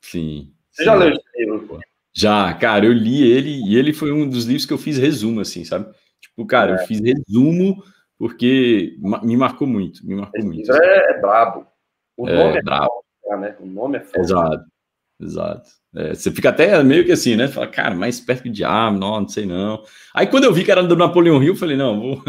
Sim. 0.00 0.52
Você 0.70 0.84
já 0.84 0.94
leu 0.94 1.10
esse 1.10 1.22
livro? 1.36 1.80
Já, 2.12 2.52
cara, 2.54 2.86
eu 2.86 2.92
li 2.92 3.22
ele 3.22 3.62
e 3.68 3.76
ele 3.76 3.92
foi 3.92 4.12
um 4.12 4.28
dos 4.28 4.44
livros 4.44 4.66
que 4.66 4.72
eu 4.72 4.78
fiz 4.78 4.98
resumo, 4.98 5.40
assim, 5.40 5.64
sabe? 5.64 5.90
Tipo, 6.20 6.46
cara, 6.46 6.72
é. 6.72 6.74
eu 6.74 6.86
fiz 6.86 7.00
resumo 7.00 7.82
porque 8.18 8.96
me 9.22 9.36
marcou 9.36 9.66
muito, 9.66 10.06
me 10.06 10.14
marcou 10.14 10.38
esse 10.38 10.46
muito. 10.46 10.72
Livro 10.72 10.82
é, 10.82 11.10
é 11.10 11.20
brabo. 11.20 11.66
O 12.16 12.28
é, 12.28 12.36
nome 12.36 12.58
é 12.58 12.62
brabo 12.62 13.00
né? 13.36 13.56
O 13.60 13.66
nome 13.66 13.98
é 13.98 14.00
forte. 14.00 14.20
Exato, 14.20 14.64
exato. 15.20 15.70
É, 15.94 16.14
você 16.14 16.30
fica 16.30 16.50
até 16.50 16.82
meio 16.82 17.04
que 17.04 17.12
assim, 17.12 17.36
né? 17.36 17.48
Fala, 17.48 17.66
cara, 17.66 17.94
mais 17.94 18.20
perto 18.20 18.44
de 18.44 18.50
diabo, 18.50 18.98
não, 18.98 19.20
não 19.20 19.28
sei 19.28 19.44
não. 19.46 19.82
Aí 20.14 20.26
quando 20.26 20.44
eu 20.44 20.52
vi 20.52 20.64
que 20.64 20.70
era 20.70 20.82
do 20.82 20.96
Napoleão 20.96 21.42
Hill, 21.42 21.52
eu 21.52 21.56
falei, 21.56 21.76
não, 21.76 22.00
vou 22.00 22.22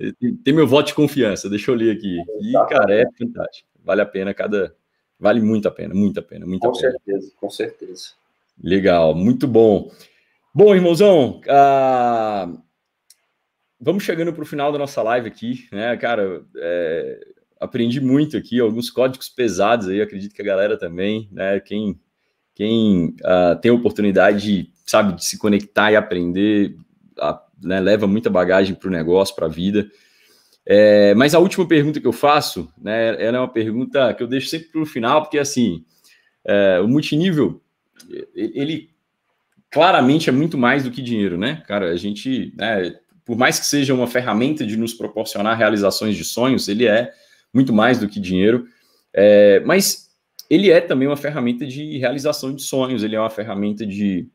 é. 0.00 0.12
tem 0.44 0.54
meu 0.54 0.66
voto 0.66 0.88
de 0.88 0.94
confiança, 0.94 1.48
deixa 1.48 1.70
eu 1.70 1.74
ler 1.74 1.96
aqui. 1.96 2.18
E, 2.40 2.52
cara, 2.68 2.94
é 2.94 3.04
fantástico. 3.18 3.68
Vale 3.84 4.00
a 4.00 4.06
pena 4.06 4.32
cada. 4.32 4.74
Vale 5.18 5.40
muito 5.40 5.68
a 5.68 5.70
pena, 5.70 5.94
muito 5.94 6.18
a 6.18 6.22
pena, 6.22 6.46
muito 6.46 6.62
com 6.62 6.68
a 6.68 6.72
pena. 6.72 6.92
Com 6.92 6.98
certeza, 6.98 7.32
com 7.36 7.50
certeza. 7.50 8.04
Legal, 8.62 9.14
muito 9.14 9.48
bom. 9.48 9.90
Bom, 10.54 10.74
irmãozão, 10.74 11.40
uh, 11.46 12.62
vamos 13.80 14.04
chegando 14.04 14.32
para 14.32 14.42
o 14.42 14.46
final 14.46 14.70
da 14.70 14.78
nossa 14.78 15.02
live 15.02 15.26
aqui, 15.26 15.66
né, 15.72 15.96
cara? 15.96 16.44
É, 16.56 17.20
aprendi 17.58 18.00
muito 18.00 18.36
aqui, 18.36 18.60
alguns 18.60 18.90
códigos 18.90 19.28
pesados 19.28 19.88
aí, 19.88 20.00
acredito 20.00 20.34
que 20.34 20.42
a 20.42 20.44
galera 20.44 20.78
também, 20.78 21.28
né? 21.32 21.58
Quem, 21.58 21.98
quem 22.54 23.16
uh, 23.22 23.60
tem 23.60 23.70
a 23.70 23.74
oportunidade, 23.74 24.70
sabe, 24.86 25.14
de 25.14 25.24
se 25.24 25.38
conectar 25.38 25.90
e 25.90 25.96
aprender, 25.96 26.76
uh, 27.18 27.38
né, 27.66 27.80
leva 27.80 28.06
muita 28.06 28.30
bagagem 28.30 28.74
para 28.74 28.88
o 28.88 28.92
negócio, 28.92 29.34
para 29.34 29.46
a 29.46 29.50
vida. 29.50 29.90
É, 30.66 31.14
mas 31.14 31.34
a 31.34 31.38
última 31.40 31.66
pergunta 31.66 32.00
que 32.00 32.06
eu 32.06 32.12
faço, 32.12 32.72
né, 32.78 33.20
ela 33.24 33.38
é 33.38 33.40
uma 33.40 33.52
pergunta 33.52 34.12
que 34.14 34.22
eu 34.22 34.28
deixo 34.28 34.48
sempre 34.48 34.68
para 34.68 34.82
o 34.82 34.86
final, 34.86 35.22
porque 35.22 35.38
assim, 35.38 35.84
é, 36.44 36.80
o 36.80 36.88
multinível, 36.88 37.61
ele 38.34 38.90
claramente 39.70 40.28
é 40.28 40.32
muito 40.32 40.58
mais 40.58 40.84
do 40.84 40.90
que 40.90 41.00
dinheiro, 41.00 41.38
né? 41.38 41.62
Cara, 41.66 41.90
a 41.90 41.96
gente, 41.96 42.52
né, 42.56 42.94
por 43.24 43.36
mais 43.36 43.58
que 43.58 43.66
seja 43.66 43.94
uma 43.94 44.06
ferramenta 44.06 44.66
de 44.66 44.76
nos 44.76 44.92
proporcionar 44.92 45.56
realizações 45.56 46.16
de 46.16 46.24
sonhos, 46.24 46.68
ele 46.68 46.86
é 46.86 47.12
muito 47.52 47.72
mais 47.72 47.98
do 47.98 48.08
que 48.08 48.20
dinheiro. 48.20 48.66
É, 49.14 49.60
mas 49.60 50.10
ele 50.50 50.70
é 50.70 50.80
também 50.80 51.08
uma 51.08 51.16
ferramenta 51.16 51.66
de 51.66 51.98
realização 51.98 52.54
de 52.54 52.62
sonhos, 52.62 53.02
ele 53.02 53.16
é 53.16 53.20
uma 53.20 53.30
ferramenta 53.30 53.86
de, 53.86 54.28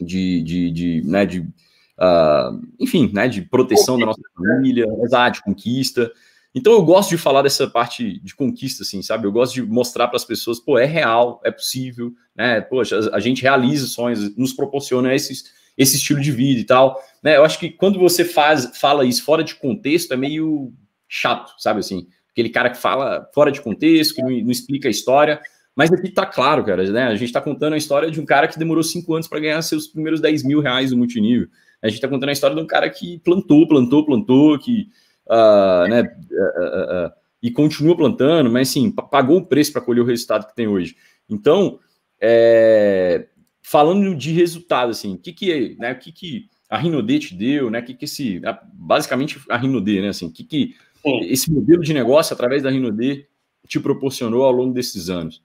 de, 0.00 0.42
de, 0.42 0.70
de, 0.70 1.02
né, 1.04 1.26
de 1.26 1.40
uh, 1.40 2.60
enfim, 2.78 3.10
né, 3.12 3.28
de 3.28 3.42
proteção 3.42 3.98
da 3.98 4.06
nossa 4.06 4.22
família, 4.34 4.86
exato, 5.02 5.38
de 5.38 5.42
conquista. 5.42 6.10
Então 6.54 6.72
eu 6.72 6.82
gosto 6.82 7.10
de 7.10 7.18
falar 7.18 7.42
dessa 7.42 7.68
parte 7.68 8.20
de 8.20 8.34
conquista, 8.34 8.82
assim, 8.82 9.02
sabe? 9.02 9.26
Eu 9.26 9.32
gosto 9.32 9.54
de 9.54 9.62
mostrar 9.62 10.08
para 10.08 10.16
as 10.16 10.24
pessoas, 10.24 10.58
pô, 10.58 10.78
é 10.78 10.86
real, 10.86 11.40
é 11.44 11.50
possível, 11.50 12.12
né? 12.34 12.60
Poxa, 12.60 13.10
a, 13.12 13.20
gente 13.20 13.42
realiza 13.42 13.86
sonhos, 13.86 14.34
nos 14.36 14.52
proporciona 14.52 15.14
esses, 15.14 15.44
esse 15.76 15.96
estilo 15.96 16.20
de 16.20 16.32
vida 16.32 16.60
e 16.60 16.64
tal. 16.64 17.00
Né? 17.22 17.36
Eu 17.36 17.44
acho 17.44 17.58
que 17.58 17.70
quando 17.70 17.98
você 17.98 18.24
faz, 18.24 18.78
fala 18.78 19.04
isso 19.04 19.22
fora 19.22 19.44
de 19.44 19.54
contexto, 19.54 20.12
é 20.12 20.16
meio 20.16 20.72
chato, 21.08 21.52
sabe 21.58 21.80
assim? 21.80 22.06
aquele 22.38 22.50
cara 22.50 22.70
que 22.70 22.78
fala 22.78 23.28
fora 23.34 23.50
de 23.50 23.60
contexto, 23.60 24.14
que 24.14 24.22
não, 24.22 24.30
não 24.30 24.50
explica 24.50 24.86
a 24.86 24.90
história. 24.90 25.40
Mas 25.74 25.92
aqui 25.92 26.08
tá 26.08 26.24
claro, 26.24 26.64
cara, 26.64 26.88
né? 26.90 27.04
A 27.04 27.16
gente 27.16 27.32
tá 27.32 27.40
contando 27.40 27.72
a 27.72 27.76
história 27.76 28.10
de 28.10 28.20
um 28.20 28.24
cara 28.24 28.48
que 28.48 28.58
demorou 28.58 28.82
cinco 28.82 29.14
anos 29.14 29.26
para 29.26 29.40
ganhar 29.40 29.60
seus 29.62 29.88
primeiros 29.88 30.20
10 30.20 30.44
mil 30.44 30.60
reais 30.60 30.90
no 30.92 30.96
multinível. 30.96 31.48
A 31.82 31.88
gente 31.88 32.00
tá 32.00 32.08
contando 32.08 32.30
a 32.30 32.32
história 32.32 32.56
de 32.56 32.62
um 32.62 32.66
cara 32.66 32.88
que 32.90 33.18
plantou, 33.20 33.66
plantou, 33.66 34.04
plantou, 34.04 34.58
que. 34.58 34.88
Uh, 35.28 35.88
né, 35.88 36.02
uh, 36.02 37.06
uh, 37.06 37.12
e 37.42 37.50
continua 37.50 37.96
plantando, 37.96 38.50
mas 38.50 38.68
sim, 38.68 38.90
pagou 38.90 39.38
o 39.38 39.46
preço 39.46 39.72
para 39.72 39.82
colher 39.82 40.00
o 40.00 40.06
resultado 40.06 40.46
que 40.46 40.56
tem 40.56 40.66
hoje. 40.66 40.96
Então, 41.28 41.78
é, 42.20 43.28
falando 43.62 44.14
de 44.16 44.32
resultado, 44.32 44.90
assim, 44.90 45.14
o 45.14 45.18
que 45.18 45.32
que, 45.32 45.76
né, 45.78 45.94
que, 45.94 46.10
que 46.10 46.48
a 46.68 46.76
Rinodê 46.76 47.18
te 47.18 47.34
deu, 47.34 47.70
né? 47.70 47.80
Que, 47.80 47.94
que 47.94 48.04
esse. 48.04 48.40
Basicamente 48.72 49.40
a 49.48 49.56
Rinodê, 49.56 50.02
né? 50.02 50.08
Assim, 50.08 50.30
que, 50.30 50.44
que 50.44 50.76
Sim. 51.02 51.20
esse 51.22 51.50
modelo 51.50 51.82
de 51.82 51.94
negócio, 51.94 52.34
através 52.34 52.62
da 52.62 52.70
Rinode, 52.70 53.26
te 53.66 53.80
proporcionou 53.80 54.44
ao 54.44 54.52
longo 54.52 54.74
desses 54.74 55.08
anos? 55.08 55.42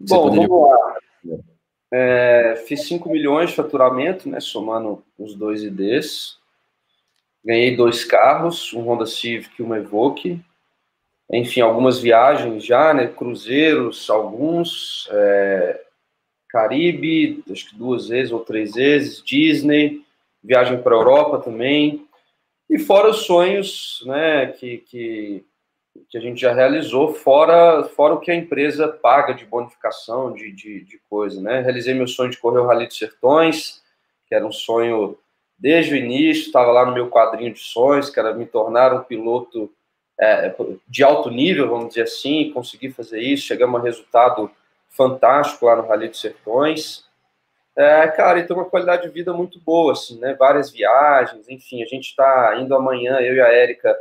Você 0.00 0.14
Bom, 0.14 0.22
poderia... 0.22 0.48
vamos 0.48 0.70
lá. 0.70 0.96
É, 1.94 2.64
fiz 2.66 2.84
5 2.84 3.10
milhões 3.10 3.50
de 3.50 3.56
faturamento, 3.56 4.26
né, 4.26 4.40
somando 4.40 5.04
os 5.18 5.34
dois 5.34 5.62
IDs. 5.62 6.38
Ganhei 7.44 7.76
dois 7.76 8.04
carros, 8.04 8.72
um 8.72 8.82
Honda 8.82 9.06
Civic 9.06 9.50
e 9.58 9.62
uma 9.62 9.78
Evoque. 9.78 10.40
Enfim, 11.30 11.60
algumas 11.60 11.98
viagens 11.98 12.64
já, 12.64 12.92
né, 12.92 13.06
cruzeiros, 13.06 14.08
alguns, 14.10 15.08
é, 15.10 15.80
Caribe, 16.48 17.42
acho 17.50 17.70
que 17.70 17.76
duas 17.76 18.08
vezes 18.08 18.30
ou 18.30 18.40
três 18.40 18.74
vezes, 18.74 19.22
Disney, 19.24 20.02
viagem 20.44 20.82
para 20.82 20.94
a 20.94 20.98
Europa 20.98 21.38
também. 21.38 22.06
E 22.68 22.78
fora 22.78 23.10
os 23.10 23.24
sonhos 23.24 24.02
né, 24.06 24.48
que, 24.48 24.78
que, 24.78 25.44
que, 26.08 26.18
a 26.18 26.20
gente 26.20 26.40
já 26.40 26.52
realizou, 26.52 27.14
fora, 27.14 27.84
fora 27.84 28.14
o 28.14 28.20
que 28.20 28.30
a 28.30 28.34
empresa 28.34 28.86
paga 28.88 29.32
de 29.32 29.46
bonificação, 29.46 30.34
de, 30.34 30.52
de, 30.52 30.84
de 30.84 30.98
coisa. 31.08 31.40
Né? 31.40 31.60
Realizei 31.60 31.94
meu 31.94 32.06
sonho 32.06 32.30
de 32.30 32.38
correr 32.38 32.60
o 32.60 32.66
Rally 32.66 32.86
dos 32.86 32.98
Sertões, 32.98 33.82
que 34.26 34.34
era 34.34 34.46
um 34.46 34.52
sonho 34.52 35.18
desde 35.62 35.94
o 35.94 35.96
início, 35.96 36.46
estava 36.46 36.72
lá 36.72 36.84
no 36.84 36.92
meu 36.92 37.08
quadrinho 37.08 37.54
de 37.54 37.60
sonhos, 37.60 38.10
que 38.10 38.18
era 38.18 38.34
me 38.34 38.44
tornar 38.44 38.92
um 38.92 39.04
piloto 39.04 39.72
é, 40.18 40.52
de 40.88 41.04
alto 41.04 41.30
nível, 41.30 41.68
vamos 41.68 41.90
dizer 41.90 42.02
assim, 42.02 42.50
conseguir 42.52 42.90
fazer 42.90 43.20
isso, 43.20 43.46
chegamos 43.46 43.76
a 43.76 43.80
um 43.80 43.84
resultado 43.84 44.50
fantástico 44.90 45.64
lá 45.66 45.76
no 45.76 45.86
Rally 45.86 46.08
dos 46.08 46.20
Sertões. 46.20 47.04
É, 47.76 48.08
cara, 48.08 48.40
e 48.40 48.42
tem 48.46 48.56
uma 48.56 48.64
qualidade 48.64 49.02
de 49.02 49.08
vida 49.10 49.32
muito 49.32 49.60
boa, 49.60 49.92
assim, 49.92 50.18
né? 50.18 50.34
Várias 50.34 50.72
viagens, 50.72 51.48
enfim, 51.48 51.80
a 51.80 51.86
gente 51.86 52.08
está 52.08 52.58
indo 52.60 52.74
amanhã, 52.74 53.20
eu 53.20 53.36
e 53.36 53.40
a 53.40 53.46
Érica, 53.46 53.96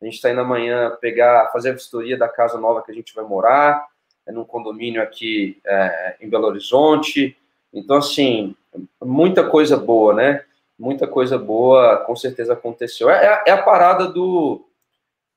a 0.00 0.04
gente 0.04 0.14
está 0.14 0.30
indo 0.30 0.40
amanhã 0.40 0.96
pegar, 1.00 1.50
fazer 1.52 1.70
a 1.70 1.74
vistoria 1.74 2.16
da 2.16 2.28
casa 2.28 2.58
nova 2.58 2.80
que 2.80 2.92
a 2.92 2.94
gente 2.94 3.12
vai 3.12 3.24
morar, 3.24 3.84
é 4.24 4.30
num 4.30 4.44
condomínio 4.44 5.02
aqui 5.02 5.60
é, 5.66 6.16
em 6.20 6.28
Belo 6.28 6.46
Horizonte. 6.46 7.36
Então, 7.74 7.96
assim, 7.96 8.54
muita 9.02 9.48
coisa 9.48 9.76
boa, 9.76 10.14
né? 10.14 10.44
Muita 10.82 11.06
coisa 11.06 11.38
boa, 11.38 11.98
com 11.98 12.16
certeza 12.16 12.54
aconteceu. 12.54 13.08
É, 13.08 13.44
é 13.46 13.50
a 13.52 13.62
parada 13.62 14.08
do, 14.08 14.66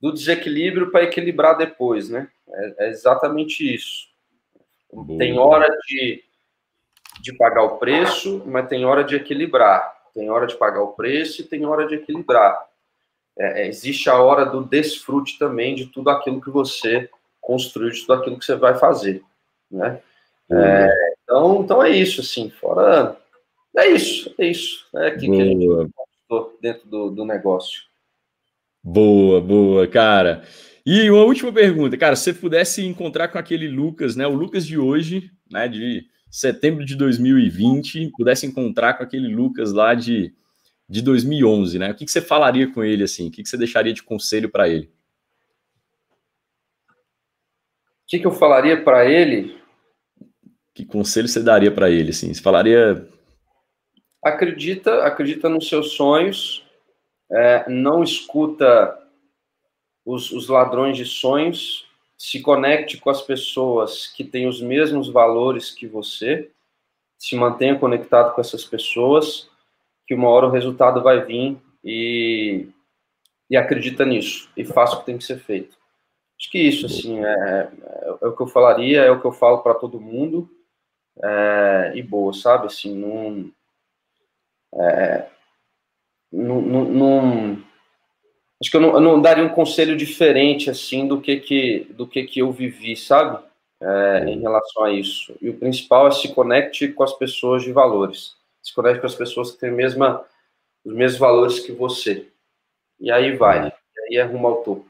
do 0.02 0.12
desequilíbrio 0.12 0.92
para 0.92 1.04
equilibrar 1.04 1.56
depois, 1.58 2.10
né? 2.10 2.28
É, 2.50 2.86
é 2.86 2.90
exatamente 2.90 3.64
isso. 3.74 4.08
Boa. 4.92 5.20
Tem 5.20 5.38
hora 5.38 5.68
de 5.88 6.24
de 7.22 7.34
pagar 7.34 7.64
o 7.64 7.78
preço, 7.78 8.44
mas 8.46 8.68
tem 8.68 8.86
hora 8.86 9.04
de 9.04 9.16
equilibrar. 9.16 9.96
Tem 10.14 10.30
hora 10.30 10.46
de 10.46 10.56
pagar 10.56 10.82
o 10.82 10.94
preço 10.94 11.42
e 11.42 11.46
tem 11.46 11.66
hora 11.66 11.88
de 11.88 11.96
equilibrar. 11.96 12.66
É, 13.38 13.64
é, 13.64 13.68
existe 13.68 14.10
a 14.10 14.22
hora 14.22 14.46
do 14.46 14.64
desfrute 14.64 15.38
também 15.38 15.76
de 15.76 15.88
tudo 15.88 16.10
aquilo 16.10 16.42
que 16.42 16.50
você 16.50 17.10
construiu, 17.42 17.90
de 17.90 18.02
tudo 18.02 18.14
aquilo 18.14 18.38
que 18.38 18.46
você 18.46 18.56
vai 18.56 18.76
fazer. 18.76 19.24
Né? 19.70 20.00
É, 20.52 20.90
Então, 21.24 21.62
então 21.64 21.84
é 21.84 21.90
isso, 21.90 22.22
assim, 22.22 22.50
fora. 22.50 23.18
É 23.78 23.88
isso, 23.90 24.34
é 24.38 24.48
isso. 24.48 24.86
É 24.96 25.08
aqui 25.08 25.28
Boa. 25.28 25.38
que 25.38 25.42
a 25.42 25.46
gente 25.46 25.96
dentro 26.62 26.88
do, 26.88 27.10
do 27.12 27.26
negócio. 27.26 27.84
Boa, 28.84 29.42
boa, 29.42 29.88
cara. 29.88 30.44
E 30.86 31.10
uma 31.10 31.24
última 31.24 31.52
pergunta, 31.52 31.98
cara, 31.98 32.16
se 32.16 32.26
você 32.26 32.34
pudesse 32.34 32.86
encontrar 32.86 33.30
com 33.30 33.38
aquele 33.38 33.68
Lucas, 33.68 34.16
né, 34.16 34.28
o 34.28 34.36
Lucas 34.36 34.66
de 34.66 34.78
hoje, 34.78 35.32
né, 35.52 35.68
de 35.68 36.06
setembro 36.30 36.86
de 36.86 36.96
2020, 36.96 38.12
pudesse 38.16 38.46
encontrar 38.46 38.94
com 38.94 39.04
aquele 39.04 39.34
Lucas 39.34 39.72
lá 39.72 39.96
de, 39.96 40.34
de 40.88 41.02
2011, 41.02 41.80
né, 41.80 41.92
o 41.92 41.96
que, 41.96 42.06
que 42.06 42.12
você 42.12 42.22
falaria 42.22 42.72
com 42.72 42.84
ele, 42.84 43.04
assim, 43.04 43.28
o 43.28 43.32
que, 43.32 43.42
que 43.42 43.50
você 43.50 43.58
deixaria 43.58 43.94
de 43.94 44.04
conselho 44.04 44.50
para 44.50 44.70
ele? 44.70 44.92
O 48.04 48.08
que, 48.08 48.20
que 48.20 48.28
eu 48.28 48.32
falaria 48.32 48.84
para 48.84 49.10
ele? 49.10 49.60
Que 50.76 50.86
conselho 50.86 51.28
você 51.28 51.42
daria 51.42 51.72
para 51.72 51.90
ele, 51.90 52.12
assim? 52.12 52.32
Você 52.32 52.42
falaria... 52.42 53.10
Acredita, 54.26 55.06
acredita 55.06 55.48
nos 55.48 55.70
seus 55.70 55.92
sonhos, 55.92 56.66
é, 57.30 57.70
não 57.70 58.02
escuta 58.02 59.00
os, 60.04 60.32
os 60.32 60.50
ladrões 60.50 60.98
de 60.98 61.06
sonhos, 61.06 61.88
se 62.18 62.42
conecte 62.42 62.98
com 62.98 63.12
as 63.12 63.22
pessoas 63.22 64.08
que 64.08 64.24
têm 64.24 64.48
os 64.48 64.60
mesmos 64.60 65.10
valores 65.10 65.70
que 65.70 65.86
você, 65.86 66.50
se 67.20 67.36
mantenha 67.36 67.78
conectado 67.78 68.34
com 68.34 68.42
essas 68.42 68.66
pessoas, 68.66 69.48
que 70.08 70.16
uma 70.16 70.30
hora 70.30 70.48
o 70.48 70.52
resultado 70.52 71.04
vai 71.04 71.24
vir 71.24 71.58
e, 71.84 72.68
e 73.48 73.56
acredita 73.56 74.04
nisso 74.04 74.50
e 74.58 74.66
faça 74.66 74.96
o 74.96 75.00
que 75.02 75.06
tem 75.06 75.20
que 75.20 75.24
ser 75.24 75.38
feito. 75.38 75.78
Acho 76.40 76.50
que 76.50 76.58
isso, 76.58 76.88
assim, 76.88 77.24
é, 77.24 77.30
é, 77.30 77.70
é 78.24 78.28
o 78.28 78.36
que 78.36 78.42
eu 78.42 78.48
falaria, 78.48 79.04
é 79.04 79.12
o 79.12 79.22
que 79.22 79.28
eu 79.28 79.32
falo 79.32 79.60
para 79.60 79.76
todo 79.76 80.02
mundo, 80.02 80.50
é, 81.22 81.92
e 81.94 82.02
boa, 82.02 82.34
sabe? 82.34 82.66
Assim, 82.66 82.96
não, 82.96 83.52
é, 84.76 85.26
não, 86.32 86.62
não, 86.62 86.86
não 86.86 87.64
acho 88.62 88.70
que 88.70 88.76
eu 88.76 88.82
não, 88.82 88.94
eu 88.94 89.00
não, 89.00 89.22
daria 89.22 89.44
um 89.44 89.50
conselho 89.50 89.96
diferente 89.96 90.70
assim 90.70 91.08
do 91.08 91.22
que 91.22 91.38
que 91.38 91.88
do 91.92 92.06
que 92.06 92.24
que 92.24 92.40
eu 92.40 92.52
vivi, 92.52 92.96
sabe? 92.96 93.44
É, 93.82 94.26
em 94.30 94.40
relação 94.40 94.84
a 94.84 94.92
isso. 94.92 95.36
E 95.42 95.50
o 95.50 95.58
principal 95.58 96.08
é 96.08 96.12
se 96.12 96.34
conecte 96.34 96.88
com 96.90 97.04
as 97.04 97.14
pessoas 97.14 97.64
de 97.64 97.72
valores. 97.72 98.34
Se 98.62 98.74
conecte 98.74 99.02
com 99.02 99.08
as 99.08 99.16
pessoas 99.16 99.52
que 99.52 99.60
têm 99.60 99.72
mesma, 99.72 100.26
os 100.84 100.94
mesmos 100.94 101.20
valores 101.20 101.60
que 101.60 101.72
você. 101.72 102.28
E 103.00 103.12
aí 103.12 103.36
vai. 103.36 103.68
E 103.68 104.00
aí 104.10 104.18
é 104.18 104.24
rumo 104.24 104.48
ao 104.48 104.56
topo. 104.64 104.88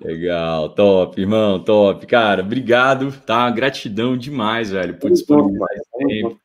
Legal, 0.00 0.68
top, 0.70 1.20
irmão, 1.20 1.62
top. 1.62 2.06
Cara, 2.06 2.42
obrigado, 2.42 3.12
tá? 3.22 3.50
Gratidão 3.50 4.16
demais, 4.16 4.70
velho, 4.70 4.98
por 4.98 5.10
disponibilizar 5.10 5.68
tempo 5.98 6.40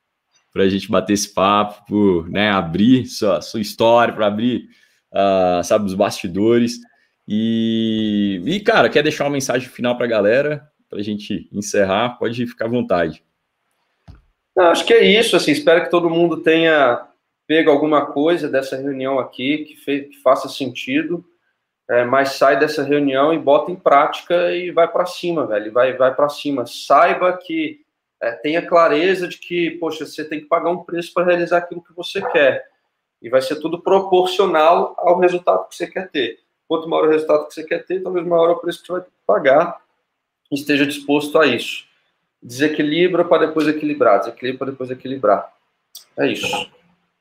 para 0.55 0.63
a 0.63 0.69
gente 0.69 0.89
bater 0.89 1.11
esse 1.11 1.33
papo, 1.33 1.85
por 1.85 2.29
né, 2.29 2.49
abrir 2.49 3.07
sua, 3.07 3.41
sua 3.41 3.59
história, 3.59 4.13
para 4.13 4.27
abrir 4.27 4.69
uh, 5.11 5.61
sabe, 5.61 5.83
os 5.83 5.93
bastidores. 5.93 6.79
E, 7.27 8.41
e, 8.45 8.61
cara, 8.61 8.87
quer 8.87 9.03
deixar 9.03 9.25
uma 9.25 9.31
mensagem 9.31 9.67
final 9.67 9.97
para 9.97 10.05
a 10.05 10.09
galera, 10.09 10.65
para 10.89 10.99
a 10.99 11.03
gente 11.03 11.49
encerrar? 11.51 12.17
Pode 12.17 12.47
ficar 12.47 12.67
à 12.67 12.69
vontade. 12.69 13.21
Não, 14.55 14.67
acho 14.67 14.85
que 14.85 14.93
é 14.93 15.03
isso. 15.03 15.35
Assim, 15.35 15.51
espero 15.51 15.83
que 15.83 15.91
todo 15.91 16.09
mundo 16.09 16.37
tenha 16.37 17.05
pego 17.45 17.69
alguma 17.69 18.05
coisa 18.05 18.47
dessa 18.47 18.77
reunião 18.77 19.19
aqui 19.19 19.65
que, 19.65 19.75
fez, 19.75 20.07
que 20.07 20.21
faça 20.21 20.47
sentido. 20.47 21.25
É, 21.89 22.05
mas 22.05 22.29
sai 22.29 22.57
dessa 22.57 22.81
reunião 22.81 23.33
e 23.33 23.37
bota 23.37 23.73
em 23.73 23.75
prática 23.75 24.53
e 24.53 24.71
vai 24.71 24.87
para 24.87 25.05
cima, 25.05 25.45
velho. 25.45 25.73
Vai, 25.73 25.97
vai 25.97 26.15
para 26.15 26.29
cima. 26.29 26.65
Saiba 26.65 27.33
que 27.33 27.84
é, 28.21 28.31
tenha 28.31 28.65
clareza 28.65 29.27
de 29.27 29.37
que, 29.37 29.71
poxa, 29.71 30.05
você 30.05 30.23
tem 30.23 30.39
que 30.39 30.45
pagar 30.45 30.71
um 30.71 30.83
preço 30.83 31.13
para 31.13 31.25
realizar 31.25 31.57
aquilo 31.59 31.83
que 31.83 31.93
você 31.93 32.21
quer 32.31 32.65
e 33.21 33.29
vai 33.29 33.41
ser 33.41 33.57
tudo 33.57 33.81
proporcional 33.81 34.93
ao 34.97 35.19
resultado 35.19 35.67
que 35.67 35.75
você 35.75 35.87
quer 35.87 36.09
ter. 36.09 36.39
Quanto 36.67 36.89
maior 36.89 37.07
o 37.07 37.11
resultado 37.11 37.47
que 37.47 37.53
você 37.53 37.63
quer 37.63 37.85
ter, 37.85 38.01
talvez 38.01 38.25
maior 38.25 38.51
o 38.51 38.59
preço 38.59 38.81
que 38.81 38.87
você 38.87 38.93
vai 38.93 39.03
pagar 39.25 39.81
e 40.51 40.55
esteja 40.55 40.85
disposto 40.85 41.37
a 41.39 41.45
isso. 41.45 41.85
Desequilibra 42.41 43.25
para 43.25 43.47
depois 43.47 43.67
equilibrar, 43.67 44.19
desequilibra 44.19 44.59
para 44.59 44.71
depois 44.71 44.91
equilibrar. 44.91 45.53
É 46.17 46.27
isso. 46.31 46.69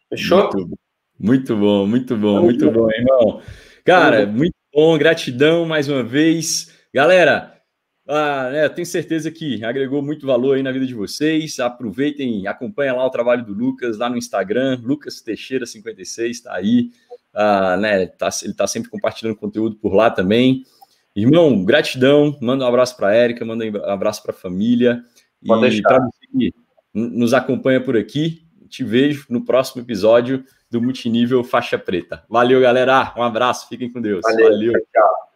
Fechou? 0.09 0.51
Muito, 0.55 0.79
muito 1.19 1.57
bom, 1.57 1.87
muito 1.87 2.17
bom, 2.17 2.43
muito 2.43 2.71
bom, 2.71 2.91
irmão. 2.91 3.43
Cara, 3.85 4.27
muito 4.27 4.55
bom, 4.73 4.97
gratidão 4.99 5.67
mais 5.67 5.89
uma 5.89 6.03
vez. 6.03 6.73
Galera, 6.93 7.54
ah, 8.07 8.51
né, 8.51 8.69
tenho 8.69 8.87
certeza 8.87 9.31
que 9.31 9.65
agregou 9.65 10.03
muito 10.03 10.27
valor 10.27 10.57
aí 10.57 10.63
na 10.63 10.73
vida 10.73 10.87
de 10.87 10.95
vocês. 10.95 11.59
Aproveitem, 11.59 12.47
acompanhem 12.47 12.95
lá 12.95 13.07
o 13.07 13.11
trabalho 13.11 13.45
do 13.45 13.53
Lucas 13.53 13.97
lá 13.97 14.11
no 14.11 14.17
Instagram, 14.17 14.81
Lucas 14.83 15.21
Teixeira 15.21 15.65
56, 15.65 16.37
está 16.37 16.55
aí. 16.55 16.91
Ah, 17.33 17.77
né, 17.77 18.07
tá, 18.07 18.29
ele 18.43 18.53
está 18.53 18.67
sempre 18.67 18.91
compartilhando 18.91 19.37
conteúdo 19.37 19.77
por 19.77 19.95
lá 19.95 20.11
também. 20.11 20.65
Irmão, 21.17 21.65
gratidão. 21.65 22.37
Manda 22.41 22.65
um 22.65 22.69
abraço 22.69 22.97
para 22.97 23.09
a 23.09 23.15
Érica, 23.15 23.45
manda 23.45 23.65
um 23.65 23.91
abraço 23.91 24.23
para 24.23 24.33
a 24.33 24.37
família. 24.37 25.03
Pode 25.47 25.77
e 25.77 25.83
para 25.83 25.99
você 26.01 26.27
que 26.31 26.55
nos 26.93 27.33
acompanha 27.33 27.81
por 27.81 27.97
aqui, 27.97 28.47
te 28.69 28.85
vejo 28.85 29.27
no 29.29 29.45
próximo 29.45 29.83
episódio 29.83 30.45
do 30.71 30.81
Multinível 30.81 31.43
Faixa 31.45 31.79
Preta. 31.79 32.25
Valeu, 32.29 32.61
galera. 32.61 33.15
Um 33.17 33.23
abraço, 33.23 33.69
fiquem 33.69 33.91
com 33.91 34.01
Deus. 34.01 34.23
Valeu. 34.23 34.51
Valeu. 34.51 34.73
Tchau. 34.93 35.34